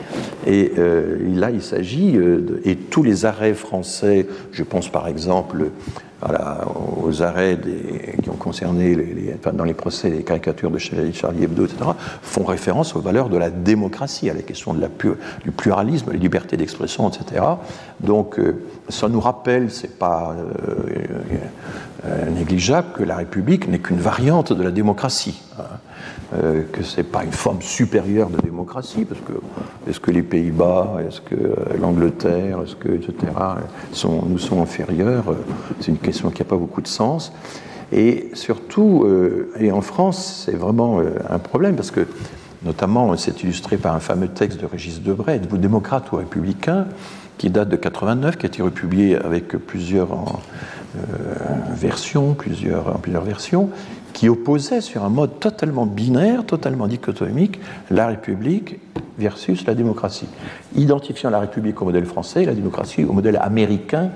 Et 0.47 0.73
euh, 0.79 1.19
là, 1.35 1.51
il 1.51 1.63
s'agit, 1.63 2.17
euh, 2.17 2.63
et 2.65 2.77
tous 2.77 3.03
les 3.03 3.27
arrêts 3.27 3.55
français, 3.55 4.27
je 4.51 4.63
pense 4.63 4.89
par 4.89 5.07
exemple 5.07 5.71
aux 6.25 7.23
arrêts 7.23 7.59
qui 8.23 8.29
ont 8.31 8.37
concerné 8.37 8.97
dans 9.53 9.65
les 9.65 9.75
procès 9.75 10.11
les 10.11 10.25
caricatures 10.25 10.71
de 10.71 10.79
Charlie 10.79 11.45
Hebdo, 11.45 11.65
etc., 11.65 11.91
font 12.23 12.45
référence 12.45 12.97
aux 12.97 13.01
valeurs 13.01 13.29
de 13.29 13.37
la 13.37 13.51
démocratie, 13.51 14.29
à 14.29 14.35
la 14.35 14.43
question 14.43 14.75
du 14.75 15.51
pluralisme, 15.53 16.11
la 16.11 16.19
liberté 16.19 16.57
d'expression, 16.57 17.09
etc. 17.09 17.45
Donc 18.01 18.39
euh, 18.39 18.65
ça 18.89 19.09
nous 19.09 19.21
rappelle, 19.21 19.71
c'est 19.71 19.99
pas 19.99 20.35
négligeable, 22.31 22.89
que 22.95 23.03
la 23.03 23.17
République 23.17 23.69
n'est 23.69 23.79
qu'une 23.79 24.01
variante 24.01 24.53
de 24.53 24.63
la 24.63 24.71
démocratie. 24.71 25.43
Hein. 25.59 25.65
Euh, 26.35 26.63
que 26.71 26.83
ce 26.83 26.99
n'est 26.99 27.05
pas 27.05 27.25
une 27.25 27.33
forme 27.33 27.63
supérieure 27.63 28.29
de 28.29 28.37
démocratie, 28.43 29.07
parce 29.07 29.21
que 29.23 29.33
est-ce 29.89 29.99
que 29.99 30.11
les 30.11 30.23
Pays-Bas, 30.23 30.99
est-ce 31.07 31.23
que 31.23 31.35
euh, 31.35 31.55
l'Angleterre, 31.81 32.61
est-ce 32.63 32.77
que, 32.77 32.91
etc., 32.91 33.15
sont, 33.93 34.27
nous 34.27 34.37
sont 34.37 34.61
inférieurs 34.61 35.31
euh, 35.31 35.37
C'est 35.81 35.91
une 35.91 35.97
question 35.97 36.29
qui 36.29 36.43
n'a 36.43 36.49
pas 36.49 36.59
beaucoup 36.59 36.83
de 36.83 36.87
sens. 36.87 37.33
Et 37.93 38.29
surtout, 38.35 39.07
et 39.59 39.73
en 39.73 39.81
France, 39.81 40.45
c'est 40.45 40.55
vraiment 40.55 41.01
un 41.31 41.39
problème, 41.39 41.75
parce 41.75 41.91
que 41.91 42.07
notamment, 42.63 43.17
c'est 43.17 43.43
illustré 43.43 43.79
par 43.79 43.95
un 43.95 43.99
fameux 43.99 44.29
texte 44.29 44.61
de 44.61 44.67
Régis 44.67 45.01
Debray, 45.01 45.41
vous 45.49 45.57
démocrate 45.57 46.13
ou 46.13 46.17
républicain, 46.17 46.85
qui 47.39 47.49
date 47.49 47.71
de 47.71 47.77
89, 47.77 48.37
qui 48.37 48.45
a 48.45 48.49
été 48.49 48.61
republié 48.61 49.17
avec 49.17 49.57
plusieurs 49.57 50.11
versions, 51.71 52.35
plusieurs, 52.35 52.99
plusieurs 52.99 53.25
versions, 53.25 53.71
qui 54.19 54.29
opposait 54.29 54.81
sur 54.81 55.05
un 55.05 55.11
mode 55.11 55.39
totalement 55.39 55.87
binaire, 55.87 56.45
totalement 56.45 56.89
dichotomique, 56.89 57.61
la 57.89 58.09
République 58.09 58.81
versus 59.17 59.65
la 59.65 59.77
démocratie, 59.77 60.27
identifiant 60.75 61.31
la 61.31 61.39
République 61.39 61.81
au 61.81 61.85
modèle 61.85 62.05
français 62.05 62.43
et 62.43 62.47
la 62.47 62.55
démocratie 62.55 63.05
au 63.05 63.13
modèle 63.13 63.39
américain, 63.41 64.11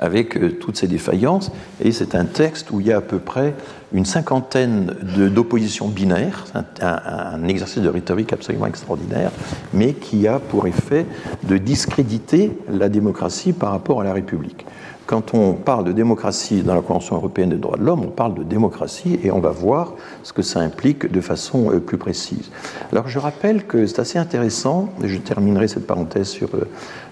avec 0.00 0.36
euh, 0.36 0.56
toutes 0.58 0.76
ces 0.76 0.88
défaillances. 0.88 1.52
Et 1.80 1.92
c'est 1.92 2.16
un 2.16 2.24
texte 2.24 2.72
où 2.72 2.80
il 2.80 2.88
y 2.88 2.92
a 2.92 2.96
à 2.96 3.00
peu 3.00 3.20
près 3.20 3.54
une 3.92 4.04
cinquantaine 4.04 4.92
d'oppositions 5.14 5.86
binaires, 5.86 6.46
un, 6.54 6.64
un, 6.82 7.46
exercice 7.46 7.82
de 7.82 7.88
rhétorique 7.88 8.32
absolument 8.32 8.66
extraordinaire, 8.66 9.30
mais 9.72 9.92
qui 9.92 10.26
a 10.26 10.40
pour 10.40 10.66
effet 10.66 11.06
de 11.44 11.58
discréditer 11.58 12.58
la 12.68 12.88
démocratie 12.88 13.52
par 13.52 13.70
rapport 13.70 14.00
à 14.00 14.04
la 14.04 14.14
République 14.14 14.66
quand 15.10 15.34
on 15.34 15.54
parle 15.54 15.82
de 15.82 15.90
démocratie 15.90 16.62
dans 16.62 16.76
la 16.76 16.82
Convention 16.82 17.16
européenne 17.16 17.48
des 17.50 17.56
droits 17.56 17.76
de 17.76 17.82
l'homme, 17.82 18.02
on 18.04 18.10
parle 18.10 18.34
de 18.34 18.44
démocratie 18.44 19.18
et 19.24 19.32
on 19.32 19.40
va 19.40 19.50
voir 19.50 19.94
ce 20.22 20.32
que 20.32 20.40
ça 20.40 20.60
implique 20.60 21.10
de 21.10 21.20
façon 21.20 21.72
euh, 21.72 21.80
plus 21.80 21.98
précise. 21.98 22.52
Alors 22.92 23.08
je 23.08 23.18
rappelle 23.18 23.66
que 23.66 23.86
c'est 23.86 23.98
assez 23.98 24.20
intéressant, 24.20 24.88
et 25.02 25.08
je 25.08 25.18
terminerai 25.18 25.66
cette 25.66 25.84
parenthèse 25.84 26.28
sur 26.28 26.54
euh, 26.54 26.68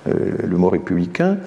euh, 0.07 0.15
le 0.45 0.57
mot 0.57 0.69
républicain, 0.69 1.39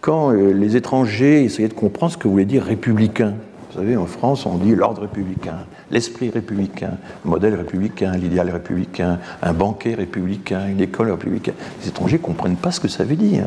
quand 0.00 0.30
les 0.30 0.76
étrangers 0.76 1.42
essayaient 1.42 1.66
de 1.66 1.74
comprendre 1.74 2.12
ce 2.12 2.18
que 2.18 2.28
voulait 2.28 2.44
dire 2.44 2.62
républicain. 2.62 3.34
Vous 3.76 3.82
savez, 3.82 3.96
en 3.98 4.06
France, 4.06 4.46
on 4.46 4.56
dit 4.56 4.74
l'ordre 4.74 5.02
républicain, 5.02 5.58
l'esprit 5.90 6.30
républicain, 6.30 6.92
le 7.26 7.30
modèle 7.30 7.54
républicain, 7.56 8.12
l'idéal 8.12 8.48
républicain, 8.48 9.18
un 9.42 9.52
banquet 9.52 9.92
républicain, 9.92 10.66
une 10.66 10.80
école 10.80 11.10
républicaine. 11.10 11.52
Les 11.82 11.88
étrangers 11.88 12.16
ne 12.16 12.22
comprennent 12.22 12.56
pas 12.56 12.70
ce 12.70 12.80
que 12.80 12.88
ça 12.88 13.04
veut 13.04 13.16
dire. 13.16 13.44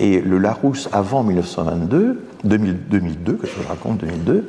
Et 0.00 0.20
le 0.20 0.38
Larousse, 0.38 0.88
avant 0.90 1.22
1922, 1.22 2.24
2002, 2.42 3.34
que 3.34 3.46
je 3.46 3.68
raconte, 3.68 3.98
2002, 3.98 4.48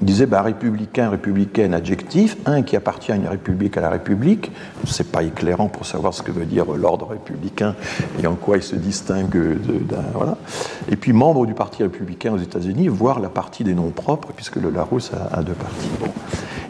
il 0.00 0.06
disait 0.06 0.26
bah, 0.26 0.42
républicain, 0.42 1.10
républicaine, 1.10 1.74
adjectif, 1.74 2.36
un 2.46 2.62
qui 2.62 2.76
appartient 2.76 3.12
à 3.12 3.16
une 3.16 3.26
république 3.26 3.76
à 3.76 3.80
la 3.80 3.90
république, 3.90 4.50
c'est 4.86 5.10
pas 5.10 5.22
éclairant 5.22 5.68
pour 5.68 5.86
savoir 5.86 6.14
ce 6.14 6.22
que 6.22 6.32
veut 6.32 6.44
dire 6.44 6.64
l'ordre 6.72 7.08
républicain 7.08 7.74
et 8.22 8.26
en 8.26 8.34
quoi 8.34 8.56
il 8.56 8.62
se 8.62 8.76
distingue 8.76 9.58
d'un. 9.88 10.04
Voilà. 10.14 10.38
Et 10.90 10.96
puis 10.96 11.12
membre 11.12 11.46
du 11.46 11.54
Parti 11.54 11.82
républicain 11.82 12.32
aux 12.32 12.38
États-Unis, 12.38 12.88
voire 12.88 13.20
la 13.20 13.28
partie 13.28 13.64
des 13.64 13.74
noms 13.74 13.90
propres, 13.90 14.32
puisque 14.34 14.56
le 14.56 14.70
Larousse 14.70 15.12
a, 15.32 15.42
deux 15.42 15.52
parties. 15.52 15.88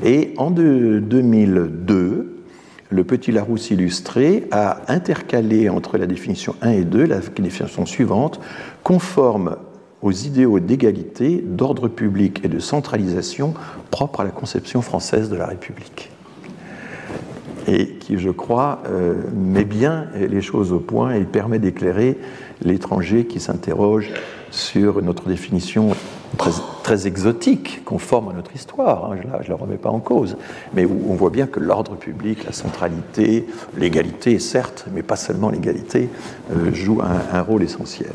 Et 0.04 0.34
en 0.36 0.50
2002, 0.50 2.42
le 2.90 3.04
petit 3.04 3.32
Larousse 3.32 3.70
illustré 3.70 4.48
a 4.50 4.82
intercalé 4.88 5.68
entre 5.68 5.96
la 5.96 6.06
définition 6.06 6.54
1 6.60 6.70
et 6.70 6.84
2 6.84 7.06
la 7.06 7.20
définition 7.20 7.86
suivante, 7.86 8.40
conforme 8.82 9.56
aux 10.02 10.12
idéaux 10.12 10.60
d'égalité, 10.60 11.42
d'ordre 11.46 11.88
public 11.88 12.40
et 12.44 12.48
de 12.48 12.58
centralisation 12.58 13.54
propres 13.90 14.20
à 14.20 14.24
la 14.24 14.30
conception 14.30 14.82
française 14.82 15.30
de 15.30 15.36
la 15.36 15.46
République. 15.46 16.10
Et 17.68 17.90
qui, 17.94 18.18
je 18.18 18.30
crois, 18.30 18.82
euh, 18.86 19.14
met 19.34 19.64
bien 19.64 20.08
les 20.16 20.40
choses 20.40 20.72
au 20.72 20.80
point 20.80 21.14
et 21.14 21.22
permet 21.22 21.60
d'éclairer 21.60 22.18
l'étranger 22.60 23.26
qui 23.26 23.38
s'interroge 23.38 24.10
sur 24.50 25.00
notre 25.02 25.28
définition 25.28 25.90
très, 26.82 27.06
exotique, 27.06 27.82
conforme 27.84 28.30
à 28.30 28.32
notre 28.32 28.54
histoire, 28.54 29.10
hein, 29.10 29.16
je 29.20 29.26
ne 29.26 29.48
la, 29.48 29.54
remets 29.54 29.76
pas 29.76 29.90
en 29.90 30.00
cause, 30.00 30.36
mais 30.74 30.84
où 30.84 31.06
on 31.08 31.14
voit 31.14 31.30
bien 31.30 31.46
que 31.46 31.60
l'ordre 31.60 31.94
public, 31.94 32.44
la 32.44 32.52
centralité, 32.52 33.46
l'égalité, 33.76 34.38
certes, 34.38 34.86
mais 34.92 35.02
pas 35.02 35.16
seulement 35.16 35.50
l'égalité, 35.50 36.08
euh, 36.52 36.72
jouent 36.72 37.02
un, 37.02 37.42
rôle 37.42 37.62
essentiel. 37.62 38.12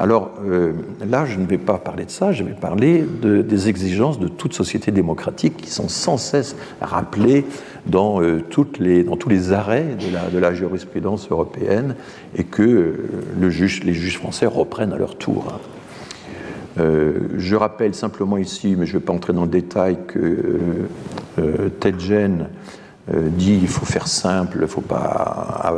Alors 0.00 0.30
euh, 0.46 0.72
là, 1.06 1.26
je 1.26 1.38
ne 1.38 1.44
vais 1.44 1.58
pas 1.58 1.76
parler 1.76 2.06
de 2.06 2.10
ça, 2.10 2.32
je 2.32 2.42
vais 2.42 2.54
parler 2.54 3.04
des 3.22 3.68
exigences 3.68 4.18
de 4.18 4.28
toute 4.28 4.54
société 4.54 4.90
démocratique 4.90 5.58
qui 5.58 5.70
sont 5.70 5.88
sans 5.88 6.16
cesse 6.16 6.56
rappelées 6.80 7.44
dans, 7.84 8.22
euh, 8.22 8.40
toutes 8.48 8.78
les, 8.78 9.04
dans 9.04 9.18
tous 9.18 9.28
les 9.28 9.52
arrêts 9.52 9.96
de 10.00 10.12
la, 10.12 10.30
de 10.30 10.38
la 10.38 10.54
jurisprudence 10.54 11.30
européenne 11.30 11.96
et 12.34 12.44
que 12.44 12.94
juge, 13.48 13.84
les 13.84 13.92
juges 13.92 14.16
français 14.16 14.46
reprennent 14.46 14.94
à 14.94 14.98
leur 14.98 15.16
tour. 15.16 15.44
Hein. 15.52 15.60
Euh, 16.78 17.12
je 17.36 17.56
rappelle 17.56 17.94
simplement 17.94 18.36
ici, 18.36 18.76
mais 18.78 18.86
je 18.86 18.94
ne 18.94 19.00
vais 19.00 19.04
pas 19.04 19.12
entrer 19.12 19.32
dans 19.32 19.42
le 19.42 19.48
détail, 19.48 19.98
que 20.06 20.18
euh, 20.18 20.88
euh 21.38 21.68
Tedgen 21.80 22.42
euh, 22.42 22.44
dit 23.08 23.58
qu'il 23.58 23.68
faut 23.68 23.86
faire 23.86 24.06
simple, 24.06 24.58
il 24.58 24.62
ne 24.62 24.66
faut 24.66 24.80
pas 24.82 25.74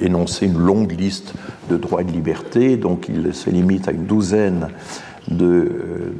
énoncer 0.00 0.46
une 0.46 0.58
longue 0.58 0.92
liste 0.92 1.34
de 1.70 1.76
droits 1.76 2.00
et 2.00 2.04
de 2.04 2.10
libertés, 2.10 2.76
donc 2.76 3.08
il 3.08 3.32
se 3.34 3.50
limite 3.50 3.86
à 3.86 3.92
une 3.92 4.06
douzaine 4.06 4.68
de, 5.28 6.12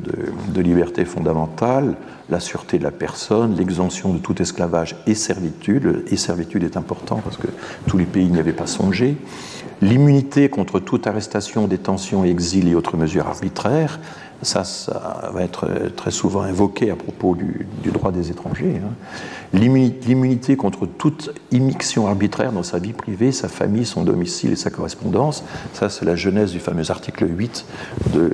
de, 0.48 0.60
libertés 0.60 1.04
fondamentales, 1.04 1.94
la 2.30 2.40
sûreté 2.40 2.78
de 2.78 2.84
la 2.84 2.90
personne, 2.90 3.54
l'exemption 3.56 4.14
de 4.14 4.18
tout 4.18 4.40
esclavage 4.40 4.96
et 5.06 5.14
servitude, 5.14 6.04
et 6.10 6.16
servitude 6.16 6.64
est 6.64 6.76
important 6.76 7.20
parce 7.22 7.36
que 7.36 7.48
tous 7.86 7.98
les 7.98 8.06
pays 8.06 8.28
n'y 8.28 8.38
avaient 8.38 8.52
pas 8.52 8.66
songé, 8.66 9.16
l'immunité 9.82 10.48
contre 10.48 10.80
toute 10.80 11.06
arrestation, 11.06 11.66
détention, 11.66 12.24
exil 12.24 12.68
et 12.68 12.74
autres 12.74 12.96
mesures 12.96 13.26
arbitraires, 13.26 14.00
ça, 14.42 14.64
ça 14.64 15.30
va 15.32 15.42
être 15.42 15.68
très 15.96 16.10
souvent 16.10 16.42
invoqué 16.42 16.90
à 16.90 16.96
propos 16.96 17.34
du, 17.34 17.66
droit 17.90 18.12
des 18.12 18.30
étrangers. 18.30 18.80
Hein. 18.82 18.92
L'immunité 19.52 20.56
contre 20.56 20.86
toute 20.86 21.32
immixtion 21.52 22.06
arbitraire 22.08 22.52
dans 22.52 22.62
sa 22.62 22.78
vie 22.78 22.92
privée, 22.92 23.30
sa 23.30 23.48
famille, 23.48 23.86
son 23.86 24.02
domicile 24.02 24.52
et 24.52 24.56
sa 24.56 24.70
correspondance, 24.70 25.44
ça 25.72 25.88
c'est 25.88 26.04
la 26.04 26.16
genèse 26.16 26.52
du 26.52 26.58
fameux 26.58 26.90
article 26.90 27.26
8 27.28 27.64
de, 28.12 28.20
euh, 28.20 28.30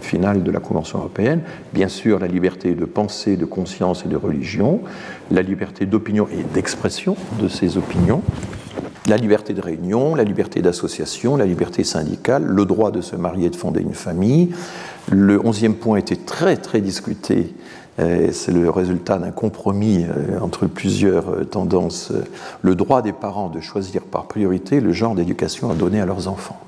final 0.00 0.42
de 0.42 0.50
la 0.50 0.60
Convention 0.60 1.00
européenne. 1.00 1.40
Bien 1.72 1.88
sûr, 1.88 2.20
la 2.20 2.28
liberté 2.28 2.74
de 2.74 2.84
pensée, 2.84 3.36
de 3.36 3.44
conscience 3.44 4.04
et 4.04 4.08
de 4.08 4.16
religion, 4.16 4.80
la 5.30 5.42
liberté 5.42 5.86
d'opinion 5.86 6.28
et 6.32 6.44
d'expression 6.54 7.16
de 7.40 7.48
ces 7.48 7.76
opinions, 7.76 8.22
la 9.08 9.16
liberté 9.16 9.52
de 9.52 9.60
réunion, 9.60 10.14
la 10.14 10.24
liberté 10.24 10.62
d'association, 10.62 11.36
la 11.36 11.46
liberté 11.46 11.82
syndicale, 11.82 12.44
le 12.44 12.64
droit 12.64 12.90
de 12.90 13.00
se 13.00 13.16
marier 13.16 13.46
et 13.46 13.50
de 13.50 13.56
fonder 13.56 13.80
une 13.80 13.94
famille. 13.94 14.50
Le 15.10 15.44
onzième 15.44 15.74
point 15.74 15.98
était 15.98 16.16
très 16.16 16.56
très 16.56 16.80
discuté. 16.80 17.54
Euh, 18.00 18.30
c'est 18.32 18.52
le 18.52 18.70
résultat 18.70 19.18
d'un 19.18 19.30
compromis 19.30 20.04
euh, 20.04 20.40
entre 20.40 20.66
plusieurs 20.66 21.28
euh, 21.28 21.44
tendances. 21.44 22.10
Le 22.62 22.74
droit 22.74 23.02
des 23.02 23.12
parents 23.12 23.50
de 23.50 23.60
choisir 23.60 24.02
par 24.02 24.26
priorité 24.28 24.80
le 24.80 24.92
genre 24.92 25.14
d'éducation 25.14 25.70
à 25.70 25.74
donner 25.74 26.00
à 26.00 26.06
leurs 26.06 26.28
enfants. 26.28 26.58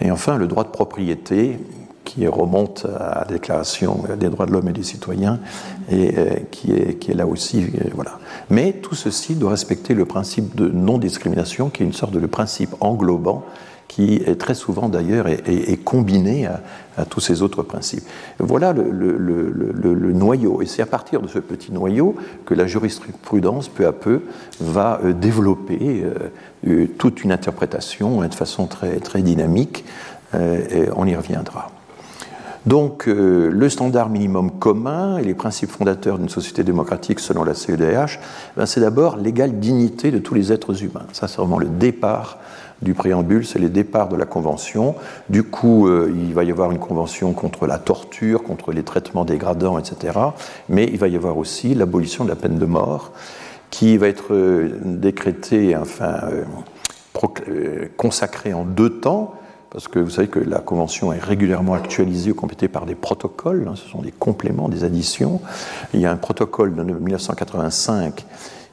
Et 0.00 0.10
enfin, 0.10 0.38
le 0.38 0.48
droit 0.48 0.64
de 0.64 0.70
propriété, 0.70 1.60
qui 2.04 2.26
remonte 2.26 2.84
à 2.98 3.20
la 3.20 3.24
Déclaration 3.26 4.02
des 4.18 4.28
droits 4.28 4.46
de 4.46 4.50
l'homme 4.50 4.68
et 4.68 4.72
des 4.72 4.82
citoyens, 4.82 5.38
et 5.88 6.12
qui, 6.50 6.72
est, 6.72 7.14
là 7.14 7.28
aussi. 7.28 7.66
Voilà. 7.94 8.18
Mais 8.50 8.72
tout 8.72 8.96
ceci 8.96 9.36
doit 9.36 9.50
respecter 9.50 9.94
le 9.94 10.04
principe 10.04 10.56
de 10.56 10.68
non-discrimination, 10.68 11.70
qui 11.70 11.84
est 11.84 11.86
une 11.86 11.92
sorte 11.92 12.12
de 12.12 12.26
principe 12.26 12.74
englobant 12.80 13.44
qui 13.92 14.14
est 14.14 14.40
très 14.40 14.54
souvent 14.54 14.88
d'ailleurs 14.88 15.26
est, 15.28 15.84
combiné 15.84 16.46
à, 16.46 17.04
tous 17.04 17.20
ces 17.20 17.42
autres 17.42 17.62
principes. 17.62 18.04
Voilà 18.38 18.72
le, 18.72 20.12
noyau, 20.12 20.62
et 20.62 20.66
c'est 20.66 20.80
à 20.80 20.86
partir 20.86 21.20
de 21.20 21.28
ce 21.28 21.38
petit 21.38 21.72
noyau 21.72 22.16
que 22.46 22.54
la 22.54 22.66
jurisprudence, 22.66 23.68
peu 23.68 23.86
à 23.86 23.92
peu, 23.92 24.22
va 24.60 24.98
euh, 25.04 25.12
développer 25.12 26.04
euh, 26.04 26.14
euh, 26.66 26.86
toute 26.96 27.22
une 27.22 27.32
interprétation 27.32 28.22
de 28.26 28.34
façon 28.34 28.66
très, 28.66 28.98
très 29.00 29.20
dynamique, 29.20 29.84
et 30.34 30.88
on 30.96 31.06
y 31.06 31.14
reviendra. 31.14 31.70
Donc, 32.64 33.04
le 33.04 33.68
standard 33.68 34.08
minimum 34.08 34.50
commun 34.52 35.18
et 35.18 35.24
les 35.24 35.34
principes 35.34 35.68
fondateurs 35.68 36.16
d'une 36.16 36.30
société 36.30 36.64
démocratique 36.64 37.20
selon 37.20 37.44
la 37.44 37.52
CEDH, 37.52 38.18
ben, 38.56 38.64
c'est 38.64 38.80
d'abord 38.80 39.18
l'égale 39.18 39.58
dignité 39.58 40.10
de 40.10 40.16
tous 40.16 40.32
les 40.32 40.50
êtres 40.50 40.82
humains. 40.82 41.04
Ça, 41.12 41.28
c'est 41.28 41.36
vraiment 41.36 41.58
le 41.58 41.68
départ 41.68 42.38
du 42.82 42.94
préambule, 42.94 43.46
c'est 43.46 43.58
les 43.58 43.68
départs 43.68 44.08
de 44.08 44.16
la 44.16 44.26
Convention. 44.26 44.96
Du 45.30 45.44
coup, 45.44 45.88
euh, 45.88 46.12
il 46.14 46.34
va 46.34 46.44
y 46.44 46.50
avoir 46.50 46.70
une 46.70 46.78
Convention 46.78 47.32
contre 47.32 47.66
la 47.66 47.78
torture, 47.78 48.42
contre 48.42 48.72
les 48.72 48.82
traitements 48.82 49.24
dégradants, 49.24 49.78
etc. 49.78 50.18
Mais 50.68 50.84
il 50.84 50.98
va 50.98 51.08
y 51.08 51.16
avoir 51.16 51.38
aussi 51.38 51.74
l'abolition 51.74 52.24
de 52.24 52.28
la 52.28 52.36
peine 52.36 52.58
de 52.58 52.66
mort, 52.66 53.12
qui 53.70 53.96
va 53.96 54.08
être 54.08 54.34
euh, 54.34 54.78
décrétée, 54.84 55.76
enfin, 55.76 56.20
euh, 57.48 57.88
consacrée 57.96 58.52
en 58.52 58.64
deux 58.64 58.90
temps, 58.90 59.34
parce 59.70 59.88
que 59.88 59.98
vous 59.98 60.10
savez 60.10 60.28
que 60.28 60.40
la 60.40 60.58
Convention 60.58 61.12
est 61.12 61.22
régulièrement 61.22 61.74
actualisée 61.74 62.32
ou 62.32 62.34
complétée 62.34 62.68
par 62.68 62.84
des 62.84 62.94
protocoles, 62.94 63.66
hein, 63.68 63.74
ce 63.76 63.88
sont 63.88 64.02
des 64.02 64.12
compléments, 64.12 64.68
des 64.68 64.84
additions. 64.84 65.40
Il 65.94 66.00
y 66.00 66.06
a 66.06 66.10
un 66.10 66.16
protocole 66.16 66.74
de 66.74 66.82
1985 66.82 68.26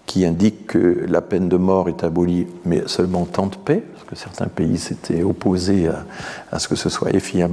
qui 0.10 0.26
indique 0.26 0.66
que 0.66 1.06
la 1.08 1.22
peine 1.22 1.50
de 1.50 1.56
mort 1.56 1.88
est 1.88 2.04
abolie, 2.04 2.48
mais 2.66 2.82
seulement 2.88 3.22
en 3.22 3.26
temps 3.26 3.46
de 3.46 3.56
paix, 3.56 3.84
parce 3.94 4.06
que 4.08 4.16
certains 4.16 4.48
pays 4.48 4.80
s'étaient 4.80 5.22
opposés 5.22 5.88
à, 6.52 6.58
ce 6.58 6.68
que 6.68 6.76
ce 6.76 6.90
soit 6.90 7.12
efficace, 7.12 7.52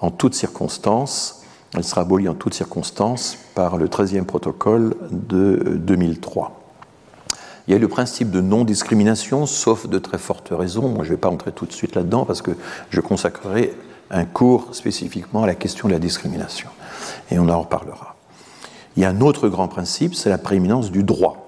en 0.00 0.10
toutes 0.10 0.34
circonstances. 0.34 1.42
Elle 1.74 1.84
sera 1.84 2.02
abolie 2.02 2.28
en 2.28 2.34
toutes 2.34 2.52
circonstances 2.52 3.38
par 3.54 3.78
le 3.78 3.88
13e 3.88 4.24
protocole 4.24 4.94
de 5.10 5.78
2003. 5.78 6.60
Il 7.66 7.72
y 7.72 7.74
a 7.74 7.78
le 7.78 7.88
principe 7.88 8.30
de 8.30 8.42
non-discrimination, 8.42 9.46
sauf 9.46 9.88
de 9.88 9.98
très 9.98 10.18
fortes 10.18 10.50
raisons. 10.50 10.90
Moi, 10.90 11.02
je 11.02 11.08
ne 11.08 11.14
vais 11.14 11.20
pas 11.20 11.30
entrer 11.30 11.50
tout 11.50 11.64
de 11.64 11.72
suite 11.72 11.94
là-dedans 11.94 12.26
parce 12.26 12.42
que 12.42 12.50
je 12.90 13.00
consacrerai 13.00 13.72
un 14.10 14.26
cours 14.26 14.74
spécifiquement 14.74 15.44
à 15.44 15.46
la 15.46 15.54
question 15.54 15.88
de 15.88 15.94
la 15.94 15.98
discrimination. 15.98 16.68
Et 17.30 17.38
on 17.38 17.48
en 17.48 17.58
reparlera. 17.58 18.16
Il 18.98 19.02
y 19.02 19.06
a 19.06 19.08
un 19.08 19.22
autre 19.22 19.48
grand 19.48 19.68
principe, 19.68 20.14
c'est 20.14 20.28
la 20.28 20.36
prééminence 20.36 20.90
du 20.90 21.02
droit. 21.02 21.45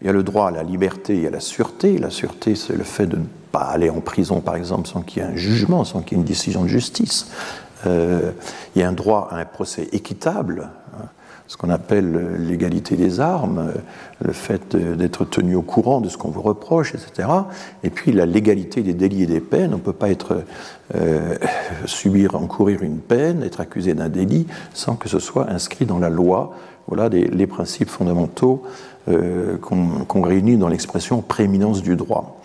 Il 0.00 0.06
y 0.06 0.10
a 0.10 0.12
le 0.12 0.22
droit 0.22 0.48
à 0.48 0.50
la 0.50 0.62
liberté 0.62 1.20
et 1.20 1.26
à 1.26 1.30
la 1.30 1.40
sûreté. 1.40 1.98
La 1.98 2.10
sûreté, 2.10 2.54
c'est 2.54 2.76
le 2.76 2.84
fait 2.84 3.06
de 3.06 3.16
ne 3.16 3.24
pas 3.52 3.64
aller 3.64 3.90
en 3.90 4.00
prison, 4.00 4.40
par 4.40 4.56
exemple, 4.56 4.88
sans 4.88 5.02
qu'il 5.02 5.22
y 5.22 5.26
ait 5.26 5.28
un 5.28 5.36
jugement, 5.36 5.84
sans 5.84 6.00
qu'il 6.00 6.16
y 6.16 6.20
ait 6.20 6.22
une 6.22 6.28
décision 6.28 6.62
de 6.62 6.68
justice. 6.68 7.30
Euh, 7.86 8.32
il 8.74 8.80
y 8.80 8.82
a 8.82 8.88
un 8.88 8.92
droit 8.92 9.28
à 9.30 9.36
un 9.36 9.44
procès 9.44 9.88
équitable, 9.92 10.70
hein, 10.94 11.04
ce 11.48 11.56
qu'on 11.56 11.68
appelle 11.68 12.36
l'égalité 12.38 12.96
des 12.96 13.20
armes, 13.20 13.72
le 14.22 14.32
fait 14.32 14.76
d'être 14.76 15.24
tenu 15.24 15.56
au 15.56 15.62
courant 15.62 16.00
de 16.00 16.08
ce 16.08 16.16
qu'on 16.16 16.30
vous 16.30 16.42
reproche, 16.42 16.94
etc. 16.94 17.28
Et 17.82 17.90
puis 17.90 18.12
la 18.12 18.24
légalité 18.24 18.82
des 18.82 18.94
délits 18.94 19.24
et 19.24 19.26
des 19.26 19.40
peines. 19.40 19.74
On 19.74 19.78
ne 19.78 19.82
peut 19.82 19.92
pas 19.92 20.10
être, 20.10 20.44
euh, 20.94 21.36
subir, 21.86 22.36
encourir 22.36 22.82
une 22.82 22.98
peine, 22.98 23.42
être 23.42 23.60
accusé 23.60 23.94
d'un 23.94 24.08
délit, 24.08 24.46
sans 24.72 24.94
que 24.94 25.08
ce 25.08 25.18
soit 25.18 25.50
inscrit 25.50 25.86
dans 25.86 25.98
la 25.98 26.08
loi. 26.08 26.54
Voilà 26.86 27.08
les 27.08 27.46
principes 27.46 27.88
fondamentaux 27.88 28.64
euh, 29.08 29.56
qu'on 29.58 30.22
réunit 30.22 30.56
dans 30.56 30.68
l'expression 30.68 31.22
prééminence 31.22 31.82
du 31.82 31.96
droit. 31.96 32.40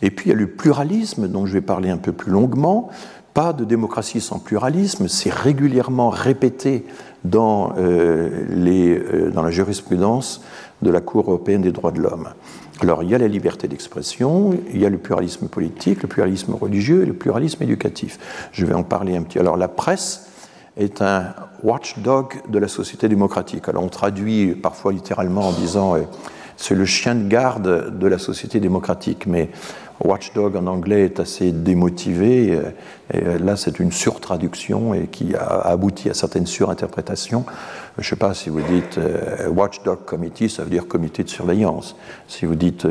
Et 0.00 0.10
puis 0.10 0.26
il 0.26 0.28
y 0.28 0.32
a 0.32 0.38
le 0.38 0.46
pluralisme, 0.46 1.26
dont 1.28 1.44
je 1.44 1.54
vais 1.54 1.60
parler 1.60 1.90
un 1.90 1.96
peu 1.96 2.12
plus 2.12 2.30
longuement. 2.30 2.88
Pas 3.34 3.52
de 3.52 3.64
démocratie 3.64 4.20
sans 4.20 4.38
pluralisme, 4.38 5.08
c'est 5.08 5.32
régulièrement 5.32 6.08
répété 6.08 6.84
euh, 7.34 7.68
euh, 7.78 9.30
dans 9.30 9.42
la 9.42 9.50
jurisprudence 9.50 10.42
de 10.82 10.90
la 10.90 11.00
Cour 11.00 11.28
européenne 11.28 11.62
des 11.62 11.72
droits 11.72 11.92
de 11.92 12.00
l'homme. 12.00 12.28
Alors 12.80 13.02
il 13.02 13.10
y 13.10 13.14
a 13.14 13.18
la 13.18 13.28
liberté 13.28 13.66
d'expression, 13.66 14.56
il 14.72 14.80
y 14.80 14.86
a 14.86 14.90
le 14.90 14.98
pluralisme 14.98 15.48
politique, 15.48 16.02
le 16.02 16.08
pluralisme 16.08 16.54
religieux 16.54 17.02
et 17.02 17.06
le 17.06 17.14
pluralisme 17.14 17.62
éducatif. 17.64 18.18
Je 18.52 18.64
vais 18.64 18.74
en 18.74 18.84
parler 18.84 19.16
un 19.16 19.22
petit. 19.22 19.40
Alors 19.40 19.56
la 19.56 19.68
presse, 19.68 20.28
est 20.78 21.02
un 21.02 21.34
watchdog 21.62 22.34
de 22.48 22.58
la 22.58 22.68
société 22.68 23.08
démocratique. 23.08 23.68
Alors 23.68 23.82
on 23.82 23.88
traduit 23.88 24.54
parfois 24.54 24.92
littéralement 24.92 25.48
en 25.48 25.52
disant 25.52 25.96
euh, 25.96 26.02
c'est 26.56 26.74
le 26.74 26.84
chien 26.84 27.14
de 27.14 27.28
garde 27.28 27.98
de 27.98 28.06
la 28.06 28.18
société 28.18 28.60
démocratique, 28.60 29.26
mais 29.26 29.50
watchdog 30.04 30.56
en 30.56 30.66
anglais 30.66 31.04
est 31.04 31.20
assez 31.20 31.52
démotivé. 31.52 32.50
Euh, 32.50 32.70
et 33.12 33.24
euh, 33.24 33.38
là, 33.38 33.56
c'est 33.56 33.78
une 33.78 33.92
surtraduction 33.92 34.94
et 34.94 35.06
qui 35.06 35.34
a 35.34 35.60
abouti 35.60 36.10
à 36.10 36.14
certaines 36.14 36.46
surinterprétations. 36.46 37.44
Je 37.96 38.02
ne 38.02 38.06
sais 38.06 38.16
pas 38.16 38.34
si 38.34 38.48
vous 38.48 38.60
dites 38.60 39.00
watchdog 39.48 40.04
committee, 40.04 40.48
ça 40.48 40.62
veut 40.62 40.70
dire 40.70 40.86
comité 40.86 41.24
de 41.24 41.28
surveillance. 41.28 41.96
Si 42.28 42.46
vous 42.46 42.54
dites 42.54 42.86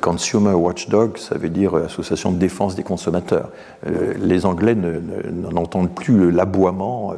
Consumer 0.00 0.52
Watchdog, 0.52 1.18
ça 1.18 1.36
veut 1.36 1.48
dire 1.48 1.76
euh, 1.76 1.84
Association 1.84 2.32
de 2.32 2.38
défense 2.38 2.74
des 2.74 2.82
consommateurs. 2.82 3.50
Euh, 3.86 4.14
les 4.20 4.46
Anglais 4.46 4.74
n'entendent 4.74 5.94
plus 5.94 6.30
l'aboiement 6.30 7.14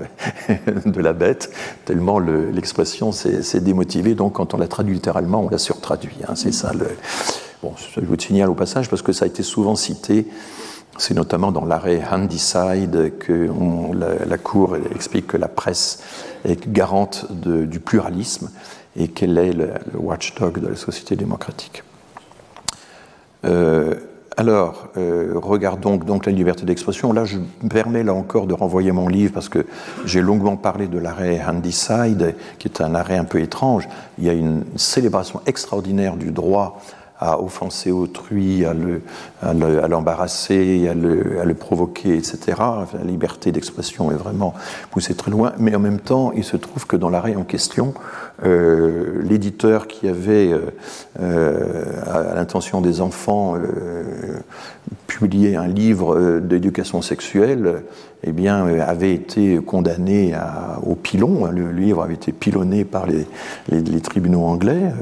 de 0.86 1.00
la 1.00 1.12
bête, 1.12 1.50
tellement 1.84 2.18
l'expression 2.18 3.12
s'est 3.12 3.60
démotivée. 3.60 4.14
Donc, 4.14 4.34
quand 4.34 4.54
on 4.54 4.56
la 4.56 4.68
traduit 4.68 4.94
littéralement, 4.94 5.42
on 5.42 5.48
la 5.48 5.58
surtraduit. 5.58 6.16
Hein. 6.26 6.34
c'est 6.34 6.52
ça 6.52 6.72
le. 6.72 6.88
Bon, 7.62 7.72
je 7.76 8.00
vous 8.00 8.18
signale 8.18 8.50
au 8.50 8.54
passage 8.54 8.88
parce 8.88 9.02
que 9.02 9.12
ça 9.12 9.24
a 9.24 9.28
été 9.28 9.42
souvent 9.42 9.74
cité. 9.74 10.26
C'est 10.96 11.14
notamment 11.14 11.52
dans 11.52 11.64
l'arrêt 11.64 12.02
Handicide 12.10 13.12
que 13.18 13.48
la, 14.28 14.38
Cour 14.38 14.76
explique 14.94 15.28
que 15.28 15.36
la 15.36 15.48
presse 15.48 16.02
est 16.44 16.68
garante 16.68 17.26
du 17.30 17.80
pluralisme 17.80 18.50
et 18.96 19.08
qu'elle 19.08 19.38
est 19.38 19.52
le 19.52 19.70
watchdog 19.94 20.60
de 20.60 20.68
la 20.68 20.76
société 20.76 21.14
démocratique. 21.14 21.82
Euh, 23.44 23.94
alors, 24.36 24.88
euh, 24.96 25.32
regardons 25.34 25.96
donc 25.96 26.26
la 26.26 26.32
liberté 26.32 26.64
d'expression. 26.64 27.12
Là, 27.12 27.24
je 27.24 27.38
me 27.38 27.68
permets 27.68 28.04
là 28.04 28.14
encore 28.14 28.46
de 28.46 28.54
renvoyer 28.54 28.92
mon 28.92 29.08
livre 29.08 29.32
parce 29.32 29.48
que 29.48 29.66
j'ai 30.04 30.20
longuement 30.20 30.56
parlé 30.56 30.86
de 30.86 30.98
l'arrêt 30.98 31.40
Handicide, 31.44 32.36
qui 32.58 32.68
est 32.68 32.80
un 32.80 32.94
arrêt 32.94 33.16
un 33.16 33.24
peu 33.24 33.40
étrange. 33.40 33.88
Il 34.18 34.24
y 34.24 34.30
a 34.30 34.34
une 34.34 34.64
célébration 34.76 35.40
extraordinaire 35.46 36.16
du 36.16 36.30
droit 36.30 36.80
à 37.20 37.40
offenser 37.40 37.90
autrui, 37.90 38.64
à 38.64 38.74
l'embarrasser, 39.88 40.86
à, 40.88 40.94
le, 40.94 41.40
à, 41.40 41.44
le, 41.44 41.54
provoquer, 41.54 42.16
etc. 42.16 42.38
la 42.94 43.04
liberté 43.04 43.50
d'expression 43.50 44.12
est 44.12 44.14
vraiment 44.16 44.54
poussée 44.92 45.14
très 45.14 45.32
loin, 45.32 45.52
mais 45.58 45.74
en 45.74 45.80
même 45.80 45.98
temps, 45.98 46.30
il 46.36 46.44
se 46.44 46.56
trouve 46.56 46.86
que 46.86 46.94
dans 46.94 47.10
l'arrêt 47.10 47.34
en 47.34 47.42
question, 47.42 47.92
euh, 48.44 49.20
l'éditeur 49.22 49.88
qui 49.88 50.06
avait, 50.06 50.52
euh, 50.52 50.60
euh, 51.20 51.84
à 52.06 52.34
l'intention 52.34 52.80
des 52.80 53.00
enfants, 53.00 53.56
publié 55.06 55.56
un 55.56 55.66
livre 55.66 56.38
d'éducation 56.38 57.02
sexuelle, 57.02 57.82
eh 58.22 58.32
bien, 58.32 58.66
avait 58.80 59.14
été 59.14 59.56
condamné 59.56 60.34
au 60.86 60.94
pilon. 60.94 61.46
Le 61.50 61.72
livre 61.72 62.02
avait 62.02 62.14
été 62.14 62.30
pilonné 62.32 62.84
par 62.84 63.06
les, 63.06 63.26
les 63.70 64.00
tribunaux 64.00 64.44
anglais. 64.44 64.92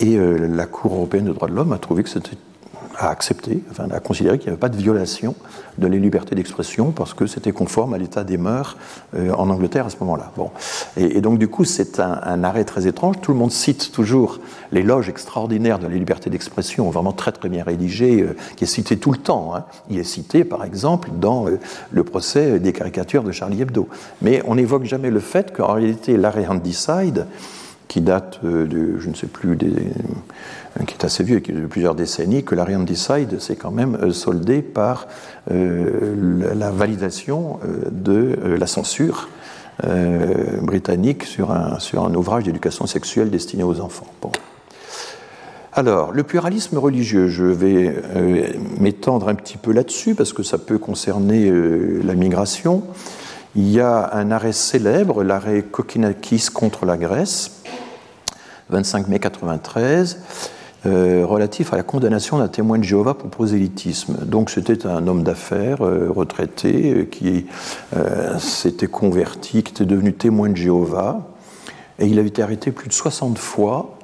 et 0.00 0.16
la 0.16 0.66
Cour 0.66 0.94
européenne 0.94 1.26
des 1.26 1.32
droits 1.32 1.48
de 1.48 1.54
l'homme 1.54 1.72
a 1.72 1.78
trouvé 1.78 2.02
que 2.02 2.08
c'était 2.08 2.36
a 2.98 3.10
accepté, 3.10 3.62
enfin, 3.70 3.88
a 3.90 4.00
considéré 4.00 4.38
qu'il 4.38 4.48
n'y 4.48 4.52
avait 4.52 4.60
pas 4.60 4.68
de 4.68 4.76
violation 4.76 5.36
de 5.78 5.86
la 5.86 5.96
liberté 5.96 6.34
d'expression 6.34 6.90
parce 6.90 7.14
que 7.14 7.26
c'était 7.26 7.52
conforme 7.52 7.94
à 7.94 7.98
l'état 7.98 8.24
des 8.24 8.36
mœurs 8.36 8.76
euh, 9.14 9.32
en 9.32 9.48
Angleterre 9.50 9.86
à 9.86 9.90
ce 9.90 9.96
moment-là. 10.00 10.32
Bon. 10.36 10.50
Et, 10.96 11.20
donc, 11.20 11.38
du 11.38 11.46
coup, 11.46 11.64
c'est 11.64 12.00
un, 12.00 12.42
arrêt 12.42 12.64
très 12.64 12.88
étrange. 12.88 13.16
Tout 13.22 13.32
le 13.32 13.38
monde 13.38 13.52
cite 13.52 13.92
toujours 13.92 14.40
l'éloge 14.72 15.08
extraordinaire 15.08 15.78
de 15.78 15.86
la 15.86 15.94
liberté 15.94 16.28
d'expression, 16.28 16.90
vraiment 16.90 17.12
très 17.12 17.30
très 17.30 17.48
bien 17.48 17.62
rédigé, 17.62 18.20
euh, 18.20 18.36
qui 18.56 18.64
est 18.64 18.68
cité 18.68 18.96
tout 18.96 19.12
le 19.12 19.18
temps. 19.18 19.54
Hein. 19.54 19.64
Il 19.88 19.98
est 19.98 20.04
cité, 20.04 20.42
par 20.42 20.64
exemple, 20.64 21.10
dans 21.14 21.46
euh, 21.46 21.60
le 21.92 22.02
procès 22.02 22.58
des 22.58 22.72
caricatures 22.72 23.22
de 23.22 23.30
Charlie 23.30 23.62
Hebdo. 23.62 23.88
Mais 24.22 24.42
on 24.44 24.56
n'évoque 24.56 24.84
jamais 24.84 25.10
le 25.10 25.20
fait 25.20 25.56
qu'en 25.56 25.74
réalité, 25.74 26.16
l'arrêt 26.16 26.48
Handicide, 26.48 27.26
qui 27.86 28.00
date 28.00 28.44
de, 28.44 28.98
je 28.98 29.08
ne 29.08 29.14
sais 29.14 29.26
plus, 29.26 29.56
des, 29.56 29.72
qui 30.86 30.94
est 30.94 31.04
assez 31.04 31.24
vieux, 31.24 31.40
qui 31.40 31.50
est 31.50 31.54
de 31.54 31.66
plusieurs 31.66 31.94
décennies, 31.94 32.44
que 32.44 32.54
l'Ariane 32.54 32.84
Decide 32.84 33.40
s'est 33.40 33.56
quand 33.56 33.70
même 33.70 33.96
euh, 33.96 34.12
soldé 34.12 34.62
par 34.62 35.06
euh, 35.50 36.52
la 36.54 36.70
validation 36.70 37.58
euh, 37.64 37.88
de 37.90 38.56
la 38.56 38.66
censure 38.66 39.28
britannique 40.60 41.22
sur 41.22 41.52
un, 41.52 41.78
sur 41.78 42.04
un 42.04 42.12
ouvrage 42.16 42.42
d'éducation 42.42 42.88
sexuelle 42.88 43.30
destiné 43.30 43.62
aux 43.62 43.78
enfants. 43.78 44.08
Bon. 44.20 44.32
Alors, 45.72 46.10
le 46.10 46.24
pluralisme 46.24 46.78
religieux, 46.78 47.28
je 47.28 47.44
vais 47.44 47.94
m'étendre 48.80 49.28
un 49.28 49.36
petit 49.36 49.56
peu 49.56 49.70
là-dessus 49.70 50.16
parce 50.16 50.32
que 50.32 50.42
ça 50.42 50.58
peut 50.58 50.78
concerner 50.78 51.48
la 52.02 52.14
migration. 52.16 52.82
Il 53.54 53.70
y 53.70 53.78
a 53.78 54.10
un 54.14 54.32
arrêt 54.32 54.50
célèbre, 54.50 55.22
l'arrêt 55.22 55.62
Kokinakis 55.62 56.46
contre 56.52 56.84
la 56.84 56.96
Grèce, 56.96 57.62
25 58.70 59.06
mai 59.06 59.20
93, 59.20 60.18
euh, 60.88 61.26
relatif 61.26 61.72
à 61.72 61.76
la 61.76 61.82
condamnation 61.82 62.38
d'un 62.38 62.48
témoin 62.48 62.78
de 62.78 62.84
Jéhovah 62.84 63.14
pour 63.14 63.28
prosélytisme. 63.28 64.24
Donc 64.24 64.48
c'était 64.48 64.86
un 64.86 65.06
homme 65.06 65.22
d'affaires 65.22 65.82
euh, 65.82 66.08
retraité 66.10 66.94
euh, 66.94 67.04
qui 67.04 67.46
s'était 68.38 68.86
converti, 68.86 69.62
qui 69.62 69.72
était 69.72 69.84
devenu 69.84 70.12
témoin 70.14 70.48
de 70.48 70.56
Jéhovah, 70.56 71.28
et 71.98 72.06
il 72.06 72.18
avait 72.18 72.28
été 72.28 72.42
arrêté 72.42 72.70
plus 72.70 72.88
de 72.88 72.92
60 72.92 73.38
fois 73.38 73.98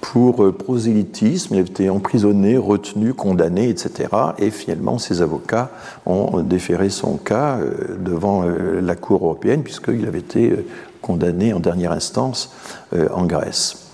pour 0.00 0.54
prosélytisme, 0.54 1.54
il 1.54 1.60
avait 1.60 1.68
été 1.68 1.90
emprisonné, 1.90 2.56
retenu, 2.56 3.12
condamné, 3.12 3.68
etc. 3.68 4.08
Et 4.38 4.50
finalement, 4.50 4.98
ses 4.98 5.20
avocats 5.20 5.70
ont 6.06 6.40
déféré 6.40 6.88
son 6.88 7.18
cas 7.18 7.58
devant 7.98 8.42
la 8.42 8.96
Cour 8.96 9.24
européenne, 9.24 9.62
puisqu'il 9.62 10.06
avait 10.06 10.20
été 10.20 10.66
condamné 11.02 11.52
en 11.52 11.60
dernière 11.60 11.92
instance 11.92 12.50
en 13.12 13.26
Grèce. 13.26 13.89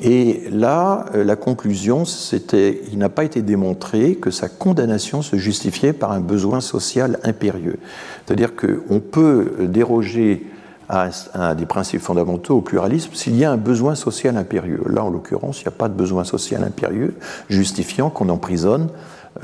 Et 0.00 0.44
là, 0.52 1.06
euh, 1.14 1.24
la 1.24 1.36
conclusion, 1.36 2.04
c'était 2.04 2.82
il 2.92 2.98
n'a 2.98 3.08
pas 3.08 3.24
été 3.24 3.42
démontré 3.42 4.14
que 4.14 4.30
sa 4.30 4.48
condamnation 4.48 5.22
se 5.22 5.36
justifiait 5.36 5.92
par 5.92 6.12
un 6.12 6.20
besoin 6.20 6.60
social 6.60 7.18
impérieux. 7.24 7.78
C'est-à-dire 8.24 8.52
qu'on 8.54 9.00
peut 9.00 9.52
déroger 9.62 10.46
à, 10.88 11.08
un 11.34 11.54
des 11.54 11.66
principes 11.66 12.00
fondamentaux 12.00 12.58
au 12.58 12.60
pluralisme 12.60 13.10
s'il 13.12 13.36
y 13.36 13.44
a 13.44 13.50
un 13.50 13.56
besoin 13.56 13.96
social 13.96 14.36
impérieux. 14.36 14.82
Là, 14.88 15.02
en 15.04 15.10
l'occurrence, 15.10 15.60
il 15.60 15.64
n'y 15.64 15.68
a 15.68 15.76
pas 15.76 15.88
de 15.88 15.94
besoin 15.94 16.22
social 16.24 16.62
impérieux 16.62 17.14
justifiant 17.50 18.08
qu'on 18.08 18.28
emprisonne 18.28 18.88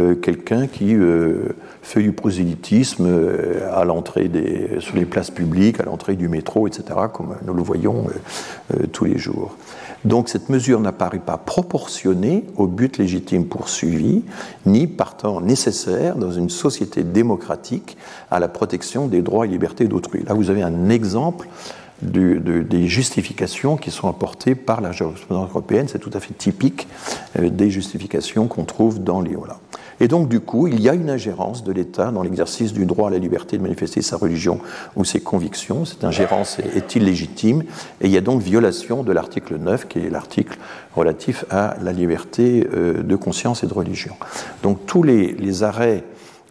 euh, 0.01 0.15
quelqu'un 0.15 0.67
qui 0.69 0.95
euh, 0.95 1.55
fait 1.83 2.03
du 2.03 2.13
prosélytisme 2.13 3.09
à 3.73 3.85
l'entrée 3.85 4.29
des, 4.29 4.77
sur 4.79 4.95
les 4.95 5.05
places 5.05 5.31
publiques, 5.31 5.81
à 5.81 5.85
l'entrée 5.85 6.15
du 6.15 6.29
métro, 6.29 6.69
etc., 6.69 6.85
comme 7.13 7.35
nous 7.45 7.55
le 7.55 7.63
voyons 7.63 8.07
tous 8.93 9.05
les 9.05 9.19
jours. 9.19 9.57
Donc 10.05 10.29
cette 10.29 10.49
mesure 10.49 10.81
n'apparaît 10.81 11.19
pas 11.19 11.39
proportionnée 11.39 12.45
au 12.57 12.67
but 12.67 12.99
légitime 12.99 13.47
poursuivi, 13.47 14.23
ni 14.67 14.87
partant 14.87 15.41
nécessaire 15.41 16.17
dans 16.17 16.31
une 16.31 16.51
société 16.51 17.03
démocratique 17.03 17.97
à 18.31 18.39
la 18.39 18.49
protection 18.49 19.07
des 19.07 19.23
droits 19.23 19.47
et 19.47 19.49
libertés 19.49 19.89
d'autrui. 19.89 20.23
Là, 20.27 20.35
vous 20.35 20.51
avez 20.51 20.63
un 20.63 20.89
exemple 20.89 21.49
des 22.03 22.87
justifications 22.87 23.77
qui 23.77 23.91
sont 23.91 24.09
apportées 24.09 24.55
par 24.55 24.81
la 24.81 24.93
jurisprudence 24.93 25.49
européenne. 25.51 25.87
C'est 25.89 26.01
tout 26.01 26.11
à 26.13 26.21
fait 26.21 26.35
typique 26.35 26.87
euh, 27.39 27.49
des 27.49 27.71
justifications 27.71 28.47
qu'on 28.47 28.65
trouve 28.65 29.03
dans 29.03 29.21
les... 29.21 29.37
Et 30.01 30.09
donc, 30.09 30.29
du 30.29 30.41
coup, 30.41 30.67
il 30.67 30.81
y 30.81 30.89
a 30.89 30.95
une 30.95 31.11
ingérence 31.11 31.65
de 31.65 31.73
l'État 31.73 32.11
dans 32.11 32.23
l'exercice 32.23 32.73
du 32.73 32.87
droit 32.87 33.09
à 33.09 33.11
la 33.13 33.19
liberté 33.19 33.57
de 33.57 33.63
manifester 33.63 34.03
sa 34.03 34.17
religion 34.17 34.61
ou 34.97 35.05
ses 35.05 35.21
convictions. 35.21 35.85
Cette 35.85 36.05
ingérence 36.05 36.59
est 36.59 36.97
illégitime 36.97 37.63
et 38.01 38.07
il 38.07 38.11
y 38.11 38.17
a 38.17 38.21
donc 38.21 38.43
violation 38.43 39.03
de 39.03 39.13
l'article 39.13 39.57
9, 39.57 39.89
qui 39.89 40.01
est 40.01 40.11
l'article 40.11 40.59
relatif 40.95 41.45
à 41.51 41.77
la 41.83 41.93
liberté 41.93 42.69
euh, 42.73 43.03
de 43.03 43.17
conscience 43.17 43.63
et 43.63 43.67
de 43.67 43.75
religion. 43.75 44.15
Donc, 44.63 44.87
tous 44.87 45.03
les, 45.03 45.63
arrêts 45.63 46.05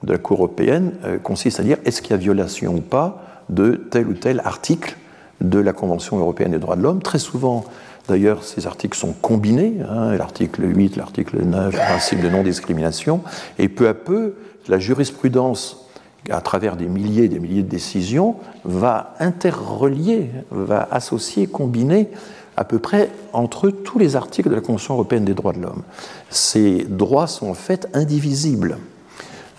de 0.04 0.14
la 0.14 0.18
Cour 0.18 0.38
européenne 0.38 0.94
euh, 1.04 1.18
consistent 1.18 1.60
à 1.60 1.64
dire 1.64 1.78
est-ce 1.86 2.02
qu'il 2.02 2.12
y 2.12 2.14
a 2.14 2.18
violation 2.18 2.76
ou 2.76 2.82
pas 2.82 3.44
de 3.50 3.76
tel 3.90 4.08
ou 4.08 4.14
tel 4.14 4.42
article 4.46 4.98
de 5.42 5.60
la 5.60 5.74
Convention 5.74 6.18
européenne 6.18 6.52
des 6.52 6.60
droits 6.60 6.76
de 6.76 6.82
l'homme? 6.82 7.02
Très 7.02 7.20
souvent, 7.20 7.66
D'ailleurs, 8.08 8.44
ces 8.44 8.68
articles 8.68 8.98
sont 8.98 9.14
combinés, 9.14 9.78
hein, 9.90 10.16
l'article 10.16 10.64
8, 10.76 10.98
l'article 10.98 11.42
9, 11.44 11.74
le 11.74 11.80
principe 11.80 12.22
de 12.22 12.30
non-discrimination, 12.30 13.22
et 13.58 13.70
peu 13.70 13.88
à 13.88 13.94
peu, 13.94 14.36
la 14.68 14.78
jurisprudence, 14.78 15.88
à 16.30 16.42
travers 16.42 16.76
des 16.76 16.88
milliers 16.88 17.26
et 17.26 17.30
des 17.30 17.40
milliers 17.40 17.64
de 17.64 17.70
décisions, 17.70 18.36
va 18.66 19.16
interrelier, 19.20 20.30
va 20.52 20.88
associer, 20.92 21.48
combiner 21.48 22.10
à 22.58 22.66
peu 22.66 22.80
près 22.80 23.10
entre 23.32 23.70
tous 23.70 24.00
les 24.00 24.16
articles 24.16 24.50
de 24.50 24.56
la 24.56 24.62
Convention 24.62 24.94
européenne 24.96 25.26
des 25.26 25.34
droits 25.34 25.54
de 25.54 25.60
l'homme. 25.60 25.84
Ces 26.30 26.86
droits 26.88 27.28
sont 27.28 27.48
en 27.48 27.54
fait 27.54 27.88
indivisibles. 27.94 28.78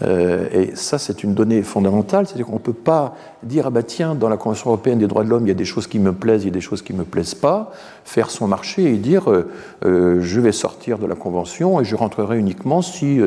Euh, 0.05 0.47
et 0.53 0.77
ça, 0.77 0.99
c'est 0.99 1.25
une 1.25 1.35
donnée 1.35 1.63
fondamentale, 1.63 2.27
c'est-à-dire 2.27 2.47
qu'on 2.47 2.55
ne 2.55 2.59
peut 2.59 2.73
pas 2.73 3.15
dire, 3.43 3.65
ah 3.67 3.71
bah 3.71 3.83
tiens, 3.83 4.15
dans 4.15 4.29
la 4.29 4.37
Convention 4.37 4.71
européenne 4.71 4.99
des 4.99 5.07
droits 5.07 5.25
de 5.25 5.29
l'homme, 5.29 5.45
il 5.45 5.49
y 5.49 5.53
a 5.53 5.55
des 5.55 5.65
choses 5.65 5.87
qui 5.87 5.99
me 5.99 6.13
plaisent, 6.13 6.43
il 6.43 6.47
y 6.47 6.51
a 6.51 6.55
des 6.55 6.61
choses 6.61 6.83
qui 6.83 6.93
ne 6.93 6.99
me 6.99 7.05
plaisent 7.05 7.35
pas, 7.35 7.73
faire 8.05 8.31
son 8.31 8.47
marché 8.47 8.93
et 8.93 8.97
dire, 8.97 9.31
euh, 9.31 9.51
euh, 9.85 10.21
je 10.21 10.41
vais 10.41 10.53
sortir 10.53 10.99
de 10.99 11.07
la 11.07 11.15
Convention 11.15 11.81
et 11.81 11.85
je 11.85 11.97
rentrerai 11.97 12.39
uniquement 12.39 12.83
si 12.83 13.21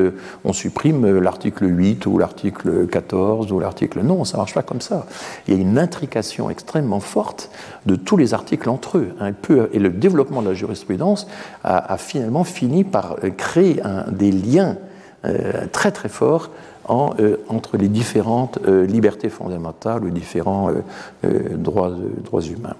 on 0.43 0.53
supprime 0.53 1.19
l'article 1.19 1.65
8 1.67 2.05
ou 2.05 2.17
l'article 2.17 2.87
14 2.87 3.51
ou 3.51 3.59
l'article... 3.59 4.01
Non, 4.01 4.23
ça 4.23 4.37
ne 4.37 4.41
marche 4.41 4.53
pas 4.53 4.61
comme 4.61 4.81
ça. 4.81 5.05
Il 5.47 5.53
y 5.53 5.57
a 5.57 5.59
une 5.59 5.77
intrication 5.77 6.49
extrêmement 6.49 6.99
forte 6.99 7.49
de 7.85 7.95
tous 7.95 8.17
les 8.17 8.33
articles 8.33 8.69
entre 8.69 8.97
eux. 8.97 9.09
Hein, 9.19 9.31
et 9.73 9.79
le 9.79 9.89
développement 9.89 10.41
de 10.41 10.49
la 10.49 10.53
jurisprudence 10.53 11.27
a, 11.63 11.97
finalement 11.97 12.43
fini 12.43 12.83
par 12.83 13.15
créer 13.37 13.81
des 14.11 14.31
liens 14.31 14.77
très 15.71 15.91
très 15.91 16.09
fort 16.09 16.49
euh, 16.89 17.37
entre 17.49 17.75
les 17.75 17.89
différentes 17.89 18.59
euh, 18.65 18.85
libertés 18.85 19.29
fondamentales, 19.29 20.03
les 20.05 20.11
différents 20.11 20.69
droits, 21.23 21.91
droits 22.23 22.41
humains. 22.41 22.75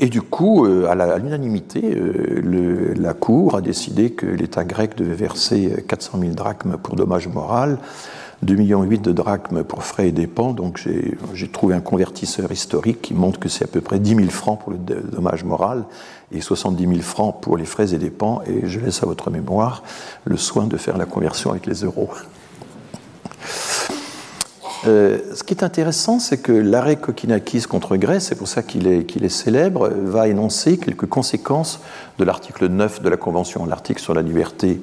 Et 0.00 0.08
du 0.08 0.22
coup, 0.22 0.64
à 0.64 1.18
l'unanimité, 1.18 1.82
la 2.96 3.12
Cour 3.12 3.56
a 3.56 3.60
décidé 3.60 4.10
que 4.10 4.24
l'État 4.24 4.64
grec 4.64 4.96
devait 4.96 5.14
verser 5.14 5.84
400 5.86 6.18
000 6.18 6.32
drachmes 6.32 6.78
pour 6.82 6.96
dommage 6.96 7.28
moral 7.28 7.78
2,8 8.46 8.56
millions 8.56 8.84
de 8.84 9.12
drachmes 9.12 9.64
pour 9.64 9.82
frais 9.82 10.08
et 10.08 10.12
dépenses. 10.12 10.54
Donc 10.54 10.80
j'ai 11.34 11.48
trouvé 11.48 11.74
un 11.74 11.80
convertisseur 11.80 12.50
historique 12.52 13.02
qui 13.02 13.14
montre 13.14 13.38
que 13.38 13.48
c'est 13.48 13.64
à 13.64 13.68
peu 13.68 13.80
près 13.80 13.98
10 13.98 14.14
000 14.14 14.28
francs 14.28 14.60
pour 14.60 14.72
le 14.72 14.78
dommage 14.78 15.44
moral 15.44 15.84
et 16.32 16.40
70 16.40 16.86
000 16.86 17.00
francs 17.00 17.40
pour 17.40 17.56
les 17.56 17.66
frais 17.66 17.92
et 17.92 17.98
dépenses. 17.98 18.42
Et 18.46 18.66
je 18.66 18.80
laisse 18.80 19.02
à 19.02 19.06
votre 19.06 19.30
mémoire 19.30 19.82
le 20.24 20.36
soin 20.36 20.66
de 20.66 20.76
faire 20.76 20.96
la 20.96 21.06
conversion 21.06 21.50
avec 21.50 21.66
les 21.66 21.84
euros. 21.84 22.10
Euh, 24.86 25.18
ce 25.34 25.42
qui 25.42 25.54
est 25.54 25.64
intéressant, 25.64 26.20
c'est 26.20 26.38
que 26.38 26.52
l'arrêt 26.52 26.96
Kokinakis 26.96 27.62
contre 27.62 27.96
Grèce, 27.96 28.26
c'est 28.26 28.36
pour 28.36 28.46
ça 28.46 28.62
qu'il 28.62 28.86
est, 28.86 29.04
qu'il 29.04 29.24
est, 29.24 29.30
célèbre, 29.30 29.88
va 29.88 30.28
énoncer 30.28 30.78
quelques 30.78 31.06
conséquences 31.06 31.80
de 32.18 32.24
l'article 32.24 32.68
9 32.68 33.02
de 33.02 33.08
la 33.08 33.16
Convention, 33.16 33.66
l'article 33.66 34.00
sur 34.00 34.14
la 34.14 34.22
liberté, 34.22 34.80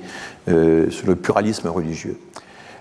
euh, 0.50 0.90
sur 0.90 1.08
le 1.08 1.16
pluralisme 1.16 1.70
religieux. 1.70 2.18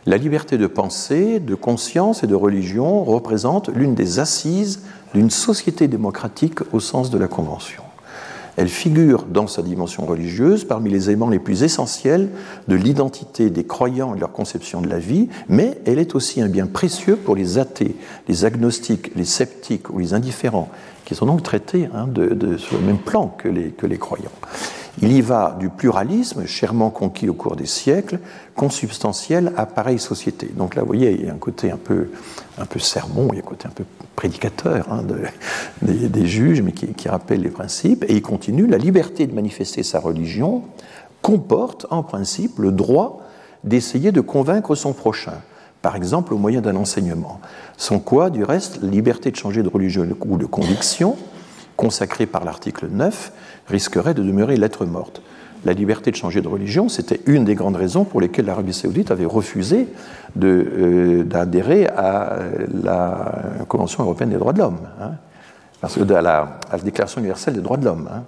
La 0.04 0.16
liberté 0.16 0.58
de 0.58 0.66
pensée, 0.66 1.38
de 1.38 1.54
conscience 1.54 2.24
et 2.24 2.26
de 2.26 2.34
religion 2.34 3.04
représente 3.04 3.68
l'une 3.68 3.94
des 3.94 4.18
assises 4.18 4.80
d'une 5.14 5.30
société 5.30 5.86
démocratique 5.86 6.58
au 6.72 6.80
sens 6.80 7.08
de 7.10 7.18
la 7.18 7.28
Convention. 7.28 7.84
Elle 8.56 8.68
figure 8.68 9.26
dans 9.26 9.46
sa 9.46 9.62
dimension 9.62 10.04
religieuse 10.04 10.64
parmi 10.64 10.90
les 10.90 11.08
éléments 11.08 11.28
les 11.28 11.38
plus 11.38 11.62
essentiels 11.62 12.30
de 12.66 12.74
l'identité 12.74 13.48
des 13.48 13.64
croyants 13.64 14.12
et 14.12 14.16
de 14.16 14.20
leur 14.20 14.32
conception 14.32 14.82
de 14.82 14.88
la 14.88 14.98
vie, 14.98 15.28
mais 15.48 15.78
elle 15.86 16.00
est 16.00 16.16
aussi 16.16 16.42
un 16.42 16.48
bien 16.48 16.66
précieux 16.66 17.14
pour 17.14 17.36
les 17.36 17.58
athées, 17.58 17.94
les 18.26 18.44
agnostiques, 18.44 19.14
les 19.14 19.24
sceptiques 19.24 19.88
ou 19.88 20.00
les 20.00 20.14
indifférents, 20.14 20.68
qui 21.04 21.14
sont 21.14 21.26
donc 21.26 21.44
traités 21.44 21.88
hein, 21.94 22.08
sur 22.58 22.76
le 22.76 22.84
même 22.84 22.98
plan 22.98 23.28
que 23.38 23.48
les 23.48 23.98
croyants. 23.98 24.32
Il 25.00 25.12
y 25.12 25.22
va 25.22 25.56
du 25.58 25.70
pluralisme, 25.70 26.44
chèrement 26.44 26.90
conquis 26.90 27.28
au 27.28 27.34
cours 27.34 27.56
des 27.56 27.66
siècles, 27.66 28.18
consubstantiel 28.54 29.52
à 29.56 29.64
pareille 29.64 29.98
société. 29.98 30.50
Donc 30.54 30.74
là, 30.74 30.82
vous 30.82 30.88
voyez, 30.88 31.12
il 31.12 31.24
y 31.24 31.30
a 31.30 31.32
un 31.32 31.38
côté 31.38 31.70
un 31.70 31.78
peu, 31.78 32.10
un 32.58 32.66
peu 32.66 32.78
sermon, 32.78 33.28
il 33.32 33.36
y 33.36 33.40
a 33.40 33.42
un 33.42 33.48
côté 33.48 33.66
un 33.66 33.70
peu 33.70 33.84
prédicateur 34.16 34.92
hein, 34.92 35.02
des, 35.82 36.26
juges, 36.26 36.60
mais 36.60 36.72
qui, 36.72 36.88
qui 36.88 37.08
rappelle 37.08 37.40
les 37.40 37.48
principes. 37.48 38.04
Et 38.08 38.16
il 38.16 38.22
continue, 38.22 38.66
la 38.66 38.76
liberté 38.76 39.26
de 39.26 39.34
manifester 39.34 39.82
sa 39.82 39.98
religion 39.98 40.62
comporte 41.22 41.86
en 41.90 42.02
principe 42.02 42.58
le 42.58 42.72
droit 42.72 43.20
d'essayer 43.64 44.12
de 44.12 44.20
convaincre 44.20 44.74
son 44.74 44.92
prochain, 44.92 45.40
par 45.80 45.96
exemple 45.96 46.34
au 46.34 46.38
moyen 46.38 46.60
d'un 46.60 46.76
enseignement. 46.76 47.40
Sans 47.78 47.98
quoi, 47.98 48.28
du 48.28 48.44
reste, 48.44 48.82
la 48.82 48.90
liberté 48.90 49.30
de 49.30 49.36
changer 49.36 49.62
de 49.62 49.68
religion 49.68 50.06
ou 50.26 50.36
de 50.36 50.46
conviction, 50.46 51.16
consacrée 51.76 52.26
par 52.26 52.44
l'article 52.44 52.88
9, 52.90 53.32
risquerait 53.68 54.14
de 54.14 54.22
demeurer 54.22 54.56
lettre 54.56 54.84
morte. 54.84 55.22
La 55.64 55.72
liberté 55.72 56.10
de 56.10 56.16
changer 56.16 56.40
de 56.40 56.48
religion, 56.48 56.88
c'était 56.88 57.20
une 57.26 57.44
des 57.44 57.54
grandes 57.54 57.76
raisons 57.76 58.04
pour 58.04 58.20
lesquelles 58.20 58.46
l'Arabie 58.46 58.72
saoudite 58.72 59.12
avait 59.12 59.26
refusé 59.26 59.86
euh, 60.42 61.22
d'adhérer 61.22 61.86
à 61.86 62.38
la 62.82 63.64
Convention 63.68 64.02
européenne 64.02 64.30
des 64.30 64.38
droits 64.38 64.52
de 64.52 64.58
l'homme, 64.58 64.80
hein, 65.00 65.12
à 65.82 66.22
la, 66.22 66.58
Déclaration 66.82 67.20
universelle 67.20 67.54
des 67.54 67.60
droits 67.60 67.76
de 67.76 67.84
l'homme. 67.84 68.08
Hein. 68.12 68.22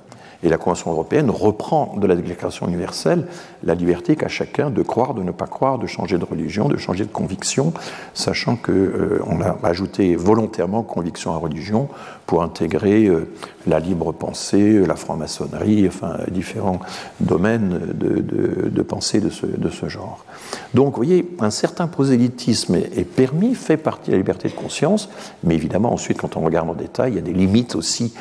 Et 0.45 0.51
la 0.51 0.59
Convention 0.59 0.91
européenne 0.91 1.31
reprend 1.31 1.97
de 1.97 2.07
la 2.07 2.15
Déclaration 2.15 2.69
universelle 2.69 3.27
la 3.65 3.75
liberté 3.75 4.15
qu'a 4.15 4.29
chacun 4.29 4.69
de 4.69 4.83
croire, 4.83 5.15
de 5.15 5.23
ne 5.23 5.31
pas 5.31 5.47
croire, 5.47 5.79
de 5.79 5.87
changer 5.87 6.19
de 6.19 6.25
religion, 6.25 6.69
de 6.69 6.77
changer 6.77 7.05
de 7.05 7.11
conviction, 7.11 7.73
sachant 8.13 8.57
qu'on 8.57 8.73
euh, 8.73 9.21
a 9.63 9.67
ajouté 9.67 10.17
volontairement 10.17 10.83
conviction 10.83 11.33
à 11.33 11.39
religion 11.39 11.89
pour 12.27 12.43
intégrer 12.43 13.07
euh, 13.07 13.33
la 13.67 13.81
libre 13.81 14.13
pensée, 14.13 14.85
la 14.87 14.97
franc-maçonnerie, 14.97 15.89
enfin 15.89 16.19
différents 16.31 16.81
domaines 17.21 17.81
de, 17.95 18.83
pensée 18.83 19.21
de 19.21 19.31
ce, 19.31 19.89
genre. 19.89 20.27
Donc, 20.75 20.91
vous 20.91 20.97
voyez, 20.97 21.27
un 21.41 21.51
certain 21.51 21.87
prosélytisme 21.87 22.75
est, 22.75 23.09
permis, 23.09 23.55
fait 23.55 23.79
partie 23.79 24.11
de 24.11 24.13
la 24.13 24.19
liberté 24.19 24.49
de 24.49 24.55
conscience, 24.55 25.09
mais 25.43 25.55
évidemment, 25.55 25.93
ensuite, 25.93 26.19
quand 26.19 26.37
on 26.37 26.41
regarde 26.41 26.69
en 26.69 26.75
détail, 26.75 27.13
il 27.13 27.17
y 27.17 27.19
a 27.19 27.23
des 27.23 27.33
limites 27.33 27.75
aussi 27.75 28.13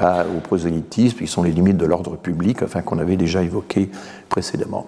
au 0.00 0.40
prosélytisme, 0.40 1.18
qui 1.18 1.26
sont 1.26 1.42
les 1.42 1.52
limites 1.52 1.65
de 1.72 1.86
l'ordre 1.86 2.16
public, 2.16 2.62
enfin 2.62 2.82
qu'on 2.82 2.98
avait 2.98 3.16
déjà 3.16 3.42
évoqué 3.42 3.90
précédemment. 4.28 4.86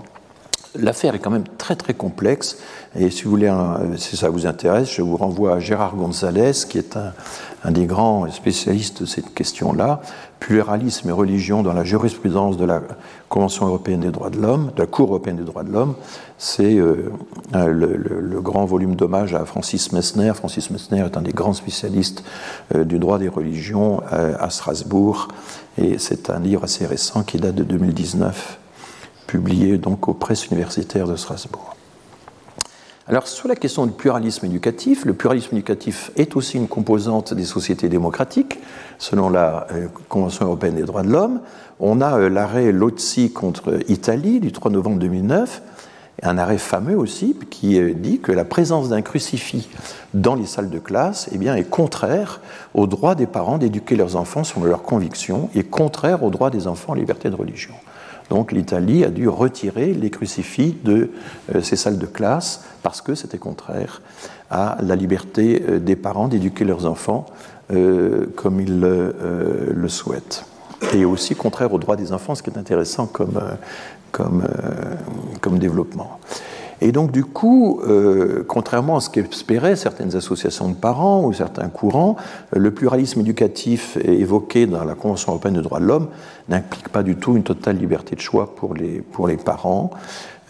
L'affaire 0.74 1.14
est 1.14 1.18
quand 1.18 1.30
même 1.30 1.48
très 1.56 1.76
très 1.76 1.94
complexe 1.94 2.58
et 2.94 3.10
si 3.10 3.24
vous 3.24 3.30
voulez, 3.30 3.52
si 3.96 4.16
ça 4.16 4.28
vous 4.28 4.46
intéresse, 4.46 4.92
je 4.92 5.02
vous 5.02 5.16
renvoie 5.16 5.54
à 5.54 5.60
Gérard 5.60 5.96
González 5.96 6.52
qui 6.68 6.78
est 6.78 6.96
un 7.64 7.70
des 7.70 7.86
grands 7.86 8.30
spécialistes 8.30 9.00
de 9.00 9.06
cette 9.06 9.32
question-là, 9.34 10.02
pluralisme 10.40 11.08
et 11.08 11.12
religion 11.12 11.62
dans 11.62 11.72
la 11.72 11.84
jurisprudence 11.84 12.58
de 12.58 12.66
la 12.66 12.82
Convention 13.28 13.66
européenne 13.66 14.00
des 14.00 14.10
droits 14.10 14.30
de 14.30 14.38
l'homme, 14.38 14.70
de 14.74 14.80
la 14.80 14.86
Cour 14.86 15.08
européenne 15.08 15.36
des 15.36 15.44
droits 15.44 15.62
de 15.62 15.70
l'homme. 15.70 15.94
C'est 16.38 16.76
euh, 16.76 17.10
le, 17.52 18.40
grand 18.40 18.64
volume 18.64 18.94
d'hommage 18.94 19.34
à 19.34 19.44
Francis 19.44 19.92
Messner. 19.92 20.32
Francis 20.34 20.70
Messner 20.70 21.04
est 21.04 21.16
un 21.16 21.22
des 21.22 21.32
grands 21.32 21.52
spécialistes 21.52 22.24
euh, 22.74 22.84
du 22.84 22.98
droit 22.98 23.18
des 23.18 23.28
religions 23.28 24.02
euh, 24.12 24.34
à 24.38 24.48
Strasbourg, 24.48 25.28
et 25.76 25.98
c'est 25.98 26.30
un 26.30 26.40
livre 26.40 26.64
assez 26.64 26.86
récent 26.86 27.22
qui 27.22 27.36
date 27.36 27.54
de 27.54 27.64
2019, 27.64 28.58
publié 29.26 29.76
donc 29.76 30.08
aux 30.08 30.14
presses 30.14 30.46
universitaires 30.46 31.06
de 31.06 31.16
Strasbourg. 31.16 31.74
Alors 33.08 33.26
sur 33.26 33.48
la 33.48 33.56
question 33.56 33.86
du 33.86 33.92
pluralisme 33.92 34.44
éducatif, 34.44 35.06
le 35.06 35.14
pluralisme 35.14 35.56
éducatif 35.56 36.10
est 36.16 36.36
aussi 36.36 36.58
une 36.58 36.68
composante 36.68 37.32
des 37.32 37.46
sociétés 37.46 37.88
démocratiques, 37.88 38.58
selon 38.98 39.30
la 39.30 39.66
euh, 39.72 39.86
Convention 40.08 40.46
européenne 40.46 40.74
des 40.74 40.82
droits 40.82 41.02
de 41.02 41.10
l'homme. 41.10 41.40
On 41.80 42.00
a 42.00 42.18
euh, 42.18 42.28
l'arrêt 42.28 42.72
Lozzi 42.72 43.32
contre 43.32 43.78
Italie 43.88 44.40
du 44.40 44.52
3 44.52 44.70
novembre 44.72 44.98
2009, 44.98 45.62
un 46.22 46.38
arrêt 46.38 46.58
fameux 46.58 46.96
aussi 46.96 47.36
qui 47.50 47.78
euh, 47.78 47.94
dit 47.94 48.18
que 48.18 48.32
la 48.32 48.44
présence 48.44 48.88
d'un 48.88 49.02
crucifix 49.02 49.68
dans 50.14 50.34
les 50.34 50.46
salles 50.46 50.70
de 50.70 50.78
classe 50.78 51.28
eh 51.32 51.38
bien, 51.38 51.54
est 51.54 51.68
contraire 51.68 52.40
au 52.74 52.86
droit 52.86 53.14
des 53.14 53.26
parents 53.26 53.58
d'éduquer 53.58 53.94
leurs 53.94 54.16
enfants 54.16 54.44
selon 54.44 54.64
leurs 54.64 54.82
convictions 54.82 55.48
et 55.54 55.62
contraire 55.62 56.24
au 56.24 56.30
droit 56.30 56.50
des 56.50 56.66
enfants 56.66 56.92
à 56.92 56.96
la 56.96 57.00
liberté 57.00 57.30
de 57.30 57.36
religion. 57.36 57.74
Donc 58.30 58.52
l'Italie 58.52 59.04
a 59.04 59.08
dû 59.08 59.28
retirer 59.28 59.94
les 59.94 60.10
crucifix 60.10 60.76
de 60.84 61.12
euh, 61.54 61.62
ces 61.62 61.76
salles 61.76 61.98
de 61.98 62.06
classe 62.06 62.64
parce 62.82 63.00
que 63.00 63.14
c'était 63.14 63.38
contraire 63.38 64.02
à 64.50 64.78
la 64.82 64.96
liberté 64.96 65.62
des 65.78 65.94
parents 65.94 66.26
d'éduquer 66.26 66.64
leurs 66.64 66.86
enfants 66.86 67.26
euh, 67.70 68.26
comme 68.36 68.60
ils 68.60 68.80
le 68.80 69.88
souhaitent. 69.88 70.44
Et 70.94 71.04
aussi 71.04 71.34
contraire 71.34 71.72
aux 71.72 71.78
droits 71.78 71.96
des 71.96 72.12
enfants, 72.12 72.34
ce 72.34 72.42
qui 72.42 72.50
est 72.50 72.58
intéressant 72.58 73.06
comme, 73.06 73.40
comme, 74.12 75.58
développement. 75.58 76.18
Et 76.80 76.92
donc, 76.92 77.10
du 77.10 77.24
coup, 77.24 77.80
euh, 77.82 78.44
contrairement 78.46 78.98
à 78.98 79.00
ce 79.00 79.10
qu'espéraient 79.10 79.74
certaines 79.74 80.14
associations 80.14 80.68
de 80.68 80.74
parents 80.74 81.24
ou 81.24 81.32
certains 81.32 81.68
courants, 81.68 82.16
euh, 82.54 82.60
le 82.60 82.70
pluralisme 82.70 83.20
éducatif 83.20 83.96
évoqué 83.96 84.66
dans 84.66 84.84
la 84.84 84.94
Convention 84.94 85.32
européenne 85.32 85.54
des 85.54 85.62
droits 85.62 85.80
de 85.80 85.86
l'homme 85.86 86.08
n'implique 86.48 86.88
pas 86.88 87.02
du 87.02 87.16
tout 87.16 87.36
une 87.36 87.42
totale 87.42 87.76
liberté 87.76 88.14
de 88.14 88.20
choix 88.20 88.54
pour 88.54 88.74
les, 88.74 89.00
pour 89.00 89.26
les 89.26 89.36
parents. 89.36 89.90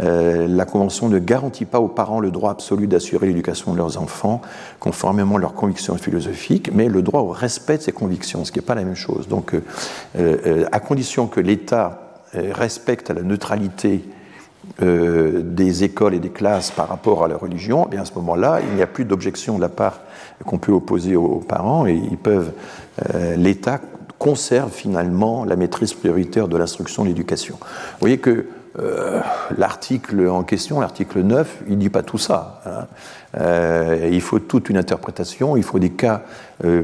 Euh, 0.01 0.46
la 0.49 0.64
Convention 0.64 1.09
ne 1.09 1.18
garantit 1.18 1.64
pas 1.64 1.80
aux 1.80 1.88
parents 1.88 2.20
le 2.20 2.30
droit 2.30 2.51
absolu 2.51 2.86
d'assurer 2.86 3.26
l'éducation 3.26 3.72
de 3.72 3.78
leurs 3.78 4.01
enfants, 4.01 4.40
conformément 4.80 5.36
à 5.36 5.38
leurs 5.40 5.55
convictions 5.55 5.96
philosophiques, 5.96 6.70
mais 6.72 6.88
le 6.88 7.03
droit 7.03 7.20
au 7.20 7.30
respect 7.30 7.78
de 7.78 7.82
ces 7.82 7.92
convictions, 7.92 8.44
ce 8.44 8.53
qui 8.53 8.59
n'est 8.59 8.64
pas 8.64 8.74
la 8.74 8.84
même 8.84 8.94
chose. 8.94 9.28
Donc, 9.28 9.55
à 10.16 10.80
condition 10.80 11.26
que 11.26 11.40
l'État 11.40 12.01
respecte 12.34 13.11
la 13.11 13.22
neutralité 13.22 14.05
euh, 14.82 15.40
des 15.42 15.82
écoles 15.82 16.14
et 16.14 16.18
des 16.20 16.28
classes 16.28 16.70
par 16.70 16.88
rapport 16.88 17.24
à 17.24 17.28
la 17.28 17.36
religion, 17.36 17.84
et 17.84 17.86
eh 17.88 17.90
bien 17.92 18.03
à 18.03 18.05
ce 18.05 18.14
moment-là, 18.14 18.61
il 18.61 18.76
n'y 18.76 18.82
a 18.82 18.86
plus 18.86 19.05
d'objection 19.05 19.57
de 19.57 19.61
la 19.61 19.68
part 19.68 20.01
qu'on 20.44 20.59
peut 20.59 20.72
opposer 20.72 21.16
aux 21.16 21.40
parents 21.40 21.86
et 21.86 21.94
ils 21.94 22.18
peuvent, 22.18 22.53
euh, 23.14 23.34
l'État 23.34 23.80
conserve 24.18 24.70
finalement 24.70 25.44
la 25.44 25.57
maîtrise 25.57 25.94
prioritaire 25.94 26.46
de 26.46 26.57
l'instruction 26.57 27.03
de 27.03 27.09
l'éducation. 27.09 27.57
Vous 27.61 28.01
voyez 28.01 28.18
que 28.18 28.46
euh, 28.79 29.20
l'article 29.57 30.29
en 30.29 30.43
question, 30.43 30.81
l'article 30.81 31.20
9, 31.20 31.62
il 31.66 31.74
ne 31.74 31.81
dit 31.81 31.91
pas 31.91 32.03
tout 32.03 32.18
ça. 32.18 32.62
Hein. 32.66 32.87
il 34.11 34.20
faut 34.20 34.39
toute 34.39 34.68
une 34.68 34.76
interprétation, 34.76 35.57
il 35.57 35.62
faut 35.62 35.79
des 35.79 35.91
cas 35.91 36.22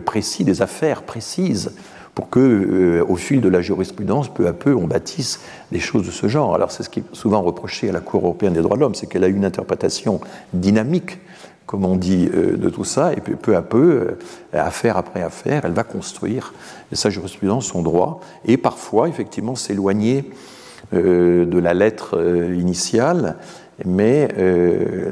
précis, 0.05 0.45
des 0.45 0.63
affaires 0.63 1.03
précises 1.03 1.73
pour 2.15 2.31
que, 2.31 2.39
euh, 2.39 3.05
au 3.07 3.17
fil 3.17 3.41
de 3.41 3.49
la 3.49 3.61
jurisprudence, 3.61 4.33
peu 4.33 4.47
à 4.47 4.53
peu, 4.53 4.75
on 4.75 4.87
bâtisse 4.87 5.41
des 5.73 5.81
choses 5.81 6.07
de 6.07 6.11
ce 6.11 6.29
genre. 6.29 6.55
Alors, 6.55 6.71
c'est 6.71 6.83
ce 6.83 6.91
qui 6.91 7.01
est 7.01 7.05
souvent 7.13 7.43
reproché 7.43 7.89
à 7.89 7.93
la 7.93 8.01
Cour 8.01 8.25
européenne 8.25 8.53
des 8.53 8.63
droits 8.63 8.77
de 8.77 8.81
l'homme, 8.81 8.95
c'est 8.95 9.07
qu'elle 9.07 9.25
a 9.25 9.29
une 9.29 9.45
interprétation 9.45 10.21
dynamique, 10.53 11.19
comme 11.67 11.85
on 11.85 11.97
dit, 11.97 12.29
euh, 12.33 12.57
de 12.57 12.71
tout 12.71 12.85
ça, 12.85 13.13
et 13.13 13.21
puis 13.21 13.35
peu 13.35 13.57
à 13.57 13.63
peu, 13.63 14.17
euh, 14.55 14.61
affaire 14.61 14.97
après 14.97 15.23
affaire, 15.23 15.63
elle 15.65 15.73
va 15.73 15.83
construire 15.83 16.55
sa 16.93 17.11
jurisprudence, 17.11 17.67
son 17.67 17.83
droit, 17.83 18.21
et 18.45 18.57
parfois, 18.57 19.09
effectivement, 19.09 19.57
s'éloigner 19.57 20.31
de 20.93 21.59
la 21.59 21.75
lettre 21.75 22.21
initiale. 22.55 23.37
Mais 23.85 24.29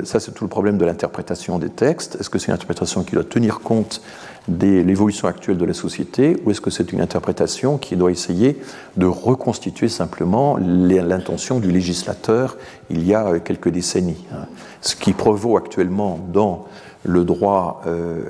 ça, 0.04 0.20
c'est 0.20 0.32
tout 0.32 0.44
le 0.44 0.50
problème 0.50 0.78
de 0.78 0.84
l'interprétation 0.84 1.58
des 1.58 1.70
textes. 1.70 2.16
Est-ce 2.20 2.30
que 2.30 2.38
c'est 2.38 2.48
une 2.48 2.54
interprétation 2.54 3.02
qui 3.02 3.14
doit 3.14 3.24
tenir 3.24 3.60
compte 3.60 4.00
de 4.48 4.80
l'évolution 4.80 5.28
actuelle 5.28 5.56
de 5.56 5.64
la 5.64 5.74
société 5.74 6.36
ou 6.44 6.50
est-ce 6.50 6.60
que 6.60 6.70
c'est 6.70 6.92
une 6.92 7.00
interprétation 7.00 7.78
qui 7.78 7.96
doit 7.96 8.10
essayer 8.10 8.60
de 8.96 9.06
reconstituer 9.06 9.88
simplement 9.88 10.56
l'intention 10.58 11.60
du 11.60 11.70
législateur 11.70 12.56
il 12.90 13.06
y 13.06 13.14
a 13.14 13.26
euh, 13.26 13.38
quelques 13.38 13.68
décennies 13.68 14.26
hein. 14.32 14.46
Ce 14.80 14.96
qui 14.96 15.12
prévaut 15.12 15.56
actuellement 15.56 16.18
dans 16.32 16.66
le 17.04 17.24
droit 17.24 17.82
euh, 17.86 18.20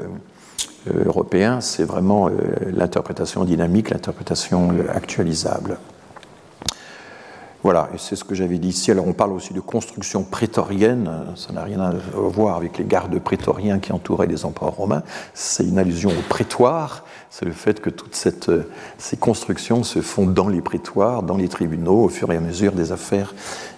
euh, 0.90 1.04
européen, 1.06 1.60
c'est 1.60 1.84
vraiment 1.84 2.28
l'interprétation 2.70 3.44
dynamique, 3.44 3.90
l'interprétation 3.90 4.70
actualisable. 4.92 5.78
Voilà, 7.62 7.90
et 7.94 7.98
c'est 7.98 8.16
ce 8.16 8.24
que 8.24 8.34
j'avais 8.34 8.58
dit 8.58 8.70
ici. 8.70 8.90
Alors 8.90 9.06
on 9.06 9.12
parle 9.12 9.32
aussi 9.32 9.54
de 9.54 9.60
construction 9.60 10.24
prétorienne, 10.24 11.08
ça 11.36 11.52
n'a 11.52 11.62
rien 11.62 11.80
à 11.80 11.92
voir 12.14 12.56
avec 12.56 12.78
les 12.78 12.84
gardes 12.84 13.16
prétoriens 13.20 13.78
qui 13.78 13.92
entouraient 13.92 14.26
les 14.26 14.44
empereurs 14.44 14.74
romains, 14.74 15.04
c'est 15.32 15.64
une 15.64 15.78
allusion 15.78 16.10
au 16.10 16.22
prétoire, 16.28 17.04
c'est 17.30 17.44
le 17.44 17.52
fait 17.52 17.80
que 17.80 17.90
toutes 17.90 18.16
cette, 18.16 18.50
ces 18.98 19.16
constructions 19.16 19.84
se 19.84 20.00
font 20.00 20.26
dans 20.26 20.48
les 20.48 20.60
prétoires, 20.60 21.22
dans 21.22 21.36
les 21.36 21.48
tribunaux, 21.48 22.02
au 22.02 22.08
fur 22.08 22.32
et 22.32 22.36
à 22.36 22.40
mesure 22.40 22.72
des 22.72 22.90
affaires 22.90 23.32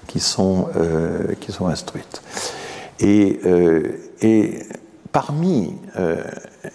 qui 0.06 0.20
sont, 0.20 0.68
euh, 0.76 1.34
qui 1.40 1.52
sont 1.52 1.66
instruites. 1.66 2.22
Euh, 3.02 3.92
parmi, 5.14 5.72
euh, 5.96 6.24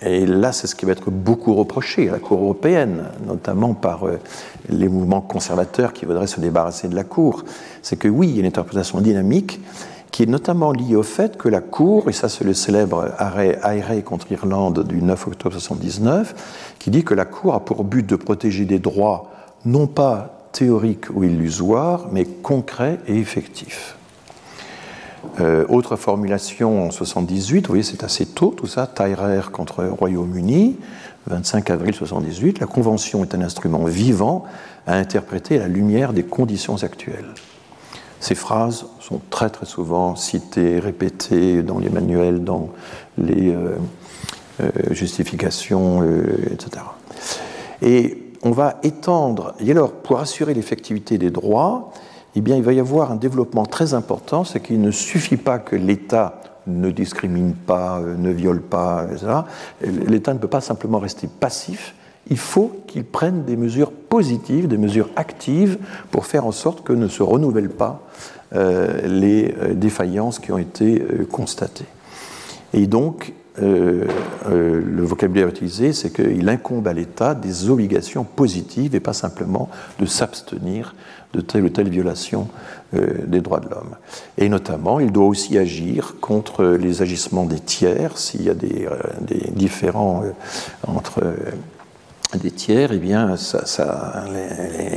et 0.01 0.25
là 0.25 0.53
c'est 0.53 0.65
ce 0.65 0.73
qui 0.73 0.85
va 0.85 0.93
être 0.93 1.11
beaucoup 1.11 1.53
reproché 1.55 2.07
à 2.07 2.13
la 2.13 2.19
Cour 2.19 2.41
européenne, 2.41 3.03
notamment 3.27 3.73
par 3.73 4.07
euh, 4.07 4.17
les 4.69 4.87
mouvements 4.87 5.19
conservateurs 5.19 5.91
qui 5.91 6.05
voudraient 6.05 6.25
se 6.25 6.39
débarrasser 6.39 6.87
de 6.87 6.95
la 6.95 7.03
Cour, 7.03 7.43
c'est 7.81 7.97
que 7.97 8.07
oui, 8.07 8.29
il 8.29 8.35
y 8.35 8.37
a 8.37 8.39
une 8.39 8.45
interprétation 8.45 9.01
dynamique 9.01 9.59
qui 10.11 10.23
est 10.23 10.25
notamment 10.25 10.71
liée 10.71 10.95
au 10.95 11.03
fait 11.03 11.35
que 11.35 11.49
la 11.49 11.59
Cour, 11.59 12.07
et 12.07 12.13
ça 12.13 12.29
c'est 12.29 12.45
le 12.45 12.53
célèbre 12.53 13.11
arrêt 13.17 13.59
Ayrey 13.61 14.03
contre 14.03 14.31
Irlande 14.31 14.87
du 14.87 15.01
9 15.01 15.27
octobre 15.27 15.55
1979, 15.55 16.75
qui 16.79 16.91
dit 16.91 17.03
que 17.03 17.13
la 17.13 17.25
Cour 17.25 17.55
a 17.55 17.59
pour 17.59 17.83
but 17.83 18.07
de 18.07 18.15
protéger 18.15 18.63
des 18.63 18.79
droits 18.79 19.31
non 19.65 19.85
pas 19.85 20.47
théoriques 20.53 21.09
ou 21.13 21.25
illusoires, 21.25 22.07
mais 22.13 22.23
concrets 22.23 22.99
et 23.05 23.17
effectifs. 23.17 23.98
Euh, 25.39 25.65
autre 25.69 25.95
formulation 25.95 26.87
en 26.87 26.91
78, 26.91 27.67
vous 27.67 27.67
voyez, 27.67 27.83
c'est 27.83 28.03
assez 28.03 28.25
tôt 28.25 28.53
tout 28.55 28.67
ça, 28.67 28.87
Tyrer 28.87 29.41
contre 29.51 29.85
Royaume-Uni, 29.85 30.77
25 31.27 31.69
avril 31.69 31.93
78. 31.93 32.59
La 32.59 32.67
Convention 32.67 33.23
est 33.23 33.35
un 33.35 33.41
instrument 33.41 33.83
vivant 33.85 34.45
à 34.87 34.95
interpréter 34.95 35.57
à 35.57 35.61
la 35.61 35.67
lumière 35.67 36.13
des 36.13 36.23
conditions 36.23 36.83
actuelles. 36.83 37.33
Ces 38.19 38.35
phrases 38.35 38.85
sont 38.99 39.21
très 39.29 39.49
très 39.49 39.65
souvent 39.65 40.15
citées, 40.15 40.79
répétées 40.79 41.63
dans 41.63 41.79
les 41.79 41.89
manuels, 41.89 42.43
dans 42.43 42.69
les 43.17 43.49
euh, 43.49 43.75
euh, 44.61 44.69
justifications, 44.91 46.03
etc. 46.51 46.83
Et 47.81 48.23
on 48.43 48.51
va 48.51 48.79
étendre, 48.83 49.53
et 49.59 49.71
alors 49.71 49.91
pour 49.91 50.19
assurer 50.19 50.53
l'effectivité 50.53 51.17
des 51.17 51.29
droits, 51.29 51.91
eh 52.39 52.41
bien, 52.41 52.55
il 52.55 52.63
va 52.63 52.71
y 52.71 52.79
avoir 52.79 53.11
un 53.11 53.17
développement 53.17 53.65
très 53.65 53.93
important, 53.93 54.45
c'est 54.45 54.61
qu'il 54.61 54.79
ne 54.79 54.91
suffit 54.91 55.35
pas 55.35 55.59
que 55.59 55.75
l'État 55.75 56.41
ne 56.67 56.89
discrimine 56.89 57.53
pas, 57.53 57.99
euh, 57.99 58.15
ne 58.15 58.31
viole 58.31 58.61
pas, 58.61 59.07
etc. 59.11 59.41
L'État 59.81 60.33
ne 60.33 60.39
peut 60.39 60.47
pas 60.47 60.61
simplement 60.61 60.99
rester 60.99 61.27
passif, 61.27 61.95
il 62.29 62.37
faut 62.37 62.71
qu'il 62.87 63.03
prenne 63.03 63.43
des 63.43 63.57
mesures 63.57 63.91
positives, 63.91 64.69
des 64.69 64.77
mesures 64.77 65.09
actives 65.17 65.79
pour 66.11 66.27
faire 66.27 66.45
en 66.45 66.53
sorte 66.53 66.81
que 66.81 66.93
ne 66.93 67.09
se 67.09 67.23
renouvellent 67.23 67.71
pas 67.71 68.07
euh, 68.55 69.05
les 69.05 69.53
euh, 69.59 69.73
défaillances 69.73 70.39
qui 70.39 70.53
ont 70.53 70.57
été 70.57 71.03
constatées. 71.29 71.87
Et 72.71 72.87
donc, 72.87 73.33
le 73.61 75.03
vocabulaire 75.03 75.49
utilisé, 75.49 75.91
c'est 75.91 76.11
qu'il 76.13 76.47
incombe 76.47 76.87
à 76.87 76.93
l'État 76.93 77.35
des 77.35 77.69
obligations 77.69 78.23
positives 78.23 78.95
et 78.95 79.01
pas 79.01 79.11
simplement 79.11 79.67
de 79.99 80.05
s'abstenir 80.05 80.95
de 81.33 81.41
telle 81.41 81.63
ou 81.63 81.69
telle 81.69 81.89
violation 81.89 82.47
euh, 82.95 83.25
des 83.27 83.41
droits 83.41 83.59
de 83.59 83.69
l'homme. 83.69 83.95
Et 84.37 84.49
notamment, 84.49 84.99
il 84.99 85.11
doit 85.11 85.27
aussi 85.27 85.57
agir 85.57 86.15
contre 86.21 86.65
les 86.65 87.01
agissements 87.01 87.45
des 87.45 87.59
tiers, 87.59 88.17
s'il 88.17 88.43
y 88.43 88.49
a 88.49 88.55
des, 88.55 88.87
euh, 88.87 88.97
différends 89.51 90.23
euh, 90.23 90.31
entre 90.87 91.21
des 92.41 92.51
tiers, 92.51 92.91
eh 92.91 92.97
bien, 92.97 93.35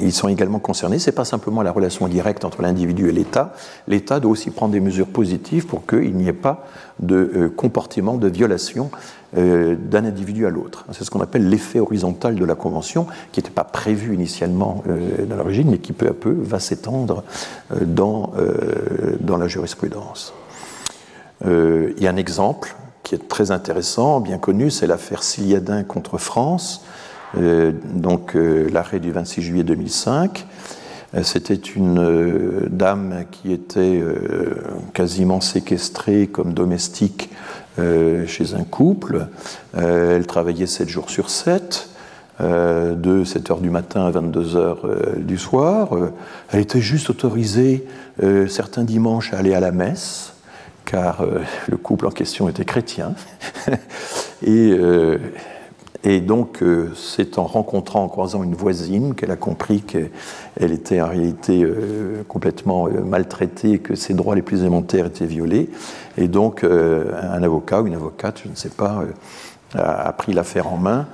ils 0.02 0.12
sont 0.12 0.28
également 0.28 0.58
concernés. 0.58 0.98
Ce 0.98 1.08
n'est 1.10 1.14
pas 1.14 1.24
simplement 1.24 1.62
la 1.62 1.72
relation 1.72 2.06
directe 2.08 2.44
entre 2.44 2.60
l'individu 2.60 3.08
et 3.08 3.12
l'État. 3.12 3.54
L'État 3.88 4.20
doit 4.20 4.30
aussi 4.30 4.50
prendre 4.50 4.72
des 4.72 4.80
mesures 4.80 5.06
positives 5.06 5.66
pour 5.66 5.86
qu'il 5.86 6.14
n'y 6.14 6.28
ait 6.28 6.34
pas 6.34 6.66
de 7.00 7.50
comportement 7.56 8.18
de 8.18 8.28
violation 8.28 8.90
d'un 9.34 10.04
individu 10.04 10.46
à 10.46 10.50
l'autre. 10.50 10.84
C'est 10.92 11.04
ce 11.04 11.10
qu'on 11.10 11.20
appelle 11.20 11.48
l'effet 11.48 11.80
horizontal 11.80 12.34
de 12.34 12.44
la 12.44 12.54
Convention, 12.54 13.06
qui 13.32 13.40
n'était 13.40 13.50
pas 13.50 13.64
prévu 13.64 14.14
initialement 14.14 14.84
euh, 14.88 15.24
dans 15.24 15.36
l'origine, 15.36 15.70
mais 15.70 15.78
qui 15.78 15.92
peu 15.92 16.08
à 16.08 16.12
peu 16.12 16.36
va 16.38 16.60
s'étendre 16.60 17.24
dans, 17.80 18.32
dans 19.20 19.36
la 19.38 19.48
jurisprudence. 19.48 20.34
il 21.44 21.94
y 21.98 22.06
a 22.06 22.10
un 22.10 22.16
exemple 22.16 22.74
qui 23.02 23.14
est 23.14 23.28
très 23.28 23.50
intéressant, 23.50 24.20
bien 24.20 24.38
connu, 24.38 24.70
c'est 24.70 24.86
l'affaire 24.86 25.22
Siliadin 25.22 25.82
contre 25.82 26.18
France 26.18 26.84
euh, 27.36 27.72
donc 27.94 28.36
euh, 28.36 28.68
l'arrêt 28.70 29.00
du 29.00 29.10
26 29.10 29.42
juillet 29.42 29.64
2005. 29.64 30.46
Euh, 31.14 31.22
c'était 31.22 31.54
une 31.54 32.68
dame 32.70 33.24
qui 33.30 33.52
était 33.52 34.02
quasiment 34.94 35.40
séquestrée 35.40 36.26
comme 36.26 36.54
domestique 36.54 37.30
chez 37.78 38.54
un 38.54 38.64
couple. 38.64 39.26
Elle 39.76 40.26
travaillait 40.26 40.66
7 40.66 40.88
jours 40.88 41.10
sur 41.10 41.30
7 41.30 41.88
de 42.40 43.24
7 43.24 43.50
h 43.50 43.60
du 43.60 43.70
matin 43.70 44.06
à 44.06 44.10
22 44.10 44.42
h 44.42 45.18
du 45.18 45.38
soir. 45.38 45.90
Elle 46.50 46.60
était 46.60 46.80
juste 46.80 47.10
autorisée 47.10 47.86
certains 48.48 48.84
dimanches 48.84 49.32
à 49.32 49.38
aller 49.38 49.54
à 49.54 49.60
la 49.60 49.72
messe, 49.72 50.34
car 50.84 51.24
le 51.68 51.76
couple 51.76 52.06
en 52.06 52.10
question 52.10 52.48
était 52.48 52.64
chrétien. 52.64 53.14
Et 54.46 54.76
et 56.04 56.20
donc, 56.20 56.62
euh, 56.62 56.92
c'est 56.96 57.38
en 57.38 57.44
rencontrant, 57.44 58.02
en 58.02 58.08
croisant 58.08 58.42
une 58.42 58.54
voisine, 58.54 59.14
qu'elle 59.14 59.30
a 59.30 59.36
compris 59.36 59.82
qu'elle 59.82 60.72
était 60.72 61.00
en 61.00 61.08
réalité 61.08 61.62
euh, 61.62 62.24
complètement 62.26 62.88
euh, 62.88 63.02
maltraitée, 63.02 63.78
que 63.78 63.94
ses 63.94 64.14
droits 64.14 64.34
les 64.34 64.42
plus 64.42 64.60
élémentaires 64.60 65.06
étaient 65.06 65.26
violés. 65.26 65.70
Et 66.18 66.26
donc, 66.26 66.64
un 66.64 67.42
avocat 67.42 67.80
ou 67.80 67.86
une 67.86 67.94
avocate, 67.94 68.42
je 68.44 68.50
ne 68.50 68.54
sais 68.54 68.68
pas, 68.68 69.02
a 69.74 70.12
pris 70.12 70.34
l'affaire 70.34 70.70
en 70.70 70.76
main 70.76 71.06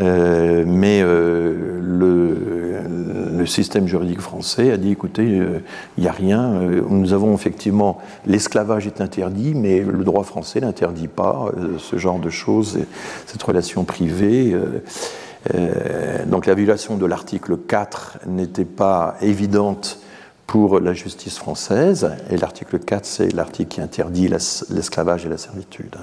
euh, 0.00 0.64
mais 0.66 1.00
euh, 1.02 1.80
le, 1.82 3.46
système 3.46 3.88
juridique 3.88 4.20
français 4.20 4.72
a 4.72 4.76
dit 4.76 4.92
écoutez, 4.92 5.24
il 5.24 5.40
euh, 5.40 5.58
n'y 5.96 6.06
a 6.06 6.12
rien. 6.12 6.52
nous 6.90 7.14
avons 7.14 7.34
effectivement 7.34 7.96
l'esclavage 8.26 8.86
est 8.86 9.00
interdit, 9.00 9.54
mais 9.54 9.80
le 9.80 10.04
droit 10.04 10.22
français 10.22 10.60
n'interdit 10.60 11.08
pas 11.08 11.46
ce 11.78 11.96
genre 11.96 12.18
de 12.18 12.28
choses, 12.28 12.78
cette 13.24 13.42
relation 13.42 13.84
privée. 13.84 14.54
donc 16.26 16.44
la 16.44 16.52
violation 16.52 16.98
de 16.98 17.06
l'article 17.06 17.56
4 17.56 18.18
n'était 18.26 18.66
pas 18.66 19.16
évidente 19.22 19.98
pour 20.46 20.78
la 20.78 20.92
justice 20.92 21.38
française, 21.38 22.10
et 22.30 22.36
l'article 22.36 22.80
4, 22.80 23.06
c'est 23.06 23.32
l'article 23.32 23.68
qui 23.68 23.80
interdit 23.80 24.28
l'esclavage 24.28 25.24
et 25.24 25.30
la 25.30 25.38
servitude. 25.38 25.96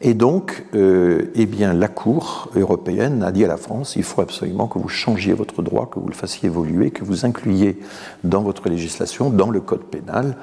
Et 0.00 0.14
donc, 0.14 0.64
euh, 0.74 1.30
eh 1.34 1.46
bien, 1.46 1.72
la 1.72 1.88
Cour 1.88 2.50
européenne 2.56 3.22
a 3.22 3.30
dit 3.30 3.44
à 3.44 3.48
la 3.48 3.56
France 3.56 3.94
il 3.96 4.02
faut 4.02 4.20
absolument 4.20 4.66
que 4.66 4.78
vous 4.78 4.88
changiez 4.88 5.32
votre 5.32 5.62
droit, 5.62 5.88
que 5.90 5.98
vous 5.98 6.08
le 6.08 6.14
fassiez 6.14 6.48
évoluer, 6.48 6.90
que 6.90 7.04
vous 7.04 7.24
incluiez 7.24 7.78
dans 8.24 8.42
votre 8.42 8.68
législation, 8.68 9.30
dans 9.30 9.50
le 9.50 9.60
code 9.60 9.84
pénal, 9.84 10.36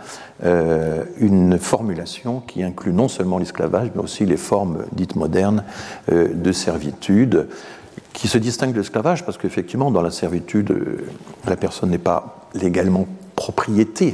euh, 0.43 1.03
une 1.19 1.57
formulation 1.57 2.41
qui 2.47 2.63
inclut 2.63 2.93
non 2.93 3.07
seulement 3.07 3.39
l'esclavage, 3.39 3.91
mais 3.93 4.01
aussi 4.01 4.25
les 4.25 4.37
formes 4.37 4.85
dites 4.93 5.15
modernes 5.15 5.63
euh, 6.11 6.29
de 6.33 6.51
servitude 6.51 7.47
qui 8.13 8.27
se 8.27 8.37
distinguent 8.37 8.73
de 8.73 8.79
l'esclavage 8.79 9.25
parce 9.25 9.37
qu'effectivement, 9.37 9.91
dans 9.91 10.01
la 10.01 10.11
servitude, 10.11 10.73
la 11.47 11.55
personne 11.55 11.89
n'est 11.91 11.97
pas 11.97 12.47
légalement 12.53 13.05
propriété 13.35 14.13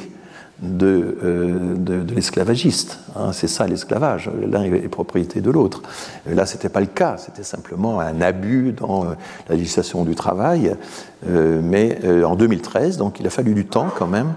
euh, 0.64 1.76
de, 1.76 2.02
de, 2.02 2.16
l'esclavagiste. 2.16 2.98
Hein, 3.16 3.32
c'est 3.32 3.48
ça 3.48 3.68
l'esclavage. 3.68 4.32
L'un 4.50 4.64
est 4.64 4.88
propriété 4.88 5.40
de 5.40 5.52
l'autre. 5.52 5.84
Là, 6.26 6.48
ce 6.48 6.56
n'était 6.56 6.70
pas 6.70 6.80
le 6.80 6.88
cas. 6.88 7.18
C'était 7.18 7.44
simplement 7.44 8.00
un 8.00 8.22
abus 8.22 8.72
dans 8.72 9.04
euh, 9.04 9.08
la 9.50 9.56
législation 9.56 10.04
du 10.04 10.16
travail. 10.16 10.76
Euh, 11.30 11.62
mais 11.64 12.00
en 12.24 12.36
2013, 12.36 12.98
donc 12.98 13.20
il 13.20 13.28
a 13.28 13.30
fallu 13.30 13.54
du 13.54 13.66
temps 13.66 13.90
quand 13.96 14.08
même. 14.08 14.34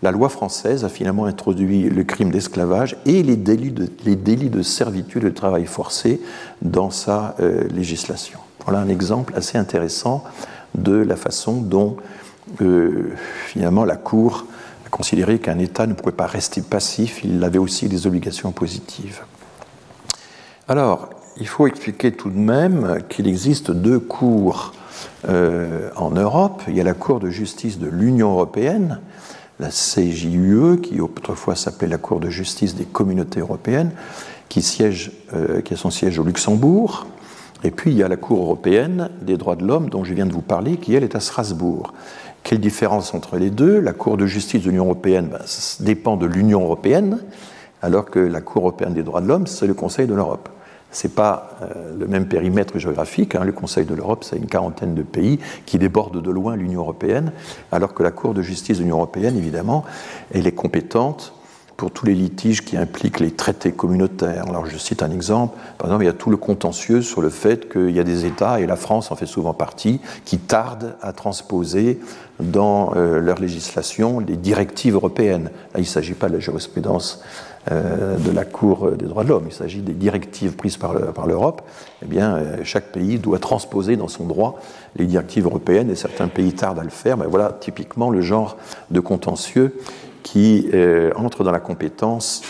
La 0.00 0.10
loi 0.10 0.30
française 0.30 0.86
a 0.86 0.88
finalement 0.88 1.26
introduit 1.26 1.90
le 1.90 2.04
crime 2.04 2.30
d'esclavage 2.30 2.96
et 3.04 3.22
les 3.22 3.36
délits, 3.36 3.72
de, 3.72 3.90
les 4.06 4.16
délits 4.16 4.50
de 4.50 4.62
servitude 4.62 5.24
et 5.24 5.30
de 5.30 5.34
travail 5.34 5.66
forcé 5.66 6.22
dans 6.62 6.90
sa 6.90 7.34
législation. 7.74 8.38
Voilà 8.64 8.78
un 8.78 8.88
exemple 8.88 9.34
assez 9.36 9.58
intéressant 9.58 10.22
de 10.76 10.94
la 10.94 11.16
façon 11.16 11.60
dont 11.60 11.96
finalement 13.48 13.84
la 13.84 13.96
Cour 13.96 14.46
considérer 14.90 15.38
qu'un 15.38 15.58
État 15.58 15.86
ne 15.86 15.94
pouvait 15.94 16.12
pas 16.12 16.26
rester 16.26 16.62
passif, 16.62 17.22
il 17.24 17.42
avait 17.44 17.58
aussi 17.58 17.88
des 17.88 18.06
obligations 18.06 18.52
positives. 18.52 19.22
Alors, 20.68 21.10
il 21.40 21.46
faut 21.46 21.66
expliquer 21.66 22.12
tout 22.12 22.30
de 22.30 22.38
même 22.38 22.98
qu'il 23.08 23.26
existe 23.28 23.70
deux 23.70 24.00
cours 24.00 24.72
euh, 25.28 25.90
en 25.96 26.10
Europe. 26.10 26.62
Il 26.68 26.76
y 26.76 26.80
a 26.80 26.84
la 26.84 26.94
Cour 26.94 27.20
de 27.20 27.30
justice 27.30 27.78
de 27.78 27.88
l'Union 27.88 28.32
européenne, 28.32 29.00
la 29.60 29.68
CJUE, 29.68 30.80
qui 30.82 31.00
autrefois 31.00 31.54
s'appelait 31.54 31.88
la 31.88 31.98
Cour 31.98 32.20
de 32.20 32.28
justice 32.28 32.74
des 32.74 32.84
communautés 32.84 33.40
européennes, 33.40 33.92
qui, 34.48 34.64
euh, 35.32 35.60
qui 35.60 35.74
a 35.74 35.76
son 35.76 35.90
siège 35.90 36.18
au 36.18 36.24
Luxembourg. 36.24 37.06
Et 37.64 37.70
puis 37.70 37.90
il 37.90 37.96
y 37.96 38.02
a 38.02 38.08
la 38.08 38.16
Cour 38.16 38.40
européenne 38.42 39.10
des 39.20 39.36
droits 39.36 39.56
de 39.56 39.64
l'homme 39.64 39.90
dont 39.90 40.04
je 40.04 40.14
viens 40.14 40.26
de 40.26 40.32
vous 40.32 40.42
parler, 40.42 40.76
qui 40.76 40.94
elle 40.94 41.04
est 41.04 41.16
à 41.16 41.20
Strasbourg. 41.20 41.92
Quelle 42.48 42.60
différence 42.60 43.12
entre 43.12 43.36
les 43.36 43.50
deux? 43.50 43.78
La 43.78 43.92
Cour 43.92 44.16
de 44.16 44.24
justice 44.24 44.62
de 44.62 44.70
l'Union 44.70 44.84
européenne 44.84 45.28
ben, 45.30 45.40
dépend 45.80 46.16
de 46.16 46.24
l'Union 46.24 46.62
européenne, 46.62 47.18
alors 47.82 48.06
que 48.06 48.18
la 48.18 48.40
Cour 48.40 48.62
européenne 48.62 48.94
des 48.94 49.02
droits 49.02 49.20
de 49.20 49.26
l'homme, 49.26 49.46
c'est 49.46 49.66
le 49.66 49.74
Conseil 49.74 50.06
de 50.06 50.14
l'Europe. 50.14 50.48
Ce 50.90 51.06
n'est 51.06 51.12
pas 51.12 51.58
euh, 51.60 51.94
le 51.98 52.06
même 52.06 52.26
périmètre 52.26 52.78
géographique. 52.78 53.34
Hein. 53.34 53.44
Le 53.44 53.52
Conseil 53.52 53.84
de 53.84 53.94
l'Europe, 53.94 54.24
c'est 54.24 54.38
une 54.38 54.46
quarantaine 54.46 54.94
de 54.94 55.02
pays 55.02 55.38
qui 55.66 55.78
débordent 55.78 56.22
de 56.22 56.30
loin 56.30 56.56
l'Union 56.56 56.80
européenne, 56.80 57.32
alors 57.70 57.92
que 57.92 58.02
la 58.02 58.12
Cour 58.12 58.32
de 58.32 58.40
justice 58.40 58.78
de 58.78 58.82
l'Union 58.82 58.96
européenne, 58.96 59.36
évidemment, 59.36 59.84
elle 60.32 60.46
est 60.46 60.52
compétente 60.52 61.34
pour 61.78 61.92
tous 61.92 62.06
les 62.06 62.14
litiges 62.14 62.64
qui 62.64 62.76
impliquent 62.76 63.20
les 63.20 63.30
traités 63.30 63.70
communautaires. 63.70 64.46
Alors 64.48 64.66
je 64.66 64.76
cite 64.76 65.00
un 65.00 65.12
exemple, 65.12 65.56
par 65.78 65.86
exemple 65.86 66.02
il 66.02 66.06
y 66.06 66.10
a 66.10 66.12
tout 66.12 66.28
le 66.28 66.36
contentieux 66.36 67.02
sur 67.02 67.22
le 67.22 67.30
fait 67.30 67.72
qu'il 67.72 67.92
y 67.92 68.00
a 68.00 68.04
des 68.04 68.26
États, 68.26 68.60
et 68.60 68.66
la 68.66 68.74
France 68.74 69.12
en 69.12 69.14
fait 69.14 69.26
souvent 69.26 69.54
partie, 69.54 70.00
qui 70.24 70.38
tardent 70.38 70.96
à 71.00 71.12
transposer 71.12 72.00
dans 72.40 72.94
euh, 72.96 73.20
leur 73.20 73.38
législation 73.38 74.18
les 74.18 74.36
directives 74.36 74.94
européennes. 74.94 75.50
Là 75.72 75.78
il 75.78 75.82
ne 75.82 75.86
s'agit 75.86 76.14
pas 76.14 76.28
de 76.28 76.34
la 76.34 76.40
jurisprudence 76.40 77.22
euh, 77.70 78.16
de 78.16 78.32
la 78.32 78.44
Cour 78.44 78.90
des 78.92 79.06
droits 79.06 79.22
de 79.22 79.28
l'homme, 79.28 79.44
il 79.46 79.54
s'agit 79.54 79.80
des 79.80 79.94
directives 79.94 80.56
prises 80.56 80.78
par 80.78 81.26
l'Europe. 81.28 81.62
Eh 82.02 82.06
bien, 82.06 82.36
euh, 82.36 82.56
chaque 82.64 82.90
pays 82.92 83.18
doit 83.18 83.38
transposer 83.38 83.96
dans 83.96 84.08
son 84.08 84.24
droit 84.24 84.58
les 84.96 85.06
directives 85.06 85.44
européennes 85.44 85.90
et 85.90 85.94
certains 85.94 86.28
pays 86.28 86.54
tardent 86.54 86.80
à 86.80 86.84
le 86.84 86.90
faire. 86.90 87.16
Mais 87.16 87.26
voilà 87.26 87.56
typiquement 87.60 88.10
le 88.10 88.20
genre 88.20 88.56
de 88.90 88.98
contentieux 88.98 89.74
qui 90.22 90.68
euh, 90.74 91.12
entre 91.16 91.44
dans 91.44 91.52
la 91.52 91.60
compétence 91.60 92.42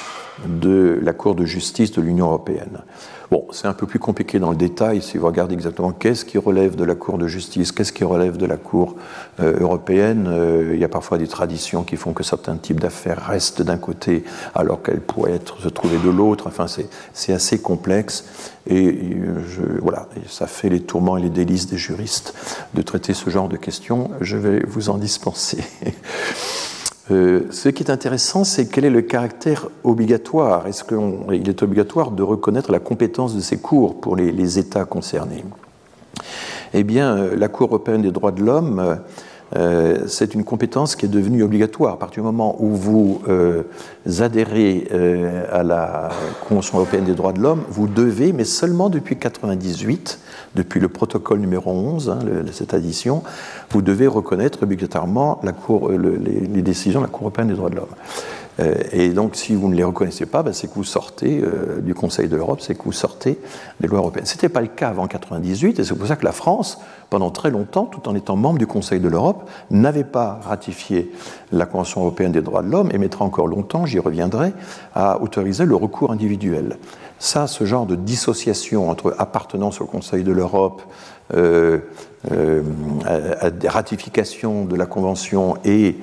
de 0.46 0.98
la 1.02 1.12
Cour 1.12 1.34
de 1.34 1.44
justice 1.44 1.92
de 1.92 2.00
l'Union 2.00 2.26
européenne. 2.26 2.82
Bon, 3.30 3.46
c'est 3.50 3.66
un 3.66 3.74
peu 3.74 3.86
plus 3.86 3.98
compliqué 3.98 4.38
dans 4.38 4.50
le 4.50 4.56
détail 4.56 5.02
si 5.02 5.18
vous 5.18 5.26
regardez 5.26 5.52
exactement 5.52 5.92
qu'est-ce 5.92 6.24
qui 6.24 6.38
relève 6.38 6.76
de 6.76 6.84
la 6.84 6.94
Cour 6.94 7.18
de 7.18 7.26
justice, 7.26 7.72
qu'est-ce 7.72 7.92
qui 7.92 8.04
relève 8.04 8.38
de 8.38 8.46
la 8.46 8.56
Cour 8.56 8.96
euh, 9.40 9.60
européenne. 9.60 10.26
Euh, 10.28 10.70
il 10.72 10.80
y 10.80 10.84
a 10.84 10.88
parfois 10.88 11.18
des 11.18 11.28
traditions 11.28 11.84
qui 11.84 11.96
font 11.96 12.14
que 12.14 12.22
certains 12.22 12.56
types 12.56 12.80
d'affaires 12.80 13.26
restent 13.26 13.60
d'un 13.60 13.76
côté 13.76 14.24
alors 14.54 14.82
qu'elles 14.82 15.02
pourraient 15.02 15.34
être, 15.34 15.60
se 15.60 15.68
trouver 15.68 15.98
de 15.98 16.08
l'autre. 16.08 16.46
Enfin, 16.46 16.66
c'est 17.12 17.32
assez 17.32 17.60
complexe 17.60 18.24
et 18.66 18.98
je, 19.46 19.80
voilà, 19.82 20.08
ça 20.26 20.46
fait 20.46 20.70
les 20.70 20.80
tourments 20.80 21.18
et 21.18 21.22
les 21.22 21.30
délices 21.30 21.66
des 21.66 21.78
juristes 21.78 22.34
de 22.72 22.80
traiter 22.80 23.12
ce 23.12 23.28
genre 23.28 23.48
de 23.48 23.58
questions. 23.58 24.10
Je 24.22 24.38
vais 24.38 24.60
vous 24.66 24.88
en 24.88 24.96
dispenser. 24.96 25.58
Euh, 27.10 27.46
ce 27.50 27.68
qui 27.68 27.82
est 27.82 27.90
intéressant, 27.90 28.44
c'est 28.44 28.66
quel 28.68 28.84
est 28.84 28.90
le 28.90 29.02
caractère 29.02 29.68
obligatoire. 29.84 30.66
Est-ce 30.66 30.84
qu'il 30.84 31.48
est 31.48 31.62
obligatoire 31.62 32.10
de 32.10 32.22
reconnaître 32.22 32.70
la 32.70 32.80
compétence 32.80 33.34
de 33.34 33.40
ces 33.40 33.58
cours 33.58 34.00
pour 34.00 34.16
les, 34.16 34.58
États 34.58 34.84
concernés? 34.84 35.44
Eh 36.74 36.84
bien, 36.84 37.16
euh, 37.16 37.36
la 37.36 37.48
Cour 37.48 37.68
européenne 37.68 38.02
des 38.02 38.12
droits 38.12 38.32
de 38.32 38.42
l'homme 38.42 38.98
euh, 39.56 40.04
c'est 40.06 40.34
une 40.34 40.44
compétence 40.44 40.94
qui 40.96 41.06
est 41.06 41.08
devenue 41.08 41.42
obligatoire. 41.42 41.94
À 41.94 41.98
partir 41.98 42.22
du 42.22 42.26
moment 42.26 42.56
où 42.58 42.68
vous 42.68 43.22
euh, 43.28 43.62
adhérez 44.20 44.88
euh, 44.92 45.44
à 45.50 45.62
la 45.62 46.10
Convention 46.46 46.78
européenne 46.78 47.04
des 47.04 47.14
droits 47.14 47.32
de 47.32 47.40
l'homme, 47.40 47.62
vous 47.70 47.88
devez, 47.88 48.32
mais 48.32 48.44
seulement 48.44 48.90
depuis 48.90 49.14
1998, 49.14 50.18
depuis 50.54 50.80
le 50.80 50.88
protocole 50.88 51.38
numéro 51.38 51.70
11, 51.70 52.10
hein, 52.10 52.18
cette 52.52 52.74
addition, 52.74 53.22
vous 53.70 53.82
devez 53.82 54.06
reconnaître 54.06 54.62
obligatoirement 54.62 55.40
les, 55.42 56.62
décisions 56.62 57.00
de 57.00 57.06
la 57.06 57.10
Cour 57.10 57.22
européenne 57.22 57.48
des 57.48 57.54
droits 57.54 57.70
de 57.70 57.76
l'homme. 57.76 57.86
Euh, 58.60 58.74
et 58.92 59.10
donc, 59.10 59.36
si 59.36 59.54
vous 59.54 59.68
ne 59.68 59.74
les 59.74 59.84
reconnaissez 59.84 60.26
pas, 60.26 60.42
ben, 60.42 60.52
c'est 60.52 60.68
que 60.68 60.74
vous 60.74 60.84
sortez 60.84 61.40
euh, 61.40 61.80
du 61.80 61.94
Conseil 61.94 62.28
de 62.28 62.36
l'Europe, 62.36 62.60
c'est 62.60 62.74
que 62.74 62.82
vous 62.82 62.92
sortez 62.92 63.38
des 63.80 63.88
lois 63.88 63.98
européennes. 63.98 64.26
Ce 64.26 64.34
n'était 64.34 64.48
pas 64.48 64.60
le 64.60 64.68
cas 64.68 64.88
avant 64.88 65.02
1998, 65.02 65.78
et 65.78 65.84
c'est 65.84 65.94
pour 65.94 66.06
ça 66.06 66.16
que 66.16 66.24
la 66.24 66.32
France, 66.32 66.80
pendant 67.10 67.30
très 67.30 67.50
longtemps, 67.50 67.84
tout 67.84 68.08
en 68.08 68.14
étant 68.14 68.36
membre 68.36 68.58
du 68.58 68.66
Conseil 68.66 69.00
de 69.00 69.08
l'Europe, 69.08 69.48
n'avait 69.70 70.04
pas 70.04 70.40
ratifié 70.42 71.12
la 71.52 71.66
Convention 71.66 72.00
européenne 72.00 72.32
des 72.32 72.42
droits 72.42 72.62
de 72.62 72.70
l'homme 72.70 72.90
et 72.92 72.98
mettra 72.98 73.24
encore 73.24 73.46
longtemps, 73.46 73.86
j'y 73.86 73.98
reviendrai, 73.98 74.52
à 74.94 75.22
autoriser 75.22 75.64
le 75.64 75.76
recours 75.76 76.10
individuel. 76.10 76.78
Ça, 77.20 77.46
ce 77.46 77.64
genre 77.64 77.86
de 77.86 77.96
dissociation 77.96 78.88
entre 78.88 79.14
appartenance 79.18 79.80
au 79.80 79.86
Conseil 79.86 80.22
de 80.22 80.32
l'Europe, 80.32 80.82
euh, 81.34 81.78
euh, 82.32 82.62
ratification 83.66 84.64
de 84.64 84.74
la 84.76 84.86
Convention 84.86 85.56
et 85.64 85.96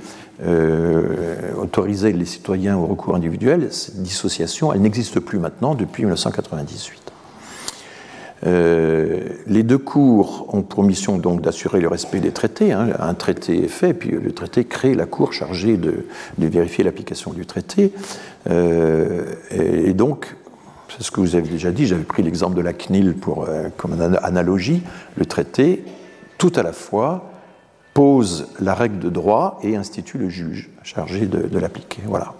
euh, 0.43 1.53
autoriser 1.57 2.11
les 2.11 2.25
citoyens 2.25 2.75
au 2.75 2.85
recours 2.85 3.15
individuel, 3.15 3.69
cette 3.71 4.01
dissociation, 4.01 4.73
elle 4.73 4.81
n'existe 4.81 5.21
plus 5.21 5.39
maintenant 5.39 5.75
depuis 5.75 6.03
1998. 6.03 7.01
Euh, 8.45 9.21
les 9.47 9.63
deux 9.63 9.77
cours 9.77 10.53
ont 10.53 10.61
pour 10.61 10.83
mission 10.83 11.17
donc 11.17 11.41
d'assurer 11.41 11.79
le 11.79 11.87
respect 11.87 12.19
des 12.19 12.31
traités. 12.31 12.73
Hein. 12.73 12.89
Un 12.99 13.13
traité 13.13 13.63
est 13.63 13.69
fait, 13.69 13.93
puis 13.93 14.11
le 14.11 14.33
traité 14.33 14.65
crée 14.65 14.93
la 14.93 15.05
cour 15.05 15.31
chargée 15.31 15.77
de, 15.77 16.05
vérifier 16.37 16.83
l'application 16.83 17.31
du 17.31 17.45
traité. 17.45 17.93
Euh, 18.49 19.23
et, 19.51 19.93
donc, 19.93 20.35
c'est 20.89 21.03
ce 21.03 21.11
que 21.11 21.21
vous 21.21 21.37
avez 21.37 21.47
déjà 21.47 21.71
dit, 21.71 21.87
j'avais 21.87 22.03
pris 22.03 22.23
l'exemple 22.23 22.57
de 22.57 22.61
la 22.61 22.73
CNIL 22.73 23.13
pour, 23.13 23.47
comme 23.77 23.93
analogie. 24.21 24.83
Le 25.15 25.25
traité, 25.25 25.85
tout 26.37 26.51
à 26.55 26.61
la 26.61 26.73
fois, 26.73 27.31
pose 27.95 28.49
la 28.59 28.75
règle 28.75 28.99
de 28.99 29.09
droit 29.09 29.57
et 29.63 29.77
institue 29.77 30.17
le 30.17 30.29
juge 30.29 30.69
chargé 30.83 31.25
de, 31.27 31.57
l'appliquer. 31.57 32.01
Voilà. 32.05 32.33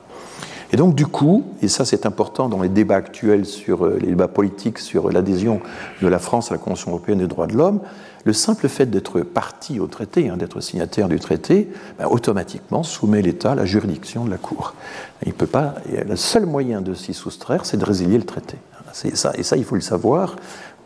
Et 0.74 0.78
donc, 0.78 0.96
du 0.96 1.08
coup, 1.08 1.46
et 1.62 1.70
ça 1.70 1.86
c'est 1.86 2.06
important 2.06 2.50
dans 2.50 2.62
les 2.62 2.68
débats 2.68 2.98
actuels 2.98 3.46
sur 3.46 3.86
euh, 3.86 3.98
les 4.02 4.08
débats 4.08 4.28
politiques 4.28 4.80
sur 4.80 5.10
l'adhésion 5.10 5.62
de 6.02 6.08
la 6.10 6.20
France 6.20 6.52
à 6.52 6.56
la 6.56 6.58
Convention 6.58 6.92
européenne 6.92 7.20
des 7.20 7.28
droits 7.28 7.48
de 7.48 7.56
l'homme, 7.56 7.80
le 8.26 8.34
simple 8.34 8.68
fait 8.68 8.88
d'être 8.88 9.22
parti 9.22 9.80
au 9.80 9.88
traité, 9.88 10.28
hein, 10.28 10.36
d'être 10.36 10.60
signataire 10.60 11.08
du 11.08 11.22
traité, 11.22 11.70
ben, 11.98 12.08
automatiquement 12.08 12.84
soumet 12.84 13.22
l'État 13.22 13.54
à 13.54 13.56
la 13.56 13.66
juridiction 13.66 14.26
de 14.26 14.32
la 14.32 14.38
Cour. 14.38 14.74
Il 15.26 15.34
peut 15.34 15.48
pas, 15.48 15.76
le 15.90 16.18
seul 16.18 16.46
moyen 16.46 16.82
de 16.82 16.94
s'y 16.94 17.14
soustraire, 17.14 17.66
c'est 17.66 17.78
de 17.78 17.86
résilier 17.86 18.18
le 18.18 18.26
traité. 18.26 18.58
Ça, 18.92 19.32
et 19.38 19.44
ça, 19.44 19.56
il 19.56 19.64
faut 19.64 19.76
le 19.76 19.82
savoir 19.82 20.36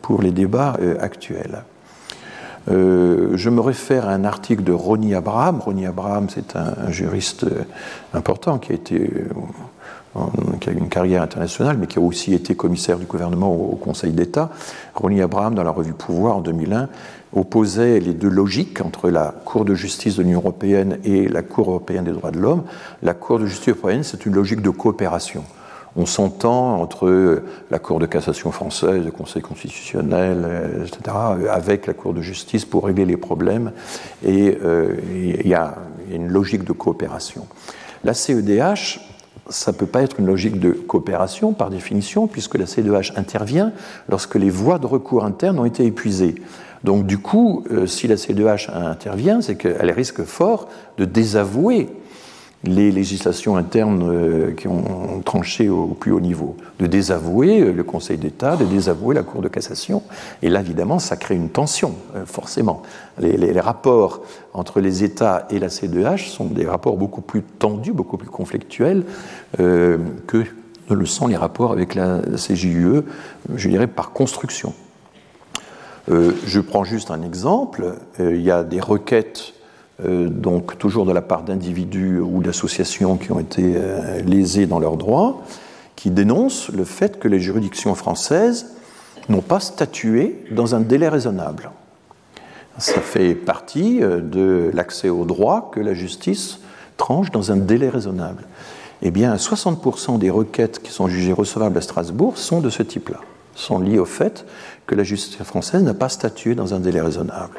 pour 0.00 0.22
les 0.22 0.30
débats 0.30 0.76
euh, 0.80 0.96
actuels. 1.00 1.64
Euh, 2.68 3.30
je 3.36 3.50
me 3.50 3.60
réfère 3.60 4.08
à 4.08 4.12
un 4.12 4.24
article 4.24 4.62
de 4.62 4.72
Ronnie 4.72 5.14
Abraham. 5.14 5.60
Ronnie 5.60 5.86
Abraham, 5.86 6.28
c'est 6.28 6.56
un, 6.56 6.90
juriste 6.90 7.44
euh, 7.44 7.62
important 8.12 8.58
qui 8.58 8.72
a 8.72 8.74
été 8.74 9.10
euh, 10.16 10.20
qui 10.60 10.68
a 10.68 10.72
une 10.72 10.88
carrière 10.88 11.22
internationale, 11.22 11.76
mais 11.78 11.86
qui 11.86 11.98
a 11.98 12.02
aussi 12.02 12.34
été 12.34 12.56
commissaire 12.56 12.98
du 12.98 13.06
gouvernement 13.06 13.54
au, 13.54 13.76
Conseil 13.76 14.12
d'État. 14.12 14.50
Ronnie 14.94 15.22
Abraham, 15.22 15.54
dans 15.54 15.62
la 15.62 15.70
revue 15.70 15.92
Pouvoir 15.92 16.36
en 16.36 16.40
2001, 16.40 16.88
opposait 17.32 18.00
les 18.00 18.12
deux 18.12 18.28
logiques 18.28 18.80
entre 18.80 19.08
la 19.08 19.32
Cour 19.44 19.64
de 19.64 19.74
justice 19.74 20.16
de 20.16 20.24
l'Union 20.24 20.40
européenne 20.40 20.98
et 21.04 21.28
la 21.28 21.42
Cour 21.42 21.70
européenne 21.70 22.04
des 22.04 22.12
droits 22.12 22.32
de 22.32 22.40
l'homme. 22.40 22.64
La 23.02 23.14
Cour 23.14 23.38
de 23.38 23.46
justice 23.46 23.68
européenne, 23.68 24.02
c'est 24.02 24.26
une 24.26 24.34
logique 24.34 24.62
de 24.62 24.70
coopération 24.70 25.44
on 25.96 26.06
s'entend 26.06 26.80
entre 26.80 27.42
la 27.70 27.78
Cour 27.78 27.98
de 27.98 28.06
cassation 28.06 28.52
française, 28.52 29.04
le 29.04 29.10
Conseil 29.10 29.42
constitutionnel, 29.42 30.44
euh, 30.44 30.84
etc., 30.84 31.16
avec 31.50 31.86
la 31.86 31.94
Cour 31.94 32.14
de 32.14 32.20
justice 32.20 32.64
pour 32.64 32.86
régler 32.86 33.04
les 33.04 33.16
problèmes, 33.16 33.72
et 34.24 34.58
euh, 34.62 34.94
il 35.12 35.48
y 35.48 35.54
a 35.54 35.76
une 36.12 36.28
logique 36.28 36.64
de 36.64 36.72
coopération. 36.72 37.46
La 38.04 38.14
CEDH, 38.14 39.00
ça 39.48 39.72
ne 39.72 39.76
peut 39.76 39.86
pas 39.86 40.02
être 40.02 40.20
une 40.20 40.26
logique 40.26 40.58
de 40.58 40.70
coopération 40.70 41.52
par 41.52 41.70
définition, 41.70 42.26
puisque 42.26 42.56
la 42.56 42.66
CEDH 42.66 43.12
intervient 43.16 43.72
lorsque 44.08 44.36
les 44.36 44.50
voies 44.50 44.78
de 44.78 44.86
recours 44.86 45.24
internes 45.24 45.58
ont 45.58 45.64
été 45.64 45.84
épuisées. 45.84 46.36
Donc 46.84 47.06
du 47.06 47.18
coup, 47.18 47.64
euh, 47.70 47.86
si 47.86 48.08
la 48.08 48.16
CEDH 48.16 48.70
intervient, 48.72 49.42
c'est 49.42 49.56
qu'elle 49.56 49.90
risque 49.90 50.24
fort 50.24 50.68
de 50.96 51.04
désavouer 51.04 51.88
les 52.64 52.92
législations 52.92 53.56
internes 53.56 54.06
euh, 54.10 54.52
qui 54.52 54.68
ont 54.68 55.22
tranché 55.24 55.70
au 55.70 55.88
plus 55.88 56.12
haut 56.12 56.20
niveau, 56.20 56.56
de 56.78 56.86
désavouer 56.86 57.60
euh, 57.60 57.72
le 57.72 57.82
Conseil 57.84 58.18
d'État, 58.18 58.56
de 58.56 58.66
désavouer 58.66 59.14
la 59.14 59.22
Cour 59.22 59.40
de 59.40 59.48
cassation. 59.48 60.02
Et 60.42 60.50
là, 60.50 60.60
évidemment, 60.60 60.98
ça 60.98 61.16
crée 61.16 61.36
une 61.36 61.48
tension, 61.48 61.94
euh, 62.14 62.26
forcément. 62.26 62.82
Les, 63.18 63.58
rapports 63.60 64.22
entre 64.54 64.80
les 64.80 65.04
États 65.04 65.46
et 65.50 65.58
la 65.58 65.68
CDH 65.68 66.28
sont 66.28 66.46
des 66.46 66.66
rapports 66.66 66.96
beaucoup 66.96 67.20
plus 67.20 67.42
tendus, 67.42 67.92
beaucoup 67.92 68.16
plus 68.16 68.30
conflictuels 68.30 69.04
que 69.58 70.44
ne 70.88 70.94
le 70.94 71.04
sont 71.04 71.26
les 71.26 71.36
rapports 71.36 71.72
avec 71.72 71.94
la 71.94 72.20
CJUE, 72.36 73.02
je 73.54 73.68
dirais 73.68 73.86
par 73.86 74.12
construction. 74.12 74.72
je 76.08 76.60
prends 76.60 76.84
juste 76.84 77.10
un 77.10 77.20
exemple. 77.20 77.96
il 78.18 78.40
y 78.40 78.50
a 78.50 78.64
des 78.64 78.80
requêtes 78.80 79.52
donc 80.06 80.78
toujours 80.78 81.06
de 81.06 81.12
la 81.12 81.22
part 81.22 81.42
d'individus 81.42 82.20
ou 82.20 82.42
d'associations 82.42 83.16
qui 83.16 83.32
ont 83.32 83.40
été 83.40 83.74
euh, 83.76 84.22
lésés 84.22 84.66
dans 84.66 84.78
leurs 84.78 84.96
droits, 84.96 85.42
qui 85.96 86.10
dénoncent 86.10 86.70
le 86.70 86.84
fait 86.84 87.18
que 87.18 87.28
les 87.28 87.40
juridictions 87.40 87.94
françaises 87.94 88.72
n'ont 89.28 89.42
pas 89.42 89.60
statué 89.60 90.44
dans 90.50 90.74
un 90.74 90.80
délai 90.80 91.08
raisonnable. 91.08 91.70
Ça 92.78 93.00
fait 93.00 93.34
partie 93.34 94.02
euh, 94.02 94.20
de 94.20 94.70
l'accès 94.72 95.08
au 95.08 95.24
droit 95.24 95.70
que 95.72 95.80
la 95.80 95.94
justice 95.94 96.60
tranche 96.96 97.30
dans 97.30 97.52
un 97.52 97.56
délai 97.56 97.88
raisonnable. 97.88 98.44
Eh 99.02 99.10
bien, 99.10 99.34
60% 99.34 100.18
des 100.18 100.30
requêtes 100.30 100.80
qui 100.82 100.92
sont 100.92 101.08
jugées 101.08 101.32
recevables 101.32 101.78
à 101.78 101.80
Strasbourg 101.80 102.36
sont 102.36 102.60
de 102.60 102.70
ce 102.70 102.82
type-là, 102.82 103.20
sont 103.54 103.78
liées 103.78 103.98
au 103.98 104.04
fait 104.04 104.44
que 104.86 104.94
la 104.94 105.04
justice 105.04 105.42
française 105.42 105.82
n'a 105.82 105.94
pas 105.94 106.08
statué 106.08 106.54
dans 106.54 106.74
un 106.74 106.80
délai 106.80 107.00
raisonnable. 107.00 107.58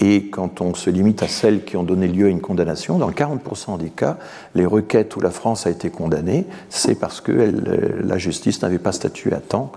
Et 0.00 0.28
quand 0.28 0.62
on 0.62 0.74
se 0.74 0.88
limite 0.88 1.22
à 1.22 1.28
celles 1.28 1.64
qui 1.64 1.76
ont 1.76 1.82
donné 1.82 2.08
lieu 2.08 2.26
à 2.26 2.30
une 2.30 2.40
condamnation, 2.40 2.98
dans 2.98 3.10
40% 3.10 3.78
des 3.78 3.90
cas, 3.90 4.16
les 4.54 4.64
requêtes 4.64 5.14
où 5.16 5.20
la 5.20 5.30
France 5.30 5.66
a 5.66 5.70
été 5.70 5.90
condamnée, 5.90 6.46
c'est 6.70 6.94
parce 6.94 7.20
que 7.20 7.32
euh, 7.32 8.00
la 8.02 8.16
justice 8.16 8.62
n'avait 8.62 8.78
pas 8.78 8.92
statué 8.92 9.34
à 9.34 9.40
temps 9.40 9.72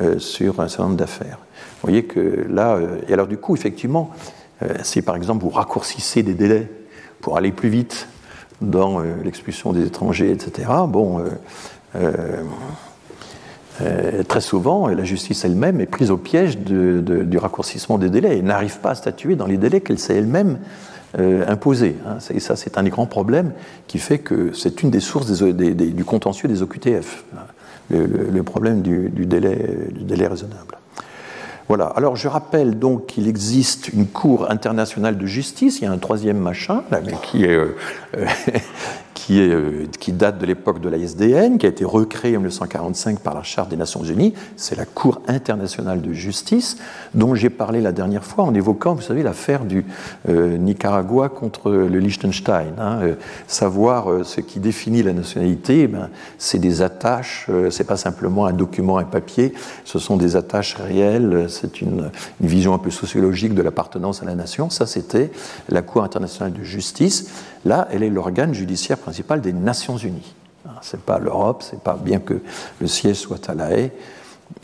euh, 0.00 0.18
sur 0.18 0.60
un 0.60 0.68
certain 0.68 0.84
nombre 0.84 0.96
d'affaires. 0.96 1.38
Vous 1.80 1.90
voyez 1.90 2.04
que 2.04 2.44
là, 2.50 2.74
euh, 2.74 2.98
et 3.08 3.12
alors 3.12 3.28
du 3.28 3.36
coup, 3.36 3.54
effectivement, 3.54 4.10
si 4.82 5.02
par 5.02 5.14
exemple 5.14 5.44
vous 5.44 5.50
raccourcissez 5.50 6.24
des 6.24 6.34
délais 6.34 6.68
pour 7.20 7.36
aller 7.36 7.52
plus 7.52 7.68
vite 7.68 8.08
dans 8.60 8.98
l'expulsion 9.22 9.72
des 9.72 9.86
étrangers, 9.86 10.32
etc., 10.32 10.68
bon. 10.88 11.22
Euh, 13.80 14.22
très 14.24 14.40
souvent, 14.40 14.88
la 14.88 15.04
justice 15.04 15.44
elle-même 15.44 15.80
est 15.80 15.86
prise 15.86 16.10
au 16.10 16.16
piège 16.16 16.58
du 16.58 17.38
raccourcissement 17.38 17.98
des 17.98 18.10
délais 18.10 18.38
et 18.38 18.42
n'arrive 18.42 18.78
pas 18.78 18.90
à 18.90 18.94
statuer 18.94 19.36
dans 19.36 19.46
les 19.46 19.56
délais 19.56 19.80
qu'elle 19.80 19.98
s'est 19.98 20.16
elle-même 20.16 20.58
euh, 21.18 21.44
imposés. 21.48 21.96
Hein. 22.06 22.18
Et 22.30 22.40
ça, 22.40 22.56
c'est 22.56 22.76
un 22.76 22.82
des 22.82 22.90
grands 22.90 23.06
problèmes 23.06 23.52
qui 23.86 23.98
fait 23.98 24.18
que 24.18 24.52
c'est 24.52 24.82
une 24.82 24.90
des 24.90 25.00
sources 25.00 25.30
du 25.30 26.04
contentieux 26.04 26.48
des 26.48 26.62
OQTF, 26.62 27.24
hein, 27.34 27.40
le, 27.90 28.42
problème 28.42 28.82
du, 28.82 29.08
délai, 29.26 30.26
raisonnable. 30.26 30.76
Voilà. 31.68 31.86
Alors 31.96 32.16
je 32.16 32.28
rappelle 32.28 32.78
donc 32.78 33.06
qu'il 33.06 33.28
existe 33.28 33.88
une 33.88 34.06
Cour 34.06 34.50
internationale 34.50 35.18
de 35.18 35.26
justice. 35.26 35.80
Il 35.80 35.84
y 35.84 35.86
a 35.86 35.92
un 35.92 35.98
troisième 35.98 36.38
machin, 36.38 36.82
là, 36.90 37.00
mais 37.04 37.12
qui 37.22 37.44
est, 37.44 37.54
euh, 37.54 37.76
euh, 39.30 39.86
qui 40.00 40.12
date 40.12 40.38
de 40.38 40.46
l'époque 40.46 40.80
de 40.80 40.88
la 40.88 40.96
SDN, 40.96 41.58
qui 41.58 41.66
a 41.66 41.68
été 41.68 41.84
recréée 41.84 42.36
en 42.36 42.40
1945 42.40 43.20
par 43.20 43.34
la 43.34 43.42
Charte 43.42 43.68
des 43.68 43.76
Nations 43.76 44.02
Unies. 44.02 44.32
C'est 44.56 44.76
la 44.76 44.86
Cour 44.86 45.20
internationale 45.28 46.00
de 46.00 46.12
justice, 46.12 46.78
dont 47.14 47.34
j'ai 47.34 47.50
parlé 47.50 47.80
la 47.80 47.92
dernière 47.92 48.24
fois 48.24 48.44
en 48.44 48.54
évoquant, 48.54 48.94
vous 48.94 49.02
savez, 49.02 49.22
l'affaire 49.22 49.64
du 49.64 49.84
euh, 50.28 50.56
Nicaragua 50.56 51.28
contre 51.28 51.70
le 51.70 51.98
Liechtenstein. 51.98 52.74
Hein. 52.78 53.00
Euh, 53.02 53.14
savoir 53.46 54.24
ce 54.24 54.40
qui 54.40 54.60
définit 54.60 55.02
la 55.02 55.12
nationalité, 55.12 55.82
eh 55.82 55.86
ben, 55.88 56.08
c'est 56.38 56.58
des 56.58 56.82
attaches, 56.82 57.50
c'est 57.70 57.84
pas 57.84 57.96
simplement 57.96 58.46
un 58.46 58.52
document, 58.52 58.98
un 58.98 59.04
papier, 59.04 59.52
ce 59.84 59.98
sont 59.98 60.16
des 60.16 60.36
attaches 60.36 60.74
réelles, 60.74 61.46
c'est 61.48 61.80
une 61.80 62.10
vision 62.40 62.74
un 62.74 62.78
peu 62.78 62.90
sociologique 62.90 63.54
de 63.54 63.62
l'appartenance 63.62 64.22
à 64.22 64.26
la 64.26 64.34
nation. 64.34 64.70
Ça, 64.70 64.86
c'était 64.86 65.30
la 65.68 65.82
Cour 65.82 66.02
internationale 66.02 66.52
de 66.52 66.62
justice. 66.62 67.30
Là, 67.68 67.86
elle 67.92 68.02
est 68.02 68.08
l'organe 68.08 68.54
judiciaire 68.54 68.96
principal 68.96 69.42
des 69.42 69.52
Nations 69.52 69.98
Unies. 69.98 70.34
Ce 70.80 70.96
n'est 70.96 71.02
pas 71.02 71.18
l'Europe, 71.18 71.62
c'est 71.62 71.80
pas 71.80 71.98
bien 72.02 72.18
que 72.18 72.40
le 72.80 72.86
siège 72.86 73.16
soit 73.16 73.50
à 73.50 73.54
La 73.54 73.72
Haye. 73.72 73.90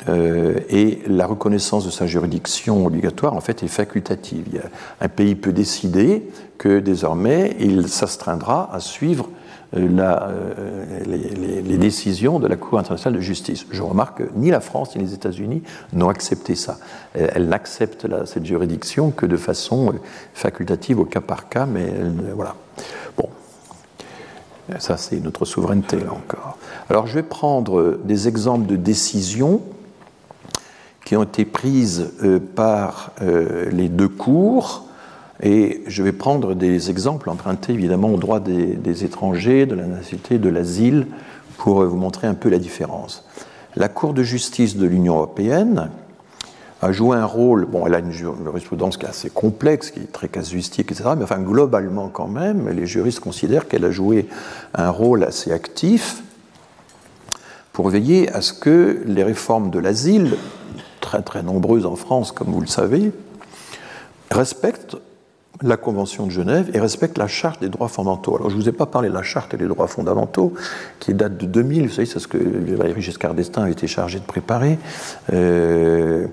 Euh, 0.09 0.55
et 0.71 1.01
la 1.07 1.27
reconnaissance 1.27 1.85
de 1.85 1.91
sa 1.91 2.07
juridiction 2.07 2.87
obligatoire, 2.87 3.35
en 3.35 3.43
fait, 3.43 3.63
est 3.63 3.69
facultative. 3.69 4.63
Un 5.03 5.09
pays 5.11 5.35
peut 5.35 5.53
décider 5.53 6.31
que 6.57 6.81
désormais, 6.81 7.55
il 7.61 7.89
s'astreindra 7.89 8.75
à 8.75 8.81
suivre 8.81 9.29
euh, 9.77 10.85
les, 11.07 11.79
décisions 11.79 12.39
de 12.39 12.47
la 12.47 12.57
Cour 12.57 12.79
internationale 12.79 13.19
de 13.19 13.23
justice. 13.23 13.67
Je 13.71 13.83
remarque 13.83 14.19
que 14.19 14.31
ni 14.37 14.51
la 14.51 14.61
France 14.61 14.97
ni 14.97 15.03
les 15.03 15.15
États-Unis 15.15 15.63
n'ont 15.93 16.09
accepté 16.09 16.55
ça. 16.55 16.79
Elles 17.15 17.49
n'acceptent 17.49 18.07
cette 18.27 18.47
juridiction 18.47 19.11
que 19.11 19.27
de 19.27 19.37
façon 19.37 19.95
facultative 20.33 21.01
au 21.01 21.05
cas 21.05 21.21
par 21.21 21.49
cas, 21.49 21.67
mais 21.67 21.93
voilà. 22.35 22.55
Bon. 23.17 23.29
Ça, 24.79 24.97
c'est 24.97 25.21
notre 25.21 25.45
souveraineté, 25.45 25.99
là 25.99 26.13
encore. 26.13 26.57
Alors, 26.89 27.07
je 27.07 27.15
vais 27.15 27.23
prendre 27.23 27.99
des 28.05 28.29
exemples 28.29 28.67
de 28.67 28.77
décisions 28.77 29.61
qui 31.05 31.17
ont 31.17 31.23
été 31.23 31.45
prises 31.45 32.13
euh, 32.23 32.41
par 32.41 33.13
euh, 33.23 33.69
les 33.71 33.89
deux 33.89 34.09
cours, 34.09 34.87
et 35.45 35.83
je 35.87 36.03
vais 36.03 36.13
prendre 36.13 36.55
des 36.55 36.91
exemples 36.91 37.29
empruntés 37.29 37.75
évidemment 37.75 38.09
au 38.09 38.17
droit 38.17 38.41
des, 38.41 39.05
étrangers, 39.05 39.67
de 39.67 39.75
la 39.75 39.87
nationalité, 39.87 40.39
de 40.39 40.49
l'asile, 40.49 41.07
pour 41.59 41.85
vous 41.85 41.97
montrer 41.97 42.27
un 42.27 42.35
peu 42.35 42.49
la 42.49 42.59
différence. 42.59 43.29
La 43.77 43.89
Cour 43.89 44.15
de 44.15 44.23
justice 44.23 44.77
de 44.77 44.87
l'Union 44.87 45.17
européenne 45.17 45.91
a 46.81 46.93
joué 46.93 47.17
un 47.19 47.27
rôle, 47.27 47.67
bon, 47.67 47.87
elle 47.87 47.95
a 47.95 47.99
une 47.99 48.11
jurisprudence 48.11 48.97
qui 48.97 49.05
est 49.05 49.09
assez 49.09 49.29
complexe, 49.29 49.91
qui 49.91 50.01
est 50.01 50.13
très 50.13 50.29
casuistique, 50.29 50.91
etc., 50.91 51.11
mais 51.17 51.25
enfin, 51.25 51.39
globalement 51.39 52.09
quand 52.09 52.29
même, 52.29 52.69
les 52.71 52.87
juristes 52.87 53.21
considèrent 53.21 53.69
qu'elle 53.69 53.85
a 53.85 53.91
joué 53.91 54.29
un 54.75 54.91
rôle 54.91 55.25
assez 55.25 55.53
actif 55.53 56.23
pour 57.73 57.91
veiller 57.91 58.31
à 58.33 58.41
ce 58.41 58.55
que 58.55 59.03
les 59.05 59.23
réformes 59.23 59.71
de 59.71 59.79
l'asile, 59.79 60.37
très 61.01 61.23
très 61.23 61.43
nombreuses 61.43 61.85
en 61.85 61.97
France, 61.97 62.33
comme 62.33 62.49
vous 62.49 62.61
le 62.61 62.67
savez, 62.67 63.13
respectent 64.31 64.97
la 65.63 65.77
Convention 65.77 66.27
de 66.27 66.31
Genève 66.31 66.71
et 66.75 66.81
respectent 66.81 67.19
la 67.19 67.29
Charte 67.29 67.61
des 67.61 67.69
droits 67.69 67.89
fondamentaux. 67.89 68.37
Alors, 68.37 68.51
je 68.51 68.57
ne 68.57 68.61
vous 68.61 68.69
ai 68.69 68.73
pas 68.73 68.87
parlé 68.87 69.09
de 69.09 69.15
la 69.15 69.23
Charte 69.23 69.55
des 69.55 69.67
droits 69.67 69.87
fondamentaux, 69.87 70.53
qui 71.01 71.15
date 71.15 71.37
de 71.37 71.47
2000, 71.47 71.89
vous 71.89 71.95
savez, 71.95 72.07
c'est 72.07 72.19
ce 72.19 72.29
que 72.29 72.39
Valéry 72.39 73.03
Giscard 73.03 73.35
d'Estaing 73.35 73.65
a 73.65 73.71
été 73.71 73.87
chargé 73.87 74.19
de 74.19 74.25
préparer. 74.25 74.79
Euh, 75.33 76.27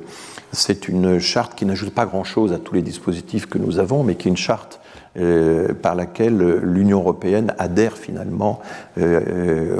c'est 0.52 0.88
une 0.88 1.19
charte 1.19 1.56
qui 1.56 1.65
n'ajoute 1.65 1.93
pas 1.93 2.06
grand-chose 2.06 2.52
à 2.52 2.57
tous 2.57 2.73
les 2.73 2.81
dispositifs 2.81 3.45
que 3.45 3.57
nous 3.57 3.80
avons, 3.80 4.03
mais 4.03 4.15
qui 4.15 4.27
est 4.27 4.31
une 4.31 4.38
charte 4.38 4.80
euh, 5.19 5.73
par 5.73 5.95
laquelle 5.95 6.38
l'Union 6.63 6.99
européenne 6.99 7.53
adhère 7.57 7.97
finalement 7.97 8.61
euh, 8.97 9.75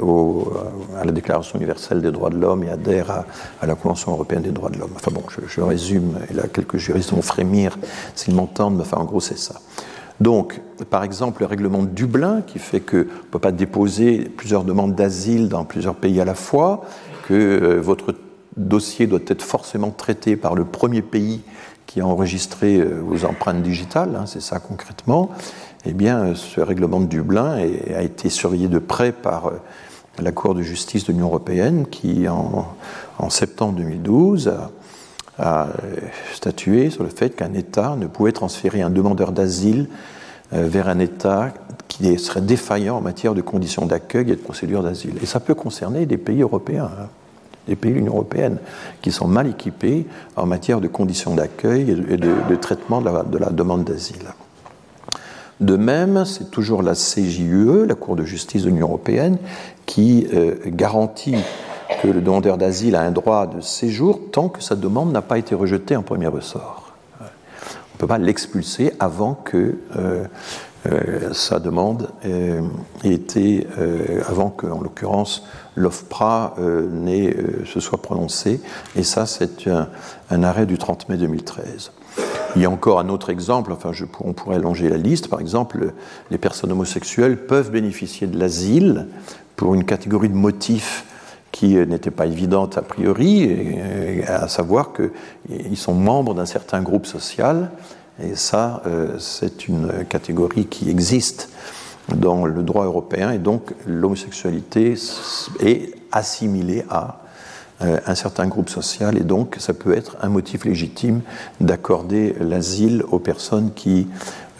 à 1.00 1.04
la 1.04 1.12
Déclaration 1.12 1.58
universelle 1.58 2.02
des 2.02 2.10
droits 2.10 2.28
de 2.28 2.36
l'homme 2.36 2.64
et 2.64 2.70
adhère 2.70 3.24
à, 3.60 3.66
la 3.66 3.74
Convention 3.74 4.12
européenne 4.12 4.42
des 4.42 4.50
droits 4.50 4.68
de 4.68 4.78
l'homme. 4.78 4.92
Enfin 4.94 5.10
bon, 5.10 5.22
je, 5.48 5.60
résume, 5.62 6.18
et 6.30 6.34
là 6.34 6.42
quelques 6.52 6.76
juristes 6.76 7.12
vont 7.12 7.22
frémir 7.22 7.78
s'ils 8.14 8.34
m'entendent, 8.34 8.76
mais 8.76 8.82
enfin 8.82 8.98
en 8.98 9.04
gros 9.04 9.20
c'est 9.20 9.38
ça. 9.38 9.54
Donc, 10.20 10.60
par 10.90 11.02
exemple, 11.02 11.40
le 11.40 11.46
règlement 11.46 11.82
de 11.82 11.88
Dublin, 11.88 12.42
qui 12.46 12.58
fait 12.58 12.80
qu'on 12.80 12.98
ne 12.98 13.02
peut 13.30 13.38
pas 13.38 13.52
déposer 13.52 14.30
plusieurs 14.36 14.64
demandes 14.64 14.94
d'asile 14.94 15.48
dans 15.48 15.64
plusieurs 15.64 15.94
pays 15.94 16.20
à 16.20 16.24
la 16.24 16.34
fois, 16.34 16.84
que 17.26 17.34
euh, 17.34 17.80
votre 17.80 18.14
dossier 18.56 19.06
doit 19.06 19.20
être 19.26 19.42
forcément 19.42 19.90
traité 19.90 20.36
par 20.36 20.54
le 20.54 20.64
premier 20.64 21.02
pays 21.02 21.40
qui 21.92 22.00
a 22.00 22.06
enregistré 22.06 22.78
euh, 22.78 23.02
vos 23.04 23.26
empreintes 23.26 23.62
digitales, 23.62 24.16
hein, 24.16 24.24
c'est 24.24 24.40
ça 24.40 24.60
concrètement, 24.60 25.28
eh 25.84 25.92
bien, 25.92 26.34
ce 26.34 26.62
règlement 26.62 27.00
de 27.00 27.06
Dublin 27.06 27.58
a 27.94 28.02
été 28.02 28.30
surveillé 28.30 28.68
de 28.68 28.78
près 28.78 29.12
par 29.12 29.48
euh, 29.48 29.60
la 30.18 30.32
Cour 30.32 30.54
de 30.54 30.62
justice 30.62 31.04
de 31.04 31.12
l'Union 31.12 31.26
européenne 31.26 31.86
qui, 31.86 32.26
en, 32.28 32.66
septembre 33.28 33.74
2012, 33.74 34.54
a, 35.38 35.68
statué 36.34 36.88
sur 36.88 37.02
le 37.02 37.10
fait 37.10 37.36
qu'un 37.36 37.52
État 37.52 37.96
ne 37.98 38.06
pouvait 38.06 38.32
transférer 38.32 38.80
un 38.80 38.90
demandeur 38.90 39.32
d'asile 39.32 39.88
euh, 40.54 40.66
vers 40.66 40.88
un 40.88 40.98
État 40.98 41.52
qui 41.88 42.18
serait 42.18 42.40
défaillant 42.40 42.96
en 42.96 43.00
matière 43.02 43.34
de 43.34 43.42
conditions 43.42 43.84
d'accueil 43.84 44.30
et 44.30 44.36
de 44.36 44.40
procédures 44.40 44.82
d'asile. 44.82 45.16
Et 45.22 45.26
ça 45.26 45.40
peut 45.40 45.54
concerner 45.54 46.06
des 46.06 46.18
pays 46.18 46.40
européens. 46.40 46.90
Des 47.68 47.76
pays 47.76 47.92
de 47.92 47.96
l'Union 47.96 48.14
européenne 48.14 48.58
qui 49.02 49.12
sont 49.12 49.28
mal 49.28 49.46
équipés 49.46 50.06
en 50.36 50.46
matière 50.46 50.80
de 50.80 50.88
conditions 50.88 51.34
d'accueil 51.34 51.90
et 51.90 52.16
de, 52.16 52.56
traitement 52.56 53.00
de 53.00 53.38
la, 53.38 53.50
demande 53.50 53.84
d'asile. 53.84 54.26
De 55.60 55.76
même, 55.76 56.24
c'est 56.24 56.50
toujours 56.50 56.82
la 56.82 56.94
CJUE, 56.94 57.86
la 57.86 57.94
Cour 57.94 58.16
de 58.16 58.24
justice 58.24 58.64
de 58.64 58.68
l'Union 58.68 58.88
européenne, 58.88 59.38
qui 59.86 60.26
euh, 60.34 60.56
garantit 60.66 61.36
que 62.02 62.08
le 62.08 62.20
demandeur 62.20 62.58
d'asile 62.58 62.96
a 62.96 63.02
un 63.02 63.12
droit 63.12 63.46
de 63.46 63.60
séjour 63.60 64.18
tant 64.32 64.48
que 64.48 64.62
sa 64.62 64.74
demande 64.74 65.12
n'a 65.12 65.22
pas 65.22 65.38
été 65.38 65.54
rejetée 65.54 65.94
en 65.94 66.02
premier 66.02 66.26
ressort. 66.26 66.92
On 67.20 67.24
ne 67.24 67.98
peut 67.98 68.06
pas 68.08 68.18
l'expulser 68.18 68.92
avant 68.98 69.34
que 69.34 69.78
euh, 69.96 70.24
sa 71.32 71.60
demande 71.60 72.08
ait 72.24 72.60
été, 73.04 73.66
avant 74.28 74.50
que, 74.50 74.66
en 74.66 74.80
l'occurrence, 74.80 75.44
l'OFPRA 75.76 76.54
euh, 76.58 76.88
euh, 77.06 77.64
se 77.66 77.80
soit 77.80 78.00
prononcé, 78.00 78.60
et 78.96 79.02
ça 79.02 79.26
c'est 79.26 79.68
un, 79.68 80.42
arrêt 80.42 80.66
du 80.66 80.78
30 80.78 81.08
mai 81.08 81.16
2013. 81.16 81.92
Il 82.56 82.62
y 82.62 82.66
a 82.66 82.70
encore 82.70 83.00
un 83.00 83.08
autre 83.08 83.30
exemple, 83.30 83.72
enfin 83.72 83.92
on 84.20 84.32
pourrait 84.34 84.56
allonger 84.56 84.88
la 84.88 84.98
liste, 84.98 85.28
par 85.28 85.40
exemple 85.40 85.92
les 86.30 86.38
personnes 86.38 86.72
homosexuelles 86.72 87.46
peuvent 87.46 87.70
bénéficier 87.70 88.26
de 88.26 88.38
l'asile 88.38 89.06
pour 89.56 89.74
une 89.74 89.84
catégorie 89.84 90.28
de 90.28 90.34
motifs 90.34 91.06
qui 91.52 91.76
euh, 91.76 91.86
n'était 91.86 92.10
pas 92.10 92.26
évidente 92.26 92.76
a 92.76 92.82
priori, 92.82 93.78
à 94.26 94.48
savoir 94.48 94.90
qu'ils 94.92 95.76
sont 95.76 95.94
membres 95.94 96.34
d'un 96.34 96.46
certain 96.46 96.82
groupe 96.82 97.06
social, 97.06 97.70
et 98.22 98.36
ça 98.36 98.82
c'est 99.18 99.68
une 99.68 100.04
catégorie 100.08 100.66
qui 100.66 100.88
existe 100.90 101.48
dans 102.14 102.46
le 102.46 102.62
droit 102.62 102.84
européen 102.84 103.30
et 103.30 103.38
donc 103.38 103.72
l'homosexualité 103.86 104.94
est 105.60 105.94
assimilée 106.10 106.84
à 106.90 107.22
euh, 107.82 107.98
un 108.06 108.14
certain 108.14 108.46
groupe 108.46 108.68
social 108.68 109.16
et 109.16 109.24
donc 109.24 109.56
ça 109.58 109.72
peut 109.72 109.96
être 109.96 110.16
un 110.20 110.28
motif 110.28 110.64
légitime 110.64 111.22
d'accorder 111.60 112.34
l'asile 112.38 113.02
aux 113.10 113.18
personnes 113.18 113.72
qui 113.74 114.08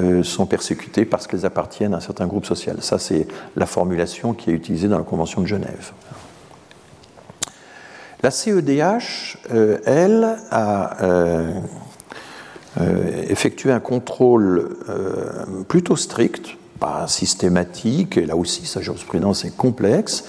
euh, 0.01 0.23
sont 0.23 0.47
persécutées 0.47 1.05
parce 1.05 1.27
qu'elles 1.27 1.47
appartiennent 1.47 1.95
à 1.95 1.99
un 1.99 2.01
certain 2.01 2.27
groupe 2.27 2.47
social. 2.47 2.79
Ça 2.81 2.99
c'est 2.99 3.29
la 3.55 3.67
formulation 3.67 4.33
qui 4.33 4.51
est 4.51 4.55
utilisée 4.55 4.89
dans 4.89 4.99
la 4.99 5.05
Convention 5.05 5.41
de 5.41 5.47
Genève. 5.47 5.93
La 8.23 8.31
CEDH, 8.31 9.39
euh, 9.53 9.79
elle, 9.85 10.37
a 10.51 10.97
effectué 13.29 13.71
un 13.71 13.81
contrôle 13.81 14.77
plutôt 15.69 15.97
strict 15.97 16.57
pas 16.83 17.07
systématique, 17.07 18.17
et 18.17 18.27
là 18.27 18.35
aussi 18.35 18.67
sa 18.67 18.81
jurisprudence 18.81 19.45
est 19.45 19.57
complexe, 19.57 20.25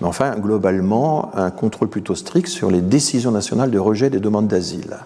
mais 0.00 0.06
enfin 0.06 0.36
globalement 0.36 1.30
un 1.36 1.50
contrôle 1.50 1.88
plutôt 1.88 2.14
strict 2.14 2.48
sur 2.48 2.70
les 2.70 2.80
décisions 2.80 3.30
nationales 3.30 3.70
de 3.70 3.78
rejet 3.78 4.08
des 4.08 4.18
demandes 4.18 4.48
d'asile. 4.48 4.96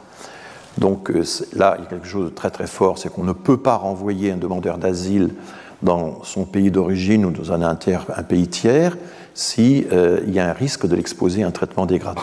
Donc 0.78 1.10
euh, 1.10 1.24
là, 1.54 1.76
il 1.78 1.84
y 1.84 1.86
a 1.86 1.90
quelque 1.90 2.06
chose 2.06 2.26
de 2.26 2.34
très 2.34 2.50
très 2.50 2.68
fort, 2.68 2.98
c'est 2.98 3.12
qu'on 3.12 3.24
ne 3.24 3.32
peut 3.32 3.56
pas 3.56 3.74
renvoyer 3.74 4.30
un 4.30 4.36
demandeur 4.36 4.78
d'asile 4.78 5.34
dans 5.82 6.22
son 6.22 6.44
pays 6.44 6.70
d'origine 6.70 7.24
ou 7.26 7.32
dans 7.32 7.52
un, 7.52 7.74
pays 8.22 8.46
tiers 8.46 8.96
s'il 9.34 9.88
euh, 9.92 10.20
y 10.28 10.38
a 10.38 10.48
un 10.48 10.52
risque 10.52 10.86
de 10.86 10.94
l'exposer 10.94 11.42
à 11.42 11.48
un 11.48 11.50
traitement 11.50 11.86
dégradant, 11.86 12.22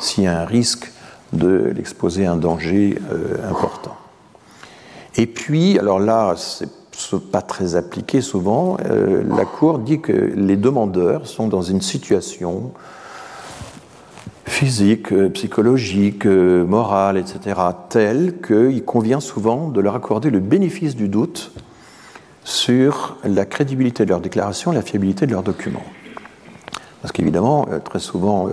s'il 0.00 0.24
y 0.24 0.26
a 0.28 0.40
un 0.40 0.44
risque 0.44 0.92
de 1.34 1.72
l'exposer 1.74 2.26
à 2.26 2.32
un 2.32 2.36
danger 2.36 2.98
euh, 3.12 3.48
important. 3.48 3.96
Et 5.16 5.26
puis, 5.26 5.78
alors 5.78 6.00
là, 6.00 6.34
c'est 6.36 6.68
pas 7.32 7.42
très 7.42 7.76
appliqué 7.76 8.20
souvent, 8.20 8.76
euh, 8.86 9.22
la 9.36 9.44
Cour 9.44 9.78
dit 9.80 10.00
que 10.00 10.12
les 10.12 10.56
demandeurs 10.56 11.26
sont 11.26 11.48
dans 11.48 11.62
une 11.62 11.80
situation 11.80 12.72
physique, 14.46 15.12
euh, 15.12 15.28
psychologique, 15.30 16.26
morale, 16.26 17.16
etc., 17.16 17.60
telle 17.88 18.40
qu'il 18.40 18.84
convient 18.84 19.20
souvent 19.20 19.68
de 19.68 19.80
leur 19.80 19.94
accorder 19.94 20.30
le 20.30 20.40
bénéfice 20.40 20.94
du 20.94 21.08
doute 21.08 21.52
sur 22.44 23.16
la 23.24 23.44
crédibilité 23.44 24.04
de 24.04 24.10
leur 24.10 24.20
déclaration 24.20 24.70
la 24.70 24.82
fiabilité 24.82 25.26
de 25.26 25.32
leurs 25.32 25.42
documents. 25.42 25.84
Parce 27.00 27.12
qu'évidemment, 27.12 27.66
très 27.84 27.98
souvent, 27.98 28.48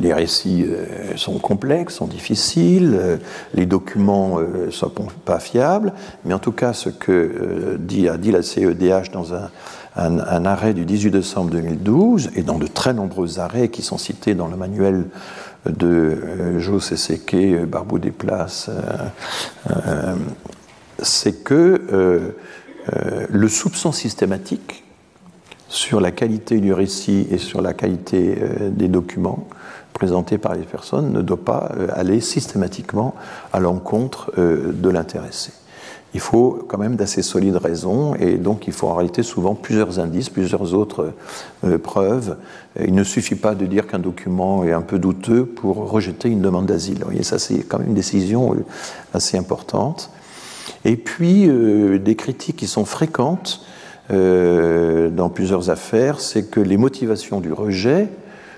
les 0.00 0.12
récits 0.12 0.64
euh, 0.66 1.16
sont 1.16 1.38
complexes, 1.38 1.94
sont 1.94 2.06
difficiles, 2.06 2.96
euh, 2.98 3.16
les 3.54 3.66
documents 3.66 4.38
ne 4.38 4.44
euh, 4.44 4.70
sont 4.70 4.90
pas 5.24 5.38
fiables, 5.38 5.92
mais 6.24 6.34
en 6.34 6.38
tout 6.38 6.52
cas, 6.52 6.72
ce 6.72 6.88
que 6.88 7.76
dit, 7.78 8.06
la 8.06 8.42
CEDH 8.42 9.10
dans 9.12 9.34
un, 9.34 10.44
arrêt 10.44 10.74
du 10.74 10.84
18 10.84 11.10
décembre 11.10 11.50
2012 11.50 12.30
et 12.36 12.42
dans 12.42 12.58
de 12.58 12.66
très 12.66 12.92
nombreux 12.92 13.38
arrêts 13.38 13.68
qui 13.68 13.82
sont 13.82 13.96
cités 13.96 14.34
dans 14.34 14.48
le 14.48 14.56
manuel 14.56 15.04
de 15.64 16.58
Jo 16.58 16.80
Seseke, 16.80 17.64
Barbou 17.66 17.98
Desplaces, 17.98 18.68
c'est 21.00 21.42
que 21.42 22.34
le 23.30 23.48
soupçon 23.48 23.90
systématique 23.90 24.84
sur 25.68 26.00
la 26.00 26.10
qualité 26.10 26.60
du 26.60 26.74
récit 26.74 27.26
et 27.30 27.38
sur 27.38 27.62
la 27.62 27.72
qualité 27.72 28.38
des 28.70 28.88
documents 28.88 29.48
présenté 29.96 30.36
par 30.36 30.54
les 30.54 30.64
personnes 30.64 31.10
ne 31.10 31.22
doit 31.22 31.42
pas 31.42 31.72
euh, 31.76 31.88
aller 31.94 32.20
systématiquement 32.20 33.14
à 33.52 33.60
l'encontre 33.60 34.30
euh, 34.36 34.72
de 34.72 34.90
l'intéressé. 34.90 35.52
Il 36.12 36.20
faut 36.20 36.64
quand 36.68 36.76
même 36.76 36.96
d'assez 36.96 37.22
solides 37.22 37.56
raisons 37.56 38.14
et 38.14 38.36
donc 38.36 38.66
il 38.66 38.74
faut 38.74 38.88
en 38.88 38.94
réalité 38.94 39.22
souvent 39.22 39.54
plusieurs 39.54 39.98
indices, 39.98 40.28
plusieurs 40.28 40.74
autres 40.74 41.12
euh, 41.64 41.78
preuves. 41.78 42.36
Il 42.78 42.94
ne 42.94 43.04
suffit 43.04 43.36
pas 43.36 43.54
de 43.54 43.64
dire 43.64 43.86
qu'un 43.86 43.98
document 43.98 44.64
est 44.64 44.72
un 44.72 44.82
peu 44.82 44.98
douteux 44.98 45.46
pour 45.46 45.90
rejeter 45.90 46.28
une 46.28 46.42
demande 46.42 46.66
d'asile. 46.66 47.02
Et 47.18 47.22
ça 47.22 47.38
c'est 47.38 47.60
quand 47.60 47.78
même 47.78 47.88
une 47.88 47.94
décision 47.94 48.54
assez 49.14 49.38
importante. 49.38 50.10
Et 50.84 50.96
puis 50.96 51.48
des 51.98 52.16
critiques 52.16 52.56
qui 52.56 52.66
sont 52.66 52.84
fréquentes 52.84 53.64
dans 54.10 55.30
plusieurs 55.32 55.70
affaires, 55.70 56.20
c'est 56.20 56.44
que 56.50 56.60
les 56.60 56.76
motivations 56.76 57.40
du 57.40 57.52
rejet 57.52 58.08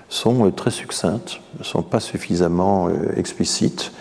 sont 0.09 0.51
très 0.51 0.71
succinctes, 0.71 1.39
ne 1.57 1.63
sont 1.63 1.83
pas 1.83 1.99
suffisamment 1.99 2.89
explicites. 3.15 3.91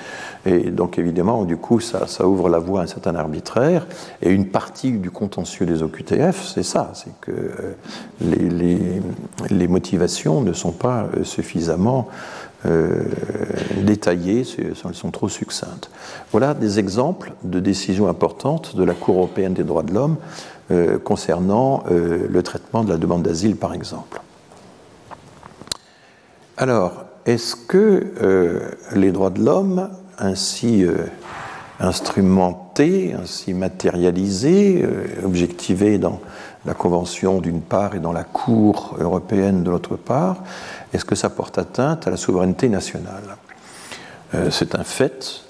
Et 0.47 0.71
donc 0.71 0.99
évidemment, 0.99 1.45
du 1.45 1.57
coup, 1.57 1.81
ça, 1.81 2.27
ouvre 2.27 2.49
la 2.49 2.59
voie 2.59 2.81
à 2.81 2.85
un 2.85 2.87
certain 2.87 3.15
arbitraire. 3.15 3.87
Et 4.23 4.31
une 4.31 4.47
partie 4.47 4.93
du 4.93 5.11
contentieux 5.11 5.67
des 5.67 5.83
OQTF, 5.83 6.47
c'est 6.47 6.63
ça, 6.63 6.93
c'est 6.95 7.13
que 7.21 7.33
euh, 7.33 9.01
les, 9.51 9.69
motivations 9.69 10.41
ne 10.41 10.53
sont 10.53 10.73
pas 10.73 11.07
euh, 11.17 11.25
suffisamment 11.25 12.09
euh, 12.67 13.05
détaillées, 13.83 14.45
elles 14.59 14.95
sont 14.95 15.11
trop 15.11 15.29
succinctes. 15.29 15.91
Voilà 16.33 16.55
des 16.55 16.79
exemples 16.79 17.33
de 17.45 17.61
décisions 17.61 18.09
importantes 18.09 18.75
de 18.75 18.85
la 18.85 18.95
Cour 18.95 19.17
européenne 19.17 19.55
des 19.55 19.65
droits 19.65 19.83
de 19.83 19.93
l'homme 19.93 20.17
concernant 21.03 21.85
le 21.89 22.43
traitement 22.43 22.85
de 22.85 22.91
la 22.91 22.99
demande 22.99 23.23
d'asile, 23.23 23.57
par 23.57 23.73
exemple. 23.73 24.21
Alors, 26.59 27.05
est-ce 27.25 27.55
que 27.55 28.13
les 28.95 29.13
droits 29.13 29.31
de 29.31 29.43
l'homme 29.43 29.89
ainsi 30.19 30.85
euh, 30.85 31.07
instrumenté, 31.81 33.15
ainsi 33.15 33.55
matérialisé, 33.55 34.83
euh, 34.83 35.25
objectivé 35.25 35.99
dans 35.99 36.21
la 36.67 36.75
Convention 36.75 37.41
d'une 37.41 37.61
part 37.61 37.95
et 37.95 38.01
dans 38.01 38.13
la 38.13 38.25
Cour 38.25 38.97
européenne 38.99 39.63
de 39.63 39.71
l'autre 39.71 39.97
part, 39.97 40.39
est-ce 40.93 41.05
que 41.05 41.15
ça 41.15 41.31
porte 41.31 41.59
atteinte 41.59 42.07
à 42.07 42.11
la 42.11 42.17
souveraineté 42.17 42.69
nationale? 42.69 43.37
Euh, 44.35 44.51
C'est 44.51 44.75
un 44.75 44.85
fait 44.85 45.43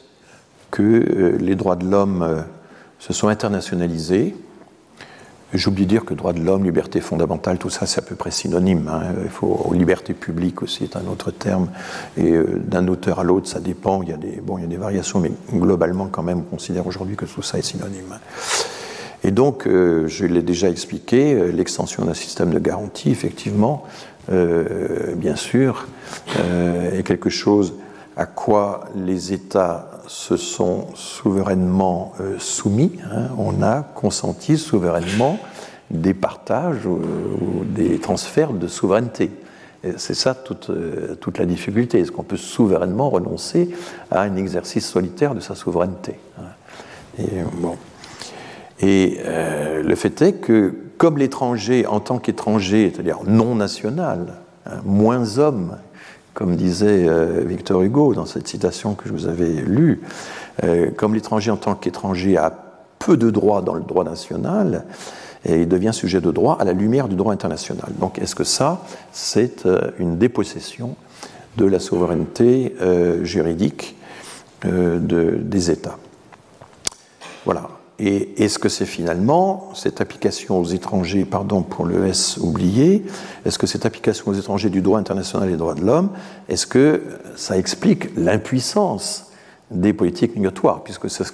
que 0.71 1.39
les 1.41 1.55
droits 1.55 1.77
de 1.77 1.87
l'homme 1.87 2.45
se 2.99 3.15
sont 3.15 3.29
internationalisés, 3.29 4.37
J'oublie 5.55 5.85
de 5.85 5.89
dire 5.89 6.05
que 6.05 6.13
droit 6.13 6.35
de 6.35 6.41
l'homme, 6.41 6.65
liberté 6.65 7.01
fondamentale, 7.01 7.57
tout 7.57 7.71
ça, 7.71 7.87
c'est 7.87 8.01
à 8.01 8.03
peu 8.03 8.15
près 8.15 8.31
synonyme. 8.31 8.87
Hein. 8.89 9.15
Il 9.23 9.31
faut 9.31 9.73
liberté 9.73 10.13
publique 10.13 10.63
aussi 10.63 10.85
est 10.85 10.95
un 10.95 11.07
autre 11.11 11.31
terme. 11.31 11.71
Et 12.19 12.33
euh, 12.33 12.61
d'un 12.67 12.87
auteur 12.87 13.21
à 13.21 13.25
l'autre, 13.25 13.49
ça 13.49 13.59
dépend. 13.59 14.03
Il 14.03 14.11
y 14.11 14.13
a 14.13 14.19
des 14.19 14.43
il 14.47 14.61
y 14.61 14.65
a 14.65 14.67
des 14.67 14.77
variations, 14.77 15.21
mais 15.21 15.33
globalement, 15.51 16.09
quand 16.13 16.23
même, 16.23 16.41
on 16.41 16.57
considère 16.57 16.87
aujourd'hui 16.87 17.17
que 17.17 17.25
tout 17.25 17.41
ça 17.41 17.59
est 17.59 17.63
synonyme. 17.63 18.19
Et 19.25 19.31
donc, 19.31 19.67
euh, 19.67 20.07
je 20.07 20.27
l'ai 20.27 20.43
déjà 20.43 20.69
expliqué, 20.69 21.33
euh, 21.33 21.51
l'extension 21.51 22.05
d'un 22.05 22.15
système 22.15 22.53
de 22.53 22.59
garantie, 22.59 23.11
effectivement, 23.11 23.85
bien 25.17 25.37
sûr, 25.37 25.87
est 26.37 27.03
quelque 27.03 27.31
chose 27.31 27.73
à 28.19 28.27
quoi 28.27 28.85
les 28.95 29.33
États 29.33 29.88
se 30.09 30.37
sont 30.37 30.87
souverainement 30.95 32.13
euh, 32.21 32.39
soumis. 32.39 32.93
Hein. 33.13 33.29
on 33.39 33.63
a 33.63 33.83
consenti 33.83 34.59
souverainement 34.59 35.39
des 35.91 36.15
partages 36.15 36.87
ou, 36.87 37.01
des 37.65 37.99
transferts 37.99 38.53
de 38.53 38.67
souveraineté. 38.67 39.31
C'est 39.97 40.15
ça 40.15 40.35
toute, 40.35 40.71
euh, 40.71 41.15
toute, 41.15 41.39
la 41.39 41.47
difficulté. 41.47 42.01
Est-ce 42.01 42.11
qu'on 42.11 42.25
peut 42.25 42.37
souverainement 42.37 43.11
renoncer 43.11 43.71
à 44.11 44.23
un 44.23 44.37
exercice 44.37 44.89
solitaire 44.89 45.35
de 45.35 45.41
sa 45.41 45.55
souveraineté 45.55 46.17
hein? 46.39 46.43
Et, 47.19 47.43
bon. 47.55 47.77
Et 48.81 49.19
euh, 49.25 49.83
le 49.83 49.95
fait 49.95 50.21
est 50.23 50.35
que, 50.35 50.75
comme 50.99 51.19
l'étranger, 51.19 51.87
en 51.87 52.01
tant 52.01 52.19
qu'étranger, 52.19 52.93
c'est-à-dire 52.93 53.21
non 53.27 53.55
national, 53.55 54.35
hein, 54.67 54.81
moins 54.85 55.39
homme 55.39 55.77
comme 56.39 56.55
disait 56.55 57.09
euh, 57.09 57.43
Victor 57.45 57.83
Hugo 57.83 58.15
dans 58.15 58.25
cette 58.25 58.47
citation 58.47 58.95
que 58.95 59.09
je 59.09 59.13
vous 59.13 59.27
avais 59.27 59.51
lue, 59.55 60.03
euh, 60.63 60.89
comme 60.97 61.17
l'étranger 61.17 61.51
en 61.51 61.57
tant 61.57 61.75
qu'étranger 61.75 62.37
a 62.37 62.53
peu 63.01 63.17
de 63.17 63.29
droits 63.29 63.61
dans 63.61 63.75
le 63.75 63.83
droit 63.83 64.05
national, 64.05 64.85
et 65.45 65.63
il 65.63 65.69
devient 65.69 65.91
sujet 65.93 66.21
de 66.21 66.31
droit 66.31 66.57
à 66.61 66.65
la 66.65 66.75
lumière 66.75 67.09
du 67.09 67.17
droit 67.17 67.33
international. 67.33 67.91
Donc 67.99 68.21
est-ce 68.21 68.37
que 68.37 68.45
ça, 68.45 68.83
c'est 69.11 69.67
euh, 69.67 69.91
une 69.99 70.17
dépossession 70.17 70.95
de 71.57 71.67
la 71.67 71.81
souveraineté 71.81 72.77
juridique 73.25 73.97
des 74.63 75.71
États? 75.73 75.99
Voilà. 77.45 77.78
Et 78.01 78.45
est-ce 78.45 78.61
que 78.61 78.69
c'est 78.69 78.87
finalement 78.87 79.71
cette 79.75 80.01
application 80.01 80.61
aux 80.61 80.65
étrangers, 80.65 81.25
pardon 81.25 81.63
pour 81.63 81.85
le 81.85 82.07
S 82.07 82.37
oublié, 82.37 83.05
est-ce 83.45 83.59
que 83.59 83.67
cette 83.67 83.87
application 83.87 84.31
aux 84.31 84.35
étrangers 84.35 84.71
du 84.71 84.83
droit 84.83 85.01
international 85.01 85.49
et 85.49 85.53
des 85.53 85.59
droits 85.59 85.75
de 85.75 85.85
l'homme, 85.85 86.11
est-ce 86.49 86.67
que 86.67 87.03
ça 87.35 87.59
explique 87.59 88.17
l'impuissance 88.17 89.33
des 89.73 89.93
politiques 89.93 90.37
migratoires 90.37 90.85
Puisque 90.85 91.11
c'est 91.11 91.25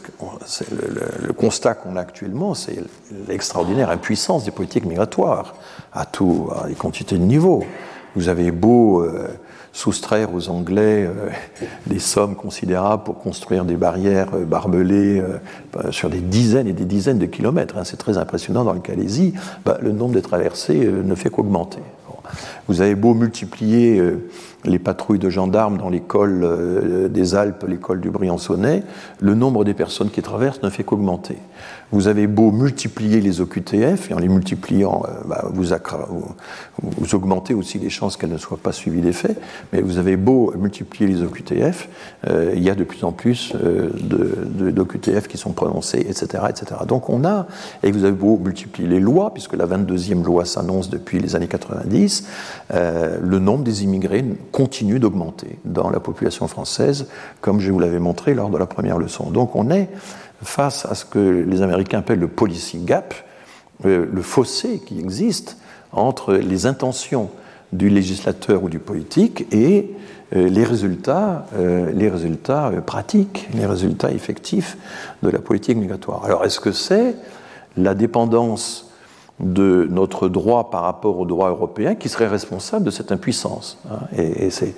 le, 0.70 1.32
constat 1.34 1.74
qu'on 1.74 1.96
a 1.96 2.00
actuellement, 2.00 2.54
c'est 2.54 2.82
l'extraordinaire 3.28 3.90
impuissance 3.90 4.44
des 4.44 4.50
politiques 4.50 4.86
migratoires 4.86 5.54
à 5.92 6.06
tout, 6.06 6.48
à 6.56 6.66
des 6.66 6.74
quantités 6.74 7.18
de 7.18 7.24
niveaux. 7.24 7.62
Vous 8.16 8.28
avez 8.28 8.50
beau 8.52 9.02
euh, 9.02 9.28
soustraire 9.74 10.32
aux 10.32 10.48
Anglais 10.48 11.04
euh, 11.04 11.28
des 11.88 11.98
sommes 11.98 12.36
considérables 12.36 13.02
pour 13.02 13.18
construire 13.18 13.64
des 13.64 13.74
barrières 13.74 14.28
euh, 14.32 14.44
barbelées 14.44 15.20
euh, 15.20 15.90
sur 15.90 16.08
des 16.08 16.20
dizaines 16.20 16.68
et 16.68 16.72
des 16.72 16.84
dizaines 16.84 17.18
de 17.18 17.26
kilomètres. 17.26 17.76
Hein. 17.76 17.84
C'est 17.84 17.96
très 17.96 18.16
impressionnant 18.16 18.62
dans 18.62 18.72
le 18.72 18.80
Calaisie. 18.80 19.34
Bah, 19.64 19.76
le 19.82 19.90
nombre 19.90 20.14
de 20.14 20.20
traversées 20.20 20.78
ne 20.78 21.14
fait 21.16 21.28
qu'augmenter. 21.28 21.80
Vous 22.68 22.80
avez 22.80 22.94
beau 22.94 23.14
multiplier 23.14 24.02
les 24.64 24.78
patrouilles 24.78 25.18
de 25.18 25.28
gendarmes 25.28 25.76
dans 25.76 25.90
l'école 25.90 27.10
des 27.10 27.34
Alpes, 27.34 27.64
l'école 27.68 28.00
du 28.00 28.10
Briançonnais, 28.10 28.82
le 29.20 29.34
nombre 29.34 29.64
des 29.64 29.74
personnes 29.74 30.10
qui 30.10 30.22
traversent 30.22 30.62
ne 30.62 30.70
fait 30.70 30.84
qu'augmenter. 30.84 31.36
Vous 31.94 32.08
avez 32.08 32.26
beau 32.26 32.50
multiplier 32.50 33.20
les 33.20 33.40
OQTF, 33.40 34.10
et 34.10 34.14
en 34.14 34.18
les 34.18 34.28
multipliant, 34.28 35.04
euh, 35.06 35.12
bah, 35.26 35.44
vous, 35.52 37.14
augmentez 37.14 37.54
aussi 37.54 37.78
les 37.78 37.88
chances 37.88 38.16
qu'elles 38.16 38.32
ne 38.32 38.36
soient 38.36 38.58
pas 38.60 38.72
suivies 38.72 39.00
d'effet, 39.00 39.36
mais 39.72 39.80
vous 39.80 39.98
avez 39.98 40.16
beau 40.16 40.52
multiplier 40.58 41.06
les 41.06 41.22
OQTF, 41.22 41.88
euh, 42.26 42.52
il 42.56 42.64
y 42.64 42.70
a 42.70 42.74
de 42.74 42.82
plus 42.82 43.04
en 43.04 43.12
plus 43.12 43.52
euh, 43.54 43.90
d'OQTF 44.72 45.28
qui 45.28 45.38
sont 45.38 45.52
prononcés, 45.52 46.00
etc., 46.00 46.44
etc. 46.48 46.80
Donc 46.88 47.08
on 47.10 47.24
a, 47.24 47.46
et 47.84 47.92
vous 47.92 48.02
avez 48.02 48.12
beau 48.12 48.40
multiplier 48.42 48.88
les 48.88 49.00
lois, 49.00 49.32
puisque 49.32 49.54
la 49.54 49.66
22e 49.66 50.24
loi 50.24 50.44
s'annonce 50.44 50.90
depuis 50.90 51.20
les 51.20 51.36
années 51.36 51.46
90, 51.46 52.26
le 52.70 53.38
nombre 53.38 53.64
des 53.64 53.84
immigrés 53.84 54.24
continue 54.52 54.98
d'augmenter 54.98 55.58
dans 55.64 55.90
la 55.90 56.00
population 56.00 56.48
française, 56.48 57.08
comme 57.40 57.60
je 57.60 57.70
vous 57.70 57.78
l'avais 57.78 57.98
montré 57.98 58.34
lors 58.34 58.50
de 58.50 58.58
la 58.58 58.66
première 58.66 58.98
leçon. 58.98 59.30
Donc 59.30 59.56
on 59.56 59.70
est 59.70 59.88
face 60.44 60.86
à 60.86 60.94
ce 60.94 61.04
que 61.04 61.18
les 61.18 61.62
Américains 61.62 61.98
appellent 61.98 62.20
le 62.20 62.28
policy 62.28 62.78
gap, 62.78 63.14
euh, 63.84 64.06
le 64.10 64.22
fossé 64.22 64.80
qui 64.84 65.00
existe 65.00 65.58
entre 65.92 66.34
les 66.34 66.66
intentions 66.66 67.30
du 67.72 67.88
législateur 67.88 68.62
ou 68.62 68.68
du 68.68 68.78
politique 68.78 69.46
et 69.52 69.90
euh, 70.34 70.48
les 70.48 70.64
résultats, 70.64 71.46
euh, 71.56 71.90
les 71.92 72.08
résultats 72.08 72.70
pratiques, 72.86 73.48
les 73.54 73.66
résultats 73.66 74.12
effectifs 74.12 74.76
de 75.22 75.28
la 75.28 75.40
politique 75.40 75.76
migratoire. 75.76 76.24
Alors 76.24 76.44
est-ce 76.44 76.60
que 76.60 76.72
c'est 76.72 77.16
la 77.76 77.94
dépendance 77.94 78.90
de 79.40 79.88
notre 79.90 80.28
droit 80.28 80.70
par 80.70 80.82
rapport 80.82 81.18
au 81.18 81.26
droit 81.26 81.50
européen 81.50 81.96
qui 81.96 82.08
serait 82.08 82.28
responsable 82.28 82.84
de 82.84 82.90
cette 82.90 83.10
impuissance. 83.10 83.78
Hein. 83.90 83.98
Et, 84.16 84.50
c'est 84.50 84.74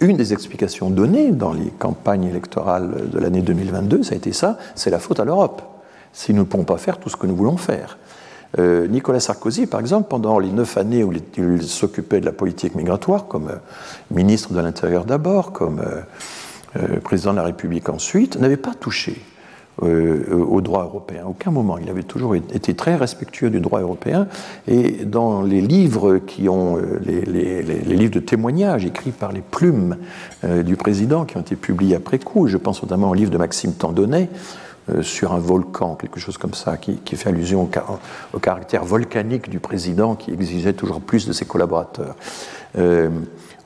une 0.00 0.16
des 0.16 0.32
explications 0.32 0.88
données 0.88 1.30
dans 1.30 1.52
les 1.52 1.70
campagnes 1.78 2.24
électorales 2.24 3.10
de 3.10 3.18
l'année 3.18 3.42
2022, 3.42 4.02
ça 4.02 4.14
a 4.14 4.16
été 4.16 4.32
ça, 4.32 4.58
c'est 4.74 4.90
la 4.90 4.98
faute 4.98 5.20
à 5.20 5.24
l'Europe, 5.24 5.62
si 6.12 6.32
nous 6.32 6.40
ne 6.40 6.46
pouvons 6.46 6.64
pas 6.64 6.78
faire 6.78 6.98
tout 6.98 7.10
ce 7.10 7.16
que 7.16 7.26
nous 7.26 7.36
voulons 7.36 7.58
faire. 7.58 7.98
Euh, 8.58 8.86
Nicolas 8.86 9.20
Sarkozy, 9.20 9.66
par 9.66 9.80
exemple, 9.80 10.08
pendant 10.08 10.38
les 10.38 10.50
neuf 10.50 10.78
années 10.78 11.04
où 11.04 11.12
il, 11.12 11.62
s'occupait 11.62 12.20
de 12.20 12.24
la 12.24 12.32
politique 12.32 12.74
migratoire, 12.74 13.26
comme 13.26 13.48
euh, 13.48 13.56
ministre 14.10 14.54
de 14.54 14.60
l'Intérieur 14.60 15.04
d'abord, 15.04 15.52
comme 15.52 15.82
euh, 16.76 17.00
président 17.00 17.32
de 17.32 17.36
la 17.36 17.44
République 17.44 17.90
ensuite, 17.90 18.40
n'avait 18.40 18.56
pas 18.56 18.72
touché 18.72 19.20
au 19.82 20.60
droit 20.60 20.84
européen. 20.84 21.24
aucun 21.28 21.50
moment. 21.50 21.78
Il 21.78 21.88
avait 21.88 22.02
toujours 22.02 22.34
été 22.34 22.74
très 22.74 22.96
respectueux 22.96 23.50
du 23.50 23.60
droit 23.60 23.80
européen. 23.80 24.26
Et 24.66 25.04
dans 25.04 25.42
les 25.42 25.60
livres 25.60 26.18
qui 26.18 26.48
ont, 26.48 26.78
euh, 26.78 27.00
les, 27.04 27.96
livres 27.96 28.14
de 28.14 28.20
témoignages 28.20 28.84
écrits 28.84 29.12
par 29.12 29.32
les 29.32 29.40
plumes 29.40 29.96
euh, 30.44 30.62
du 30.62 30.76
président, 30.76 31.24
qui 31.24 31.36
ont 31.36 31.40
été 31.40 31.56
publiés 31.56 31.96
après 31.96 32.18
coup, 32.18 32.48
je 32.48 32.56
pense 32.56 32.82
notamment 32.82 33.10
au 33.10 33.14
livre 33.14 33.30
de 33.30 33.38
Maxime 33.38 33.72
Tandonnet, 33.72 34.28
sur 35.02 35.34
un 35.34 35.38
volcan, 35.38 35.96
quelque 35.96 36.18
chose 36.18 36.38
comme 36.38 36.54
ça, 36.54 36.78
qui, 36.78 36.98
fait 37.14 37.28
allusion 37.28 37.68
au, 38.32 38.38
caractère 38.38 38.86
volcanique 38.86 39.50
du 39.50 39.60
président 39.60 40.14
qui 40.14 40.30
exigeait 40.30 40.72
toujours 40.72 41.02
plus 41.02 41.28
de 41.28 41.34
ses 41.34 41.44
collaborateurs. 41.44 42.16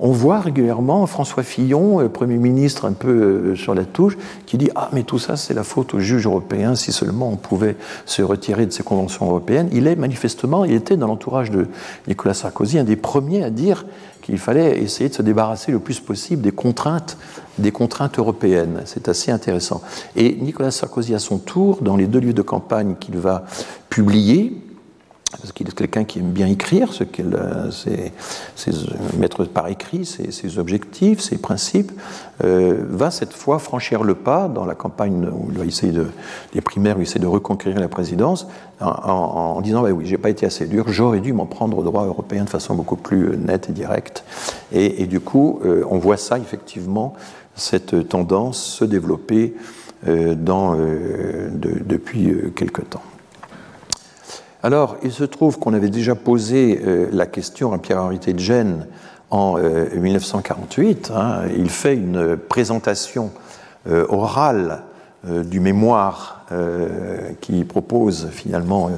On 0.01 0.10
voit 0.10 0.40
régulièrement 0.40 1.06
François 1.06 1.43
Fillon, 1.43 2.01
euh, 2.01 2.09
Premier 2.09 2.36
ministre 2.36 2.86
un 2.86 2.93
peu 2.93 3.09
euh, 3.09 3.56
sur 3.56 3.74
la 3.74 3.85
touche, 3.85 4.16
qui 4.47 4.59
dit 4.59 4.70
Ah, 4.74 4.89
mais 4.93 5.02
tout 5.02 5.19
ça, 5.19 5.36
c'est 5.36 5.55
la 5.55 5.64
faute 5.64 5.94
aux 5.94 6.01
juges 6.01 6.27
européens, 6.27 6.74
si 6.74 6.93
seulement 6.93 7.28
on 7.31 7.36
pouvait 7.36 7.77
se 8.06 8.23
retirer 8.23 8.66
de 8.66 8.73
ces 8.73 8.82
conventions 8.82 9.27
européennes. 9.27 9.69
Il 9.73 9.86
est 9.86 9.97
manifestement, 9.97 10.64
il 10.64 10.73
était 10.73 10.97
dans 10.97 11.06
l'entourage 11.06 11.51
de 11.51 11.69
Nicolas 12.09 12.35
Sarkozy, 12.35 12.78
un 12.78 12.85
des 12.85 12.97
premiers 12.97 13.44
à 13.44 13.51
dire 13.51 13.85
qu'il 14.23 14.39
fallait 14.39 14.78
essayer 14.81 15.09
de 15.09 15.14
se 15.14 15.23
débarrasser 15.23 15.73
le 15.73 15.78
plus 15.78 16.01
possible 16.01 16.43
des 16.43 16.52
contraintes, 16.52 17.19
des 17.59 17.73
contraintes 17.73 18.19
européennes. 18.19 18.82
C'est 18.86 19.09
assez 19.09 19.31
intéressant. 19.31 19.82
Et 20.16 20.36
Nicolas 20.36 20.70
Sarkozy, 20.70 21.14
à 21.14 21.19
son 21.19 21.39
tour, 21.39 21.78
dans 21.82 21.97
les 21.97 22.06
deux 22.06 22.20
livres 22.20 22.35
de 22.35 22.43
campagne 22.43 22.94
qu'il 22.98 23.19
va 23.19 23.44
publier, 23.90 24.56
parce 25.40 25.52
qu'il 25.52 25.68
est 25.68 25.72
quelqu'un 25.72 26.04
qui 26.04 26.18
aime 26.18 26.30
bien 26.30 26.46
écrire, 26.46 26.92
ce 26.92 27.04
qu'elle, 27.04 27.34
euh, 27.34 27.70
mettre 29.18 29.44
par 29.44 29.68
écrit 29.68 30.04
ses, 30.04 30.59
objectifs, 30.59 31.20
ses 31.20 31.38
principes, 31.38 31.92
euh, 32.44 32.84
va 32.88 33.10
cette 33.10 33.32
fois 33.32 33.59
franchir 33.59 34.04
le 34.04 34.14
pas 34.14 34.48
dans 34.48 34.64
la 34.64 34.74
campagne 34.74 35.28
où 35.32 35.48
il 35.50 35.59
va 35.59 35.64
essayer 35.64 35.92
de, 35.92 36.09
des 36.52 36.60
primaires, 36.60 36.96
où 36.96 37.00
il 37.00 37.04
essaie 37.04 37.18
de 37.18 37.26
reconquérir 37.26 37.80
la 37.80 37.88
présidence, 37.88 38.46
en, 38.80 39.60
disant 39.60 39.82
bah 39.82 39.90
oui, 39.90 40.04
j'ai 40.06 40.18
pas 40.18 40.30
été 40.30 40.44
assez 40.44 40.66
dur, 40.66 40.86
j'aurais 40.88 41.20
dû 41.20 41.32
m'en 41.32 41.46
prendre 41.46 41.78
au 41.78 41.84
droit 41.84 42.04
européen 42.04 42.44
de 42.44 42.50
façon 42.50 42.74
beaucoup 42.74 42.96
plus 42.96 43.36
nette 43.36 43.70
et 43.70 43.72
directe. 43.72 44.24
Et, 44.72 45.06
du 45.06 45.20
coup, 45.20 45.60
euh, 45.64 45.84
on 45.88 45.98
voit 45.98 46.16
ça 46.16 46.38
effectivement, 46.38 47.14
cette 47.54 48.09
tendance 48.09 48.62
se 48.62 48.84
développer 48.84 49.54
dans, 50.04 50.74
depuis 50.74 52.34
quelque 52.56 52.82
temps. 52.82 53.02
Alors, 54.64 54.97
il 55.02 55.10
se 55.10 55.24
trouve 55.24 55.59
qu'on 55.59 55.74
avait 55.74 55.90
déjà 55.90 56.14
posé 56.14 56.80
euh, 56.84 57.09
la 57.12 57.26
question 57.26 57.72
à 57.72 57.78
Pierre-Henri 57.78 58.18
de 58.20 58.39
Gênes 58.39 58.86
en 59.30 59.56
1948. 59.56 61.10
Euh, 61.10 61.18
hein. 61.18 61.40
il 61.56 61.68
fait 61.68 61.97
une 61.97 62.36
présentation 62.36 63.32
euh, 63.90 64.06
orale 64.09 64.82
du 65.24 65.60
mémoire 65.60 66.40
qui 67.40 67.62
propose 67.62 68.28
finalement 68.32 68.90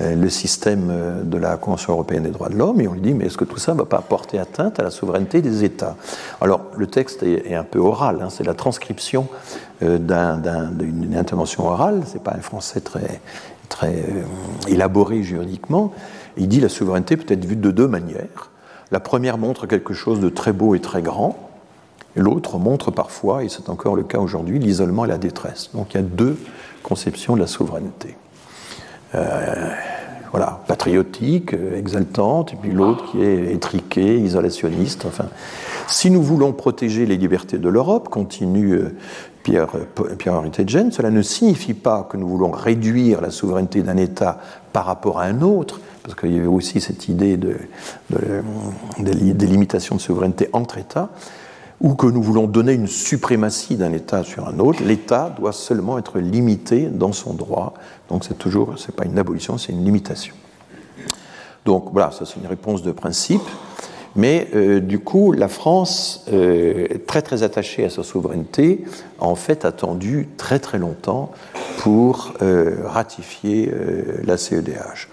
le 0.00 0.28
système 0.28 0.92
de 1.22 1.38
la 1.38 1.56
Convention 1.58 1.92
européenne 1.92 2.24
des 2.24 2.30
droits 2.30 2.48
de 2.48 2.56
l'homme, 2.56 2.80
et 2.80 2.88
on 2.88 2.94
lui 2.94 3.00
dit, 3.00 3.14
mais 3.14 3.26
est-ce 3.26 3.38
que 3.38 3.44
tout 3.44 3.58
ça 3.58 3.72
ne 3.72 3.78
va 3.78 3.84
pas 3.84 4.00
porter 4.00 4.40
atteinte 4.40 4.80
à 4.80 4.82
la 4.82 4.90
souveraineté 4.90 5.42
des 5.42 5.62
États? 5.62 5.94
Alors, 6.40 6.62
le 6.76 6.88
texte 6.88 7.22
est, 7.22 7.54
un 7.54 7.62
peu 7.62 7.78
oral, 7.78 8.18
hein. 8.20 8.30
c'est 8.30 8.42
la 8.42 8.54
transcription 8.54 9.28
d'une 9.80 11.16
intervention 11.16 11.68
orale, 11.68 12.02
c'est 12.04 12.20
pas 12.22 12.34
un 12.36 12.42
français 12.42 12.80
très 12.80 13.20
très 13.70 13.94
euh, 13.94 14.68
élaboré 14.68 15.22
juridiquement. 15.22 15.94
il 16.36 16.48
dit 16.48 16.60
la 16.60 16.68
souveraineté 16.68 17.16
peut 17.16 17.32
être 17.32 17.46
vue 17.46 17.56
de 17.56 17.70
deux 17.70 17.88
manières. 17.88 18.50
La 18.90 19.00
première 19.00 19.38
montre 19.38 19.66
quelque 19.66 19.94
chose 19.94 20.20
de 20.20 20.28
très 20.28 20.52
beau 20.52 20.74
et 20.74 20.80
très 20.80 21.00
grand. 21.00 21.48
L'autre 22.16 22.58
montre 22.58 22.90
parfois, 22.90 23.44
et 23.44 23.48
c'est 23.48 23.70
encore 23.70 23.94
le 23.94 24.02
cas 24.02 24.18
aujourd'hui, 24.18 24.58
l'isolement 24.58 25.04
et 25.04 25.08
la 25.08 25.18
détresse. 25.18 25.70
Donc 25.74 25.94
il 25.94 25.96
y 25.96 26.00
a 26.00 26.02
deux 26.02 26.36
conceptions 26.82 27.36
de 27.36 27.40
la 27.40 27.46
souveraineté. 27.46 28.16
Euh, 29.14 29.70
voilà, 30.32 30.60
patriotique, 30.66 31.54
euh, 31.54 31.78
exaltante, 31.78 32.52
et 32.52 32.56
puis 32.56 32.72
l'autre 32.72 33.04
qui 33.10 33.22
est 33.22 33.52
étriquée, 33.52 34.18
isolationniste. 34.18 35.06
Enfin, 35.06 35.26
si 35.86 36.10
nous 36.10 36.22
voulons 36.22 36.52
protéger 36.52 37.06
les 37.06 37.16
libertés 37.16 37.58
de 37.58 37.68
l'Europe, 37.68 38.08
continue 38.08 38.80
Pierre-Henri 39.42 40.50
Tedgen, 40.50 40.90
cela 40.90 41.10
ne 41.10 41.22
signifie 41.22 41.74
pas 41.74 42.06
que 42.10 42.16
nous 42.16 42.28
voulons 42.28 42.50
réduire 42.50 43.20
la 43.20 43.30
souveraineté 43.30 43.82
d'un 43.82 43.96
État 43.96 44.38
par 44.72 44.84
rapport 44.84 45.20
à 45.20 45.24
un 45.24 45.42
autre, 45.42 45.80
parce 46.02 46.14
qu'il 46.14 46.32
y 46.32 46.38
avait 46.38 46.46
aussi 46.46 46.80
cette 46.80 47.08
idée 47.08 47.36
de, 47.36 47.56
des 48.98 49.46
limitations 49.46 49.96
de 49.96 50.00
souveraineté 50.00 50.48
entre 50.52 50.78
États, 50.78 51.08
ou 51.80 51.94
que 51.94 52.06
nous 52.06 52.22
voulons 52.22 52.46
donner 52.46 52.74
une 52.74 52.86
suprématie 52.86 53.76
d'un 53.76 53.92
État 53.92 54.22
sur 54.22 54.46
un 54.46 54.58
autre. 54.58 54.82
L'État 54.84 55.34
doit 55.38 55.52
seulement 55.52 55.98
être 55.98 56.18
limité 56.18 56.86
dans 56.86 57.12
son 57.12 57.32
droit. 57.32 57.72
Donc 58.10 58.24
c'est 58.24 58.38
toujours, 58.38 58.74
c'est 58.78 58.94
pas 58.94 59.06
une 59.06 59.18
abolition, 59.18 59.56
c'est 59.56 59.72
une 59.72 59.84
limitation. 59.84 60.34
Donc 61.64 61.88
voilà, 61.92 62.10
ça 62.10 62.26
c'est 62.26 62.38
une 62.40 62.46
réponse 62.46 62.82
de 62.82 62.92
principe. 62.92 63.42
Mais 64.16 64.48
euh, 64.54 64.80
du 64.80 64.98
coup, 64.98 65.32
la 65.32 65.48
France, 65.48 66.24
euh, 66.32 66.86
très 67.06 67.22
très 67.22 67.42
attachée 67.42 67.84
à 67.84 67.90
sa 67.90 68.02
souveraineté, 68.02 68.84
a 69.20 69.24
en 69.24 69.36
fait 69.36 69.64
attendu 69.64 70.28
très 70.36 70.58
très 70.58 70.78
longtemps 70.78 71.30
pour 71.78 72.34
euh, 72.42 72.76
ratifier 72.84 73.72
la 74.24 74.36
CEDH. 74.36 75.08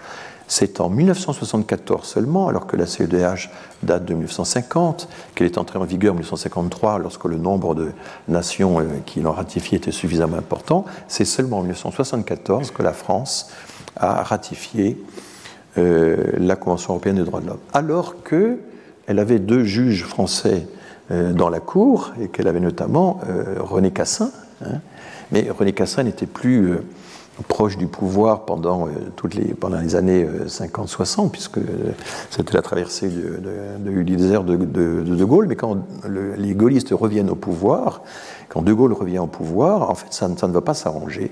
C'est 0.50 0.80
en 0.80 0.88
1974 0.88 2.06
seulement, 2.06 2.48
alors 2.48 2.66
que 2.66 2.76
la 2.76 2.86
CEDH 2.86 3.50
date 3.82 4.06
de 4.06 4.14
1950, 4.14 5.08
qu'elle 5.34 5.46
est 5.46 5.58
entrée 5.58 5.78
en 5.78 5.84
vigueur 5.84 6.12
en 6.12 6.16
1953 6.16 6.98
lorsque 6.98 7.24
le 7.26 7.36
nombre 7.36 7.74
de 7.74 7.92
nations 8.28 8.82
qui 9.04 9.20
l'ont 9.20 9.32
ratifiée 9.32 9.76
était 9.76 9.92
suffisamment 9.92 10.38
important, 10.38 10.86
c'est 11.06 11.26
seulement 11.26 11.58
en 11.58 11.62
1974 11.62 12.70
que 12.70 12.82
la 12.82 12.94
France 12.94 13.50
a 13.96 14.22
ratifié 14.22 14.96
la 15.76 16.56
Convention 16.56 16.94
européenne 16.94 17.16
des 17.16 17.24
droits 17.24 17.40
de 17.40 17.46
l'homme. 17.46 17.60
Alors 17.74 18.22
que 18.22 18.58
elle 19.08 19.18
avait 19.18 19.38
deux 19.38 19.64
juges 19.64 20.04
français 20.04 20.66
euh, 21.10 21.32
dans 21.32 21.48
la 21.48 21.60
cour, 21.60 22.12
et 22.20 22.28
qu'elle 22.28 22.46
avait 22.46 22.60
notamment 22.60 23.20
euh, 23.28 23.56
René 23.58 23.90
Cassin. 23.90 24.30
Hein. 24.64 24.80
Mais 25.32 25.48
René 25.50 25.72
Cassin 25.72 26.02
n'était 26.02 26.26
plus 26.26 26.70
euh, 26.70 26.84
proche 27.48 27.78
du 27.78 27.86
pouvoir 27.86 28.44
pendant, 28.44 28.88
toutes 29.16 29.34
les, 29.34 29.54
pendant 29.54 29.78
les 29.78 29.96
années 29.96 30.28
50-60, 30.46 31.30
puisque 31.30 31.60
c'était 32.30 32.52
la 32.52 32.62
traversée 32.62 33.08
de, 33.08 33.38
de, 33.38 34.02
de, 34.02 34.56
de, 34.56 35.14
de, 35.14 35.24
Gaulle. 35.24 35.46
Mais 35.46 35.54
quand 35.54 35.78
les 36.08 36.54
gaullistes 36.54 36.90
reviennent 36.90 37.30
au 37.30 37.36
pouvoir, 37.36 38.02
quand 38.48 38.60
De 38.62 38.72
Gaulle 38.72 38.92
revient 38.92 39.20
au 39.20 39.28
pouvoir, 39.28 39.88
en 39.88 39.94
fait, 39.94 40.08
ça, 40.10 40.28
ça 40.36 40.48
ne 40.48 40.52
va 40.52 40.62
pas 40.62 40.74
s'arranger. 40.74 41.30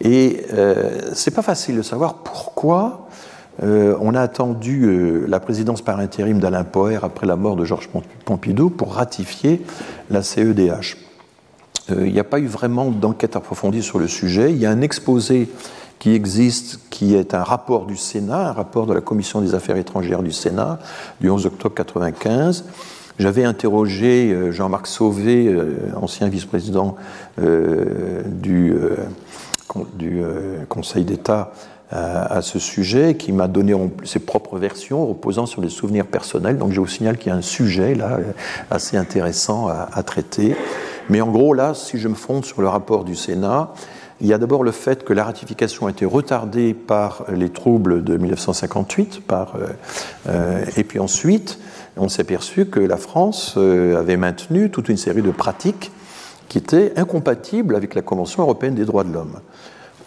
Et 0.00 0.44
c'est 1.12 1.30
pas 1.30 1.42
facile 1.42 1.76
de 1.76 1.82
savoir 1.82 2.14
pourquoi 2.14 3.06
euh, 3.62 3.96
on 4.00 4.14
a 4.14 4.20
attendu 4.20 4.84
euh, 4.84 5.24
la 5.28 5.38
présidence 5.38 5.82
par 5.82 5.98
intérim 6.00 6.40
d'Alain 6.40 6.64
Poher 6.64 7.04
après 7.04 7.26
la 7.26 7.36
mort 7.36 7.54
de 7.56 7.64
Georges 7.64 7.88
Pompidou 8.24 8.70
pour 8.70 8.94
ratifier 8.94 9.62
la 10.10 10.22
CEDH. 10.22 10.96
Euh, 11.90 12.06
il 12.06 12.12
n'y 12.12 12.18
a 12.18 12.24
pas 12.24 12.40
eu 12.40 12.46
vraiment 12.46 12.90
d'enquête 12.90 13.36
approfondie 13.36 13.82
sur 13.82 13.98
le 13.98 14.08
sujet. 14.08 14.50
Il 14.50 14.58
y 14.58 14.66
a 14.66 14.70
un 14.70 14.80
exposé 14.80 15.48
qui 16.00 16.14
existe, 16.14 16.80
qui 16.90 17.14
est 17.14 17.34
un 17.34 17.44
rapport 17.44 17.86
du 17.86 17.96
Sénat, 17.96 18.48
un 18.48 18.52
rapport 18.52 18.86
de 18.86 18.94
la 18.94 19.00
Commission 19.00 19.40
des 19.40 19.54
affaires 19.54 19.76
étrangères 19.76 20.24
du 20.24 20.32
Sénat 20.32 20.80
du 21.20 21.30
11 21.30 21.46
octobre 21.46 21.74
1995. 21.76 22.64
J'avais 23.20 23.44
interrogé 23.44 24.50
Jean-Marc 24.50 24.88
Sauvé, 24.88 25.54
ancien 25.94 26.28
vice-président 26.28 26.96
du, 27.38 28.74
du 29.94 30.22
Conseil 30.68 31.04
d'État 31.04 31.52
à 31.92 32.40
ce 32.40 32.58
sujet, 32.58 33.16
qui 33.16 33.32
m'a 33.32 33.48
donné 33.48 33.74
ses 34.04 34.18
propres 34.18 34.58
versions 34.58 35.06
reposant 35.06 35.46
sur 35.46 35.60
des 35.60 35.68
souvenirs 35.68 36.06
personnels. 36.06 36.56
Donc 36.56 36.72
je 36.72 36.80
vous 36.80 36.86
signale 36.86 37.18
qu'il 37.18 37.30
y 37.30 37.34
a 37.34 37.36
un 37.36 37.42
sujet 37.42 37.94
là 37.94 38.18
assez 38.70 38.96
intéressant 38.96 39.68
à, 39.68 40.02
traiter. 40.02 40.56
Mais 41.10 41.20
en 41.20 41.30
gros, 41.30 41.52
là, 41.52 41.74
si 41.74 41.98
je 41.98 42.08
me 42.08 42.14
fonde 42.14 42.44
sur 42.44 42.62
le 42.62 42.68
rapport 42.68 43.04
du 43.04 43.14
Sénat, 43.14 43.72
il 44.22 44.28
y 44.28 44.32
a 44.32 44.38
d'abord 44.38 44.62
le 44.62 44.70
fait 44.70 45.04
que 45.04 45.12
la 45.12 45.24
ratification 45.24 45.88
a 45.88 45.90
été 45.90 46.04
retardée 46.04 46.74
par 46.74 47.24
les 47.28 47.48
troubles 47.48 48.04
de 48.04 48.16
1958, 48.16 49.20
par, 49.26 49.56
euh, 49.56 49.66
euh, 50.28 50.64
et 50.76 50.84
puis 50.84 51.00
ensuite, 51.00 51.58
on 51.96 52.08
s'est 52.08 52.22
aperçu 52.22 52.66
que 52.66 52.78
la 52.78 52.96
France 52.96 53.54
euh, 53.56 53.98
avait 53.98 54.16
maintenu 54.16 54.70
toute 54.70 54.88
une 54.88 54.96
série 54.96 55.22
de 55.22 55.32
pratiques 55.32 55.90
qui 56.48 56.58
étaient 56.58 56.92
incompatibles 56.96 57.74
avec 57.74 57.96
la 57.96 58.02
Convention 58.02 58.44
européenne 58.44 58.76
des 58.76 58.84
droits 58.84 59.04
de 59.04 59.12
l'homme. 59.12 59.40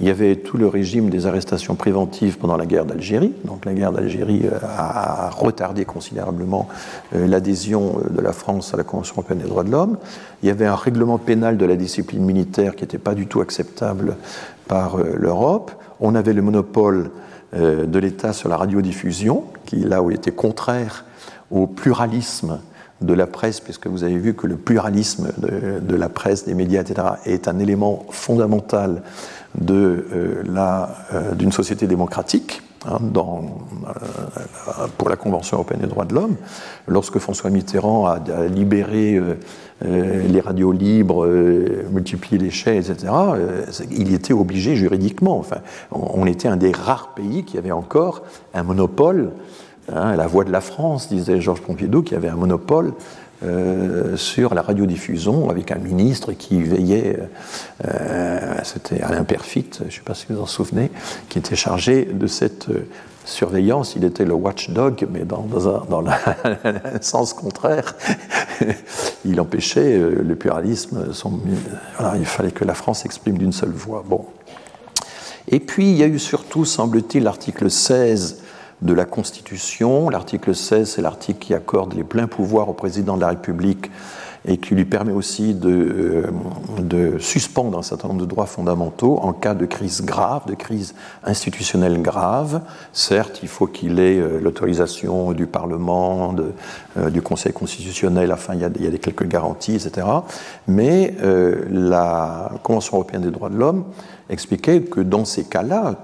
Il 0.02 0.08
y 0.08 0.10
avait 0.10 0.36
tout 0.36 0.58
le 0.58 0.68
régime 0.68 1.10
des 1.10 1.26
arrestations 1.26 1.76
préventives 1.76 2.38
pendant 2.38 2.58
la 2.58 2.66
guerre 2.66 2.86
d'Algérie. 2.86 3.34
Donc 3.46 3.64
la 3.64 3.74
guerre 3.74 3.94
d'Algérie 3.94 4.42
euh, 4.46 4.58
a 4.62 5.30
retardé 5.30 5.86
considérablement 5.86 6.68
euh, 7.16 7.28
l'adhésion 7.28 8.00
euh, 8.00 8.10
de 8.10 8.22
la 8.22 8.34
France 8.34 8.74
à 8.74 8.78
la 8.78 8.84
Convention 8.84 9.16
européenne 9.16 9.40
des 9.40 9.48
droits 9.48 9.64
de 9.64 9.72
l'homme. 9.72 9.98
Il 10.44 10.48
y 10.50 10.52
avait 10.52 10.66
un 10.66 10.76
règlement 10.76 11.18
pénal 11.18 11.58
de 11.58 11.66
la 11.66 11.78
discipline 11.78 12.26
militaire 12.26 12.76
qui 12.76 12.84
n'était 12.84 12.98
pas 12.98 13.16
du 13.16 13.28
tout 13.28 13.40
acceptable 13.40 14.18
par 14.68 14.98
l'Europe. 14.98 15.72
On 16.02 16.14
avait 16.16 16.34
le 16.34 16.42
monopole 16.42 17.12
de 17.54 18.00
l'État 18.00 18.34
sur 18.34 18.50
la 18.50 18.58
radiodiffusion, 18.58 19.44
qui 19.66 19.78
là 19.78 20.02
où 20.02 20.12
était 20.12 20.32
contraire 20.32 21.06
au 21.52 21.68
pluralisme 21.68 22.60
de 23.02 23.14
la 23.14 23.28
presse, 23.28 23.60
puisque 23.60 23.88
vous 23.88 24.04
avez 24.04 24.18
vu 24.18 24.34
que 24.34 24.48
le 24.48 24.56
pluralisme 24.56 25.32
de, 25.38 25.80
de 25.80 25.96
la 25.96 26.10
presse, 26.10 26.46
des 26.46 26.54
médias, 26.54 26.82
etc., 26.82 27.08
est 27.26 27.48
un 27.48 27.60
élément 27.60 28.06
fondamental 28.10 29.02
euh, 29.72 30.44
euh, 30.54 31.34
d'une 31.34 31.52
société 31.52 31.88
démocratique. 31.88 32.62
Hein, 32.88 33.00
euh, 33.16 34.88
pour 34.98 35.10
la 35.10 35.16
Convention 35.16 35.58
européenne 35.58 35.82
des 35.82 35.88
droits 35.88 36.06
de 36.06 36.14
l'homme, 36.14 36.36
lorsque 36.88 37.18
François 37.18 37.50
Mitterrand 37.50 38.06
a, 38.06 38.20
libéré 38.48 39.20
les 39.82 40.40
radios 40.40 40.72
libres, 40.72 41.26
multiplié 41.92 42.38
les 42.38 42.52
chaînes, 42.52 42.78
etc., 42.78 43.12
il 43.90 44.14
était 44.14 44.34
obligé 44.34 44.76
juridiquement. 44.76 45.40
Enfin, 45.40 45.58
on, 45.92 46.28
était 46.28 46.48
un 46.48 46.58
des 46.58 46.72
rares 46.72 47.16
pays 47.16 47.44
qui 47.44 47.58
avait 47.58 47.72
encore 47.72 48.22
un 48.54 48.62
monopole, 48.62 49.32
hein, 49.92 50.16
la 50.16 50.28
voix 50.28 50.44
de 50.44 50.52
la 50.52 50.62
France, 50.62 51.10
disait 51.10 51.42
Georges 51.42 51.62
Pompidou, 51.62 52.02
qui 52.02 52.16
avait 52.16 52.30
un 52.30 52.36
monopole 52.36 52.94
euh, 53.44 54.16
sur 54.16 54.56
la 54.56 54.62
radiodiffusion 54.62 55.50
avec 55.50 55.72
un 55.72 55.78
ministre 55.78 56.32
qui 56.32 56.64
veillait, 56.64 57.20
euh, 57.86 58.56
c'était 58.64 59.02
Alain 59.02 59.26
Perfit, 59.26 59.70
je 59.80 59.84
ne 59.84 59.90
sais 59.90 60.02
pas 60.06 60.14
si 60.14 60.28
vous 60.30 60.40
en 60.40 60.46
souvenez, 60.46 60.90
qui 61.28 61.38
était 61.38 61.58
chargé 61.58 62.06
de 62.06 62.28
cette 62.28 62.70
euh, 62.70 62.88
surveillance. 63.26 63.96
Il 63.98 64.06
était 64.06 64.24
le 64.24 64.34
watchdog, 64.34 65.06
mais 65.12 65.26
dans, 65.26 65.42
dans, 65.42 65.68
un, 65.68 66.22
sens 67.02 67.34
contraire. 67.34 67.96
il 69.26 69.42
empêchait 69.42 70.00
le 70.00 70.36
pluralisme. 70.36 71.06
il 72.18 72.26
fallait 72.26 72.52
que 72.52 72.64
la 72.64 72.74
France 72.74 73.04
exprime 73.04 73.38
d'une 73.38 73.52
seule 73.52 73.72
voix. 73.72 74.04
Bon. 74.08 74.26
Et 75.50 75.60
puis, 75.60 75.92
il 75.92 75.98
y 75.98 76.04
a 76.04 76.08
eu 76.08 76.20
surtout, 76.20 76.64
semble-t-il, 76.64 77.24
l'article 77.24 77.70
16 77.70 78.45
de 78.82 78.94
la 78.94 79.06
Constitution. 79.06 80.10
L'article 80.10 80.56
16, 80.56 80.90
c'est 80.90 81.02
l'article 81.02 81.40
qui 81.40 81.54
accorde 81.54 81.94
les 81.94 82.04
pleins 82.04 82.28
pouvoirs 82.28 82.70
au 82.70 82.74
président 82.74 83.16
de 83.16 83.22
la 83.22 83.30
République 83.30 83.90
et 84.48 84.58
qui 84.58 84.76
lui 84.76 84.86
permet 84.86 85.12
aussi 85.12 85.54
de, 85.54 85.70
euh, 85.70 86.24
de, 86.80 87.18
suspendre 87.18 87.78
un 87.78 87.82
certain 87.82 88.10
nombre 88.10 88.22
de 88.22 88.26
droits 88.26 88.46
fondamentaux 88.46 89.20
en 89.22 89.34
cas 89.34 89.56
de 89.56 89.66
crise 89.66 90.04
grave, 90.04 90.44
de 90.46 90.54
crise 90.54 90.94
institutionnelle 91.24 92.02
grave. 92.02 92.62
Certes, 92.94 93.40
il 93.42 93.50
faut 93.50 93.66
qu'il 93.68 94.00
ait 94.00 94.20
euh, 94.20 94.40
l'autorisation 94.40 95.32
du 95.32 95.48
Parlement, 95.48 96.36
euh, 96.98 97.10
du 97.10 97.22
Conseil 97.22 97.54
constitutionnel, 97.54 98.32
enfin, 98.32 98.54
il 98.54 98.62
y, 98.62 98.66
a, 98.66 98.70
il 98.80 99.00
quelques 99.00 99.28
garanties, 99.28 99.76
etc. 99.76 100.08
Mais 100.68 101.16
la 101.70 102.52
Convention 102.64 102.98
européenne 102.98 103.24
des 103.24 103.32
droits 103.32 103.50
de 103.50 103.58
l'homme 103.58 103.86
expliquait 104.30 104.82
que 104.82 105.02
dans 105.02 105.26
ces 105.26 105.44
cas-là, 105.44 105.96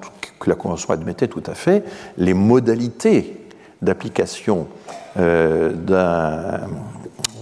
que 0.42 0.50
la 0.50 0.56
Convention 0.56 0.94
admettait 0.94 1.28
tout 1.28 1.44
à 1.46 1.54
fait, 1.54 1.86
les 2.18 2.34
modalités 2.34 3.38
d'application 3.82 4.68
euh, 5.18 5.72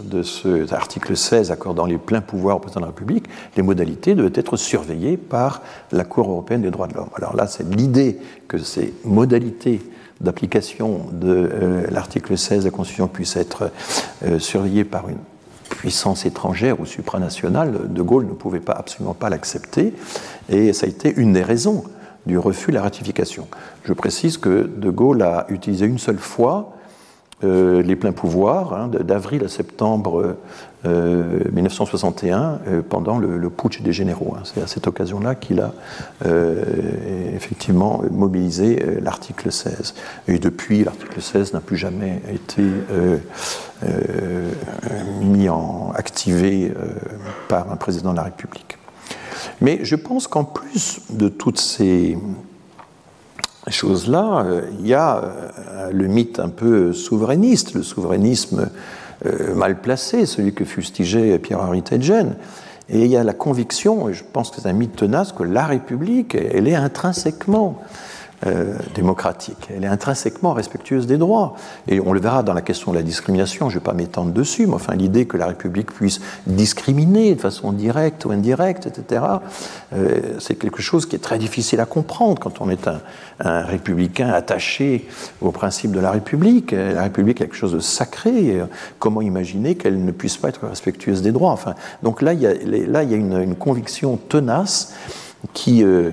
de 0.03 0.23
cet 0.23 0.73
article 0.73 1.15
16 1.15 1.51
accordant 1.51 1.85
les 1.85 1.97
pleins 1.97 2.21
pouvoirs 2.21 2.57
au 2.57 2.59
président 2.59 2.81
de 2.81 2.85
la 2.85 2.91
République, 2.91 3.25
les 3.55 3.63
modalités 3.63 4.15
devaient 4.15 4.39
être 4.39 4.57
surveillées 4.57 5.17
par 5.17 5.61
la 5.91 6.03
Cour 6.03 6.29
européenne 6.29 6.61
des 6.61 6.71
droits 6.71 6.87
de 6.87 6.93
l'homme. 6.93 7.09
Alors 7.15 7.35
là, 7.35 7.47
c'est 7.47 7.67
l'idée 7.75 8.17
que 8.47 8.57
ces 8.57 8.93
modalités 9.03 9.81
d'application 10.21 11.01
de 11.13 11.49
euh, 11.53 11.87
l'article 11.91 12.37
16 12.37 12.59
de 12.59 12.65
la 12.65 12.71
Constitution 12.71 13.07
puissent 13.07 13.37
être 13.37 13.71
euh, 14.25 14.39
surveillées 14.39 14.83
par 14.83 15.07
une 15.09 15.19
puissance 15.69 16.25
étrangère 16.25 16.79
ou 16.81 16.85
supranationale, 16.85 17.93
De 17.93 18.01
Gaulle 18.01 18.25
ne 18.25 18.33
pouvait 18.33 18.59
pas, 18.59 18.73
absolument 18.73 19.13
pas 19.13 19.29
l'accepter, 19.29 19.93
et 20.49 20.73
ça 20.73 20.87
a 20.87 20.89
été 20.89 21.13
une 21.15 21.33
des 21.33 21.43
raisons 21.43 21.83
du 22.25 22.37
refus 22.37 22.71
de 22.71 22.75
la 22.75 22.81
ratification. 22.81 23.47
Je 23.83 23.93
précise 23.93 24.37
que 24.37 24.69
De 24.75 24.89
Gaulle 24.89 25.21
a 25.21 25.45
utilisé 25.49 25.85
une 25.85 25.99
seule 25.99 26.17
fois 26.17 26.73
euh, 27.43 27.81
les 27.81 27.95
pleins 27.95 28.11
pouvoirs 28.11 28.73
hein, 28.73 28.89
d'avril 28.89 29.45
à 29.45 29.47
septembre 29.47 30.35
euh, 30.85 31.39
1961 31.51 32.59
euh, 32.67 32.81
pendant 32.81 33.17
le, 33.17 33.49
putsch 33.49 33.81
des 33.81 33.93
généraux. 33.93 34.35
Hein. 34.37 34.41
C'est 34.43 34.61
à 34.61 34.67
cette 34.67 34.87
occasion-là 34.87 35.35
qu'il 35.35 35.61
a 35.61 35.71
euh, 36.25 36.63
effectivement 37.33 38.01
mobilisé 38.11 38.83
euh, 38.83 38.99
l'article 39.01 39.53
16. 39.53 39.95
Et 40.27 40.39
depuis, 40.39 40.83
l'article 40.83 41.21
16 41.21 41.53
n'a 41.53 41.61
plus 41.61 41.77
jamais 41.77 42.21
été 42.29 42.63
mis 45.21 45.47
en 45.47 45.91
activé 45.95 46.73
par 47.47 47.71
un 47.71 47.77
président 47.77 48.11
de 48.11 48.17
la 48.17 48.23
République. 48.23 48.78
Mais 49.61 49.79
je 49.83 49.95
pense 49.95 50.27
qu'en 50.27 50.43
plus 50.43 51.01
de 51.09 51.29
toutes 51.29 51.59
ces 51.59 52.17
choses-là, 53.67 54.43
euh, 54.45 54.61
il 54.79 54.87
y 54.87 54.93
a 54.93 55.17
euh, 55.17 55.91
le 55.91 56.07
mythe 56.07 56.39
un 56.39 56.49
peu 56.49 56.93
souverainiste, 56.93 57.73
le 57.73 57.83
souverainisme 57.83 58.69
euh, 59.25 59.53
mal 59.55 59.81
placé, 59.81 60.25
celui 60.25 60.53
que 60.53 60.65
fustigeait 60.65 61.37
Pierre-Henri 61.39 61.83
Tedgen. 61.83 62.35
Et 62.89 63.05
il 63.05 63.11
y 63.11 63.17
a 63.17 63.23
la 63.23 63.33
conviction, 63.33 64.09
et 64.09 64.13
je 64.13 64.23
pense 64.23 64.49
que 64.49 64.61
c'est 64.61 64.67
un 64.67 64.73
mythe 64.73 64.95
tenace, 64.95 65.31
que 65.31 65.43
la 65.43 65.65
République, 65.65 66.35
elle 66.35 66.67
est 66.67 66.75
intrinsèquement 66.75 67.79
euh, 68.45 68.77
démocratique. 68.95 69.67
Elle 69.75 69.83
est 69.83 69.87
intrinsèquement 69.87 70.53
respectueuse 70.53 71.07
des 71.07 71.17
droits. 71.17 71.55
Et 71.87 71.99
on 71.99 72.13
le 72.13 72.21
verra 72.21 72.41
dans 72.41 72.53
la 72.53 72.61
question 72.61 72.91
de 72.91 72.97
la 72.97 73.03
discrimination, 73.03 73.69
je 73.69 73.75
ne 73.75 73.79
vais 73.79 73.83
pas 73.83 73.93
m'étendre 73.93 74.31
dessus, 74.31 74.65
mais 74.65 74.75
enfin 74.75 74.95
l'idée 74.95 75.25
que 75.25 75.35
la 75.35 75.47
République 75.47 75.91
puisse 75.91 76.21
discriminer 76.47 77.35
de 77.35 77.41
façon 77.41 77.73
directe 77.73 78.23
ou 78.23 78.31
indirecte, 78.31 78.87
etc., 78.87 79.23
euh, 79.93 80.19
c'est 80.39 80.55
quelque 80.55 80.81
chose 80.81 81.05
qui 81.05 81.17
est 81.17 81.19
très 81.19 81.37
difficile 81.37 81.81
à 81.81 81.85
comprendre 81.85 82.39
quand 82.39 82.61
on 82.61 82.69
est 82.69 82.87
un, 82.87 83.01
républicain 83.39 84.29
attaché 84.29 85.07
au 85.41 85.51
principe 85.51 85.91
de 85.91 85.99
la 85.99 86.11
République. 86.11 86.71
La 86.71 87.03
République 87.03 87.41
est 87.41 87.45
quelque 87.45 87.55
chose 87.55 87.73
de 87.73 87.79
sacré. 87.79 88.61
Comment 88.99 89.21
imaginer 89.21 89.75
qu'elle 89.75 90.03
ne 90.03 90.11
puisse 90.11 90.37
pas 90.37 90.49
être 90.49 90.67
respectueuse 90.67 91.21
des 91.21 91.31
droits? 91.31 91.51
Enfin, 91.51 91.75
Donc 92.03 92.21
là, 92.21 92.33
il 92.33 92.41
y 92.41 92.47
a, 92.47 92.53
une 92.53 93.55
conviction 93.55 94.17
tenace 94.17 94.93
qui 95.53 95.83
euh, 95.83 96.11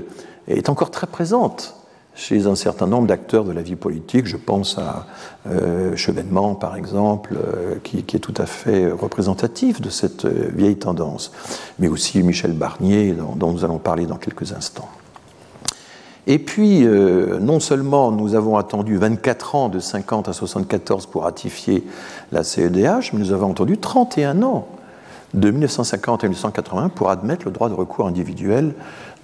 est 0.48 0.68
encore 0.68 0.90
très 0.90 1.06
présente 1.06 1.75
chez 2.16 2.46
un 2.46 2.56
certain 2.56 2.88
nombre 2.88 3.06
d'acteurs 3.06 3.44
de 3.44 3.52
la 3.52 3.62
vie 3.62 3.76
politique. 3.76 4.26
Je 4.26 4.36
pense 4.36 4.78
à 4.78 5.06
euh, 5.48 5.94
Chevènement, 5.94 6.56
par 6.56 6.74
exemple, 6.74 7.36
euh, 7.36 7.76
qui, 7.84 7.98
est 7.98 8.18
tout 8.18 8.34
à 8.36 8.46
fait 8.46 8.90
représentatif 8.90 9.80
de 9.80 9.90
cette 9.90 10.24
euh, 10.24 10.50
vieille 10.52 10.76
tendance, 10.76 11.30
mais 11.78 11.88
aussi 11.88 12.22
Michel 12.22 12.52
Barnier, 12.52 13.12
dont, 13.12 13.36
dont, 13.36 13.52
nous 13.52 13.64
allons 13.64 13.78
parler 13.78 14.06
dans 14.06 14.16
quelques 14.16 14.52
instants. 14.52 14.88
Et 16.26 16.40
puis, 16.40 16.84
euh, 16.84 17.38
non 17.38 17.60
seulement 17.60 18.10
nous 18.10 18.34
avons 18.34 18.56
attendu 18.56 18.96
24 18.96 19.54
ans, 19.54 19.68
de 19.68 19.78
50 19.78 20.28
à 20.28 20.32
74, 20.32 21.06
pour 21.06 21.22
ratifier 21.22 21.84
la 22.32 22.42
CEDH, 22.42 23.12
mais 23.12 23.20
nous 23.20 23.32
avons 23.32 23.52
attendu 23.52 23.78
31 23.78 24.42
ans, 24.42 24.66
de 25.34 25.50
1950 25.50 26.24
à 26.24 26.26
1980, 26.26 26.88
pour 26.88 27.10
admettre 27.10 27.44
le 27.44 27.52
droit 27.52 27.68
de 27.68 27.74
recours 27.74 28.08
individuel 28.08 28.74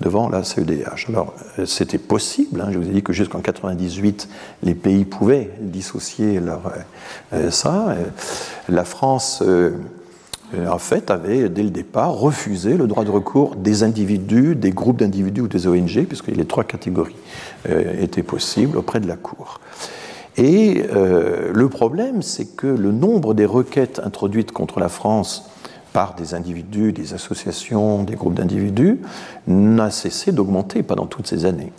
devant 0.00 0.28
la 0.28 0.42
CEDH. 0.42 1.08
Alors, 1.08 1.34
euh, 1.58 1.66
c'était 1.66 1.98
possible, 1.98 2.60
hein, 2.60 2.68
je 2.70 2.78
vous 2.78 2.88
ai 2.88 2.92
dit 2.92 3.02
que 3.02 3.12
jusqu'en 3.12 3.40
98, 3.40 4.28
les 4.62 4.74
pays 4.74 5.04
pouvaient 5.04 5.50
dissocier 5.60 6.40
leur, 6.40 6.72
euh, 7.32 7.50
ça. 7.50 7.90
Euh, 7.90 8.04
la 8.68 8.84
France, 8.84 9.42
en 10.68 10.78
fait, 10.78 11.10
avait 11.10 11.48
dès 11.48 11.62
le 11.62 11.70
départ 11.70 12.12
refusé 12.12 12.76
le 12.76 12.86
droit 12.86 13.04
de 13.04 13.10
recours 13.10 13.56
des 13.56 13.82
individus, 13.82 14.54
des 14.54 14.70
groupes 14.70 14.98
d'individus 14.98 15.42
ou 15.42 15.48
des 15.48 15.66
ONG, 15.66 16.04
puisque 16.06 16.28
les 16.28 16.44
trois 16.44 16.64
catégories 16.64 17.16
étaient 17.98 18.22
possibles 18.22 18.76
auprès 18.76 19.00
de 19.00 19.08
la 19.08 19.16
Cour. 19.16 19.60
Et 20.36 20.84
le 20.92 21.68
problème, 21.68 22.22
c'est 22.22 22.54
que 22.54 22.66
le 22.66 22.92
nombre 22.92 23.34
des 23.34 23.46
requêtes 23.46 24.00
introduites 24.04 24.52
contre 24.52 24.78
la 24.78 24.88
France 24.88 25.51
par 25.92 26.14
des 26.14 26.34
individus, 26.34 26.92
des 26.92 27.14
associations, 27.14 28.02
des 28.02 28.14
groupes 28.14 28.34
d'individus, 28.34 29.00
n'a 29.46 29.90
cessé 29.90 30.32
d'augmenter 30.32 30.82
pendant 30.82 31.06
toutes 31.06 31.26
ces 31.26 31.44
années. 31.44 31.72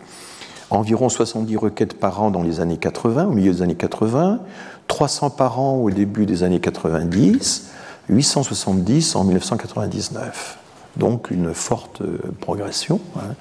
Environ 0.70 1.10
70 1.10 1.58
requêtes 1.58 2.00
par 2.00 2.22
an 2.22 2.32
dans 2.32 2.42
les 2.42 2.60
années 2.60 2.78
80, 2.78 3.26
au 3.26 3.32
milieu 3.32 3.52
des 3.52 3.62
années 3.62 3.76
80, 3.76 4.40
300 4.88 5.30
par 5.32 5.60
an 5.60 5.76
au 5.76 5.92
début 5.92 6.26
des 6.26 6.44
années 6.44 6.60
90, 6.60 7.70
870 8.10 9.16
en 9.16 9.24
1999. 9.24 10.58
Donc 10.98 11.32
une 11.32 11.54
forte 11.54 12.04
progression. 12.40 13.00
Hein. 13.18 13.34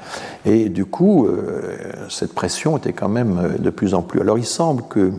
Et 0.47 0.69
du 0.69 0.87
coup, 0.87 1.27
euh, 1.27 1.77
cette 2.09 2.35
pression 2.35 2.79
était 2.79 2.95
quand 2.95 3.11
même 3.11 3.57
de 3.59 3.71
plus 3.71 3.93
en 3.95 4.03
plus. 4.03 4.21
Alors 4.21 4.39
il 4.39 4.47
semble 4.47 4.83
que 4.89 5.13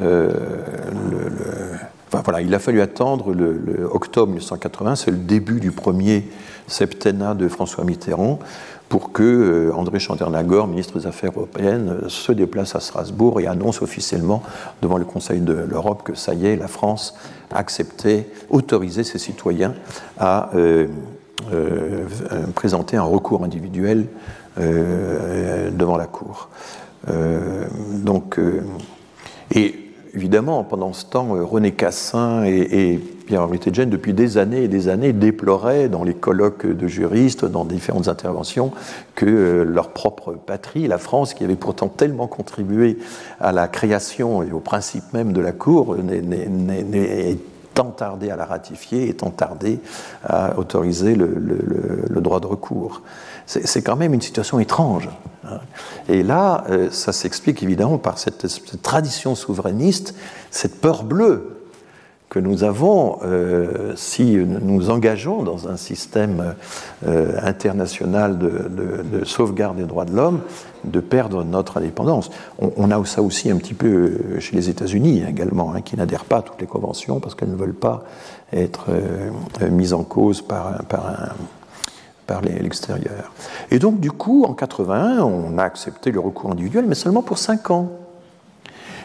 euh, 0.00 0.32
le 1.10 1.76
Voilà, 2.20 2.42
il 2.42 2.54
a 2.54 2.58
fallu 2.58 2.82
attendre 2.82 3.32
le, 3.32 3.88
octobre 3.90 4.28
1980, 4.28 4.96
c'est 4.96 5.10
le 5.10 5.16
début 5.16 5.60
du 5.60 5.70
premier 5.70 6.28
septennat 6.66 7.34
de 7.34 7.48
François 7.48 7.84
Mitterrand, 7.84 8.38
pour 8.90 9.12
que 9.12 9.22
euh, 9.22 9.74
André 9.74 9.98
Chandernagor, 9.98 10.66
ministre 10.66 10.98
des 10.98 11.06
Affaires 11.06 11.32
européennes, 11.34 12.00
se 12.08 12.30
déplace 12.32 12.76
à 12.76 12.80
Strasbourg 12.80 13.40
et 13.40 13.46
annonce 13.46 13.80
officiellement 13.80 14.42
devant 14.82 14.98
le 14.98 15.06
Conseil 15.06 15.40
de 15.40 15.54
l'Europe 15.54 16.02
que 16.02 16.14
ça 16.14 16.34
y 16.34 16.46
est, 16.46 16.56
la 16.56 16.68
France 16.68 17.14
acceptait, 17.50 18.28
autorisait 18.50 19.04
ses 19.04 19.18
citoyens 19.18 19.74
à 20.18 20.50
euh, 20.54 20.88
euh, 21.52 22.06
présenter 22.54 22.98
un 22.98 23.04
recours 23.04 23.44
individuel 23.44 24.06
devant 24.58 25.96
la 25.96 26.04
Cour. 26.04 26.50
Donc, 27.08 28.38
et 29.54 29.81
évidemment, 30.14 30.64
pendant 30.64 30.92
ce 30.92 31.06
temps, 31.06 31.28
René 31.30 31.72
Cassin 31.72 32.44
et, 32.44 33.00
Pierre-Henri 33.26 33.60
Tedjen, 33.60 33.88
depuis 33.88 34.12
des 34.12 34.36
années 34.36 34.64
et 34.64 34.68
des 34.68 34.88
années, 34.88 35.12
déploraient 35.12 35.88
dans 35.88 36.02
les 36.02 36.14
colloques 36.14 36.66
de 36.66 36.86
juristes, 36.88 37.44
dans 37.44 37.64
différentes 37.64 38.08
interventions, 38.08 38.72
que 39.14 39.26
euh, 39.26 39.64
leur 39.64 39.90
propre 39.90 40.32
patrie, 40.32 40.88
la 40.88 40.98
France, 40.98 41.32
qui 41.32 41.44
avait 41.44 41.54
pourtant 41.54 41.88
tellement 41.88 42.26
contribué 42.26 42.98
à 43.40 43.52
la 43.52 43.68
création 43.68 44.42
et 44.42 44.50
au 44.50 44.60
principe 44.60 45.04
même 45.12 45.32
de 45.32 45.40
la 45.40 45.52
Cour, 45.52 45.96
n'est 45.96 47.38
tant 47.74 47.90
tardé 47.90 48.30
à 48.30 48.36
la 48.36 48.44
ratifier 48.44 49.08
et 49.08 49.14
tant 49.14 49.30
tardé 49.30 49.78
à 50.24 50.58
autoriser 50.58 51.14
le 51.14 52.20
droit 52.20 52.40
de 52.40 52.46
recours. 52.46 53.02
C'est 53.64 53.82
quand 53.82 53.96
même 53.96 54.14
une 54.14 54.22
situation 54.22 54.58
étrange. 54.60 55.08
Et 56.08 56.22
là, 56.22 56.64
euh, 56.70 56.88
ça 56.90 57.12
s'explique 57.12 57.62
évidemment 57.62 57.98
par 57.98 58.18
cette, 58.18 58.46
tradition 58.82 59.34
souverainiste, 59.34 60.14
cette 60.50 60.80
peur 60.80 61.04
bleue 61.04 61.48
que 62.28 62.38
nous 62.38 62.64
avons 62.64 63.18
euh, 63.24 63.92
si 63.94 64.36
nous 64.36 64.88
engageons 64.88 65.42
dans 65.42 65.68
un 65.68 65.76
système 65.76 66.54
euh, 67.06 67.38
international 67.42 68.38
de, 68.38 68.48
de, 68.48 69.18
de, 69.18 69.24
sauvegarde 69.26 69.76
des 69.76 69.84
droits 69.84 70.06
de 70.06 70.16
l'homme, 70.16 70.40
de 70.84 71.00
perdre 71.00 71.44
notre 71.44 71.76
indépendance. 71.76 72.30
On, 72.58 72.90
a 72.90 73.04
ça 73.04 73.20
aussi 73.20 73.50
un 73.50 73.56
petit 73.56 73.74
peu 73.74 74.16
chez 74.38 74.56
les 74.56 74.70
États-Unis 74.70 75.22
également, 75.28 75.74
hein, 75.74 75.82
qui 75.82 75.94
n'adhèrent 75.94 76.24
pas 76.24 76.38
à 76.38 76.42
toutes 76.42 76.60
les 76.60 76.66
conventions 76.66 77.20
parce 77.20 77.34
qu'elles 77.34 77.50
ne 77.50 77.56
veulent 77.56 77.74
pas 77.74 78.02
être 78.54 78.86
mises 79.70 79.92
en 79.92 80.02
cause 80.02 80.40
par 80.40 80.68
un 80.68 81.34
l'extérieur. 82.40 83.32
Et 83.70 83.78
donc, 83.78 84.00
du 84.00 84.10
coup, 84.10 84.44
en 84.44 84.54
81, 84.54 85.20
on 85.20 85.58
a 85.58 85.64
accepté 85.64 86.10
le 86.10 86.20
recours 86.20 86.50
individuel, 86.50 86.86
mais 86.88 86.94
seulement 86.94 87.22
pour 87.22 87.38
5 87.38 87.70
ans. 87.70 87.90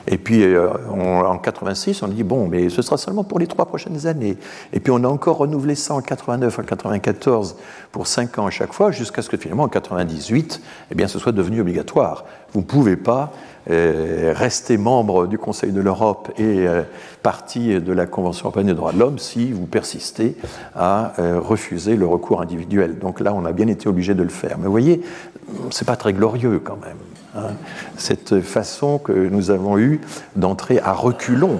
Et 0.08 0.18
puis 0.18 0.44
euh, 0.44 0.70
en 0.90 1.38
86, 1.38 2.02
on 2.02 2.08
dit 2.08 2.24
bon, 2.24 2.48
mais 2.48 2.70
ce 2.70 2.82
sera 2.82 2.98
seulement 2.98 3.26
pour 3.26 3.40
les 3.40 3.48
trois 3.48 3.66
prochaines 3.66 4.08
années. 4.08 4.38
Et 4.72 4.80
puis 4.80 4.92
on 4.92 5.04
a 5.04 5.08
encore 5.08 5.38
renouvelé 5.38 5.76
ça 5.76 5.94
en 5.94 6.02
89, 6.02 6.60
en 6.60 6.64
94 6.64 7.58
pour 7.92 8.08
cinq 8.08 8.40
ans 8.40 8.48
à 8.48 8.50
chaque 8.50 8.74
fois, 8.74 8.92
jusqu'à 8.92 9.22
ce 9.22 9.30
que 9.30 9.38
finalement 9.38 9.64
en 9.64 9.68
98, 9.68 10.62
eh 10.92 10.96
bien, 10.96 11.08
ce 11.08 11.20
soit 11.20 11.34
devenu 11.34 11.60
obligatoire. 11.60 12.24
Vous 12.54 12.62
ne 12.62 12.66
pouvez 12.66 12.96
pas 12.96 13.34
rester 13.70 14.78
membre 14.78 15.28
du 15.28 15.38
Conseil 15.38 15.72
de 15.72 15.82
l'Europe 15.82 16.32
et 16.38 16.68
euh, 16.68 16.84
partie 17.22 17.80
de 17.82 17.94
la 17.94 18.06
Convention 18.06 18.46
européenne 18.46 18.68
des 18.68 18.74
droits 18.74 18.94
de 18.94 19.00
l'homme 19.00 19.20
si 19.20 19.52
vous 19.52 19.66
persistez 19.66 20.36
à 20.76 21.14
refuser 21.18 21.96
le 21.96 22.06
recours 22.06 22.42
individuel. 22.42 23.00
Donc 23.00 23.20
là, 23.20 23.34
on 23.34 23.46
a 23.46 23.52
bien 23.52 23.68
été 23.68 23.90
obligé 23.90 24.14
de 24.14 24.24
le 24.24 24.30
faire. 24.30 24.58
Mais 24.58 24.66
vous 24.66 24.72
voyez, 24.72 25.02
c'est 25.72 25.86
pas 25.86 25.96
très 25.96 26.14
glorieux 26.14 26.60
quand 26.64 26.78
même. 26.78 26.98
Hein, 27.38 27.54
cette 27.98 28.42
façon 28.42 28.98
que 28.98 29.12
nous 29.12 29.52
avons 29.52 29.78
eue 29.78 30.02
d'entrer 30.36 30.80
à 30.80 30.94
reculons, 30.94 31.60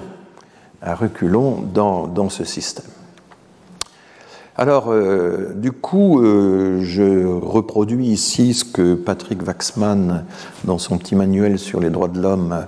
à 0.82 0.94
reculons 0.94 1.62
dans, 1.62 2.28
ce 2.30 2.44
système. 2.44 2.86
Alors, 4.60 4.86
euh, 4.88 5.52
du 5.54 5.70
coup, 5.70 6.20
euh, 6.20 6.80
je 6.82 7.24
reproduis 7.24 8.08
ici 8.08 8.54
ce 8.54 8.64
que 8.64 8.94
Patrick 8.94 9.46
Waxman, 9.46 10.24
dans 10.64 10.78
son 10.78 10.98
petit 10.98 11.14
manuel 11.14 11.60
sur 11.60 11.78
les 11.78 11.90
droits 11.90 12.08
de 12.08 12.20
l'homme, 12.20 12.66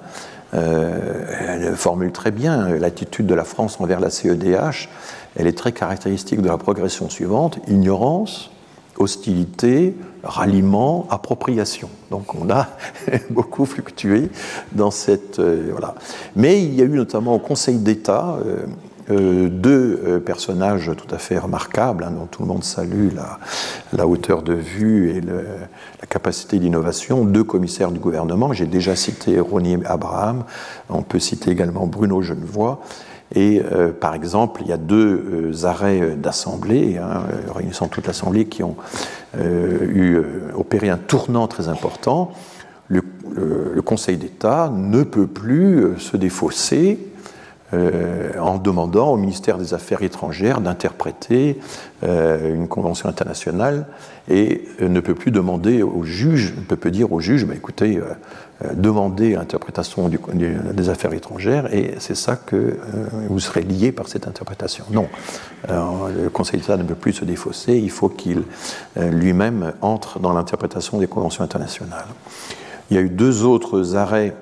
euh, 0.54 1.74
formule 1.74 2.12
très 2.12 2.30
bien. 2.30 2.68
L'attitude 2.68 3.26
de 3.26 3.34
la 3.34 3.42
France 3.42 3.80
envers 3.80 3.98
la 3.98 4.08
CEDH, 4.08 4.88
elle 5.34 5.48
est 5.48 5.58
très 5.58 5.72
caractéristique 5.72 6.40
de 6.40 6.46
la 6.46 6.58
progression 6.58 7.10
suivante 7.10 7.58
ignorance, 7.66 8.52
hostilité, 8.96 9.96
ralliement, 10.22 11.08
appropriation. 11.10 11.88
Donc 12.12 12.36
on 12.36 12.50
a 12.50 12.68
beaucoup 13.30 13.64
fluctué 13.64 14.30
dans 14.70 14.92
cette... 14.92 15.40
Voilà. 15.40 15.96
Mais 16.36 16.62
il 16.62 16.72
y 16.72 16.82
a 16.82 16.84
eu 16.84 16.90
notamment 16.90 17.34
au 17.34 17.40
Conseil 17.40 17.78
d'État 17.78 18.38
deux 19.11 20.23
personnages 20.24 20.91
tout 20.97 21.15
à 21.15 21.19
fait 21.19 21.39
remarquables, 21.39 22.05
hein, 22.05 22.12
dont 22.12 22.27
tout 22.27 22.43
le 22.43 22.49
monde 22.49 22.65
salue 22.65 23.09
la, 23.93 24.07
hauteur 24.07 24.43
de 24.43 24.55
vue 24.55 25.11
et 25.11 25.20
la 25.20 26.07
capacité 26.09 26.59
d'innovation, 26.59 27.24
deux 27.24 27.45
commissaires 27.45 27.91
du 27.91 27.99
gouvernement. 27.99 28.53
J'ai 28.53 28.66
déjà 28.66 28.97
cité 28.97 29.41
Ronnie 29.41 29.78
Abraham, 29.85 30.45
on 30.89 31.03
peut 31.03 31.19
citer 31.19 31.51
également 31.51 31.87
Bruno 31.87 32.23
Genevoix. 32.23 32.81
Et 33.35 33.62
euh, 33.73 33.93
par 33.93 34.15
exemple, 34.15 34.62
il 34.62 34.69
y 34.69 34.73
a 34.73 34.77
deux 34.77 35.53
euh, 35.55 35.65
arrêts 35.65 36.16
d'assemblée, 36.16 36.99
hein, 36.99 37.23
euh, 37.32 37.53
réunissant 37.53 37.87
toute 37.89 38.07
l'assemblée, 38.07 38.47
qui 38.47 38.62
ont 38.62 38.77
opéré 40.57 40.89
un 40.89 40.97
tournant 40.97 41.47
très 41.47 41.69
important. 41.69 42.32
Le, 42.89 43.03
le 43.73 43.82
Conseil 43.82 44.16
d'État 44.16 44.73
ne 44.74 45.05
peut 45.05 45.28
plus 45.28 45.97
se 45.99 46.16
défausser 46.16 46.99
euh, 47.72 48.32
en 48.40 48.59
demandant 48.59 49.12
au 49.12 49.16
ministère 49.16 49.56
des 49.56 49.74
Affaires 49.74 50.02
étrangères 50.02 50.60
d'interpréter 50.60 51.60
euh, 52.02 52.52
une 52.52 52.66
convention 52.66 53.09
internationale 53.09 53.86
et 54.28 54.64
euh, 54.82 54.88
ne 54.88 54.98
peut 54.98 55.14
plus 55.14 55.30
demander 55.30 55.84
au 55.84 56.02
juge, 56.02 56.52
ne 56.56 56.62
peut 56.62 56.74
plus 56.74 56.90
dire 56.90 57.12
au 57.12 57.20
juge, 57.20 57.47
bah, 57.47 57.55
écoutez, 57.55 58.01
demandez 58.74 59.34
l'interprétation 59.34 60.10
des 60.10 60.88
affaires 60.88 61.12
étrangères 61.12 61.72
et 61.72 61.94
c'est 61.98 62.16
ça 62.16 62.36
que 62.36 62.76
vous 63.28 63.40
serez 63.40 63.62
lié 63.62 63.92
par 63.92 64.09
cette 64.09 64.26
interprétation. 64.26 64.84
Non, 64.90 65.09
le 65.68 66.28
Conseil 66.28 66.60
d'État 66.60 66.76
ne 66.76 66.82
peut 66.82 66.94
plus 66.94 67.14
se 67.14 67.24
défausser, 67.24 67.78
il 67.78 67.90
faut 67.90 68.10
qu'il 68.10 68.42
lui-même 68.97 69.72
entre 69.80 70.18
dans 70.18 70.34
l'interprétation 70.34 70.98
des 70.98 71.06
conventions 71.06 71.42
internationales. 71.42 72.06
Il 72.90 72.97
y 72.97 72.98
a 72.98 73.02
eu 73.02 73.09
deux 73.09 73.44
autres 73.44 73.97
arrêts 73.97 74.34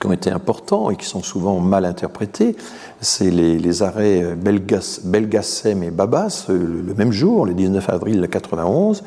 qui 0.00 0.06
ont 0.06 0.12
été 0.12 0.30
importants 0.30 0.90
et 0.90 0.96
qui 0.96 1.06
sont 1.06 1.22
souvent 1.22 1.58
mal 1.60 1.84
interprétés, 1.84 2.56
c'est 3.00 3.30
les, 3.30 3.82
arrêts 3.82 4.34
Belgas, 4.36 5.00
Belgassem 5.04 5.82
et 5.82 5.90
Babas, 5.90 6.46
euh, 6.50 6.82
le 6.86 6.94
même 6.94 7.12
jour, 7.12 7.46
le 7.46 7.54
19 7.54 7.88
avril 7.88 8.14
1991, 8.14 9.04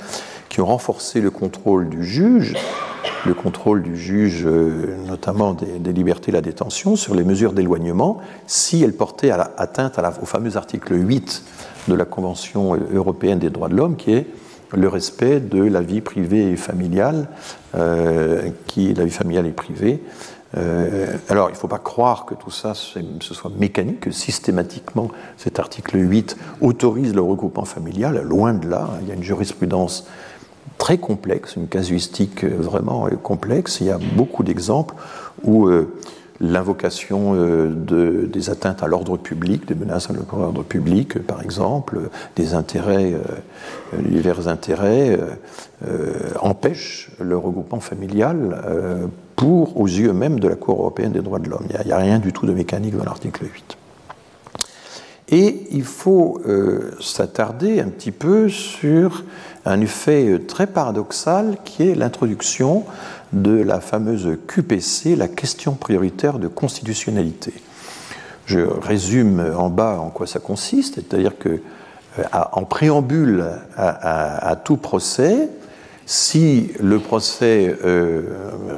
qui 0.47 0.61
ont 0.61 0.65
renforcé 0.65 1.21
le 1.21 1.29
contrôle 1.29 1.89
du 1.89 2.03
juge, 2.03 2.55
le 3.25 3.33
contrôle 3.33 3.83
du 3.83 3.97
juge, 3.97 4.43
euh, 4.45 4.95
notamment 5.07 5.53
des, 5.53 5.93
libertés 5.93 6.31
et 6.31 6.33
la 6.33 6.41
détention, 6.41 6.95
sur 6.95 7.15
les 7.15 7.23
mesures 7.23 7.53
d'éloignement, 7.53 8.17
si 8.47 8.83
elles 8.83 8.95
portaient 8.95 9.31
atteinte 9.31 9.99
au 10.21 10.25
fameux 10.25 10.57
article 10.57 10.95
8 10.95 11.43
de 11.87 11.93
la 11.93 12.05
Convention 12.05 12.77
européenne 12.93 13.39
des 13.39 13.49
droits 13.49 13.69
de 13.69 13.75
l'homme, 13.75 13.95
qui 13.95 14.13
est 14.13 14.27
le 14.73 14.87
respect 14.87 15.39
de 15.39 15.63
la 15.63 15.81
vie 15.81 16.01
privée 16.01 16.51
et 16.51 16.55
familiale, 16.55 17.27
euh, 17.75 18.49
qui 18.67 18.93
la 18.93 19.05
vie 19.05 19.11
familiale 19.11 19.47
et 19.47 19.51
privée, 19.51 20.01
euh, 20.57 21.17
alors, 21.29 21.49
il 21.49 21.53
ne 21.53 21.57
faut 21.57 21.67
pas 21.67 21.79
croire 21.79 22.25
que 22.25 22.33
tout 22.33 22.51
ça, 22.51 22.73
soit 22.73 23.51
mécanique, 23.57 24.01
que 24.01 24.11
systématiquement 24.11 25.09
cet 25.37 25.59
article 25.59 25.97
8 25.97 26.37
autorise 26.61 27.13
le 27.13 27.21
regroupement 27.21 27.65
familial. 27.65 28.21
Loin 28.23 28.53
de 28.53 28.67
là, 28.67 28.89
il 29.01 29.07
y 29.07 29.11
a 29.11 29.13
une 29.13 29.23
jurisprudence 29.23 30.07
très 30.77 30.97
complexe, 30.97 31.55
une 31.55 31.67
casuistique 31.67 32.45
vraiment 32.45 33.07
complexe. 33.21 33.79
Il 33.81 33.87
y 33.87 33.91
a 33.91 33.99
beaucoup 34.15 34.43
d'exemples 34.43 34.95
où 35.43 35.67
euh, 35.67 35.93
l'invocation 36.39 37.35
euh, 37.35 37.67
de, 37.67 38.25
des 38.25 38.49
atteintes 38.49 38.81
à 38.81 38.87
l'ordre 38.87 39.17
public, 39.17 39.67
des 39.67 39.75
menaces 39.75 40.09
à 40.09 40.13
l'ordre 40.13 40.63
public, 40.63 41.19
par 41.19 41.43
exemple, 41.43 42.09
des 42.35 42.55
intérêts, 42.55 43.13
divers 43.93 44.47
intérêts, 44.47 45.19
empêche 46.39 47.11
le 47.19 47.37
regroupement 47.37 47.81
familial 47.81 48.61
pour, 49.39 49.79
aux 49.79 49.87
yeux 49.87 50.11
même 50.11 50.41
de 50.41 50.49
la 50.49 50.55
Cour 50.55 50.81
européenne 50.81 51.13
des 51.13 51.21
droits 51.21 51.39
de 51.39 51.49
l'homme. 51.49 51.65
Il 51.69 51.85
n'y 51.85 51.93
a, 51.93 51.97
rien 51.97 52.19
du 52.19 52.33
tout 52.33 52.45
de 52.45 52.51
mécanique 52.51 52.97
dans 52.97 53.05
l'article 53.05 53.45
8. 53.45 53.77
Et 55.29 55.67
il 55.71 55.85
faut 55.85 56.41
euh, 56.45 56.91
s'attarder 56.99 57.79
un 57.79 57.87
petit 57.87 58.11
peu 58.11 58.49
sur 58.49 59.23
un 59.63 59.79
effet 59.79 60.41
très 60.45 60.67
paradoxal 60.67 61.55
qui 61.63 61.87
est 61.87 61.95
l'introduction 61.95 62.83
de 63.31 63.53
la 63.53 63.79
fameuse 63.79 64.27
QPC, 64.45 65.15
la 65.15 65.29
question 65.29 65.71
prioritaire 65.71 66.37
de 66.37 66.49
constitutionnalité. 66.49 67.53
Je 68.45 68.59
résume 68.59 69.53
en 69.55 69.69
bas 69.69 70.01
en 70.01 70.09
quoi 70.09 70.27
ça 70.27 70.39
consiste, 70.39 70.95
c'est-à-dire 70.95 71.37
que 71.37 71.61
euh, 72.19 72.23
en 72.51 72.65
préambule 72.65 73.45
à 73.77 74.57
tout 74.61 74.75
procès, 74.75 75.47
si 76.09 76.71
le 76.79 76.97
procès 76.97 77.77
euh, 77.85 78.23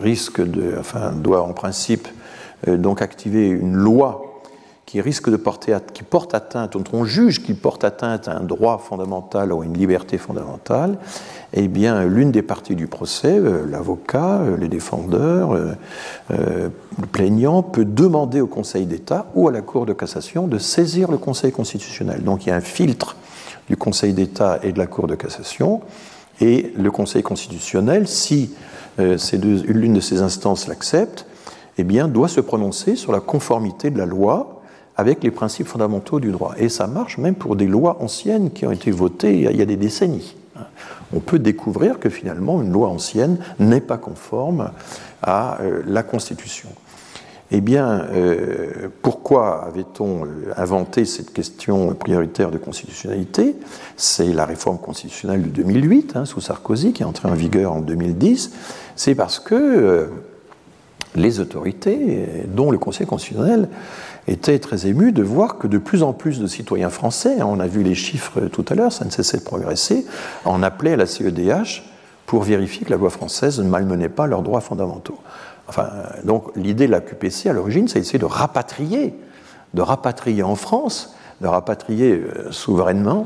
risque 0.01 0.41
de, 0.41 0.75
enfin, 0.77 1.13
doit 1.13 1.43
en 1.43 1.53
principe 1.53 2.09
euh, 2.67 2.75
donc 2.75 3.01
activer 3.01 3.47
une 3.47 3.73
loi 3.73 4.41
qui 4.85 4.99
risque 4.99 5.29
de 5.29 5.37
porter, 5.37 5.77
qui 5.93 6.03
porte 6.03 6.35
atteinte, 6.35 6.73
dont 6.73 6.83
on 6.91 7.05
juge 7.05 7.41
qu'il 7.41 7.55
porte 7.55 7.85
atteinte 7.85 8.27
à 8.27 8.35
un 8.35 8.41
droit 8.41 8.79
fondamental 8.79 9.53
ou 9.53 9.61
à 9.61 9.65
une 9.65 9.77
liberté 9.77 10.17
fondamentale, 10.17 10.97
eh 11.53 11.69
bien, 11.69 12.03
l'une 12.03 12.31
des 12.31 12.41
parties 12.41 12.75
du 12.75 12.87
procès, 12.87 13.39
euh, 13.39 13.65
l'avocat, 13.65 14.41
les 14.59 14.67
défendeurs, 14.67 15.53
le 16.31 17.07
plaignant, 17.13 17.63
peut 17.63 17.85
demander 17.85 18.41
au 18.41 18.47
Conseil 18.47 18.85
d'État 18.85 19.27
ou 19.35 19.47
à 19.47 19.53
la 19.53 19.61
Cour 19.61 19.85
de 19.85 19.93
cassation 19.93 20.47
de 20.47 20.57
saisir 20.57 21.09
le 21.09 21.17
Conseil 21.17 21.53
constitutionnel. 21.53 22.23
Donc, 22.23 22.45
il 22.45 22.49
y 22.49 22.51
a 22.51 22.57
un 22.57 22.59
filtre 22.59 23.15
du 23.69 23.77
Conseil 23.77 24.11
d'État 24.11 24.59
et 24.63 24.73
de 24.73 24.77
la 24.77 24.87
Cour 24.87 25.07
de 25.07 25.15
cassation 25.15 25.79
et 26.41 26.73
le 26.76 26.91
Conseil 26.91 27.23
constitutionnel, 27.23 28.07
si 28.07 28.51
euh, 28.99 29.18
l'une 29.34 29.93
de 29.93 29.99
ces 30.01 30.22
instances 30.22 30.68
l'accepte, 30.68 31.26
eh 31.77 31.84
bien, 31.84 32.07
doit 32.07 32.27
se 32.27 32.41
prononcer 32.41 32.95
sur 32.95 33.11
la 33.11 33.22
conformité 33.22 33.89
de 33.89 33.97
la 33.97 34.05
loi 34.05 34.61
avec 34.97 35.23
les 35.23 35.31
principes 35.31 35.68
fondamentaux 35.68 36.19
du 36.19 36.31
droit. 36.31 36.53
Et 36.57 36.68
ça 36.68 36.88
marche 36.88 37.18
même 37.18 37.35
pour 37.35 37.55
des 37.55 37.68
lois 37.68 37.97
anciennes 38.01 38.51
qui 38.51 38.65
ont 38.65 38.72
été 38.72 38.91
votées 38.91 39.47
il 39.49 39.55
y 39.55 39.61
a 39.61 39.65
des 39.65 39.77
décennies. 39.77 40.35
On 41.13 41.19
peut 41.19 41.39
découvrir 41.39 41.99
que 41.99 42.09
finalement 42.09 42.61
une 42.61 42.72
loi 42.72 42.89
ancienne 42.89 43.38
n'est 43.59 43.81
pas 43.81 43.97
conforme 43.97 44.72
à 45.22 45.59
euh, 45.61 45.81
la 45.85 46.03
Constitution. 46.03 46.69
Eh 47.53 47.60
bien, 47.60 48.07
euh, 48.14 48.88
pourquoi 49.02 49.65
avait-on 49.65 50.26
euh, 50.26 50.53
inventé 50.56 51.03
cette 51.03 51.34
question 51.34 51.94
prioritaire 51.95 52.49
de 52.49 52.57
constitutionnalité? 52.57 53.57
C'est 53.98 54.32
la 54.32 54.45
réforme 54.45 54.78
constitutionnelle 54.78 55.41
de 55.41 55.49
2008, 55.49 56.14
hein, 56.15 56.26
sous 56.26 56.40
Sarkozy, 56.40 56.94
qui 56.94 57.03
est 57.03 57.06
entrée 57.06 57.28
en 57.28 57.34
vigueur 57.34 57.73
en 57.73 57.82
2010. 57.82 58.53
C'est 58.95 59.15
parce 59.15 59.40
que 59.40 59.56
euh, 59.56 60.07
les 61.15 61.41
autorités, 61.41 62.45
dont 62.48 62.72
le 62.72 62.78
Conseil 62.78 63.06
constitutionnel, 63.06 63.68
étaient 64.30 64.60
très 64.60 64.88
émus 64.88 65.11
de 65.11 65.23
voir 65.23 65.57
que 65.57 65.68
de 65.68 65.78
plus 65.78 66.03
en 66.03 66.14
plus 66.14 66.40
de 66.40 66.48
citoyens 66.48 66.90
français, 66.90 67.41
hein, 67.41 67.48
on 67.49 67.60
a 67.60 67.68
vu 67.68 67.84
les 67.84 67.95
chiffres 67.95 68.40
tout 68.48 68.64
à 68.69 68.76
l'heure, 68.76 68.94
ça 68.94 69.03
ne 69.03 69.10
cessait 69.10 69.40
de 69.40 69.44
progresser, 69.44 70.06
en 70.45 70.64
appelaient 70.64 70.94
à 70.94 70.98
la 70.98 71.06
CEDH 71.06 71.84
pour 72.26 72.44
vérifier 72.44 72.86
que 72.86 72.91
la 72.91 72.98
loi 72.98 73.10
française 73.10 73.60
ne 73.60 73.68
malmenait 73.68 74.07
pas 74.07 74.26
leurs 74.26 74.41
droits 74.41 74.61
fondamentaux. 74.61 75.18
Donc 76.23 76.55
l'idée 76.55 76.88
de 76.88 76.91
la 76.91 77.01
QPC 77.01 77.49
à 77.49 77.53
l'origine, 77.53 77.88
c'est 77.88 77.99
d'essayer 77.99 78.19
de 78.19 78.25
rapatrier, 78.25 79.15
de 79.73 79.81
rapatrier 79.81 80.43
en 80.43 80.55
France 80.55 81.15
de 81.41 81.47
rapatrier 81.47 82.21
souverainement 82.51 83.25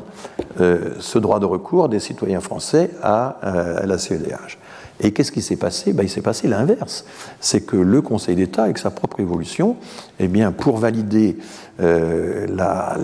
ce 0.58 1.20
droit 1.20 1.40
de 1.42 1.46
recours 1.46 1.90
des 1.90 2.00
citoyens 2.00 2.40
français 2.40 2.92
à, 3.04 3.40
la 3.84 3.98
CEDH. 3.98 4.58
Et 5.02 5.12
qu'est-ce 5.12 5.34
qui 5.34 5.42
s'est 5.42 5.58
passé? 5.58 5.92
Ben, 5.92 6.04
Il 6.04 6.10
s'est 6.10 6.22
passé 6.22 6.48
l'inverse. 6.48 7.04
C'est 7.42 7.66
que 7.66 7.76
le 7.76 8.02
Conseil 8.02 8.38
d'État, 8.38 8.64
avec 8.64 8.78
sa 8.78 8.90
propre 8.90 9.20
évolution, 9.20 9.76
eh 10.20 10.30
bien, 10.30 10.54
pour 10.54 10.78
valider 10.78 11.38
la, 11.78 12.96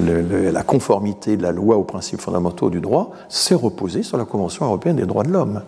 la 0.00 0.62
conformité 0.62 1.36
de 1.36 1.42
la 1.42 1.52
loi 1.52 1.76
aux 1.76 1.84
principes 1.84 2.20
fondamentaux 2.20 2.70
du 2.70 2.80
droit 2.80 3.12
s'est 3.28 3.54
reposée 3.54 4.02
sur 4.02 4.18
la 4.18 4.24
Convention 4.24 4.66
européenne 4.66 4.96
des 4.96 5.06
droits 5.06 5.24
de 5.24 5.30
l'homme. 5.30 5.62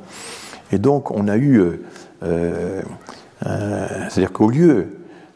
Et 0.72 0.78
donc 0.78 1.10
on 1.10 1.28
a 1.28 1.36
eu, 1.36 1.58
euh, 1.58 1.64
euh, 1.66 1.74
euh, 1.74 2.05
c'est-à-dire 3.42 4.32
qu'au 4.32 4.50
lieu, 4.50 4.88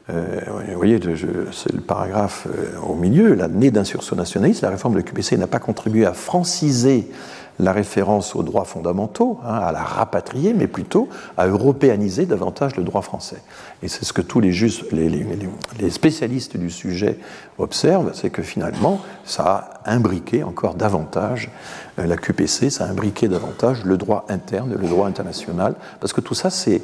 vous 0.09 0.77
voyez, 0.77 0.99
c'est 1.53 1.73
le 1.73 1.81
paragraphe 1.81 2.49
au 2.87 2.95
milieu, 2.95 3.35
la 3.35 3.49
née 3.49 3.71
d'un 3.71 3.85
sursaut 3.85 4.17
nationaliste, 4.17 4.63
la 4.63 4.71
réforme 4.71 4.95
de 4.95 4.99
l'UQPC 4.99 5.37
n'a 5.37 5.47
pas 5.47 5.61
contribué 5.61 6.07
à 6.07 6.13
franciser 6.13 7.09
la 7.61 7.73
référence 7.73 8.35
aux 8.35 8.43
droits 8.43 8.65
fondamentaux, 8.65 9.39
hein, 9.45 9.55
à 9.55 9.73
la 9.73 9.83
rapatrier, 9.83 10.55
mais 10.55 10.67
plutôt 10.67 11.09
à 11.37 11.47
européaniser 11.47 12.27
davantage 12.27 12.77
le 12.77 12.83
droit 12.83 13.03
français. 13.03 13.43
Et 13.83 13.89
c'est 13.89 14.05
ce 14.05 14.13
que 14.13 14.23
tous 14.23 14.41
les, 14.41 14.53
les, 14.53 15.91
spécialistes 15.91 16.57
du 16.57 16.71
sujet 16.71 17.19
observent, 17.59 18.13
c'est 18.15 18.31
que 18.31 18.43
finalement, 18.43 19.01
ça 19.25 19.81
a 19.85 19.93
imbriqué 19.93 20.43
encore 20.43 20.75
davantage 20.75 21.51
euh, 21.99 22.07
la 22.07 22.17
QPC, 22.17 22.71
ça 22.71 22.85
a 22.85 22.89
imbriqué 22.89 23.29
davantage 23.29 23.85
le 23.85 23.97
droit 23.97 24.25
interne, 24.29 24.75
le 24.75 24.89
droit 24.89 25.07
international, 25.07 25.75
parce 26.01 26.13
que 26.13 26.21
tout 26.21 26.35
ça, 26.35 26.51
c'est 26.51 26.81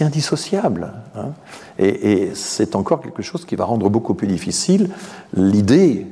indissociable. 0.00 0.92
Hein. 1.14 1.32
et, 1.78 2.30
c'est 2.34 2.76
encore 2.76 3.00
quelque 3.00 3.22
chose 3.22 3.44
qui 3.44 3.56
va 3.56 3.64
rendre 3.64 3.90
beaucoup 3.90 4.14
plus 4.14 4.26
difficile 4.26 4.90
l'idée, 5.34 6.06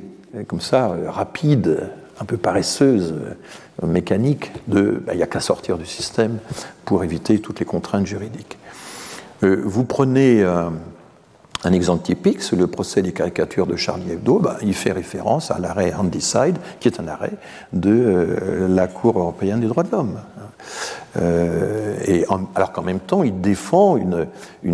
comme 0.47 0.61
ça, 0.61 0.91
euh, 0.91 1.09
rapide, 1.09 1.89
un 2.23 2.25
peu 2.25 2.37
paresseuse, 2.37 3.13
euh, 3.83 3.87
mécanique, 3.87 4.51
de 4.67 5.03
bah, 5.05 5.13
il 5.13 5.17
n'y 5.17 5.23
a 5.23 5.27
qu'à 5.27 5.41
sortir 5.41 5.77
du 5.77 5.85
système 5.85 6.39
pour 6.85 7.03
éviter 7.03 7.39
toutes 7.39 7.59
les 7.59 7.65
contraintes 7.65 8.07
juridiques. 8.07 8.57
Euh, 9.43 9.61
vous 9.65 9.83
prenez 9.83 10.41
euh, 10.41 10.69
un 11.65 11.73
exemple 11.73 12.03
typique, 12.03 12.41
c'est 12.41 12.55
le 12.55 12.67
procès 12.67 13.01
des 13.01 13.11
caricatures 13.11 13.67
de 13.67 13.75
Charlie 13.75 14.13
Hebdo. 14.13 14.39
Bah, 14.39 14.57
il 14.61 14.73
fait 14.73 14.93
référence 14.93 15.51
à 15.51 15.59
l'arrêt 15.59 15.93
Handicide, 15.93 16.57
qui 16.79 16.87
est 16.87 17.01
un 17.01 17.09
arrêt 17.09 17.33
de 17.73 18.37
la 18.69 18.87
Cour 18.87 19.19
européenne 19.19 19.59
des 19.59 19.67
droits 19.67 19.83
de 19.83 19.91
l'homme. 19.91 20.19
Euh, 21.21 21.95
et 22.05 22.25
alors 22.55 22.71
qu'en 22.71 22.81
même 22.81 22.99
temps, 22.99 23.23
il 23.23 23.39
défend 23.41 23.97
une, 23.97 24.27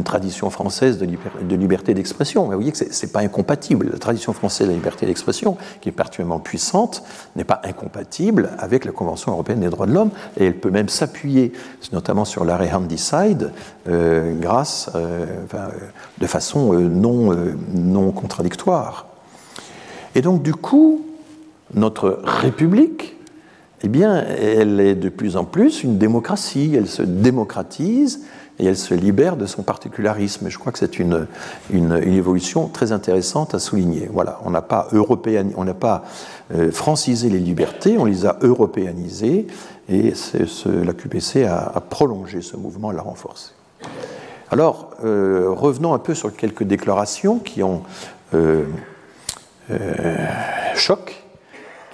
tradition 0.04 0.50
française 0.50 0.98
de, 0.98 1.56
liberté 1.56 1.94
d'expression. 1.94 2.46
Vous 2.46 2.54
voyez 2.54 2.72
que 2.72 2.78
ce 2.78 3.06
n'est 3.06 3.12
pas 3.12 3.20
incompatible. 3.20 3.90
La 3.92 4.00
tradition 4.00 4.34
française 4.34 4.68
de 4.68 4.72
la 4.72 4.78
liberté 4.78 5.06
d'expression, 5.06 5.58
qui 5.82 5.90
est 5.90 5.94
particulièrement 5.94 6.40
puissante, 6.40 7.04
n'est 7.36 7.44
pas 7.44 7.62
incompatible 7.64 8.52
avec 8.58 8.86
la 8.86 8.92
Convention 8.92 9.32
européenne 9.32 9.60
des 9.60 9.70
droits 9.70 9.86
de 9.86 9.94
l'homme, 9.94 10.12
et 10.38 10.46
elle 10.46 10.58
peut 10.58 10.72
même 10.72 10.90
s'appuyer, 10.90 11.52
notamment 11.92 12.26
sur 12.26 12.46
l'arrêt 12.46 12.72
Handicide, 12.72 13.52
euh, 13.88 14.34
grâce, 14.40 14.90
euh, 14.96 15.26
de 16.20 16.28
façon 16.28 16.74
non, 16.74 17.36
non 17.74 18.12
contradictoire. 18.12 19.08
Et 20.16 20.22
donc, 20.22 20.42
du 20.42 20.54
coup, 20.54 21.06
notre 21.74 22.20
République, 22.24 23.16
eh 23.82 23.88
bien, 23.88 24.24
elle 24.24 24.80
est 24.80 24.96
de 24.96 25.10
plus 25.10 25.38
en 25.38 25.46
plus 25.46 25.84
une 25.84 25.98
démocratie, 25.98 26.74
elle 26.76 26.88
se 26.88 27.02
démocratise 27.02 28.22
et 28.60 28.66
elle 28.66 28.78
se 28.78 28.94
libère 28.94 29.38
de 29.38 29.46
son 29.46 29.64
particularisme. 29.64 30.50
Je 30.50 30.58
crois 30.58 30.72
que 30.72 30.80
c'est 30.80 31.00
une, 31.00 31.28
une, 31.72 31.94
évolution 31.94 32.68
très 32.68 32.92
intéressante 32.92 33.56
à 33.56 33.60
souligner. 33.60 34.10
Voilà, 34.12 34.40
on 34.44 34.50
n'a 34.50 34.62
pas, 34.62 34.90
on 34.92 35.64
n'a 35.64 35.74
pas 35.74 36.04
euh, 36.54 36.72
francisé 36.72 37.30
les 37.30 37.40
libertés, 37.40 37.98
on 37.98 38.06
les 38.06 38.26
a 38.26 38.38
européanisées, 38.42 39.48
et 39.88 40.14
la 40.66 40.94
QPC 40.94 41.46
a, 41.46 41.82
prolongé 41.90 42.42
ce 42.42 42.58
mouvement, 42.58 42.92
l'a 42.92 43.02
renforcé. 43.02 43.52
Alors, 44.52 44.92
euh, 45.06 45.48
revenons 45.50 45.94
un 45.94 46.00
peu 46.00 46.14
sur 46.14 46.36
quelques 46.36 46.64
déclarations 46.64 47.40
qui 47.40 47.64
ont 47.64 47.84
euh, 48.34 48.66
euh 49.72 50.16
choc 50.76 51.19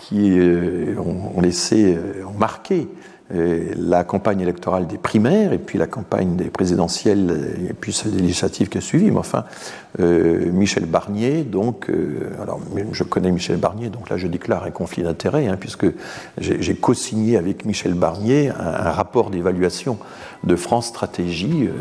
qui 0.08 0.38
euh, 0.38 0.96
ont, 1.00 1.42
laissé, 1.42 1.96
euh, 1.96 2.26
ont 2.26 2.38
marqué 2.38 2.88
euh, 3.34 3.74
la 3.76 4.04
campagne 4.04 4.42
électorale 4.42 4.86
des 4.86 5.00
primaires 5.00 5.52
et 5.52 5.58
puis 5.58 5.80
la 5.80 5.88
campagne 5.88 6.36
des 6.36 6.52
présidentielles 6.52 7.56
et 7.68 7.74
puis 7.74 7.92
celle 7.92 8.12
des 8.12 8.22
législatives 8.22 8.70
qui 8.70 8.78
a 8.78 8.82
suivi. 8.82 9.10
Mais 9.10 9.18
enfin, 9.18 9.46
Michel 9.98 10.86
Barnier, 10.86 11.44
donc, 11.44 11.90
alors 12.40 12.60
je 12.92 13.04
connais 13.04 13.32
Michel 13.32 13.58
Barnier, 13.58 13.90
donc 13.90 14.10
là 14.10 14.18
je 14.18 14.28
déclare 14.28 14.66
un 14.66 14.72
conflit 14.72 15.04
d'intérêts, 15.04 15.48
hein, 15.48 15.56
puisque 15.58 15.86
j'ai 16.38 16.76
co-signé 16.76 17.38
avec 17.38 17.66
Michel 17.66 17.94
Barnier 17.94 18.50
un 18.50 18.92
rapport 18.92 19.30
d'évaluation 19.30 19.98
de 20.46 20.56
France 20.56 20.88
Stratégie. 20.88 21.68
Euh, 21.68 21.72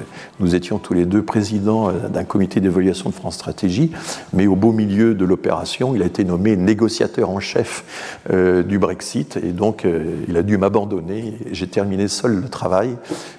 nous 0.40 0.54
étions 0.54 0.78
tous 0.78 0.94
les 0.94 1.04
deux 1.04 1.22
présidents 1.22 1.88
euh, 1.88 2.08
d'un 2.08 2.24
comité 2.24 2.60
d'évaluation 2.60 3.10
de 3.10 3.14
France 3.14 3.34
Stratégie, 3.34 3.90
mais 4.32 4.46
au 4.46 4.56
beau 4.56 4.72
milieu 4.72 5.14
de 5.14 5.24
l'opération, 5.24 5.94
il 5.94 6.02
a 6.02 6.06
été 6.06 6.24
nommé 6.24 6.56
négociateur 6.56 7.30
en 7.30 7.40
chef 7.40 7.84
euh, 8.30 8.62
du 8.62 8.78
Brexit, 8.78 9.36
et 9.36 9.52
donc 9.52 9.86
il 10.28 10.36
a 10.36 10.42
dû 10.42 10.56
m'abandonner. 10.56 11.34
J'ai 11.52 11.66
terminé 11.66 12.08
seul 12.08 12.40
le 12.40 12.48
travail, 12.48 12.96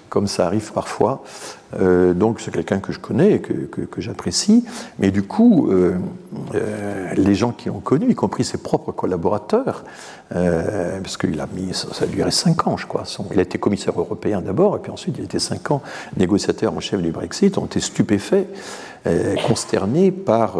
comme 0.09 0.27
ça 0.27 0.45
arrive 0.45 0.71
parfois. 0.71 1.23
Euh, 1.79 2.13
donc 2.13 2.39
c'est 2.39 2.51
quelqu'un 2.51 2.79
que 2.79 2.93
je 2.93 2.99
connais 2.99 3.39
que, 3.39 3.53
que, 3.53 4.01
j'apprécie. 4.01 4.65
Mais 4.99 5.11
du 5.11 5.23
coup, 5.23 5.69
euh, 5.69 5.95
euh, 6.53 7.13
les 7.15 7.35
gens 7.35 7.51
qui 7.51 7.69
l'ont 7.69 7.79
connu, 7.79 8.09
y 8.09 8.15
compris 8.15 8.43
ses 8.43 8.57
propres 8.57 8.91
collaborateurs, 8.91 9.83
parce 10.29 11.17
qu'il 11.17 11.39
a 11.39 11.47
mis, 11.53 11.73
ça, 11.73 11.87
a 12.03 12.07
duré 12.07 12.31
cinq 12.31 12.67
ans, 12.67 12.77
je 12.77 12.87
crois. 12.87 13.03
Il 13.31 13.39
a 13.39 13.43
été 13.43 13.57
commissaire 13.57 13.93
européen 13.97 14.41
d'abord, 14.41 14.75
et 14.75 14.79
puis 14.79 14.91
ensuite 14.91 15.15
il 15.17 15.21
a 15.21 15.25
été 15.25 15.39
cinq 15.39 15.71
ans 15.71 15.81
négociateur 16.17 16.73
en 16.73 16.79
chef 16.79 17.01
du 17.01 17.11
Brexit, 17.11 17.57
ont 17.57 17.65
été 17.65 17.79
stupéfaits, 17.79 18.47
consternés 19.47 20.11
par 20.11 20.57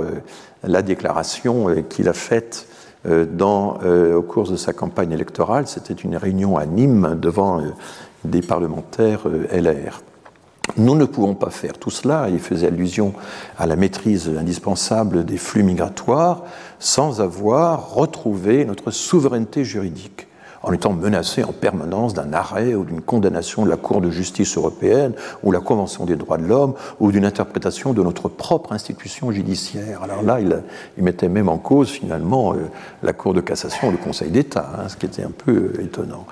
la 0.63 0.83
déclaration 0.83 1.83
qu'il 1.89 2.07
a 2.07 2.13
faite 2.13 2.67
dans, 3.05 3.79
au 4.15 4.21
cours 4.21 4.49
de 4.49 4.55
sa 4.55 4.71
campagne 4.71 5.11
électorale. 5.11 5.67
C'était 5.67 5.95
une 5.95 6.15
réunion 6.15 6.57
à 6.57 6.67
Nîmes 6.67 7.17
devant 7.19 7.61
des 8.23 8.41
parlementaires 8.41 9.27
LR. 9.51 10.01
Nous 10.77 10.95
ne 10.95 11.05
pouvons 11.05 11.35
pas 11.35 11.51
faire 11.51 11.77
tout 11.77 11.89
cela, 11.89 12.27
il 12.29 12.39
faisait 12.39 12.67
allusion 12.67 13.13
à 13.57 13.65
la 13.65 13.75
maîtrise 13.75 14.29
indispensable 14.37 15.23
des 15.23 15.37
flux 15.37 15.63
migratoires, 15.63 16.43
sans 16.79 17.21
avoir 17.21 17.93
retrouvé 17.93 18.65
notre 18.65 18.91
souveraineté 18.91 19.63
juridique, 19.63 20.27
en 20.63 20.73
étant 20.73 20.91
menacé 20.91 21.43
en 21.43 21.53
permanence 21.53 22.13
d'un 22.13 22.33
arrêt 22.33 22.73
ou 22.73 22.83
d'une 22.83 23.01
condamnation 23.01 23.63
de 23.63 23.69
la 23.69 23.77
Cour 23.77 24.01
de 24.01 24.09
justice 24.09 24.57
européenne 24.57 25.13
ou 25.43 25.51
la 25.51 25.61
Convention 25.61 26.05
des 26.05 26.17
droits 26.17 26.37
de 26.37 26.45
l'homme 26.45 26.73
ou 26.99 27.11
d'une 27.11 27.25
interprétation 27.25 27.93
de 27.93 28.03
notre 28.03 28.27
propre 28.27 28.73
institution 28.73 29.31
judiciaire. 29.31 30.01
Alors 30.03 30.23
là, 30.23 30.39
il, 30.41 30.61
mettait 31.01 31.29
même 31.29 31.47
en 31.47 31.57
cause 31.57 31.89
finalement 31.89 32.53
euh, 32.53 32.69
la 33.01 33.13
Cour 33.13 33.33
de 33.33 33.41
cassation 33.41 33.89
ou 33.89 33.91
le 33.91 33.97
Conseil 33.97 34.31
d'État, 34.31 34.71
hein, 34.77 34.89
ce 34.89 34.97
qui 34.97 35.05
était 35.05 35.23
un 35.23 35.31
peu 35.31 35.71
euh, 35.77 35.83
étonnant. 35.83 36.25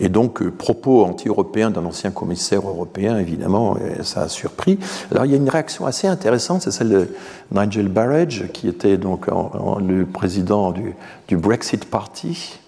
Et 0.00 0.08
donc, 0.08 0.40
euh, 0.40 0.50
propos 0.50 1.04
anti-européens 1.04 1.70
d'un 1.70 1.84
ancien 1.84 2.10
commissaire 2.10 2.66
européen, 2.66 3.18
évidemment, 3.18 3.76
ça 4.02 4.22
a 4.22 4.28
surpris. 4.28 4.78
Alors, 5.10 5.26
il 5.26 5.30
y 5.30 5.34
a 5.34 5.36
une 5.36 5.48
réaction 5.48 5.86
assez 5.86 6.08
intéressante, 6.08 6.62
c'est 6.62 6.70
celle 6.70 6.88
de 6.88 7.08
Nigel 7.52 7.88
Barrage, 7.88 8.46
qui 8.52 8.66
était 8.66 8.96
donc 8.96 9.26
le 9.26 10.06
président 10.06 10.72
du, 10.72 11.36
Brexit 11.36 11.84
Party, 11.84 12.58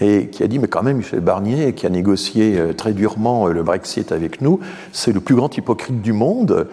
et 0.00 0.28
qui 0.28 0.42
a 0.42 0.48
dit, 0.48 0.58
mais 0.58 0.68
quand 0.68 0.82
même, 0.82 0.96
Michel 0.96 1.20
Barnier, 1.20 1.74
qui 1.74 1.86
a 1.86 1.90
négocié 1.90 2.58
euh, 2.58 2.72
très 2.72 2.94
durement 2.94 3.46
euh, 3.46 3.52
le 3.52 3.62
Brexit 3.62 4.10
avec 4.10 4.40
nous, 4.40 4.58
c'est 4.90 5.12
le 5.12 5.20
plus 5.20 5.34
grand 5.34 5.56
hypocrite 5.56 6.02
du 6.02 6.12
monde, 6.12 6.66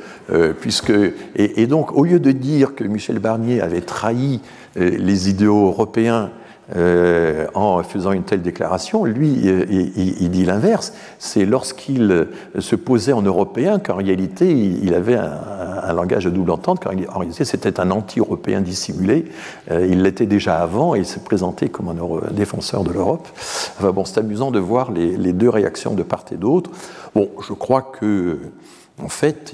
puisque... 0.61 0.93
Et, 1.35 1.67
donc, 1.67 1.95
au 1.95 2.05
lieu 2.05 2.19
de 2.19 2.31
dire 2.31 2.75
que 2.75 2.83
Michel 2.85 3.19
Barnier 3.19 3.61
avait 3.61 3.81
trahi 3.81 4.39
les 4.75 5.29
idéaux 5.29 5.67
européens 5.67 6.31
euh, 6.75 7.47
en 7.55 7.81
faisant 7.81 8.11
une 8.11 8.23
telle 8.23 8.43
déclaration. 8.43 9.03
Lui, 9.03 9.41
euh, 9.45 9.65
il, 9.69 10.29
dit 10.29 10.45
l'inverse. 10.45 10.93
C'est 11.17 11.45
lorsqu'il 11.45 12.11
euh, 12.11 12.25
se 12.59 12.75
posait 12.75 13.13
en 13.13 13.23
européen 13.23 13.79
qu'en 13.79 13.95
réalité, 13.95 14.51
il 14.51 14.93
avait 14.93 15.15
un, 15.15 15.93
langage 15.93 16.25
de 16.25 16.29
double 16.29 16.51
entente, 16.51 16.79
car 16.79 16.93
en 17.13 17.19
réalité, 17.19 17.45
c'était 17.45 17.79
un 17.79 17.89
anti-européen 17.89 18.61
dissimulé. 18.61 19.25
il 19.71 20.03
l'était 20.03 20.27
déjà 20.27 20.59
avant 20.59 20.93
et 20.93 20.99
il 20.99 21.05
s'est 21.05 21.21
présenté 21.21 21.69
comme 21.69 21.89
un 21.89 21.95
défenseur 22.31 22.83
de 22.83 22.91
l'Europe. 22.91 23.27
Enfin 23.35 23.89
bon, 23.91 24.05
c'est 24.05 24.19
amusant 24.19 24.51
de 24.51 24.59
voir 24.59 24.91
les, 24.91 25.17
les, 25.17 25.33
deux 25.33 25.49
réactions 25.49 25.95
de 25.95 26.03
part 26.03 26.25
et 26.31 26.35
d'autre. 26.35 26.69
Bon, 27.15 27.27
je 27.47 27.53
crois 27.53 27.81
que 27.81 28.37
en 29.03 29.09
fait, 29.09 29.53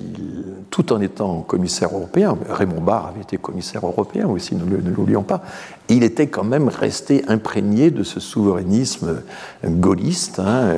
tout 0.69 0.93
en 0.93 1.01
étant 1.01 1.41
commissaire 1.41 1.89
européen, 1.93 2.37
Raymond 2.49 2.81
Barre 2.81 3.07
avait 3.07 3.21
été 3.21 3.37
commissaire 3.37 3.85
européen 3.85 4.27
aussi, 4.27 4.55
ne, 4.55 4.63
l'oublions 4.63 5.23
pas, 5.23 5.41
il 5.89 6.03
était 6.03 6.27
quand 6.27 6.43
même 6.43 6.67
resté 6.67 7.23
imprégné 7.27 7.91
de 7.91 8.03
ce 8.03 8.19
souverainisme 8.19 9.21
gaulliste, 9.63 10.39
hein, 10.39 10.75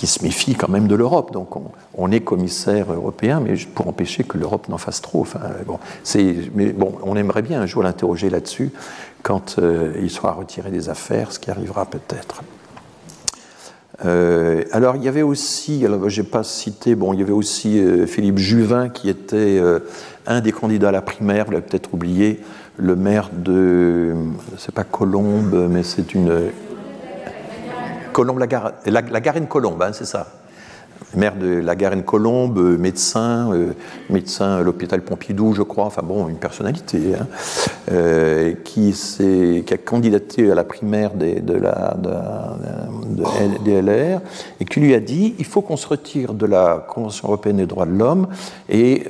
qui 0.00 0.06
se 0.06 0.22
méfie 0.24 0.54
quand 0.54 0.70
même 0.70 0.88
de 0.88 0.94
l'Europe. 0.94 1.30
Donc 1.30 1.50
on, 1.94 2.10
est 2.10 2.20
commissaire 2.20 2.90
européen, 2.90 3.40
mais 3.40 3.54
pour 3.74 3.86
empêcher 3.86 4.24
que 4.24 4.38
l'Europe 4.38 4.68
n'en 4.70 4.78
fasse 4.78 5.02
trop. 5.02 5.26
On 7.02 7.16
aimerait 7.16 7.42
bien 7.42 7.60
un 7.60 7.66
jour 7.66 7.82
l'interroger 7.82 8.30
là-dessus 8.30 8.72
quand 9.22 9.58
euh, 9.58 9.92
il 10.00 10.08
sera 10.08 10.32
retiré 10.32 10.70
des 10.70 10.88
affaires, 10.88 11.32
ce 11.32 11.38
qui 11.38 11.50
arrivera 11.50 11.84
peut-être. 11.84 12.42
Euh, 14.04 14.64
alors 14.72 14.96
il 14.96 15.04
y 15.04 15.08
avait 15.08 15.22
aussi, 15.22 15.84
alors 15.84 16.08
j'ai 16.08 16.22
pas 16.22 16.42
cité, 16.42 16.94
bon, 16.94 17.12
il 17.12 17.20
y 17.20 17.22
avait 17.22 17.32
aussi 17.32 17.78
euh, 17.78 18.06
Philippe 18.06 18.38
Juvin 18.38 18.88
qui 18.88 19.10
était 19.10 19.60
un 20.26 20.40
des 20.40 20.52
candidats 20.52 20.88
à 20.88 20.92
la 20.92 21.02
primaire, 21.02 21.44
vous 21.44 21.52
l'avez 21.52 21.66
peut-être 21.66 21.92
oublié, 21.92 22.40
le 22.76 22.96
maire 22.96 23.30
de, 23.32 24.14
c'est 24.56 24.74
pas 24.74 24.84
Colombe, 24.84 25.68
mais 25.70 25.82
c'est 25.82 26.14
une 26.14 26.50
la, 28.86 29.00
la 29.00 29.20
Garenne 29.20 29.46
Colombe, 29.46 29.82
hein, 29.82 29.92
c'est 29.92 30.04
ça. 30.04 30.39
Maire 31.16 31.36
de 31.36 31.48
la 31.48 31.74
Garenne 31.74 32.04
Colombe, 32.04 32.58
euh, 32.58 32.78
médecin, 32.78 33.52
euh, 33.52 33.72
médecin 34.10 34.58
à 34.58 34.62
l'hôpital 34.62 35.02
Pompidou, 35.02 35.54
je 35.54 35.62
crois, 35.62 35.86
enfin 35.86 36.02
bon, 36.04 36.28
une 36.28 36.36
personnalité, 36.36 37.14
hein, 37.18 37.26
euh, 37.90 38.54
qui, 38.64 38.94
a 39.70 39.76
candidaté 39.76 40.50
à 40.50 40.54
la 40.54 40.62
primaire 40.62 41.14
de, 41.14 41.40
de 41.40 41.54
la 41.54 41.96
de, 41.98 42.12
DLR 43.64 44.20
et 44.60 44.64
qui 44.64 44.80
lui 44.80 44.94
a 44.94 45.00
dit 45.00 45.34
il 45.38 45.44
faut 45.44 45.62
qu'on 45.62 45.76
se 45.76 45.88
retire 45.88 46.32
de 46.34 46.46
la 46.46 46.84
Convention 46.88 47.28
européenne 47.28 47.56
des 47.56 47.66
droits 47.66 47.86
de 47.86 47.96
l'homme 47.96 48.28
et 48.68 49.04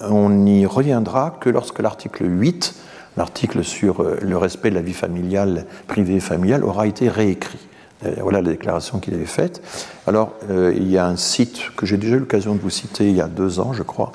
on 0.00 0.30
n'y 0.30 0.66
reviendra 0.66 1.36
que 1.40 1.50
lorsque 1.50 1.78
l'article 1.78 2.24
8, 2.26 2.74
l'article 3.16 3.64
sur 3.64 4.04
le 4.20 4.36
respect 4.36 4.70
de 4.70 4.74
la 4.74 4.82
vie 4.82 4.92
familiale, 4.92 5.66
privée 5.86 6.16
et 6.16 6.20
familiale, 6.20 6.64
aura 6.64 6.86
été 6.86 7.08
réécrit. 7.08 7.58
Euh, 8.04 8.14
voilà 8.20 8.40
la 8.40 8.50
déclaration 8.50 8.98
qu'il 8.98 9.14
avait 9.14 9.24
faite. 9.24 9.62
Alors, 10.06 10.32
euh, 10.50 10.72
il 10.76 10.90
y 10.90 10.98
a 10.98 11.06
un 11.06 11.16
site 11.16 11.60
que 11.76 11.86
j'ai 11.86 11.96
déjà 11.96 12.16
eu 12.16 12.20
l'occasion 12.20 12.54
de 12.54 12.60
vous 12.60 12.70
citer 12.70 13.08
il 13.08 13.16
y 13.16 13.20
a 13.20 13.28
deux 13.28 13.60
ans, 13.60 13.72
je 13.72 13.82
crois, 13.82 14.12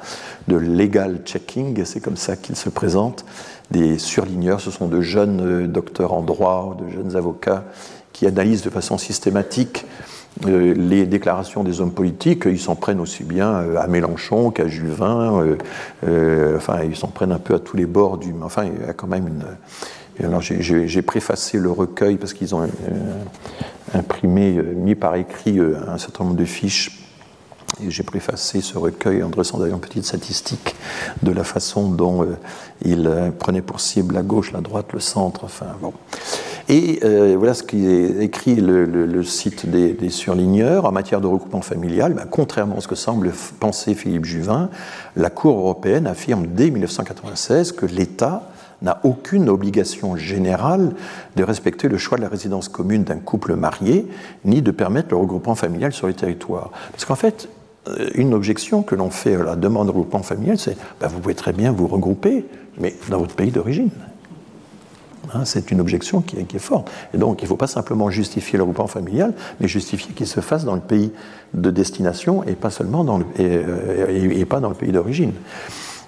de 0.48 0.58
Legal 0.58 1.22
Checking, 1.26 1.84
c'est 1.86 2.00
comme 2.00 2.18
ça 2.18 2.36
qu'il 2.36 2.56
se 2.56 2.70
présente. 2.70 3.26
Des 3.72 3.98
surligneurs, 3.98 4.62
ce 4.62 4.72
sont 4.72 4.88
de 4.88 5.02
jeunes 5.02 5.42
euh, 5.42 5.68
docteurs 5.68 6.14
en 6.14 6.22
droit, 6.22 6.78
de 6.80 6.90
jeunes 6.90 7.16
avocats 7.16 7.64
qui 8.14 8.26
analysent 8.26 8.64
de 8.64 8.70
façon 8.70 8.98
systématique 8.98 9.86
les 10.46 11.08
déclarations 11.08 11.64
des 11.64 11.82
hommes 11.82 11.92
politiques, 11.92 12.44
ils 12.46 12.60
s'en 12.60 12.76
prennent 12.76 13.00
aussi 13.00 13.24
bien 13.24 13.76
à 13.76 13.88
Mélenchon 13.88 14.52
qu'à 14.52 14.68
Juvin, 14.68 15.58
enfin 16.56 16.84
ils 16.84 16.96
s'en 16.96 17.08
prennent 17.08 17.32
un 17.32 17.40
peu 17.40 17.56
à 17.56 17.60
tous 17.60 17.76
les 17.76 17.88
bords 17.88 18.20
du... 18.20 18.32
Enfin 18.44 18.66
il 18.66 18.86
y 18.86 18.88
a 18.88 18.94
quand 18.94 19.08
même 19.08 19.28
une, 19.28 19.44
alors 20.24 20.42
j'ai 20.42 21.02
préfacé 21.02 21.58
le 21.58 21.72
recueil 21.72 22.18
parce 22.18 22.34
qu'ils 22.34 22.56
ont 22.56 22.68
imprimé, 23.98 24.58
euh, 24.58 24.74
mis 24.76 24.96
par 24.96 25.16
écrit 25.16 25.60
euh, 25.60 25.78
un 25.88 25.98
certain 25.98 26.24
nombre 26.24 26.36
de 26.36 26.46
fiches. 26.46 27.04
Et 27.84 27.92
j'ai 27.92 28.04
préfacé 28.04 28.62
ce 28.62 28.78
recueil 28.78 29.22
en 29.22 29.30
dressant 29.30 29.58
d'ailleurs 29.58 29.76
une 29.76 29.82
petite 29.82 30.06
statistique 30.06 30.76
de 31.22 31.32
la 31.32 31.44
façon 31.44 31.90
dont 31.92 32.26
il 32.84 33.12
prenait 33.38 33.62
pour 33.62 33.82
cible 33.82 34.16
la 34.16 34.24
gauche, 34.24 34.54
la 34.54 34.62
droite, 34.62 34.94
le 34.94 35.02
centre, 35.02 35.44
enfin 35.44 35.68
bon. 35.82 35.94
Et 36.70 37.02
voilà 37.36 37.54
ce 37.54 37.64
qui 37.64 37.86
écrit 37.86 38.56
le, 38.56 39.22
site 39.22 39.70
des, 39.70 40.10
surligneurs 40.10 40.86
en 40.86 40.94
matière 40.94 41.20
de 41.20 41.28
regroupement 41.28 41.62
familial. 41.62 42.14
Ben, 42.14 42.26
contrairement 42.26 42.78
à 42.78 42.82
ce 42.82 42.88
que 42.88 42.96
semble 42.96 43.32
penser 43.60 43.94
Philippe 43.96 44.26
Juvin, 44.26 44.70
la 45.18 45.30
Cour 45.30 45.60
européenne 45.60 46.08
affirme 46.08 46.48
dès 46.48 46.72
1996 46.72 47.74
que 47.74 47.86
l'État 47.86 48.50
n'a 48.82 49.00
aucune 49.04 49.50
obligation 49.50 50.16
générale 50.16 50.94
de 51.36 51.44
respecter 51.44 51.88
le 51.88 51.98
choix 51.98 52.18
de 52.18 52.24
la 52.24 52.30
résidence 52.30 52.70
commune 52.70 53.04
d'un 53.04 53.18
couple 53.18 53.56
marié, 53.56 54.08
ni 54.46 54.62
de 54.62 54.72
permettre 54.72 55.10
le 55.12 55.18
regroupement 55.18 55.56
familial 55.56 55.94
sur 55.94 56.08
les 56.08 56.14
territoires. 56.14 56.72
Parce 56.92 57.06
qu'en 57.06 57.16
fait, 57.16 57.50
euh, 57.88 58.10
une 58.16 58.34
objection 58.34 58.84
que 58.84 58.96
l'on 58.96 59.10
fait 59.10 59.36
à 59.36 59.44
la 59.44 59.56
demande 59.56 59.88
de 59.88 59.92
regroupement 59.92 60.24
familial, 60.24 60.58
c'est 60.58 60.78
ben, 61.00 61.08
vous 61.08 61.20
pouvez 61.20 61.36
très 61.36 61.54
bien 61.54 61.72
vous 61.72 61.88
regrouper, 61.88 62.46
mais 62.80 62.96
dans 63.10 63.20
votre 63.20 63.36
pays 63.36 63.52
d'origine. 63.52 63.90
Hein, 65.34 65.44
c'est 65.44 65.72
une 65.72 65.82
objection 65.82 66.22
qui 66.22 66.38
est, 66.38 66.60
forte. 66.60 66.90
Et 67.14 67.18
donc, 67.18 67.42
il 67.42 67.46
ne 67.46 67.50
faut 67.50 67.58
pas 67.58 67.68
simplement 67.68 68.10
justifier 68.10 68.58
le 68.58 68.64
regroupement 68.64 68.88
familial, 68.88 69.34
mais 69.60 69.68
justifier 69.68 70.14
qu'il 70.14 70.28
se 70.28 70.40
fasse 70.40 70.64
dans 70.64 70.76
le 70.76 70.82
pays 70.82 71.12
de 71.54 71.70
destination 71.70 72.44
et 72.44 72.54
pas 72.54 72.70
seulement 72.70 73.04
le, 73.18 73.26
et 73.38 73.64
euh, 73.66 74.46
pas 74.46 74.60
dans 74.60 74.70
le 74.70 74.76
pays 74.76 74.92
d'origine. 74.92 75.34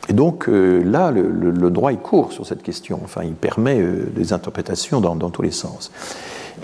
Et 0.10 0.14
donc 0.14 0.50
euh, 0.50 0.84
là, 0.84 1.12
le, 1.12 1.70
droit 1.70 1.94
est 1.94 2.02
court 2.02 2.34
sur 2.34 2.46
cette 2.46 2.64
question. 2.64 3.00
Enfin, 3.04 3.22
il 3.24 3.34
permet 3.34 3.80
euh, 3.80 4.12
des 4.16 4.34
interprétations 4.34 5.00
dans, 5.00 5.30
tous 5.30 5.44
les 5.44 5.52
sens. 5.52 5.92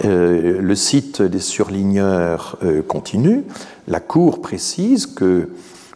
Euh, 0.04 0.60
le 0.60 0.76
site 0.76 1.22
des 1.22 1.40
surligneurs 1.40 2.58
continue. 2.88 3.44
La 3.88 4.00
Cour 4.00 4.42
précise 4.42 5.06
que 5.06 5.50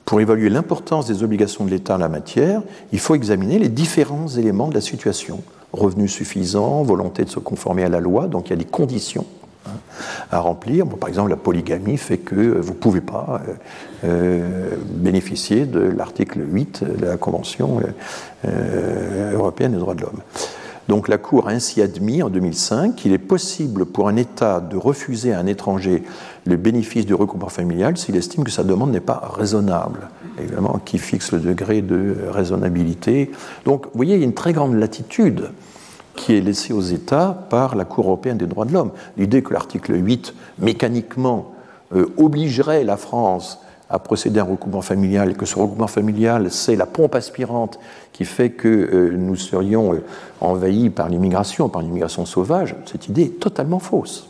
pour 0.06 0.22
évaluer 0.22 0.50
l'importance 0.50 1.08
des 1.08 1.24
obligations 1.24 1.66
de 1.66 1.72
l'État 1.72 1.96
en 1.96 1.98
la 1.98 2.08
matière, 2.08 2.62
il 2.94 3.00
faut 3.00 3.16
examiner 3.16 3.60
les 3.60 3.70
différents 3.70 4.28
éléments 4.28 4.68
de 4.68 4.76
la 4.76 4.82
situation. 4.82 5.42
Revenus 5.74 6.12
suffisants, 6.12 6.84
volonté 6.84 7.26
de 7.26 7.30
se 7.30 7.40
conformer 7.40 7.84
à 7.84 7.90
la 7.90 8.00
loi, 8.00 8.28
donc 8.28 8.48
il 8.48 8.50
y 8.52 8.54
a 8.54 8.58
des 8.58 8.66
conditions 8.66 9.26
à 10.32 10.40
remplir. 10.40 10.86
par 10.88 11.10
exemple, 11.10 11.30
la 11.30 11.36
polygamie 11.36 11.98
fait 11.98 12.18
que 12.18 12.36
vous 12.36 12.74
ne 12.74 12.78
pouvez 12.78 13.02
pas 13.02 13.42
euh, 13.42 13.54
euh, 14.06 14.76
bénéficier 14.86 15.66
de 15.66 15.80
l'article 15.80 16.42
8 16.48 16.84
de 16.84 17.06
la 17.06 17.18
Convention 17.18 17.82
euh, 18.46 19.34
européenne 19.34 19.74
des 19.74 19.80
droits 19.80 19.96
de 19.96 20.02
l'homme. 20.02 20.22
Donc 20.88 21.08
la 21.08 21.20
Cour 21.20 21.48
a 21.48 21.52
ainsi 21.52 21.84
admis 21.84 22.24
en 22.24 22.30
2005 22.30 22.96
qu'il 22.96 23.14
est 23.14 23.20
possible 23.20 23.86
pour 23.86 24.08
un 24.08 24.16
État 24.16 24.60
de 24.60 24.76
refuser 24.76 25.34
à 25.34 25.40
un 25.40 25.46
étranger 25.46 26.04
le 26.46 26.56
bénéfice 26.56 27.06
du 27.06 27.14
regroupement 27.14 27.50
familial 27.50 27.96
s'il 27.96 28.16
estime 28.16 28.44
que 28.44 28.50
sa 28.50 28.64
demande 28.64 28.92
n'est 28.92 29.00
pas 29.00 29.22
raisonnable. 29.36 30.10
Évidemment, 30.40 30.80
qui 30.84 30.98
fixe 30.98 31.32
le 31.32 31.40
degré 31.40 31.82
de 31.82 32.16
raisonnabilité. 32.32 33.30
Donc, 33.66 33.86
vous 33.86 33.92
voyez, 33.96 34.16
il 34.16 34.20
y 34.20 34.24
a 34.24 34.26
une 34.26 34.34
très 34.34 34.54
grande 34.54 34.74
latitude 34.74 35.50
qui 36.20 36.36
est 36.36 36.42
laissé 36.42 36.74
aux 36.74 36.82
États 36.82 37.48
par 37.50 37.76
la 37.76 37.86
Cour 37.86 38.06
européenne 38.06 38.38
des 38.38 38.46
droits 38.46 38.66
de 38.66 38.74
l'homme. 38.74 38.92
L'idée 39.18 39.42
que 39.42 39.54
l'article 39.54 39.96
8, 39.96 40.34
mécaniquement, 40.60 41.54
euh, 41.96 42.08
obligerait 42.18 42.84
la 42.84 42.98
France 42.98 43.60
à 43.90 43.98
procéder 43.98 44.40
à 44.40 44.44
un 44.44 44.46
recoupement 44.46 44.82
familial, 44.82 45.32
et 45.32 45.34
que 45.34 45.46
ce 45.46 45.58
recoupement 45.58 45.88
familial, 45.88 46.52
c'est 46.52 46.76
la 46.76 46.86
pompe 46.86 47.16
aspirante 47.16 47.80
qui 48.14 48.26
fait 48.26 48.52
que 48.52 48.68
euh, 48.68 49.16
nous 49.18 49.36
serions 49.36 49.94
euh, 49.94 50.04
envahis 50.42 50.90
par 50.92 51.10
l'immigration, 51.10 51.70
par 51.70 51.82
l'immigration 51.82 52.26
sauvage, 52.26 52.76
cette 52.86 53.08
idée 53.08 53.24
est 53.24 53.40
totalement 53.40 53.80
fausse. 53.80 54.29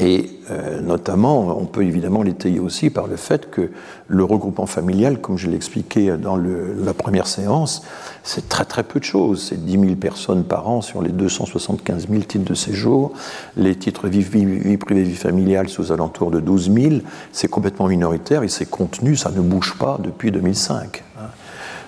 Et 0.00 0.30
euh, 0.52 0.80
notamment, 0.80 1.58
on 1.58 1.64
peut 1.64 1.82
évidemment 1.82 2.22
l'étayer 2.22 2.60
aussi 2.60 2.88
par 2.88 3.08
le 3.08 3.16
fait 3.16 3.50
que 3.50 3.70
le 4.06 4.22
regroupement 4.22 4.66
familial, 4.66 5.20
comme 5.20 5.36
je 5.36 5.48
l'ai 5.48 5.56
expliqué 5.56 6.16
dans 6.16 6.36
la 6.36 6.94
première 6.94 7.26
séance, 7.26 7.82
c'est 8.22 8.48
très 8.48 8.64
très 8.64 8.84
peu 8.84 9.00
de 9.00 9.04
choses. 9.04 9.48
C'est 9.48 9.64
10 9.64 9.72
000 9.72 9.84
personnes 9.96 10.44
par 10.44 10.68
an 10.68 10.82
sur 10.82 11.02
les 11.02 11.10
275 11.10 12.06
000 12.08 12.22
titres 12.22 12.44
de 12.44 12.54
séjour. 12.54 13.12
Les 13.56 13.74
titres 13.74 14.06
vie, 14.06 14.22
vie, 14.22 14.76
privée, 14.76 15.02
vie 15.02 15.16
familiale, 15.16 15.68
sous 15.68 15.90
alentours 15.90 16.30
de 16.30 16.38
12 16.38 16.72
000. 16.72 16.94
C'est 17.32 17.48
complètement 17.48 17.88
minoritaire 17.88 18.44
et 18.44 18.48
c'est 18.48 18.70
contenu, 18.70 19.16
ça 19.16 19.32
ne 19.32 19.40
bouge 19.40 19.74
pas 19.78 19.98
depuis 20.00 20.30
2005. 20.30 21.02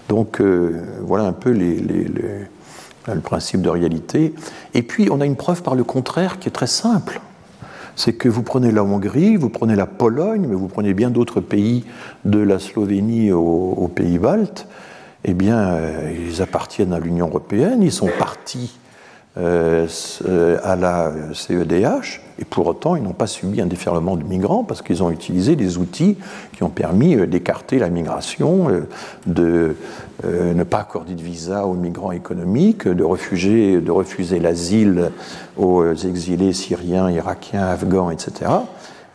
Donc 0.08 0.40
euh, 0.40 0.82
voilà 1.02 1.24
un 1.26 1.32
peu 1.32 1.50
les, 1.50 1.76
le 1.78 3.20
principe 3.20 3.62
de 3.62 3.68
réalité. 3.68 4.34
Et 4.74 4.82
puis 4.82 5.08
on 5.12 5.20
a 5.20 5.26
une 5.26 5.36
preuve 5.36 5.62
par 5.62 5.76
le 5.76 5.84
contraire 5.84 6.40
qui 6.40 6.48
est 6.48 6.52
très 6.52 6.66
simple 6.66 7.20
c'est 8.00 8.14
que 8.14 8.30
vous 8.30 8.42
prenez 8.42 8.72
la 8.72 8.82
Hongrie, 8.82 9.36
vous 9.36 9.50
prenez 9.50 9.76
la 9.76 9.86
Pologne, 9.86 10.46
mais 10.48 10.54
vous 10.54 10.68
prenez 10.68 10.94
bien 10.94 11.10
d'autres 11.10 11.42
pays 11.42 11.84
de 12.24 12.38
la 12.38 12.58
Slovénie 12.58 13.30
aux, 13.30 13.90
pays 13.94 14.18
baltes, 14.18 14.66
eh 15.24 15.34
bien, 15.34 15.58
euh, 15.58 16.10
ils 16.26 16.40
appartiennent 16.40 16.94
à 16.94 16.98
l'Union 16.98 17.28
européenne, 17.28 17.82
ils 17.82 17.92
sont 17.92 18.08
partis 18.18 18.79
à 19.36 20.76
la 20.76 21.12
CEDH, 21.32 22.20
et 22.40 22.44
pour 22.44 22.66
autant, 22.66 22.96
ils 22.96 23.02
n'ont 23.02 23.12
pas 23.12 23.26
subi 23.26 23.60
un 23.60 23.66
déferlement 23.66 24.16
de 24.16 24.24
migrants 24.24 24.64
parce 24.64 24.82
qu'ils 24.82 25.02
ont 25.02 25.10
utilisé 25.10 25.56
des 25.56 25.78
outils 25.78 26.16
qui 26.54 26.62
ont 26.62 26.68
permis 26.68 27.16
d'écarter 27.28 27.78
la 27.78 27.90
migration, 27.90 28.68
de 29.26 29.76
ne 30.24 30.62
pas 30.64 30.78
accorder 30.78 31.14
de 31.14 31.22
visa 31.22 31.66
aux 31.66 31.74
migrants 31.74 32.12
économiques, 32.12 32.88
de, 32.88 33.04
refuser, 33.04 33.80
de 33.80 33.90
refuser 33.90 34.40
l'asile 34.40 35.10
aux 35.56 35.94
exilés 35.94 36.52
syriens, 36.52 37.10
irakiens, 37.10 37.66
afghans, 37.66 38.10
etc. 38.10 38.50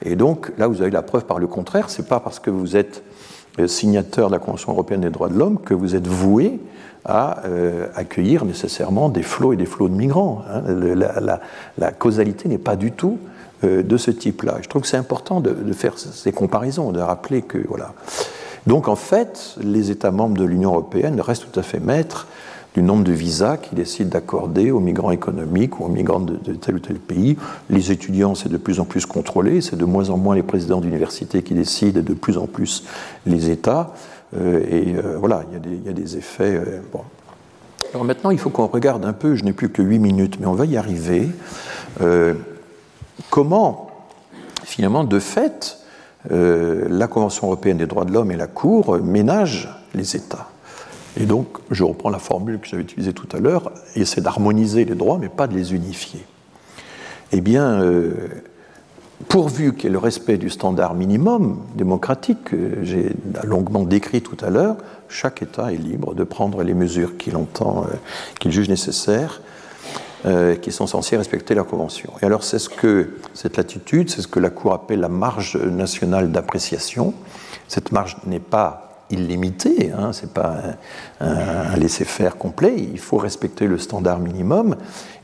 Et 0.01 0.15
donc, 0.15 0.51
là, 0.57 0.67
vous 0.67 0.81
avez 0.81 0.91
la 0.91 1.01
preuve 1.01 1.25
par 1.25 1.39
le 1.39 1.47
contraire, 1.47 1.89
c'est 1.89 2.07
pas 2.07 2.19
parce 2.19 2.39
que 2.39 2.49
vous 2.49 2.77
êtes 2.77 3.03
signateur 3.67 4.27
de 4.27 4.33
la 4.33 4.39
Convention 4.39 4.71
européenne 4.71 5.01
des 5.01 5.09
droits 5.09 5.29
de 5.29 5.37
l'homme 5.37 5.59
que 5.59 5.73
vous 5.73 5.95
êtes 5.95 6.07
voué 6.07 6.59
à 7.05 7.45
euh, 7.45 7.87
accueillir 7.95 8.45
nécessairement 8.45 9.09
des 9.09 9.23
flots 9.23 9.53
et 9.53 9.57
des 9.57 9.65
flots 9.65 9.89
de 9.89 9.93
migrants. 9.93 10.43
Hein. 10.49 10.61
la, 11.77 11.91
causalité 11.91 12.49
n'est 12.49 12.57
pas 12.57 12.75
du 12.75 12.91
tout 12.91 13.19
euh, 13.63 13.83
de 13.83 13.97
ce 13.97 14.11
type-là. 14.11 14.57
Je 14.61 14.67
trouve 14.67 14.81
que 14.81 14.87
c'est 14.87 14.97
important 14.97 15.39
de, 15.39 15.73
faire 15.73 15.97
ces 15.97 16.31
comparaisons, 16.31 16.91
de 16.91 16.99
rappeler 16.99 17.41
que 17.41 17.59
voilà. 17.67 17.93
Donc 18.67 18.87
en 18.87 18.95
fait, 18.95 19.55
les 19.61 19.91
États 19.91 20.11
membres 20.11 20.37
de 20.37 20.43
l'Union 20.43 20.71
européenne 20.71 21.21
restent 21.21 21.51
tout 21.51 21.59
à 21.59 21.63
fait 21.63 21.79
maîtres 21.79 22.27
du 22.73 22.81
nombre 22.81 23.05
de 23.05 23.13
visas 23.13 23.55
qu'ils 23.55 23.77
décident 23.77 24.09
d'accorder 24.09 24.69
aux 24.69 24.81
migrants 24.81 25.11
économiques 25.11 25.79
ou 25.79 25.85
aux 25.85 25.89
migrants 25.89 26.19
de, 26.19 26.35
tel 26.55 26.75
ou 26.75 26.79
tel 26.79 26.97
pays. 26.97 27.37
Les 27.69 27.91
étudiants, 27.91 28.35
c'est 28.35 28.49
de 28.49 28.57
plus 28.57 28.81
en 28.81 28.85
plus 28.85 29.05
contrôlé, 29.05 29.61
c'est 29.61 29.77
de 29.77 29.85
moins 29.85 30.09
en 30.09 30.17
moins 30.17 30.35
les 30.35 30.43
présidents 30.43 30.81
d'université 30.81 31.41
qui 31.41 31.53
décident 31.53 32.01
et 32.01 32.03
de 32.03 32.13
plus 32.13 32.37
en 32.37 32.47
plus 32.47 32.83
les 33.25 33.49
États. 33.49 33.93
Euh, 34.37 34.63
et 34.69 34.95
euh, 34.95 35.17
voilà, 35.17 35.43
il 35.51 35.85
y, 35.85 35.89
a 35.89 35.93
des 35.93 36.17
effets. 36.17 36.55
Euh, 36.55 36.81
Alors 37.93 38.05
maintenant, 38.05 38.31
il 38.31 38.39
faut 38.39 38.49
qu'on 38.49 38.67
regarde 38.67 39.05
un 39.05 39.13
peu, 39.13 39.35
je 39.35 39.43
n'ai 39.43 39.53
plus 39.53 39.69
que 39.69 39.81
8 39.81 39.99
minutes, 39.99 40.37
mais 40.39 40.47
on 40.47 40.53
va 40.53 40.65
y 40.65 40.77
arriver. 40.77 41.29
comment, 43.29 43.89
finalement, 44.63 45.03
de 45.03 45.19
fait, 45.19 45.79
la 46.29 47.07
Convention 47.07 47.47
européenne 47.47 47.77
des 47.77 47.85
droits 47.85 48.05
de 48.05 48.11
l'homme 48.11 48.31
et 48.31 48.37
la 48.37 48.47
Cour 48.47 48.97
ménagent 48.99 49.69
les 49.93 50.15
États. 50.15 50.49
Et 51.17 51.25
donc, 51.25 51.47
je 51.71 51.83
reprends 51.85 52.09
la 52.09 52.19
formule 52.19 52.59
que 52.59 52.67
j'avais 52.67 52.83
utilisée 52.83 53.13
tout 53.13 53.29
à 53.31 53.39
l'heure, 53.39 53.71
essaie 53.95 54.19
d'harmoniser 54.19 54.83
les 54.83 54.95
droits, 54.95 55.17
mais 55.17 55.29
pas 55.29 55.47
de 55.47 55.53
les 55.53 55.73
unifier. 55.73 56.25
Eh 57.31 57.39
bien, 57.39 57.81
pourvu 59.27 59.73
qu'il 59.73 59.85
y 59.85 59.87
ait 59.87 59.91
le 59.91 59.97
respect 59.97 60.37
du 60.37 60.49
standard 60.49 60.93
minimum 60.93 61.61
démocratique 61.75 62.43
que 62.45 62.83
j'ai 62.83 63.13
longuement 63.43 63.83
décrit 63.83 64.21
tout 64.21 64.37
à 64.41 64.49
l'heure, 64.49 64.77
chaque 65.07 65.41
État 65.41 65.71
est 65.71 65.77
libre 65.77 66.13
de 66.13 66.23
prendre 66.23 66.63
les 66.63 66.73
mesures 66.73 67.17
qu'il 67.17 67.37
entend, 67.37 67.85
euh, 67.85 67.95
qu'il 68.39 68.51
juge 68.51 68.69
nécessaires, 68.69 69.41
euh, 70.25 70.55
qui 70.55 70.71
sont 70.71 70.87
censées 70.87 71.17
respecter 71.17 71.55
la 71.55 71.63
Convention. 71.63 72.11
Et 72.21 72.25
alors, 72.25 72.43
c'est 72.43 72.59
ce 72.59 72.69
que 72.69 73.11
cette 73.33 73.57
latitude, 73.57 74.09
c'est 74.09 74.21
ce 74.21 74.27
que 74.27 74.39
la 74.39 74.49
Cour 74.49 74.73
appelle 74.73 74.99
la 74.99 75.09
marge 75.09 75.55
nationale 75.57 76.31
d'appréciation. 76.31 77.13
Cette 77.67 77.91
marge 77.91 78.17
n'est 78.25 78.39
pas 78.39 79.05
illimitée, 79.11 79.91
hein, 79.91 80.13
ce 80.13 80.23
n'est 80.23 80.31
pas 80.31 80.57
un 81.19 81.75
laisser-faire 81.77 82.37
complet, 82.37 82.73
il 82.75 82.97
faut 82.97 83.17
respecter 83.17 83.67
le 83.67 83.77
standard 83.77 84.17
minimum. 84.17 84.77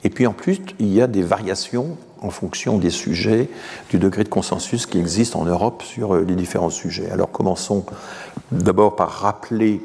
Et 0.03 0.11
puis 0.11 0.27
en 0.27 0.33
plus, 0.33 0.61
il 0.77 0.93
y 0.93 1.01
a 1.01 1.07
des 1.07 1.23
variations 1.23 1.97
en 2.21 2.29
fonction 2.29 2.77
des 2.77 2.91
sujets, 2.91 3.49
du 3.89 3.97
degré 3.97 4.23
de 4.23 4.29
consensus 4.29 4.85
qui 4.85 4.99
existe 4.99 5.35
en 5.35 5.45
Europe 5.45 5.83
sur 5.83 6.15
euh, 6.15 6.25
les 6.27 6.35
différents 6.35 6.69
sujets. 6.69 7.09
Alors 7.11 7.31
commençons 7.31 7.85
d'abord 8.51 8.95
par 8.95 9.09
rappeler 9.09 9.81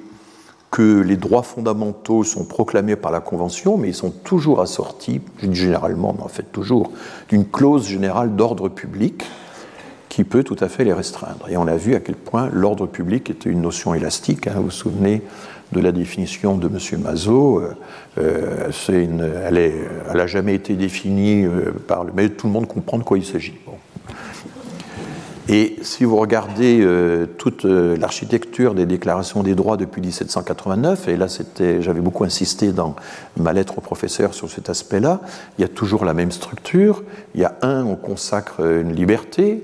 que 0.70 1.00
les 1.00 1.16
droits 1.16 1.42
fondamentaux 1.42 2.24
sont 2.24 2.44
proclamés 2.44 2.96
par 2.96 3.10
la 3.10 3.20
Convention, 3.20 3.78
mais 3.78 3.88
ils 3.88 3.94
sont 3.94 4.10
toujours 4.10 4.60
assortis, 4.60 5.22
généralement, 5.50 6.14
mais 6.16 6.22
en 6.22 6.28
fait 6.28 6.52
toujours, 6.52 6.90
d'une 7.28 7.46
clause 7.46 7.86
générale 7.86 8.36
d'ordre 8.36 8.68
public 8.68 9.24
qui 10.08 10.24
peut 10.24 10.44
tout 10.44 10.56
à 10.60 10.68
fait 10.68 10.84
les 10.84 10.92
restreindre. 10.92 11.46
Et 11.48 11.56
on 11.56 11.66
a 11.66 11.76
vu 11.76 11.94
à 11.94 12.00
quel 12.00 12.14
point 12.14 12.48
l'ordre 12.52 12.86
public 12.86 13.30
était 13.30 13.50
une 13.50 13.60
notion 13.60 13.94
élastique. 13.94 14.46
Hein, 14.46 14.54
vous 14.56 14.64
vous 14.64 14.70
souvenez 14.70 15.22
de 15.72 15.80
la 15.80 15.92
définition 15.92 16.56
de 16.56 16.68
M. 16.68 17.00
Mazot. 17.02 17.60
Euh, 17.60 17.74
euh, 18.18 19.48
elle 20.08 20.16
n'a 20.16 20.26
jamais 20.26 20.54
été 20.54 20.74
définie 20.74 21.44
euh, 21.44 21.72
par 21.86 22.04
le. 22.04 22.12
Mais 22.14 22.28
tout 22.28 22.46
le 22.46 22.52
monde 22.52 22.66
comprend 22.66 22.98
de 22.98 23.02
quoi 23.02 23.18
il 23.18 23.24
s'agit. 23.24 23.54
Et 25.48 25.76
si 25.82 26.02
vous 26.02 26.16
regardez 26.16 26.84
toute 27.38 27.62
l'architecture 27.62 28.74
des 28.74 28.84
déclarations 28.84 29.44
des 29.44 29.54
droits 29.54 29.76
depuis 29.76 30.00
1789, 30.00 31.06
et 31.06 31.16
là 31.16 31.28
j'avais 31.78 32.00
beaucoup 32.00 32.24
insisté 32.24 32.72
dans 32.72 32.96
ma 33.36 33.52
lettre 33.52 33.78
au 33.78 33.80
professeur 33.80 34.34
sur 34.34 34.50
cet 34.50 34.70
aspect-là, 34.70 35.20
il 35.56 35.62
y 35.62 35.64
a 35.64 35.68
toujours 35.68 36.04
la 36.04 36.14
même 36.14 36.32
structure. 36.32 37.04
Il 37.36 37.42
y 37.42 37.44
a 37.44 37.54
un, 37.62 37.84
on 37.84 37.94
consacre 37.94 38.58
une 38.60 38.92
liberté 38.92 39.62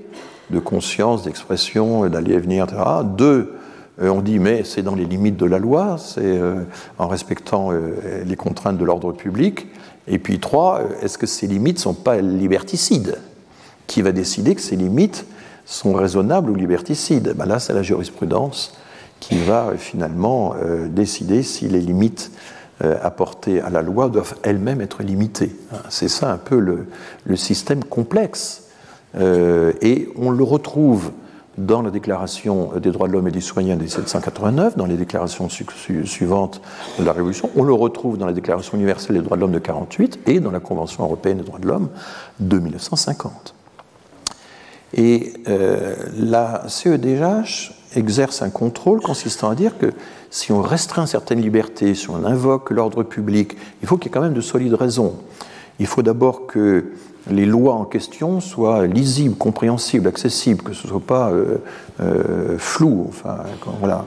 de 0.50 0.60
conscience, 0.60 1.24
d'expression, 1.24 2.08
d'aller 2.08 2.34
et 2.34 2.38
venir, 2.38 2.64
etc. 2.64 2.80
Deux, 3.04 3.26
euh, 3.26 3.61
on 4.00 4.22
dit 4.22 4.38
mais 4.38 4.64
c'est 4.64 4.82
dans 4.82 4.94
les 4.94 5.04
limites 5.04 5.36
de 5.36 5.46
la 5.46 5.58
loi, 5.58 5.96
c'est 5.98 6.20
euh, 6.24 6.62
en 6.98 7.08
respectant 7.08 7.72
euh, 7.72 8.24
les 8.24 8.36
contraintes 8.36 8.78
de 8.78 8.84
l'ordre 8.84 9.12
public. 9.12 9.66
Et 10.08 10.18
puis 10.18 10.40
trois, 10.40 10.82
est-ce 11.02 11.18
que 11.18 11.26
ces 11.26 11.46
limites 11.46 11.76
ne 11.76 11.82
sont 11.82 11.94
pas 11.94 12.20
liberticides? 12.20 13.18
Qui 13.86 14.02
va 14.02 14.12
décider 14.12 14.54
que 14.54 14.60
ces 14.60 14.76
limites 14.76 15.26
sont 15.64 15.92
raisonnables 15.92 16.50
ou 16.50 16.54
liberticides? 16.54 17.34
Ben 17.36 17.46
Là, 17.46 17.60
c'est 17.60 17.72
la 17.72 17.82
jurisprudence 17.82 18.76
qui 19.20 19.38
va 19.38 19.74
finalement 19.76 20.56
décider 20.88 21.44
si 21.44 21.68
les 21.68 21.78
limites 21.78 22.32
apportées 22.80 23.60
à 23.60 23.70
la 23.70 23.80
loi 23.80 24.08
doivent 24.08 24.34
elles-mêmes 24.42 24.80
être 24.80 25.04
limitées. 25.04 25.54
Hein, 25.72 25.76
c'est 25.88 26.08
ça 26.08 26.32
un 26.32 26.38
peu 26.38 26.58
le, 26.58 27.36
système 27.36 27.84
complexe. 27.84 28.64
et 29.20 30.08
on 30.16 30.30
le 30.30 30.42
retrouve 30.42 31.12
dans 31.58 31.82
la 31.82 31.90
Déclaration 31.90 32.72
des 32.80 32.90
droits 32.90 33.08
de 33.08 33.12
l'homme 33.12 33.28
et 33.28 33.30
des 33.30 33.40
citoyens 33.40 33.76
de 33.76 33.82
1789, 33.82 34.76
dans 34.76 34.86
les 34.86 34.96
déclarations 34.96 35.48
suivantes 35.48 36.62
de 36.98 37.04
la 37.04 37.12
Révolution, 37.12 37.50
on 37.56 37.62
le 37.62 37.74
retrouve 37.74 38.16
dans 38.16 38.26
la 38.26 38.32
Déclaration 38.32 38.76
universelle 38.76 39.16
des 39.16 39.22
droits 39.22 39.36
de 39.36 39.42
l'homme 39.42 39.52
de 39.52 39.58
48 39.58 40.20
et 40.26 40.40
dans 40.40 40.50
la 40.50 40.60
Convention 40.60 41.04
européenne 41.04 41.38
des 41.38 41.44
droits 41.44 41.58
de 41.58 41.68
l'homme 41.68 41.88
de 42.40 42.58
1950. 42.58 43.54
Et 44.94 45.32
euh, 45.48 45.94
la 46.18 46.64
CEDH 46.68 47.72
exerce 47.94 48.42
un 48.42 48.50
contrôle 48.50 49.00
consistant 49.00 49.50
à 49.50 49.54
dire 49.54 49.78
que 49.78 49.92
si 50.30 50.52
on 50.52 50.62
restreint 50.62 51.06
certaines 51.06 51.40
libertés, 51.40 51.94
si 51.94 52.10
on 52.10 52.24
invoque 52.24 52.70
l'ordre 52.70 53.02
public, 53.02 53.56
il 53.82 53.88
faut 53.88 53.96
qu'il 53.96 54.10
y 54.10 54.12
ait 54.12 54.14
quand 54.14 54.22
même 54.22 54.34
de 54.34 54.40
solides 54.40 54.74
raisons. 54.74 55.16
Il 55.78 55.86
faut 55.86 56.02
d'abord 56.02 56.46
que 56.46 56.92
les 57.30 57.46
lois 57.46 57.74
en 57.74 57.84
question 57.84 58.40
soient 58.40 58.86
lisibles, 58.86 59.36
compréhensibles, 59.36 60.08
accessibles, 60.08 60.62
que 60.62 60.72
ce 60.72 60.86
ne 60.86 60.90
soit 60.90 61.00
pas 61.00 61.30
euh, 61.30 61.58
euh, 62.00 62.58
flou. 62.58 63.06
Enfin, 63.08 63.38
voilà. 63.78 64.06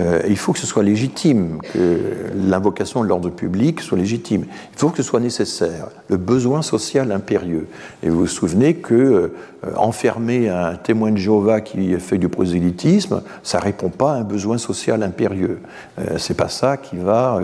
Euh, 0.00 0.20
il 0.28 0.36
faut 0.36 0.52
que 0.52 0.58
ce 0.58 0.66
soit 0.66 0.82
légitime, 0.82 1.58
que 1.72 1.98
l'invocation 2.34 3.02
de 3.02 3.08
l'ordre 3.08 3.30
public 3.30 3.80
soit 3.80 3.98
légitime. 3.98 4.44
Il 4.72 4.78
faut 4.78 4.90
que 4.90 4.96
ce 4.96 5.02
soit 5.02 5.20
nécessaire, 5.20 5.88
le 6.08 6.16
besoin 6.16 6.62
social 6.62 7.12
impérieux. 7.12 7.68
Et 8.02 8.08
vous 8.08 8.20
vous 8.20 8.26
souvenez 8.26 8.74
que 8.74 8.94
euh, 8.94 9.28
enfermer 9.76 10.48
un 10.48 10.74
témoin 10.74 11.12
de 11.12 11.16
Jéhovah 11.16 11.60
qui 11.60 11.94
fait 12.00 12.18
du 12.18 12.28
prosélytisme, 12.28 13.22
ça 13.42 13.60
répond 13.60 13.88
pas 13.88 14.12
à 14.12 14.16
un 14.16 14.24
besoin 14.24 14.58
social 14.58 15.02
impérieux. 15.02 15.60
Euh, 15.98 16.18
c'est 16.18 16.36
pas 16.36 16.48
ça 16.48 16.76
qui 16.76 16.96
va 16.96 17.40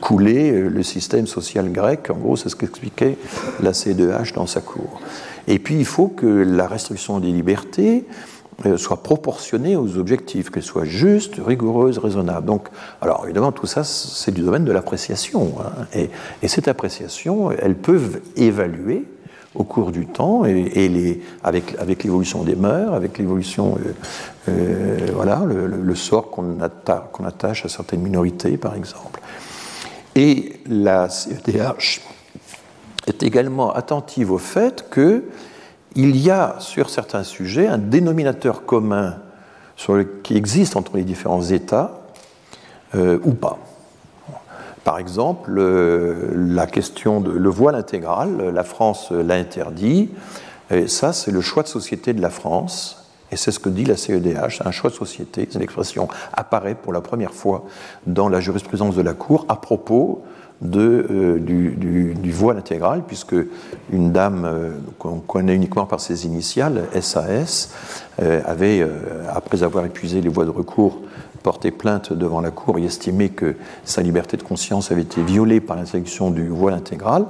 couler 0.00 0.50
le 0.50 0.82
système 0.82 1.28
social 1.28 1.70
grec. 1.70 2.10
En 2.10 2.16
gros, 2.16 2.36
c'est 2.36 2.48
ce 2.48 2.56
qu'expliquait 2.56 3.16
la 3.62 3.70
C2H 3.70 4.34
dans 4.34 4.46
sa 4.46 4.60
cour. 4.60 5.00
Et 5.46 5.58
puis, 5.58 5.76
il 5.76 5.84
faut 5.84 6.08
que 6.08 6.26
la 6.26 6.66
restriction 6.66 7.18
des 7.20 7.28
libertés 7.28 8.04
euh, 8.08 8.31
soit 8.76 9.02
proportionnée 9.02 9.76
aux 9.76 9.98
objectifs, 9.98 10.50
qu'elle 10.50 10.62
soit 10.62 10.84
juste, 10.84 11.34
rigoureuse, 11.44 11.98
raisonnable. 11.98 12.46
Donc, 12.46 12.68
alors 13.00 13.22
évidemment, 13.24 13.52
tout 13.52 13.66
ça, 13.66 13.84
c'est 13.84 14.32
du 14.32 14.42
domaine 14.42 14.64
de 14.64 14.72
l'appréciation. 14.72 15.54
Hein. 15.60 15.86
Et, 15.94 16.48
cette 16.48 16.68
appréciation, 16.68 17.50
elles 17.50 17.76
peuvent 17.76 18.20
évaluer 18.36 19.04
au 19.54 19.64
cours 19.64 19.92
du 19.92 20.06
temps, 20.06 20.44
et, 20.46 21.20
avec, 21.42 22.04
l'évolution 22.04 22.42
des 22.42 22.56
mœurs, 22.56 22.94
avec 22.94 23.18
l'évolution, 23.18 23.76
euh, 23.76 23.92
euh, 24.48 25.10
voilà, 25.14 25.42
le, 25.44 25.94
sort 25.94 26.30
qu'on 26.30 26.58
attache 26.60 27.66
à 27.66 27.68
certaines 27.68 28.00
minorités, 28.00 28.56
par 28.56 28.74
exemple. 28.74 29.20
Et 30.14 30.54
la 30.68 31.08
CEDH 31.08 32.00
est 33.06 33.22
également 33.22 33.72
attentive 33.72 34.32
au 34.32 34.38
fait 34.38 34.88
que 34.90 35.24
il 35.94 36.16
y 36.16 36.30
a 36.30 36.56
sur 36.58 36.90
certains 36.90 37.22
sujets 37.22 37.66
un 37.66 37.78
dénominateur 37.78 38.64
commun 38.64 39.16
qui 40.22 40.36
existe 40.36 40.76
entre 40.76 40.96
les 40.96 41.04
différents 41.04 41.42
États 41.42 42.02
euh, 42.94 43.18
ou 43.24 43.32
pas. 43.32 43.58
Par 44.84 44.98
exemple, 44.98 45.52
la 45.52 46.66
question 46.66 47.20
de 47.20 47.30
le 47.30 47.48
voile 47.48 47.74
intégral, 47.74 48.50
la 48.52 48.64
France 48.64 49.12
l'a 49.12 49.34
interdit, 49.34 50.10
et 50.70 50.88
ça 50.88 51.12
c'est 51.12 51.30
le 51.30 51.40
choix 51.40 51.62
de 51.62 51.68
société 51.68 52.12
de 52.12 52.20
la 52.20 52.30
France, 52.30 53.08
et 53.30 53.36
c'est 53.36 53.52
ce 53.52 53.60
que 53.60 53.68
dit 53.68 53.84
la 53.84 53.96
CEDH, 53.96 54.62
un 54.64 54.70
choix 54.72 54.90
de 54.90 54.94
société, 54.94 55.48
c'est 55.48 55.56
une 55.56 55.64
expression 55.64 56.08
apparaît 56.32 56.74
pour 56.74 56.92
la 56.92 57.00
première 57.00 57.32
fois 57.32 57.64
dans 58.06 58.28
la 58.28 58.40
jurisprudence 58.40 58.96
de 58.96 59.02
la 59.02 59.14
Cour 59.14 59.46
à 59.48 59.56
propos 59.56 60.22
euh, 60.64 61.38
du, 61.38 62.30
voile 62.30 62.56
intégral, 62.56 63.02
puisque 63.06 63.34
une 63.92 64.12
dame 64.12 64.44
euh, 64.44 64.70
qu'on 64.98 65.18
connaît 65.18 65.56
uniquement 65.56 65.86
par 65.86 66.00
ses 66.00 66.24
initiales, 66.24 66.84
SAS, 67.00 67.74
euh, 68.20 68.40
avait, 68.44 68.86
après 69.34 69.64
avoir 69.64 69.84
épuisé 69.84 70.20
les 70.20 70.28
voies 70.28 70.44
de 70.44 70.50
recours, 70.50 71.00
porté 71.42 71.72
plainte 71.72 72.12
devant 72.12 72.40
la 72.40 72.52
Cour 72.52 72.78
et 72.78 72.84
estimé 72.84 73.30
que 73.30 73.56
sa 73.84 74.02
liberté 74.02 74.36
de 74.36 74.44
conscience 74.44 74.92
avait 74.92 75.02
été 75.02 75.22
violée 75.22 75.60
par 75.60 75.76
l'interdiction 75.76 76.30
du 76.30 76.48
voile 76.48 76.74
intégral. 76.74 77.26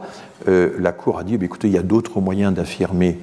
la 0.47 0.93
Cour 0.93 1.19
a 1.19 1.25
dit 1.25 1.39
bah, 1.39 1.47
écoutez, 1.47 1.69
il 1.69 1.75
y 1.75 1.79
a 1.79 1.83
d'autres 1.83 2.21
moyens 2.21 2.53
d'affirmer 2.53 3.19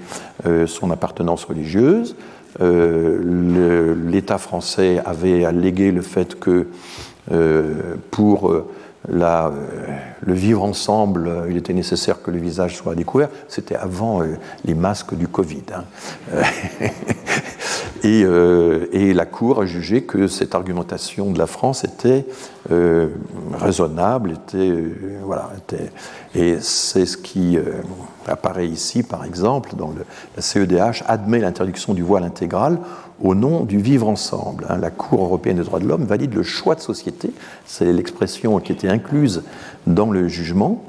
son 0.66 0.90
appartenance 0.90 1.46
religieuse. 1.46 2.16
L'État 2.60 4.40
français 4.40 5.00
avait 5.06 5.46
allégué 5.46 5.92
le 5.92 6.02
fait 6.02 6.40
que 6.40 6.68
pour 8.10 8.52
Là, 9.10 9.48
euh, 9.48 9.88
le 10.22 10.34
vivre 10.34 10.64
ensemble, 10.64 11.28
euh, 11.28 11.48
il 11.50 11.58
était 11.58 11.74
nécessaire 11.74 12.22
que 12.22 12.30
le 12.30 12.38
visage 12.38 12.78
soit 12.78 12.94
découvert. 12.94 13.30
C'était 13.48 13.76
avant 13.76 14.22
euh, 14.22 14.38
les 14.66 14.76
masques 14.76 15.16
du 15.16 15.28
Covid. 15.28 15.64
Hein. 15.74 15.84
Et, 18.04 19.14
la 19.14 19.26
Cour 19.26 19.62
a 19.62 19.66
jugé 19.66 20.04
que 20.04 20.28
cette 20.28 20.56
argumentation 20.56 21.32
de 21.32 21.38
la 21.38 21.48
France 21.48 21.84
était 21.84 22.26
raisonnable, 23.54 24.32
était, 24.32 24.84
voilà, 25.24 25.50
était, 25.58 25.92
et 26.34 26.60
c'est 26.62 27.06
ce 27.06 27.18
qui 27.18 27.58
apparaît 28.26 28.68
ici, 28.68 29.04
par 29.04 29.26
exemple, 29.26 29.72
dans 29.76 29.90
le, 29.90 30.06
la 30.36 30.42
CEDH 30.42 31.04
admet 31.08 31.40
l'interdiction 31.40 31.94
du 31.94 32.04
voile 32.04 32.24
intégral 32.24 32.80
au 33.22 33.36
nom 33.36 33.66
du 33.66 33.80
vivre 33.80 34.08
ensemble. 34.08 34.66
Hein. 34.70 34.78
La 34.78 34.92
Cour 34.92 35.24
européenne 35.24 35.58
des 35.58 35.64
droits 35.64 35.80
de 35.80 35.88
l'homme 35.88 36.06
valide 36.06 36.34
le 36.34 36.44
choix 36.44 36.76
de 36.76 36.82
société, 36.82 37.32
c'est 37.66 37.92
l'expression 37.92 38.60
qui 38.60 38.72
était 38.72 38.90
incluse 38.90 39.44
dans 39.88 40.12
le 40.12 40.28
jugement, 40.28 40.84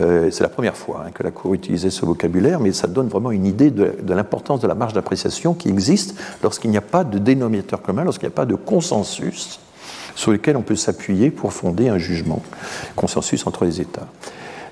euh, 0.00 0.30
c'est 0.30 0.42
la 0.42 0.48
première 0.48 0.76
fois 0.76 1.04
hein, 1.06 1.10
que 1.12 1.22
la 1.22 1.30
Cour 1.30 1.54
utilisait 1.54 1.90
ce 1.90 2.06
vocabulaire, 2.06 2.60
mais 2.60 2.72
ça 2.72 2.86
donne 2.86 3.08
vraiment 3.08 3.30
une 3.30 3.44
idée 3.44 3.70
de, 3.70 3.94
l'importance 4.08 4.60
de 4.60 4.66
la 4.66 4.74
marge 4.74 4.94
d'appréciation 4.94 5.54
qui 5.54 5.68
existe 5.68 6.18
lorsqu'il 6.42 6.70
n'y 6.70 6.78
a 6.78 6.82
pas 6.82 7.04
de 7.04 7.18
dénominateur 7.18 7.82
commun, 7.82 8.04
lorsqu'il 8.04 8.26
n'y 8.26 8.32
a 8.32 8.36
pas 8.36 8.46
de 8.46 8.54
consensus 8.54 9.60
sur 10.14 10.30
lequel 10.30 10.56
on 10.56 10.62
peut 10.62 10.76
s'appuyer 10.76 11.30
pour 11.30 11.52
fonder 11.52 11.88
un 11.88 11.98
jugement, 11.98 12.42
consensus 12.96 13.46
entre 13.46 13.64
les 13.64 13.80
États. 13.80 14.08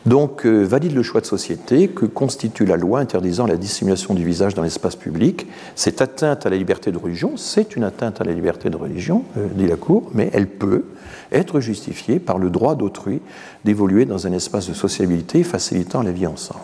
Donc, 0.06 0.46
euh, 0.46 0.62
valide 0.62 0.94
le 0.94 1.02
choix 1.02 1.20
de 1.20 1.26
société 1.26 1.88
que 1.88 2.06
constitue 2.06 2.64
la 2.64 2.76
loi 2.76 3.00
interdisant 3.00 3.46
la 3.46 3.56
dissimulation 3.56 4.14
du 4.14 4.24
visage 4.24 4.54
dans 4.54 4.62
l'espace 4.62 4.96
public. 4.96 5.46
C'est 5.74 6.00
atteinte 6.00 6.46
à 6.46 6.50
la 6.50 6.56
liberté 6.56 6.90
de 6.90 6.96
religion, 6.96 7.36
c'est 7.36 7.76
une 7.76 7.84
atteinte 7.84 8.20
à 8.20 8.24
la 8.24 8.32
liberté 8.32 8.70
de 8.70 8.76
religion, 8.76 9.24
euh, 9.36 9.46
dit 9.54 9.66
la 9.66 9.76
Cour, 9.76 10.10
mais 10.14 10.30
elle 10.32 10.46
peut 10.46 10.84
être 11.32 11.60
justifiée 11.60 12.18
par 12.18 12.38
le 12.38 12.48
droit 12.48 12.76
d'autrui 12.76 13.20
d'évoluer 13.64 14.06
dans 14.06 14.26
un 14.26 14.32
espace 14.32 14.68
de 14.68 14.74
sociabilité 14.74 15.42
facilitant 15.42 16.02
la 16.02 16.12
vie 16.12 16.26
ensemble. 16.26 16.60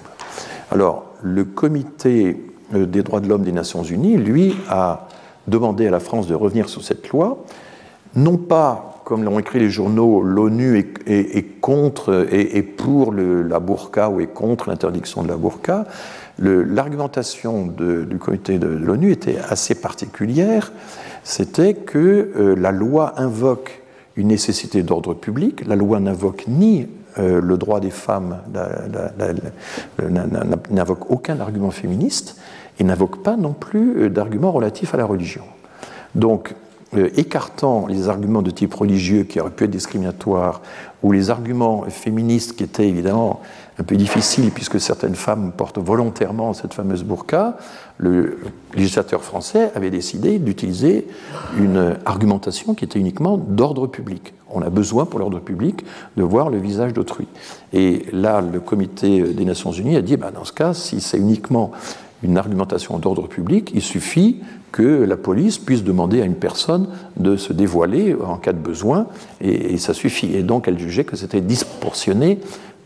Alors, 0.70 1.04
le 1.22 1.44
comité 1.44 2.42
euh, 2.74 2.86
des 2.86 3.02
droits 3.02 3.20
de 3.20 3.28
l'homme 3.28 3.44
des 3.44 3.52
Nations 3.52 3.82
Unies, 3.82 4.16
lui, 4.16 4.56
a 4.70 5.08
demandé 5.46 5.86
à 5.86 5.90
la 5.90 6.00
France 6.00 6.26
de 6.26 6.34
revenir 6.34 6.70
sur 6.70 6.82
cette 6.82 7.08
loi, 7.10 7.44
non 8.14 8.38
pas 8.38 8.95
comme 9.06 9.22
l'ont 9.22 9.38
écrit 9.38 9.60
les 9.60 9.70
journaux, 9.70 10.20
l'ONU 10.20 10.84
est, 11.06 11.60
contre 11.60 12.26
et, 12.32 12.62
pour 12.62 13.12
la 13.12 13.60
burqa 13.60 14.10
ou 14.10 14.18
est 14.18 14.26
contre 14.26 14.68
l'interdiction 14.68 15.22
de 15.22 15.28
la 15.28 15.36
burqa. 15.36 15.84
L'argumentation 16.40 17.68
du 17.68 18.18
comité 18.18 18.58
de 18.58 18.66
l'ONU 18.66 19.12
était 19.12 19.38
assez 19.48 19.76
particulière. 19.76 20.72
C'était 21.22 21.74
que 21.74 22.32
euh, 22.36 22.56
la 22.58 22.72
loi 22.72 23.14
invoque 23.16 23.80
une 24.16 24.26
nécessité 24.26 24.82
d'ordre 24.82 25.14
public, 25.14 25.64
la 25.68 25.76
loi 25.76 26.00
n'invoque 26.00 26.42
ni 26.48 26.88
euh, 27.20 27.40
le 27.40 27.56
droit 27.58 27.78
des 27.78 27.90
femmes, 27.90 28.38
n'invoque 30.70 31.12
aucun 31.12 31.38
argument 31.38 31.70
féministe 31.70 32.40
et 32.80 32.84
n'invoque 32.84 33.22
pas 33.22 33.36
non 33.36 33.52
plus 33.52 34.02
euh, 34.02 34.10
d'argument 34.10 34.50
relatif 34.50 34.94
à 34.94 34.96
la 34.96 35.04
religion. 35.04 35.44
Donc, 36.16 36.56
euh, 36.94 37.08
écartant 37.16 37.86
les 37.88 38.08
arguments 38.08 38.42
de 38.42 38.50
type 38.50 38.72
religieux 38.74 39.24
qui 39.24 39.40
auraient 39.40 39.50
pu 39.50 39.64
être 39.64 39.70
discriminatoires, 39.70 40.62
ou 41.02 41.12
les 41.12 41.30
arguments 41.30 41.82
féministes 41.88 42.56
qui 42.56 42.62
étaient 42.62 42.88
évidemment 42.88 43.40
un 43.78 43.82
peu 43.82 43.96
difficiles 43.96 44.50
puisque 44.50 44.80
certaines 44.80 45.14
femmes 45.14 45.52
portent 45.56 45.78
volontairement 45.78 46.52
cette 46.52 46.74
fameuse 46.74 47.04
burqa, 47.04 47.58
le 47.98 48.38
législateur 48.74 49.22
français 49.22 49.70
avait 49.74 49.90
décidé 49.90 50.38
d'utiliser 50.38 51.06
une 51.58 51.96
argumentation 52.04 52.74
qui 52.74 52.84
était 52.84 52.98
uniquement 52.98 53.36
d'ordre 53.36 53.86
public. 53.86 54.32
On 54.50 54.62
a 54.62 54.70
besoin 54.70 55.04
pour 55.04 55.18
l'ordre 55.18 55.40
public 55.40 55.84
de 56.16 56.22
voir 56.22 56.50
le 56.50 56.58
visage 56.58 56.92
d'autrui. 56.92 57.26
Et 57.72 58.06
là, 58.12 58.40
le 58.40 58.60
comité 58.60 59.22
des 59.22 59.44
Nations 59.44 59.72
Unies 59.72 59.96
a 59.96 60.02
dit, 60.02 60.16
bah, 60.16 60.30
dans 60.30 60.44
ce 60.44 60.52
cas, 60.52 60.72
si 60.72 61.00
c'est 61.00 61.18
uniquement 61.18 61.72
une 62.22 62.38
argumentation 62.38 62.98
d'ordre 62.98 63.28
public, 63.28 63.70
il 63.74 63.82
suffit 63.82 64.40
que 64.72 65.04
la 65.04 65.16
police 65.16 65.58
puisse 65.58 65.84
demander 65.84 66.20
à 66.20 66.24
une 66.24 66.34
personne 66.34 66.88
de 67.16 67.36
se 67.36 67.52
dévoiler 67.52 68.14
en 68.14 68.36
cas 68.36 68.52
de 68.52 68.58
besoin, 68.58 69.06
et, 69.40 69.78
ça 69.78 69.94
suffit. 69.94 70.34
Et 70.36 70.42
donc 70.42 70.68
elle 70.68 70.78
jugeait 70.78 71.04
que 71.04 71.16
c'était 71.16 71.40
disproportionné 71.40 72.40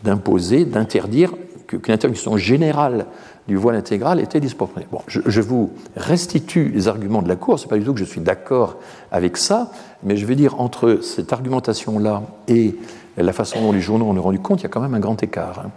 d'imposer, 0.04 0.64
d'interdire, 0.64 1.32
qu'une 1.66 1.94
interdiction 1.94 2.36
générale 2.36 3.06
du 3.48 3.56
voile 3.56 3.76
intégral 3.76 4.20
était 4.20 4.40
disproportionnée. 4.40 4.88
Bon, 4.90 5.00
je, 5.06 5.40
vous 5.40 5.72
restitue 5.96 6.68
les 6.68 6.88
arguments 6.88 7.22
de 7.22 7.28
la 7.28 7.36
Cour, 7.36 7.58
ce 7.58 7.64
n'est 7.64 7.70
pas 7.70 7.78
du 7.78 7.84
tout 7.84 7.92
que 7.92 8.00
je 8.00 8.04
suis 8.04 8.20
d'accord 8.20 8.76
avec 9.10 9.36
ça, 9.36 9.70
mais 10.02 10.16
je 10.16 10.26
veux 10.26 10.36
dire, 10.36 10.60
entre 10.60 11.00
cette 11.02 11.32
argumentation-là 11.32 12.22
et 12.48 12.76
la 13.16 13.32
façon 13.32 13.60
dont 13.60 13.72
les 13.72 13.80
journaux 13.80 14.08
en 14.08 14.16
ont 14.16 14.22
rendu 14.22 14.38
compte, 14.38 14.60
il 14.60 14.62
y 14.64 14.66
a 14.66 14.68
quand 14.68 14.80
même 14.80 14.94
un 14.94 15.00
grand 15.00 15.20
écart. 15.22 15.64
Hein. 15.64 15.70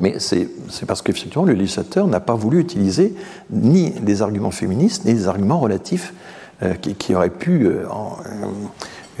Mais 0.00 0.18
c'est 0.18 0.48
parce 0.86 1.02
qu'effectivement, 1.02 1.44
le 1.44 1.54
législateur 1.54 2.06
n'a 2.06 2.20
pas 2.20 2.34
voulu 2.34 2.60
utiliser 2.60 3.14
ni 3.50 3.90
des 3.90 4.22
arguments 4.22 4.52
féministes, 4.52 5.04
ni 5.04 5.14
des 5.14 5.26
arguments 5.26 5.58
relatifs 5.58 6.14
euh, 6.62 6.74
qui, 6.74 7.14
auraient 7.14 7.30
pu 7.30 7.66
euh, 7.66 7.84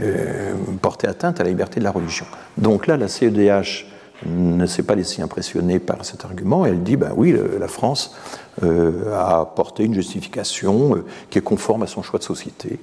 euh, 0.00 0.54
porter 0.80 1.08
atteinte 1.08 1.40
à 1.40 1.44
la 1.44 1.50
liberté 1.50 1.80
de 1.80 1.84
la 1.84 1.90
religion. 1.90 2.26
Donc 2.56 2.86
là, 2.86 2.96
la 2.96 3.08
CEDH 3.08 3.86
ne 4.26 4.66
s'est 4.66 4.82
pas 4.84 4.94
laissée 4.94 5.22
impressionner 5.22 5.78
par 5.80 6.04
cet 6.04 6.24
argument. 6.24 6.64
Elle 6.64 6.82
dit, 6.82 6.96
ben 6.96 7.12
oui, 7.16 7.36
la 7.60 7.68
France 7.68 8.16
a 8.60 9.40
apporté 9.40 9.84
une 9.84 9.94
justification 9.94 11.04
qui 11.30 11.38
est 11.38 11.42
conforme 11.42 11.84
à 11.84 11.86
son 11.86 12.02
choix 12.02 12.18
de 12.18 12.24
société. 12.24 12.80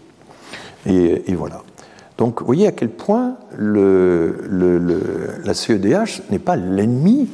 Et, 0.85 1.35
voilà. 1.35 1.61
Donc, 2.17 2.39
vous 2.39 2.45
voyez 2.45 2.67
à 2.67 2.71
quel 2.71 2.87
point 2.87 3.35
la 3.59 4.23
CEDH 5.53 6.21
n'est 6.29 6.39
pas 6.39 6.55
l'ennemi 6.55 7.27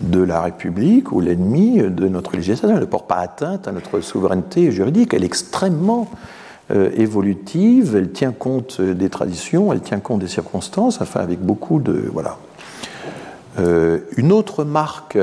de 0.00 0.22
la 0.22 0.40
République 0.40 1.12
ou 1.12 1.20
l'ennemi 1.20 1.78
de 1.78 2.08
notre 2.08 2.34
législation. 2.34 2.68
Elle 2.68 2.80
ne 2.80 2.84
porte 2.86 3.06
pas 3.06 3.16
atteinte 3.16 3.68
à 3.68 3.72
notre 3.72 4.00
souveraineté 4.00 4.72
juridique. 4.72 5.14
Elle 5.14 5.22
est 5.22 5.26
extrêmement 5.26 6.08
euh, 6.70 6.90
évolutive, 6.96 7.96
elle 7.96 8.12
tient 8.12 8.30
compte 8.30 8.80
des 8.80 9.10
traditions, 9.10 9.72
elle 9.72 9.80
tient 9.80 9.98
compte 9.98 10.20
des 10.20 10.28
circonstances, 10.28 11.00
enfin 11.00 11.20
avec 11.20 11.40
beaucoup 11.40 11.80
de... 11.80 12.08
Voilà. 12.12 12.36
Euh, 13.58 13.98
une 14.16 14.30
autre 14.30 14.62
marque 14.62 15.18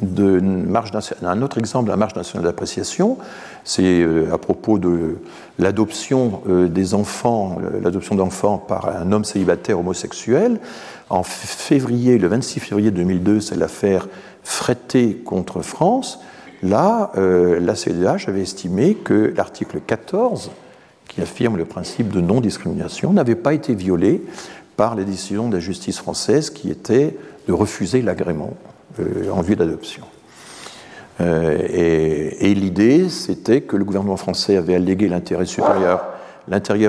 de 0.00 0.40
marge 0.40 0.92
un 1.22 1.42
autre 1.42 1.58
exemple 1.58 1.86
de 1.86 1.90
la 1.90 1.96
marge 1.96 2.14
nationale 2.14 2.44
d'appréciation, 2.44 3.18
c'est 3.64 4.02
euh, 4.02 4.32
à 4.32 4.38
propos 4.38 4.78
de 4.78 5.18
l'adoption 5.58 6.42
des 6.46 6.94
enfants, 6.94 7.58
l'adoption 7.82 8.14
d'enfants 8.14 8.58
par 8.58 8.88
un 8.88 9.10
homme 9.10 9.24
célibataire 9.24 9.80
homosexuel. 9.80 10.60
En 11.12 11.24
février, 11.24 12.16
le 12.16 12.26
26 12.26 12.60
février 12.60 12.90
2002, 12.90 13.40
c'est 13.42 13.54
l'affaire 13.54 14.08
Fretté 14.44 15.16
contre 15.16 15.60
France. 15.60 16.20
Là, 16.62 17.12
euh, 17.18 17.60
la 17.60 17.74
CEDH 17.74 18.28
avait 18.30 18.40
estimé 18.40 18.94
que 18.94 19.34
l'article 19.36 19.80
14, 19.86 20.52
qui 21.08 21.20
affirme 21.20 21.58
le 21.58 21.66
principe 21.66 22.08
de 22.08 22.22
non-discrimination, 22.22 23.12
n'avait 23.12 23.34
pas 23.34 23.52
été 23.52 23.74
violé 23.74 24.22
par 24.78 24.94
les 24.94 25.04
décisions 25.04 25.50
de 25.50 25.56
la 25.56 25.60
justice 25.60 25.98
française 25.98 26.48
qui 26.48 26.70
était 26.70 27.14
de 27.46 27.52
refuser 27.52 28.00
l'agrément 28.00 28.54
euh, 28.98 29.30
en 29.30 29.42
vue 29.42 29.54
d'adoption. 29.54 30.04
Euh, 31.20 31.58
et, 32.40 32.54
l'idée, 32.54 33.10
c'était 33.10 33.60
que 33.60 33.76
le 33.76 33.84
gouvernement 33.84 34.16
français 34.16 34.56
avait 34.56 34.76
allégué 34.76 35.08
l'intérêt 35.08 35.44
supérieur, 35.44 36.06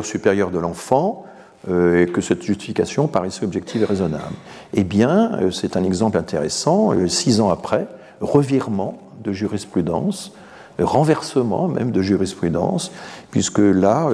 supérieur 0.06 0.50
de 0.50 0.60
l'enfant 0.60 1.26
et 1.70 2.08
que 2.08 2.22
cette 2.22 2.44
justification 2.44 3.08
paraissait 3.08 3.46
objective 3.46 3.84
et 3.84 3.86
raisonnable. 3.86 4.36
Eh 4.74 4.84
bien, 4.84 5.32
euh, 5.36 5.52
c'est 5.52 5.78
un 5.78 5.84
exemple 5.84 6.18
intéressant. 6.18 6.94
Euh, 6.94 7.08
six 7.08 7.40
ans 7.40 7.50
après, 7.50 7.88
revirement 8.20 8.98
de 9.24 9.32
jurisprudence, 9.32 10.34
renversement 10.80 11.68
même 11.68 11.92
de 11.92 12.02
jurisprudence, 12.02 12.92
puisque 13.32 13.60
là, 13.60 14.10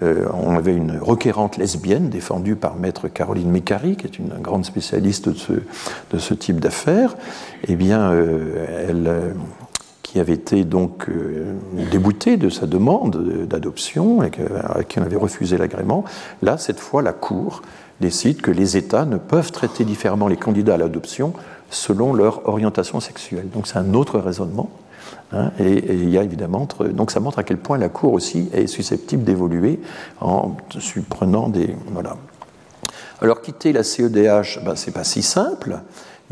on 0.00 0.56
avait 0.56 0.74
une 0.74 0.96
requérante 0.98 1.56
lesbienne 1.56 2.08
défendue 2.08 2.54
par 2.54 2.76
maître 2.76 3.08
Caroline 3.08 3.50
Mécari, 3.50 3.96
qui 3.96 4.06
est 4.06 4.18
une 4.18 4.32
grande 4.40 4.64
spécialiste 4.64 5.28
de 5.28 6.18
ce 6.18 6.34
type 6.34 6.60
d'affaires. 6.60 7.16
Eh 7.66 7.74
bien, 7.74 8.12
elle 8.12 9.34
qui 10.12 10.20
avait 10.20 10.34
été 10.34 10.64
donc 10.64 11.08
euh, 11.08 11.54
débouté 11.90 12.36
de 12.36 12.50
sa 12.50 12.66
demande 12.66 13.46
d'adoption 13.48 14.22
et 14.22 14.30
qui 14.86 14.98
avait 14.98 15.16
refusé 15.16 15.56
l'agrément, 15.56 16.04
là, 16.42 16.58
cette 16.58 16.80
fois, 16.80 17.00
la 17.00 17.14
Cour 17.14 17.62
décide 17.98 18.42
que 18.42 18.50
les 18.50 18.76
États 18.76 19.06
ne 19.06 19.16
peuvent 19.16 19.52
traiter 19.52 19.86
différemment 19.86 20.28
les 20.28 20.36
candidats 20.36 20.74
à 20.74 20.76
l'adoption 20.76 21.32
selon 21.70 22.12
leur 22.12 22.46
orientation 22.46 23.00
sexuelle. 23.00 23.48
Donc 23.48 23.66
c'est 23.66 23.78
un 23.78 23.94
autre 23.94 24.18
raisonnement. 24.18 24.68
Hein, 25.32 25.50
et, 25.58 25.94
il 25.94 26.10
y 26.10 26.18
a 26.18 26.22
évidemment, 26.22 26.68
donc 26.90 27.10
ça 27.10 27.20
montre 27.20 27.38
à 27.38 27.42
quel 27.42 27.56
point 27.56 27.78
la 27.78 27.88
Cour 27.88 28.12
aussi 28.12 28.50
est 28.52 28.66
susceptible 28.66 29.24
d'évoluer 29.24 29.80
en 30.20 30.58
prenant 31.08 31.48
des. 31.48 31.74
Voilà. 31.86 32.18
Alors 33.22 33.40
quitter 33.40 33.72
la 33.72 33.82
CEDH, 33.82 34.62
ben, 34.62 34.76
c'est 34.76 34.90
pas 34.90 35.04
si 35.04 35.22
simple 35.22 35.80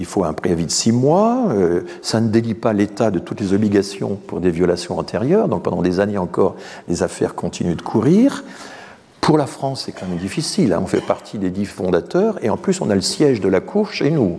il 0.01 0.06
faut 0.06 0.24
un 0.24 0.32
préavis 0.32 0.64
de 0.64 0.70
six 0.70 0.93
mois, 0.93 1.48
euh, 1.51 1.82
ça 2.01 2.22
ne 2.22 2.28
délie 2.28 2.55
pas 2.55 2.72
l'État 2.72 3.10
de 3.10 3.18
toutes 3.18 3.39
les 3.40 3.52
obligations 3.52 4.18
pour 4.27 4.40
des 4.40 4.51
violations 4.51 4.98
antérieures, 4.98 5.47
donc 5.47 5.62
pendant 5.62 5.82
des 5.82 6.01
années 6.01 6.16
encore, 6.16 6.56
les 6.89 7.02
affaires 7.02 7.35
continuent 7.35 7.77
de 7.77 7.82
courir. 7.82 8.43
Pour 9.20 9.36
la 9.36 9.47
France, 9.47 9.82
c'est 9.85 9.93
quand 9.93 10.06
même 10.06 10.16
difficile, 10.16 10.72
hein. 10.72 10.81
on 10.82 10.86
fait 10.86 11.02
partie 11.02 11.36
des 11.36 11.51
dix 11.51 11.66
fondateurs, 11.66 12.43
et 12.43 12.48
en 12.48 12.56
plus, 12.56 12.81
on 12.81 12.89
a 12.89 12.94
le 12.94 13.02
siège 13.02 13.43
de 13.43 13.48
la 13.48 13.60
Cour 13.60 13.93
chez 13.93 14.10
nous. 14.10 14.39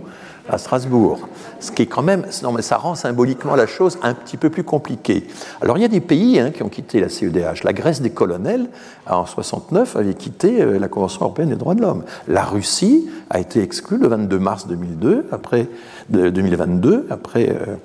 À 0.52 0.58
Strasbourg. 0.58 1.28
Ce 1.60 1.70
qui 1.70 1.82
est 1.82 1.86
quand 1.86 2.02
même, 2.02 2.24
non 2.42 2.52
mais 2.52 2.62
ça 2.62 2.76
rend 2.76 2.94
symboliquement 2.94 3.54
la 3.54 3.66
chose 3.66 3.98
un 4.02 4.14
petit 4.14 4.36
peu 4.36 4.50
plus 4.50 4.64
compliquée. 4.64 5.26
Alors 5.60 5.78
il 5.78 5.82
y 5.82 5.84
a 5.84 5.88
des 5.88 6.00
pays 6.00 6.38
hein, 6.38 6.50
qui 6.50 6.62
ont 6.62 6.68
quitté 6.68 7.00
la 7.00 7.08
CEDH. 7.08 7.64
La 7.64 7.72
Grèce 7.72 8.00
des 8.00 8.10
colonels, 8.10 8.68
en 9.08 9.26
69, 9.26 9.96
avait 9.96 10.14
quitté 10.14 10.62
euh, 10.62 10.78
la 10.78 10.88
Convention 10.88 11.22
européenne 11.22 11.48
des 11.48 11.56
droits 11.56 11.74
de 11.74 11.82
l'homme. 11.82 12.04
La 12.28 12.44
Russie 12.44 13.08
a 13.30 13.40
été 13.40 13.62
exclue 13.62 13.98
le 13.98 14.08
22 14.08 14.38
mars 14.38 14.66
2002, 14.66 15.26
après, 15.32 15.68
2022, 16.10 17.06
après 17.10 17.48
euh, 17.50 17.76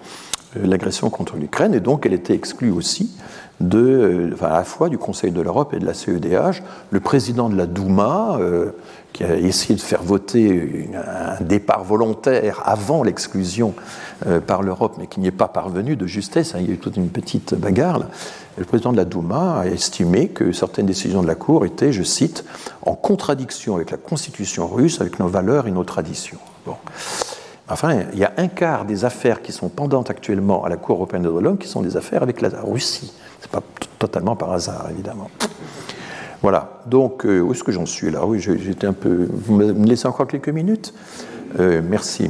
l'agression 0.64 1.10
contre 1.10 1.38
l'Ukraine, 1.38 1.74
et 1.74 1.80
donc 1.80 2.06
elle 2.06 2.14
était 2.14 2.34
exclue 2.34 2.72
aussi 2.72 3.12
de, 3.60 4.34
euh, 4.40 4.46
à 4.46 4.50
la 4.50 4.64
fois 4.64 4.90
du 4.90 4.98
Conseil 4.98 5.32
de 5.32 5.42
l'Europe 5.42 5.74
et 5.74 5.80
de 5.80 5.86
la 5.86 5.94
CEDH. 5.94 6.62
Le 6.92 7.00
président 7.00 7.50
de 7.50 7.56
la 7.56 7.66
Douma, 7.66 8.38
euh, 8.40 8.72
qui 9.14 9.24
a 9.24 9.36
essayé 9.36 9.76
de 9.76 9.82
faire 9.82 10.04
voter 10.04 10.90
un 10.96 11.44
départ 11.44 11.84
volontaire 11.84 12.62
avant 12.66 13.04
l'exclusion 13.04 13.74
euh, 14.28 14.40
par 14.40 14.62
l'Europe, 14.62 14.96
mais 15.00 15.08
qui 15.08 15.20
n'y 15.20 15.28
est 15.28 15.32
pas 15.32 15.48
parvenu 15.48 15.96
de 15.96 16.06
justesse, 16.06 16.54
hein, 16.54 16.60
il 16.62 16.68
y 16.68 16.72
a 16.72 16.74
eu 16.74 16.78
toute 16.78 16.98
une 16.98 17.10
petite 17.10 17.56
bagarre. 17.56 18.02
Le 18.58 18.66
président 18.66 18.92
de 18.92 18.98
la 18.98 19.06
Douma 19.06 19.62
a 19.62 19.66
estimé 19.66 20.30
que 20.30 20.52
certaines 20.52 20.86
décisions 20.86 21.22
de 21.22 21.28
la 21.28 21.36
Cour 21.36 21.66
étaient, 21.66 21.92
je 21.92 22.04
cite, 22.04 22.46
en 22.84 22.94
contradiction 22.94 23.76
avec 23.76 23.92
la 23.92 23.98
constitution 23.98 24.68
russe, 24.68 25.02
avec 25.02 25.20
nos 25.20 25.28
valeurs 25.28 25.68
et 25.68 25.72
nos 25.72 25.84
traditions. 25.84 26.40
Bon. 26.66 26.76
Enfin, 27.70 28.04
il 28.14 28.20
y 28.20 28.24
a 28.24 28.34
un 28.38 28.48
quart 28.48 28.86
des 28.86 29.04
affaires 29.04 29.42
qui 29.42 29.52
sont 29.52 29.68
pendantes 29.68 30.10
actuellement 30.10 30.64
à 30.64 30.70
la 30.70 30.78
Cour 30.78 30.96
européenne 30.96 31.24
des 31.24 31.28
droits 31.28 31.42
de 31.42 31.46
l'homme 31.46 31.58
qui 31.58 31.68
sont 31.68 31.82
des 31.82 31.98
affaires 31.98 32.24
avec 32.24 32.42
la 32.42 32.50
Russie. 32.64 33.12
Ce 33.42 33.46
n'est 33.46 33.52
pas 33.52 33.62
totalement 34.00 34.36
par 34.36 34.54
hasard, 34.54 34.88
évidemment. 34.90 35.30
Voilà, 36.42 36.82
donc 36.86 37.26
euh, 37.26 37.42
où 37.42 37.52
est-ce 37.52 37.64
que 37.64 37.72
j'en 37.72 37.86
suis 37.86 38.10
là? 38.10 38.26
Oui, 38.26 38.40
j'étais 38.40 38.88
un 38.88 38.94
peu. 38.94 39.28
Vous 39.32 39.56
me 39.56 39.86
laissez 39.86 40.08
encore 40.08 40.28
quelques 40.28 40.50
minutes? 40.50 40.94
Euh, 41.60 41.82
Merci. 41.84 42.30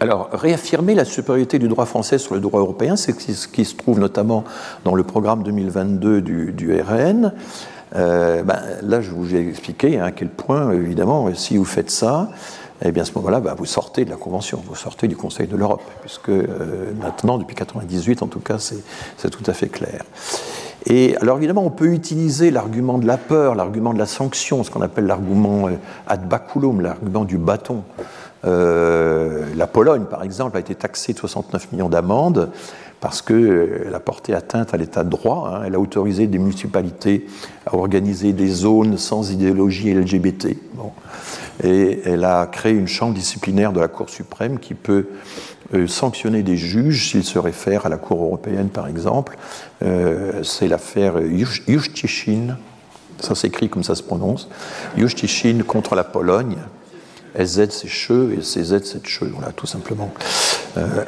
Alors, 0.00 0.30
réaffirmer 0.32 0.96
la 0.96 1.04
supériorité 1.04 1.60
du 1.60 1.68
droit 1.68 1.86
français 1.86 2.18
sur 2.18 2.34
le 2.34 2.40
droit 2.40 2.60
européen, 2.60 2.96
c'est 2.96 3.12
ce 3.20 3.46
qui 3.46 3.64
se 3.64 3.76
trouve 3.76 4.00
notamment 4.00 4.42
dans 4.84 4.96
le 4.96 5.04
programme 5.04 5.44
2022 5.44 6.20
du, 6.20 6.80
RN. 6.80 7.32
Euh, 7.94 8.42
ben, 8.42 8.58
là, 8.82 9.00
je 9.00 9.12
vous 9.12 9.36
ai 9.36 9.48
expliqué 9.48 10.00
hein, 10.00 10.06
à 10.06 10.10
quel 10.10 10.28
point, 10.28 10.72
évidemment, 10.72 11.32
si 11.34 11.56
vous 11.56 11.64
faites 11.64 11.90
ça, 11.92 12.30
eh 12.84 12.92
bien 12.92 13.02
à 13.02 13.06
ce 13.06 13.12
moment-là, 13.14 13.40
bah, 13.40 13.54
vous 13.56 13.64
sortez 13.64 14.04
de 14.04 14.10
la 14.10 14.16
Convention, 14.16 14.62
vous 14.66 14.74
sortez 14.74 15.08
du 15.08 15.16
Conseil 15.16 15.46
de 15.46 15.56
l'Europe, 15.56 15.82
puisque 16.00 16.30
euh, 16.30 16.92
maintenant, 17.00 17.38
depuis 17.38 17.54
1998 17.54 18.22
en 18.22 18.26
tout 18.26 18.40
cas, 18.40 18.58
c'est 18.58 19.30
tout 19.30 19.44
à 19.46 19.52
fait 19.52 19.68
clair. 19.68 20.04
Et 20.86 21.16
alors 21.18 21.36
évidemment, 21.36 21.64
on 21.64 21.70
peut 21.70 21.92
utiliser 21.92 22.50
l'argument 22.50 22.98
de 22.98 23.06
la 23.06 23.16
peur, 23.16 23.54
l'argument 23.54 23.92
de 23.92 23.98
la 23.98 24.06
sanction, 24.06 24.64
ce 24.64 24.70
qu'on 24.70 24.82
appelle 24.82 25.06
l'argument 25.06 25.68
euh, 25.68 25.76
ad 26.08 26.28
baculum, 26.28 26.80
l'argument 26.80 27.24
du 27.24 27.38
bâton. 27.38 27.84
Euh, 28.44 29.44
la 29.54 29.68
Pologne, 29.68 30.04
par 30.04 30.24
exemple, 30.24 30.56
a 30.56 30.60
été 30.60 30.74
taxée 30.74 31.12
de 31.12 31.18
69 31.18 31.70
millions 31.72 31.88
d'amendes 31.88 32.50
parce 33.02 33.20
qu'elle 33.20 33.92
a 33.92 34.00
porté 34.00 34.32
atteinte 34.32 34.72
à 34.72 34.78
l'état 34.78 35.04
de 35.04 35.10
droit. 35.10 35.50
Hein. 35.52 35.64
Elle 35.66 35.74
a 35.74 35.80
autorisé 35.80 36.26
des 36.26 36.38
municipalités 36.38 37.26
à 37.66 37.74
organiser 37.74 38.32
des 38.32 38.48
zones 38.48 38.96
sans 38.96 39.30
idéologie 39.30 39.92
LGBT. 39.92 40.56
Bon 40.72 40.92
et 41.62 42.00
elle 42.04 42.24
a 42.24 42.46
créé 42.46 42.72
une 42.72 42.88
chambre 42.88 43.14
disciplinaire 43.14 43.72
de 43.72 43.80
la 43.80 43.88
Cour 43.88 44.10
suprême 44.10 44.58
qui 44.58 44.74
peut 44.74 45.08
euh, 45.74 45.86
sanctionner 45.86 46.42
des 46.42 46.56
juges 46.56 47.10
s'ils 47.10 47.24
se 47.24 47.38
réfèrent 47.38 47.86
à 47.86 47.88
la 47.88 47.98
Cour 47.98 48.22
européenne, 48.22 48.68
par 48.68 48.88
exemple. 48.88 49.36
Euh, 49.82 50.42
c'est 50.42 50.68
l'affaire 50.68 51.14
Justichine, 51.66 52.56
ça 53.20 53.34
s'écrit 53.34 53.68
comme 53.68 53.84
ça 53.84 53.94
se 53.94 54.02
prononce, 54.02 54.48
Justichine 54.96 55.62
contre 55.62 55.94
la 55.94 56.04
Pologne. 56.04 56.56
SZ 57.34 57.70
c'est 57.70 57.88
che 57.88 58.34
et 58.34 58.40
CZ 58.40 58.84
c'est 58.84 59.02
che, 59.02 59.24
voilà, 59.24 59.52
tout 59.52 59.66
simplement. 59.66 60.12
Euh, 60.76 61.04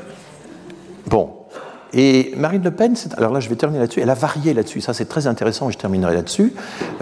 bon, 1.07 1.31
et 1.97 2.35
Marine 2.37 2.63
Le 2.65 2.73
Pen, 2.73 2.95
alors 3.17 3.33
là 3.33 3.39
je 3.39 3.49
vais 3.49 3.55
terminer 3.55 3.81
là-dessus, 3.81 4.01
elle 4.01 4.11
a 4.11 4.15
varié 4.15 4.53
là-dessus, 4.53 4.81
ça 4.81 4.93
c'est 4.93 5.05
très 5.05 5.29
intéressant 5.29 5.69
et 5.69 5.73
je 5.73 5.79
terminerai 5.79 6.13
là-dessus. 6.13 6.53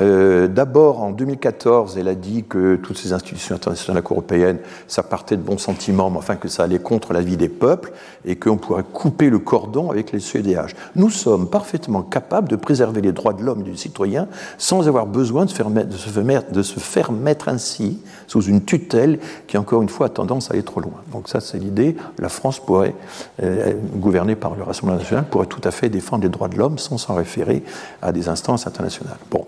Euh, 0.01 0.49
d'abord 0.49 1.03
en 1.03 1.11
2014, 1.13 1.97
elle 1.97 2.09
a 2.09 2.15
dit 2.15 2.45
que 2.47 2.77
toutes 2.77 2.99
ces 2.99 3.15
institutions 3.15 3.55
internationales 3.55 4.03
européennes, 4.09 4.59
ça 4.89 5.03
partait 5.03 5.39
de 5.39 5.43
bons 5.43 5.57
sentiments, 5.57 6.11
mais 6.11 6.19
enfin 6.19 6.37
que 6.37 6.49
ça 6.49 6.65
allait 6.65 6.79
contre 6.79 7.15
la 7.15 7.23
vie 7.23 7.39
des 7.39 7.49
peuples 7.49 7.93
et 8.27 8.37
qu'on 8.37 8.59
pourrait 8.59 8.85
couper 8.85 9.31
le 9.31 9.39
cordon 9.39 9.91
avec 9.91 10.13
les 10.13 10.21
CEDH. 10.21 10.75
Nous 10.95 11.09
sommes 11.09 11.49
parfaitement 11.49 12.03
capables 12.03 12.49
de 12.49 12.57
préserver 12.57 13.01
les 13.01 13.13
droits 13.13 13.33
de 13.33 13.43
l'homme 13.43 13.61
et 13.61 13.71
du 13.71 13.77
citoyen 13.79 14.29
sans 14.59 14.89
avoir 14.89 15.07
besoin 15.07 15.47
de, 15.47 15.51
faire 15.51 15.71
de, 15.71 15.97
se 15.97 16.11
faire, 16.11 16.43
de 16.53 16.63
se 16.63 16.81
faire 16.81 17.13
mettre 17.13 17.49
ainsi 17.49 17.99
sous 18.33 18.41
une 18.45 18.65
tutelle 18.65 19.19
qui, 19.47 19.59
encore 19.59 19.83
une 19.83 19.91
fois, 19.91 20.07
a 20.07 20.09
tendance 20.09 20.51
à 20.51 20.55
aller 20.55 20.63
trop 20.63 20.81
loin. 20.81 21.03
Donc 21.13 21.29
ça 21.29 21.41
c'est 21.41 21.59
l'idée, 21.59 21.97
la 22.19 22.31
France 22.31 22.65
pourrait, 22.65 22.95
euh, 23.43 23.75
gouverner 23.97 24.37
par 24.37 24.55
le 24.55 24.63
Rassemblement 24.63 24.99
nationale 24.99 25.27
pourrait 25.31 25.47
tout 25.47 25.61
à 25.65 25.71
fait 25.71 25.91
défendre 25.91 26.23
les 26.23 26.31
droits 26.31 26.49
de 26.49 26.57
l'homme 26.57 26.79
sans 26.79 26.97
s'en 26.97 27.15
référer 27.15 27.63
à 28.01 28.11
des 28.11 28.31
instances 28.31 28.67
internationales. 28.67 29.19
Bon, 29.31 29.47